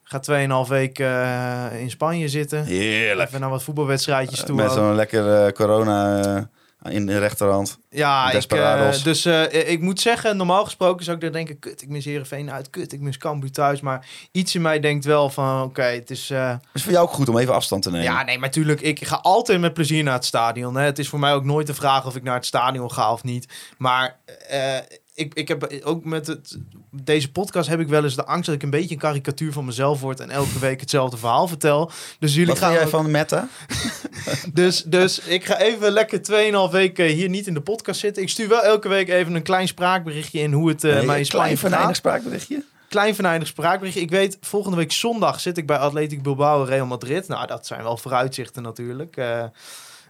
ga 0.03 0.19
2,5 0.65 0.69
weken 0.69 1.05
eh, 1.23 1.81
in 1.81 1.89
Spanje 1.89 2.27
zitten. 2.27 2.63
Heerlijk. 2.65 3.27
Even 3.29 3.39
naar 3.41 3.49
wat 3.49 3.63
voetbalwedstrijdjes 3.63 4.43
toe. 4.43 4.55
Met 4.55 4.71
zo'n 4.71 4.95
lekker 4.95 5.45
eh, 5.45 5.51
corona 5.51 6.19
eh, 6.35 6.41
in 6.89 7.05
de 7.05 7.19
rechterhand. 7.19 7.77
Ja, 7.89 8.31
ik, 8.31 8.43
eh, 8.43 9.03
dus 9.03 9.25
eh, 9.25 9.69
ik 9.69 9.81
moet 9.81 9.99
zeggen, 9.99 10.37
normaal 10.37 10.63
gesproken 10.63 11.03
zou 11.05 11.17
ik 11.17 11.23
dan 11.23 11.31
denken... 11.31 11.59
Kut, 11.59 11.81
ik 11.81 11.89
mis 11.89 12.05
Heerenveen 12.05 12.51
uit. 12.51 12.69
Kut, 12.69 12.93
ik 12.93 12.99
mis 12.99 13.17
Cambuur 13.17 13.51
thuis. 13.51 13.81
Maar 13.81 14.07
iets 14.31 14.55
in 14.55 14.61
mij 14.61 14.79
denkt 14.79 15.05
wel 15.05 15.29
van, 15.29 15.63
oké, 15.63 15.83
het 15.83 16.11
is... 16.11 16.29
Het 16.29 16.61
is 16.73 16.83
voor 16.83 16.91
jou 16.91 17.07
ook 17.07 17.13
goed 17.13 17.29
om 17.29 17.37
even 17.37 17.53
afstand 17.53 17.83
te 17.83 17.91
nemen. 17.91 18.05
Ja, 18.05 18.23
nee, 18.23 18.37
maar 18.37 18.47
natuurlijk, 18.47 18.81
ik 18.81 19.05
ga 19.05 19.15
altijd 19.15 19.59
met 19.59 19.73
plezier 19.73 20.03
naar 20.03 20.13
het 20.13 20.25
stadion. 20.25 20.75
Hè. 20.75 20.83
Het 20.83 20.99
is 20.99 21.09
voor 21.09 21.19
mij 21.19 21.33
ook 21.33 21.43
nooit 21.43 21.67
de 21.67 21.73
vraag 21.73 22.05
of 22.05 22.15
ik 22.15 22.23
naar 22.23 22.35
het 22.35 22.45
stadion 22.45 22.91
ga 22.91 23.11
of 23.11 23.23
niet. 23.23 23.47
Maar 23.77 24.19
ik, 25.13 25.33
ik 25.33 25.47
heb 25.47 25.79
ook 25.83 26.03
met 26.05 26.27
het, 26.27 26.57
deze 26.91 27.31
podcast 27.31 27.69
heb 27.69 27.79
ik 27.79 27.87
wel 27.87 28.03
eens 28.03 28.15
de 28.15 28.25
angst 28.25 28.45
dat 28.45 28.55
ik 28.55 28.63
een 28.63 28.69
beetje 28.69 28.93
een 28.93 28.99
karikatuur 29.01 29.51
van 29.53 29.65
mezelf 29.65 29.99
word 30.01 30.19
en 30.19 30.29
elke 30.29 30.59
week 30.59 30.79
hetzelfde 30.79 31.17
verhaal 31.17 31.47
vertel. 31.47 31.91
Dus 32.19 32.33
jullie 32.33 32.47
Wat 32.49 32.57
gaan 32.57 32.73
jij 32.73 32.83
ook- 32.83 32.89
van 32.89 33.11
Meta? 33.11 33.47
dus, 34.53 34.83
dus 34.83 35.19
ik 35.19 35.45
ga 35.45 35.59
even 35.59 35.91
lekker 35.91 36.19
2,5 36.67 36.71
weken 36.71 37.05
hier 37.05 37.29
niet 37.29 37.47
in 37.47 37.53
de 37.53 37.61
podcast 37.61 37.99
zitten. 37.99 38.23
Ik 38.23 38.29
stuur 38.29 38.47
wel 38.47 38.63
elke 38.63 38.87
week 38.87 39.09
even 39.09 39.35
een 39.35 39.43
klein 39.43 39.67
spraakberichtje 39.67 40.39
in 40.39 40.51
hoe 40.53 40.69
het 40.69 40.83
eh 40.83 40.93
Nee, 40.95 41.05
mij 41.05 41.19
in 41.19 41.25
Spanje 41.25 41.57
klein 41.57 41.95
spraakberichtje. 41.95 42.63
klein 42.89 43.15
venijnig 43.15 43.47
spraakberichtje. 43.47 44.01
Ik 44.03 44.09
weet, 44.09 44.37
volgende 44.41 44.77
week 44.77 44.91
zondag 44.91 45.39
zit 45.39 45.57
ik 45.57 45.67
bij 45.67 45.77
Atletico 45.77 46.21
Bilbao 46.21 46.61
en 46.61 46.67
Real 46.67 46.85
Madrid. 46.85 47.27
Nou, 47.27 47.47
dat 47.47 47.67
zijn 47.67 47.83
wel 47.83 47.97
vooruitzichten 47.97 48.63
natuurlijk. 48.63 49.17
Eh, 49.17 49.43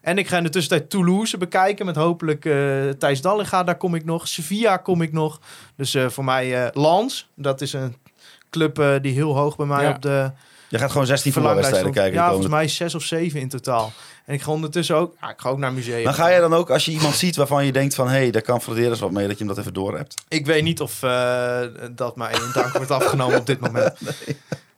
en 0.04 0.18
ik 0.18 0.28
ga 0.28 0.38
in 0.38 0.44
de 0.44 0.50
tussentijd 0.50 0.90
Toulouse 0.90 1.38
bekijken 1.38 1.86
met 1.86 1.96
hopelijk 1.96 2.46
eh 2.46 2.90
Thijs 3.00 3.22
Dallinga. 3.22 3.64
Daar 3.64 3.78
kom 3.78 3.96
ik 3.96 4.06
nog. 4.06 4.28
Sevilla 4.28 4.78
kom 4.78 5.02
ik 5.02 5.12
nog. 5.12 5.40
Dus 5.76 5.94
eh, 5.96 6.10
voor 6.10 6.24
mij 6.24 6.64
eh 6.64 6.70
Lans. 6.74 7.30
Dat 7.36 7.62
is 7.62 7.74
een 7.74 7.96
club 8.50 9.00
die 9.02 9.14
heel 9.14 9.36
hoog 9.36 9.56
bij 9.56 9.66
mij 9.66 9.84
Ja. 9.84 9.90
op 9.90 10.02
de 10.02 10.32
Je 10.70 10.78
gaat 10.78 10.92
gewoon 10.92 11.06
16 11.06 11.32
verlanglijst 11.32 11.70
voetbalwedstrijden 11.70 12.12
kijken. 12.12 12.14
Ja, 12.14 12.28
volgens 12.28 12.48
mij 12.52 12.68
zes 12.68 12.96
of 12.96 13.04
zeven 13.04 13.40
in 13.40 13.50
totaal. 13.50 13.92
En 14.26 14.34
ik 14.34 14.42
ga 14.42 14.52
ondertussen 14.52 14.96
ook... 14.96 15.16
Ja, 15.22 15.30
ik 15.30 15.40
ga 15.40 15.50
ook 15.50 15.58
naar 15.58 15.74
musea. 15.74 16.04
Maar 16.04 16.14
ga 16.14 16.28
je 16.28 16.40
dan 16.40 16.54
ook, 16.54 16.70
als 16.70 16.86
je 16.86 16.92
iemand 16.92 17.16
ziet 17.16 17.36
waarvan 17.36 17.66
je 17.66 17.72
denkt 17.72 17.96
van... 17.96 18.08
hé, 18.08 18.14
hey, 18.14 18.32
daar 18.32 18.42
kan 18.42 18.62
Flederis 18.62 19.00
wat 19.00 19.12
mee, 19.12 19.28
dat 19.28 19.38
je 19.38 19.44
hem 19.46 19.54
dat 19.54 19.58
even 19.58 19.74
door 19.74 19.98
hebt? 19.98 20.24
Ik 20.28 20.46
weet 20.46 20.64
niet 20.64 20.82
of 20.82 21.00
dat 21.92 22.16
mij 22.16 22.34
in 22.34 22.52
dank 22.54 22.72
wordt 22.74 22.92
afgenomen 22.92 23.38
op 23.40 23.46
dit 23.46 23.60
moment. 23.60 23.94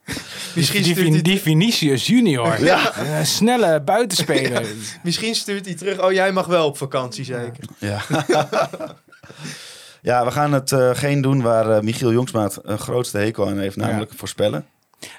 Misschien 0.54 0.82
Die, 0.82 1.22
die 1.22 1.40
Vinicius 1.40 2.06
junior. 2.06 2.60
Ja. 2.64 2.92
Eh, 2.94 3.22
snelle 3.22 3.80
buitenspeler. 3.82 4.66
Misschien 5.02 5.34
stuurt 5.34 5.64
hij 5.64 5.74
terug. 5.74 6.02
Oh, 6.02 6.12
jij 6.12 6.32
mag 6.32 6.46
wel 6.46 6.66
op 6.66 6.76
vakantie, 6.76 7.24
zeker. 7.24 7.64
Ja. 7.78 8.00
ja, 10.02 10.24
we 10.24 10.30
gaan 10.30 10.52
het 10.52 10.72
eh, 10.72 10.90
geen 10.94 11.20
doen 11.20 11.42
waar 11.42 11.70
eh, 11.70 11.80
Michiel 11.82 12.12
Jongsmaat 12.12 12.58
een 12.62 12.78
grootste 12.78 13.18
hekel 13.18 13.48
aan 13.48 13.58
heeft, 13.58 13.76
namelijk 13.76 14.12
voorspellen. 14.16 14.66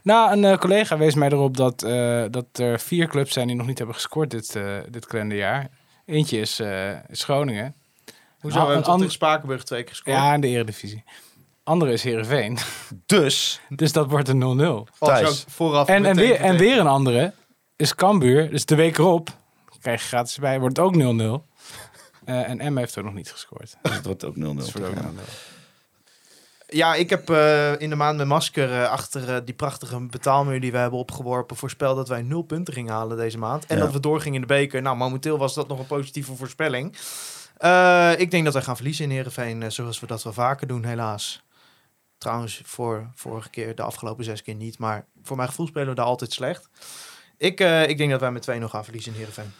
Nou, 0.03 0.31
een 0.31 0.43
eh, 0.45 0.57
collega 0.57 0.97
wees 0.97 1.15
mij 1.15 1.29
erop 1.29 1.57
dat, 1.57 1.83
eh, 1.83 2.23
dat 2.31 2.45
er 2.53 2.79
vier 2.79 3.07
clubs 3.07 3.33
zijn 3.33 3.47
die 3.47 3.55
nog 3.55 3.67
niet 3.67 3.77
hebben 3.77 3.95
gescoord 3.95 4.31
dit, 4.31 4.55
eh 4.55 4.63
dit 4.89 5.05
kalenderjaar. 5.05 5.67
Eentje 6.05 6.39
is, 6.39 6.59
eh, 6.59 6.89
is 7.09 7.23
Groningen. 7.23 7.73
Hoezo? 8.39 8.59
Ah, 8.59 8.67
we 8.67 8.73
een 8.73 8.83
ander- 8.83 9.11
Spakenburg 9.11 9.63
twee 9.63 9.79
keer 9.83 9.89
gescoord? 9.89 10.15
Ja, 10.15 10.33
in 10.33 10.41
de 10.41 10.47
eredivisie. 10.47 11.03
Andere 11.67 11.91
is 11.91 12.03
Heerenveen. 12.03 12.57
Dus, 13.05 13.61
Dus 13.69 13.91
dat 13.91 14.09
wordt 14.09 14.27
een 14.27 14.41
0-0. 14.41 14.43
Oh, 14.43 14.85
Thijs. 14.99 15.19
zou 15.19 15.33
ik 15.33 15.43
vooraf 15.47 15.87
En, 15.87 15.95
en, 15.95 16.01
meteen 16.01 16.15
weer, 16.15 16.39
en 16.39 16.57
weer 16.57 16.79
een 16.79 16.87
andere 16.87 17.33
is 17.75 17.95
Cambuur. 17.95 18.49
Dus 18.49 18.65
de 18.65 18.75
week 18.75 18.97
erop, 18.97 19.29
krijg 19.81 20.01
je 20.01 20.07
gratis 20.07 20.37
bij, 20.37 20.59
wordt 20.59 20.77
het 20.77 20.85
ook 20.85 20.95
0-0. 20.95 21.45
Eh, 22.25 22.49
en 22.49 22.73
M 22.73 22.77
heeft 22.77 22.95
er 22.95 23.03
nog 23.03 23.13
niet 23.13 23.31
gescoord. 23.31 23.75
dus 23.81 23.95
het 23.95 24.05
wordt 24.05 24.25
ook 24.25 24.35
0-0. 24.35 24.39
Dus 24.39 24.65
het 24.65 24.77
wordt 24.77 24.87
ook 24.87 25.03
Ja. 25.03 25.09
0-0. 25.09 25.13
Ja, 26.67 26.95
ik 26.95 27.09
heb 27.09 27.29
eh, 27.29 27.79
in 27.79 27.89
de 27.89 27.95
maand 27.95 28.17
met 28.17 28.27
masker 28.27 28.71
eh, 28.81 28.89
achter 28.91 29.45
die 29.45 29.53
prachtige 29.55 29.99
betaalmuur 29.99 30.59
die 30.61 30.71
we 30.71 30.77
hebben 30.77 30.99
opgeworpen... 30.99 31.55
voorspeld 31.55 31.95
dat 31.95 32.07
wij 32.07 32.21
nul 32.21 32.41
punten 32.41 32.73
gingen 32.73 32.93
halen 32.93 33.17
deze 33.17 33.37
maand. 33.37 33.65
En 33.65 33.77
Ja. 33.77 33.83
dat 33.83 33.93
we 33.93 33.99
doorgingen 33.99 34.35
in 34.35 34.41
de 34.41 34.53
beker. 34.53 34.81
Nou, 34.81 34.97
momenteel 34.97 35.37
was 35.37 35.53
dat 35.53 35.67
nog 35.67 35.79
een 35.79 35.87
positieve 35.87 36.35
voorspelling. 36.35 36.97
Eh, 37.57 38.11
ik 38.17 38.31
denk 38.31 38.43
dat 38.43 38.53
wij 38.53 38.61
gaan 38.63 38.75
verliezen 38.75 39.05
in 39.05 39.11
Heerenveen, 39.11 39.71
zoals 39.71 39.99
we 39.99 40.07
dat 40.07 40.23
wel 40.23 40.33
vaker 40.33 40.67
doen, 40.67 40.83
helaas. 40.85 41.41
Trouwens, 42.17 42.61
voor 42.65 43.11
vorige 43.15 43.49
keer, 43.49 43.75
de 43.75 43.81
afgelopen 43.81 44.23
zes 44.23 44.41
keer 44.41 44.55
niet. 44.55 44.77
Maar 44.79 45.05
voor 45.23 45.37
mijn 45.37 45.49
gevoel 45.49 45.67
spelen 45.67 45.87
we 45.89 45.95
daar 45.95 46.05
altijd 46.05 46.31
slecht. 46.33 46.69
Ik, 47.37 47.59
eh, 47.59 47.87
ik 47.89 47.97
denk 47.97 48.11
dat 48.11 48.19
wij 48.19 48.31
met 48.31 48.41
2-0 48.41 48.69
gaan 48.69 48.83
verliezen 48.83 49.11
in 49.11 49.17
Heerenveen. 49.17 49.51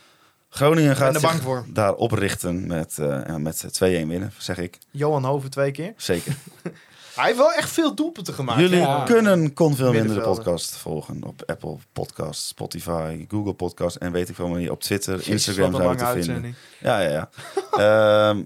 Groningen 0.49 0.95
gaat 0.95 1.13
zich 1.13 1.21
bang 1.21 1.41
voor. 1.41 1.65
daar 1.67 1.93
oprichten 1.93 2.67
met, 2.67 2.97
eh, 2.97 3.35
met 3.35 3.73
2-1 3.73 4.07
winnen, 4.07 4.31
zeg 4.37 4.57
ik. 4.57 4.77
Johan 4.91 5.23
Hoven 5.25 5.49
twee 5.49 5.71
keer. 5.71 5.93
Zeker. 5.97 6.35
Hij 7.15 7.25
heeft 7.25 7.37
wel 7.37 7.53
echt 7.53 7.69
veel 7.69 7.95
doelpunten 7.95 8.33
gemaakt. 8.33 8.59
Jullie 8.59 8.79
Ja. 8.79 9.03
kunnen 9.03 9.53
Kon 9.53 9.75
Veel 9.75 9.91
Minder 9.93 10.15
de 10.15 10.21
podcast 10.21 10.75
volgen 10.75 11.23
op 11.23 11.43
Apple 11.45 11.77
Podcasts, 11.93 12.47
Spotify, 12.47 13.25
Google 13.27 13.53
Podcasts 13.53 13.97
en 13.97 14.11
weet 14.11 14.29
ik 14.29 14.35
veel 14.35 14.47
meer. 14.47 14.71
Op 14.71 14.81
Twitter, 14.81 15.15
Jezus, 15.15 15.27
Instagram 15.47 15.89
we 15.89 15.95
te 15.95 16.21
vinden. 16.21 16.55
Ja, 16.79 16.99
ja, 16.99 17.09
ja. 17.09 17.29
Ehm, 18.29 18.43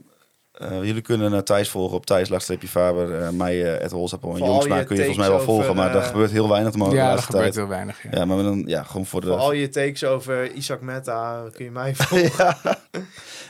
eh, 0.61 0.83
jullie 0.83 1.01
kunnen 1.01 1.43
Thijs 1.43 1.69
volgen 1.69 1.97
op 1.97 2.05
Thijs 2.05 2.29
Faber. 2.69 3.33
mij, 3.33 3.63
eh 3.63 3.83
Ed 3.85 3.91
Holsappel 3.91 4.31
en 4.35 4.38
Jongsma 4.38 4.77
je 4.77 4.83
kun 4.83 4.95
je 4.95 5.01
volgens 5.03 5.27
mij 5.27 5.35
wel 5.35 5.45
volgen. 5.45 5.63
over, 5.63 5.75
Maar 5.75 5.91
daar 5.93 6.03
gebeurt 6.03 6.31
heel 6.31 6.49
weinig 6.49 6.71
de 6.71 6.77
mo- 6.77 6.89
de 6.89 6.95
Ja, 6.95 7.11
er 7.11 7.17
gebeurt 7.21 7.55
heel 7.55 7.67
weinig. 7.67 8.03
Ja. 8.03 8.09
Ja, 8.11 8.25
maar 8.25 8.43
dan, 8.43 8.63
ja, 8.65 8.83
gewoon 8.83 9.05
voor 9.05 9.21
Voor 9.23 9.38
al 9.38 9.49
de... 9.49 9.59
je 9.59 9.69
takes 9.69 10.03
over 10.03 10.51
Isaac 10.51 10.81
Meta 10.81 11.43
kun 11.53 11.65
je 11.65 11.71
mij 11.71 11.95
volgen. 11.95 12.55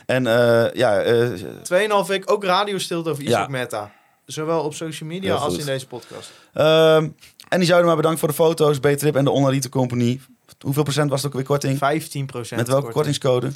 En 0.06 0.26
eh, 0.26 0.72
ja, 0.74 1.00
eh, 1.00 1.28
Tweeënhalf 1.62 2.06
week 2.06 2.30
ook 2.30 2.44
radiostilte 2.44 3.10
over 3.10 3.22
Isaac 3.22 3.40
Ja. 3.44 3.48
Meta. 3.48 3.90
Zowel 4.26 4.60
op 4.62 4.74
social 4.74 5.08
media 5.08 5.34
als 5.34 5.56
in 5.56 5.66
deze 5.66 5.86
podcast. 5.86 6.30
ehm, 6.52 7.08
en 7.48 7.58
die 7.58 7.66
zouden 7.66 7.86
maar 7.86 7.96
bedankt 7.96 8.18
voor 8.18 8.28
de 8.28 8.34
foto's, 8.34 8.78
B-Trip 8.78 9.16
en 9.16 9.24
de 9.24 9.30
Onarito 9.30 9.68
Company. 9.68 10.20
Hoeveel 10.60 10.82
procent 10.82 11.10
was 11.10 11.22
het 11.22 11.30
ook 11.30 11.36
weer 11.36 11.46
korting? 11.46 11.78
15% 11.78 12.56
Met 12.56 12.68
welke 12.68 12.90
kortingscode? 12.92 13.50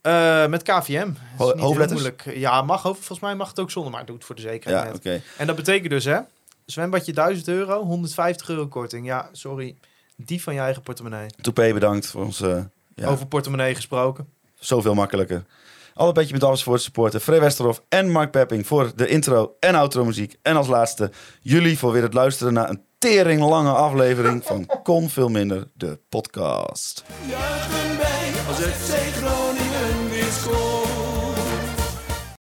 Eh, 0.00 0.46
met 0.46 0.62
KVM. 0.62 1.10
Ho- 1.36 1.58
hoofdletters? 1.58 2.10
Ja, 2.34 2.62
mag 2.62 2.78
over. 2.86 2.96
Volgens 3.02 3.20
mij 3.20 3.34
mag 3.34 3.48
het 3.48 3.60
ook 3.60 3.70
zonder, 3.70 3.92
maar 3.92 4.04
doe 4.04 4.16
het 4.16 4.24
voor 4.24 4.34
de 4.34 4.40
zekerheid. 4.40 4.84
Ja, 4.88 4.94
oké. 4.94 5.22
En 5.36 5.46
dat 5.46 5.56
betekent 5.56 5.90
dus, 5.90 6.04
hè? 6.04 6.18
Zwembadje 6.66 7.12
1000 7.12 7.48
euro, 7.48 7.82
150 7.84 8.48
euro 8.48 8.66
korting. 8.66 9.06
Ja, 9.06 9.28
sorry. 9.32 9.76
Die 10.16 10.42
van 10.42 10.54
je 10.54 10.60
eigen 10.60 10.82
portemonnee. 10.82 11.26
Toupé 11.40 11.72
bedankt 11.72 12.06
voor 12.06 12.24
ons... 12.24 12.40
eh, 12.40 12.58
ja, 12.94 13.06
Over 13.08 13.26
portemonnee 13.26 13.74
gesproken. 13.74 14.28
zoveel 14.58 14.94
makkelijker. 14.94 15.44
Alle 15.94 16.12
petje 16.12 16.32
met 16.32 16.44
alles 16.44 16.62
voor 16.62 16.72
het 16.72 16.82
supporten. 16.82 17.20
Frey 17.20 17.40
Westerhof 17.40 17.82
en 17.88 18.10
Mark 18.10 18.30
Pepping 18.30 18.66
voor 18.66 18.92
de 18.94 19.08
intro 19.08 19.56
en 19.60 19.74
outro 19.74 20.04
muziek. 20.04 20.36
En 20.42 20.56
als 20.56 20.66
laatste 20.68 21.10
jullie 21.40 21.78
voor 21.78 21.92
weer 21.92 22.02
het 22.02 22.14
luisteren 22.14 22.52
naar 22.52 22.68
een 22.70 22.82
tering 22.98 23.40
lange 23.40 23.72
aflevering 23.72 24.44
van 24.44 24.70
Kon 24.82 25.08
Veel 25.08 25.28
Minder, 25.28 25.68
de 25.74 25.98
podcast. 26.08 27.04
Juichen 27.28 27.98
wij 27.98 28.32
als 28.48 28.56
FC 28.58 29.14
Groningen 30.28 30.32
weer 30.32 30.32
scoort. 30.32 30.77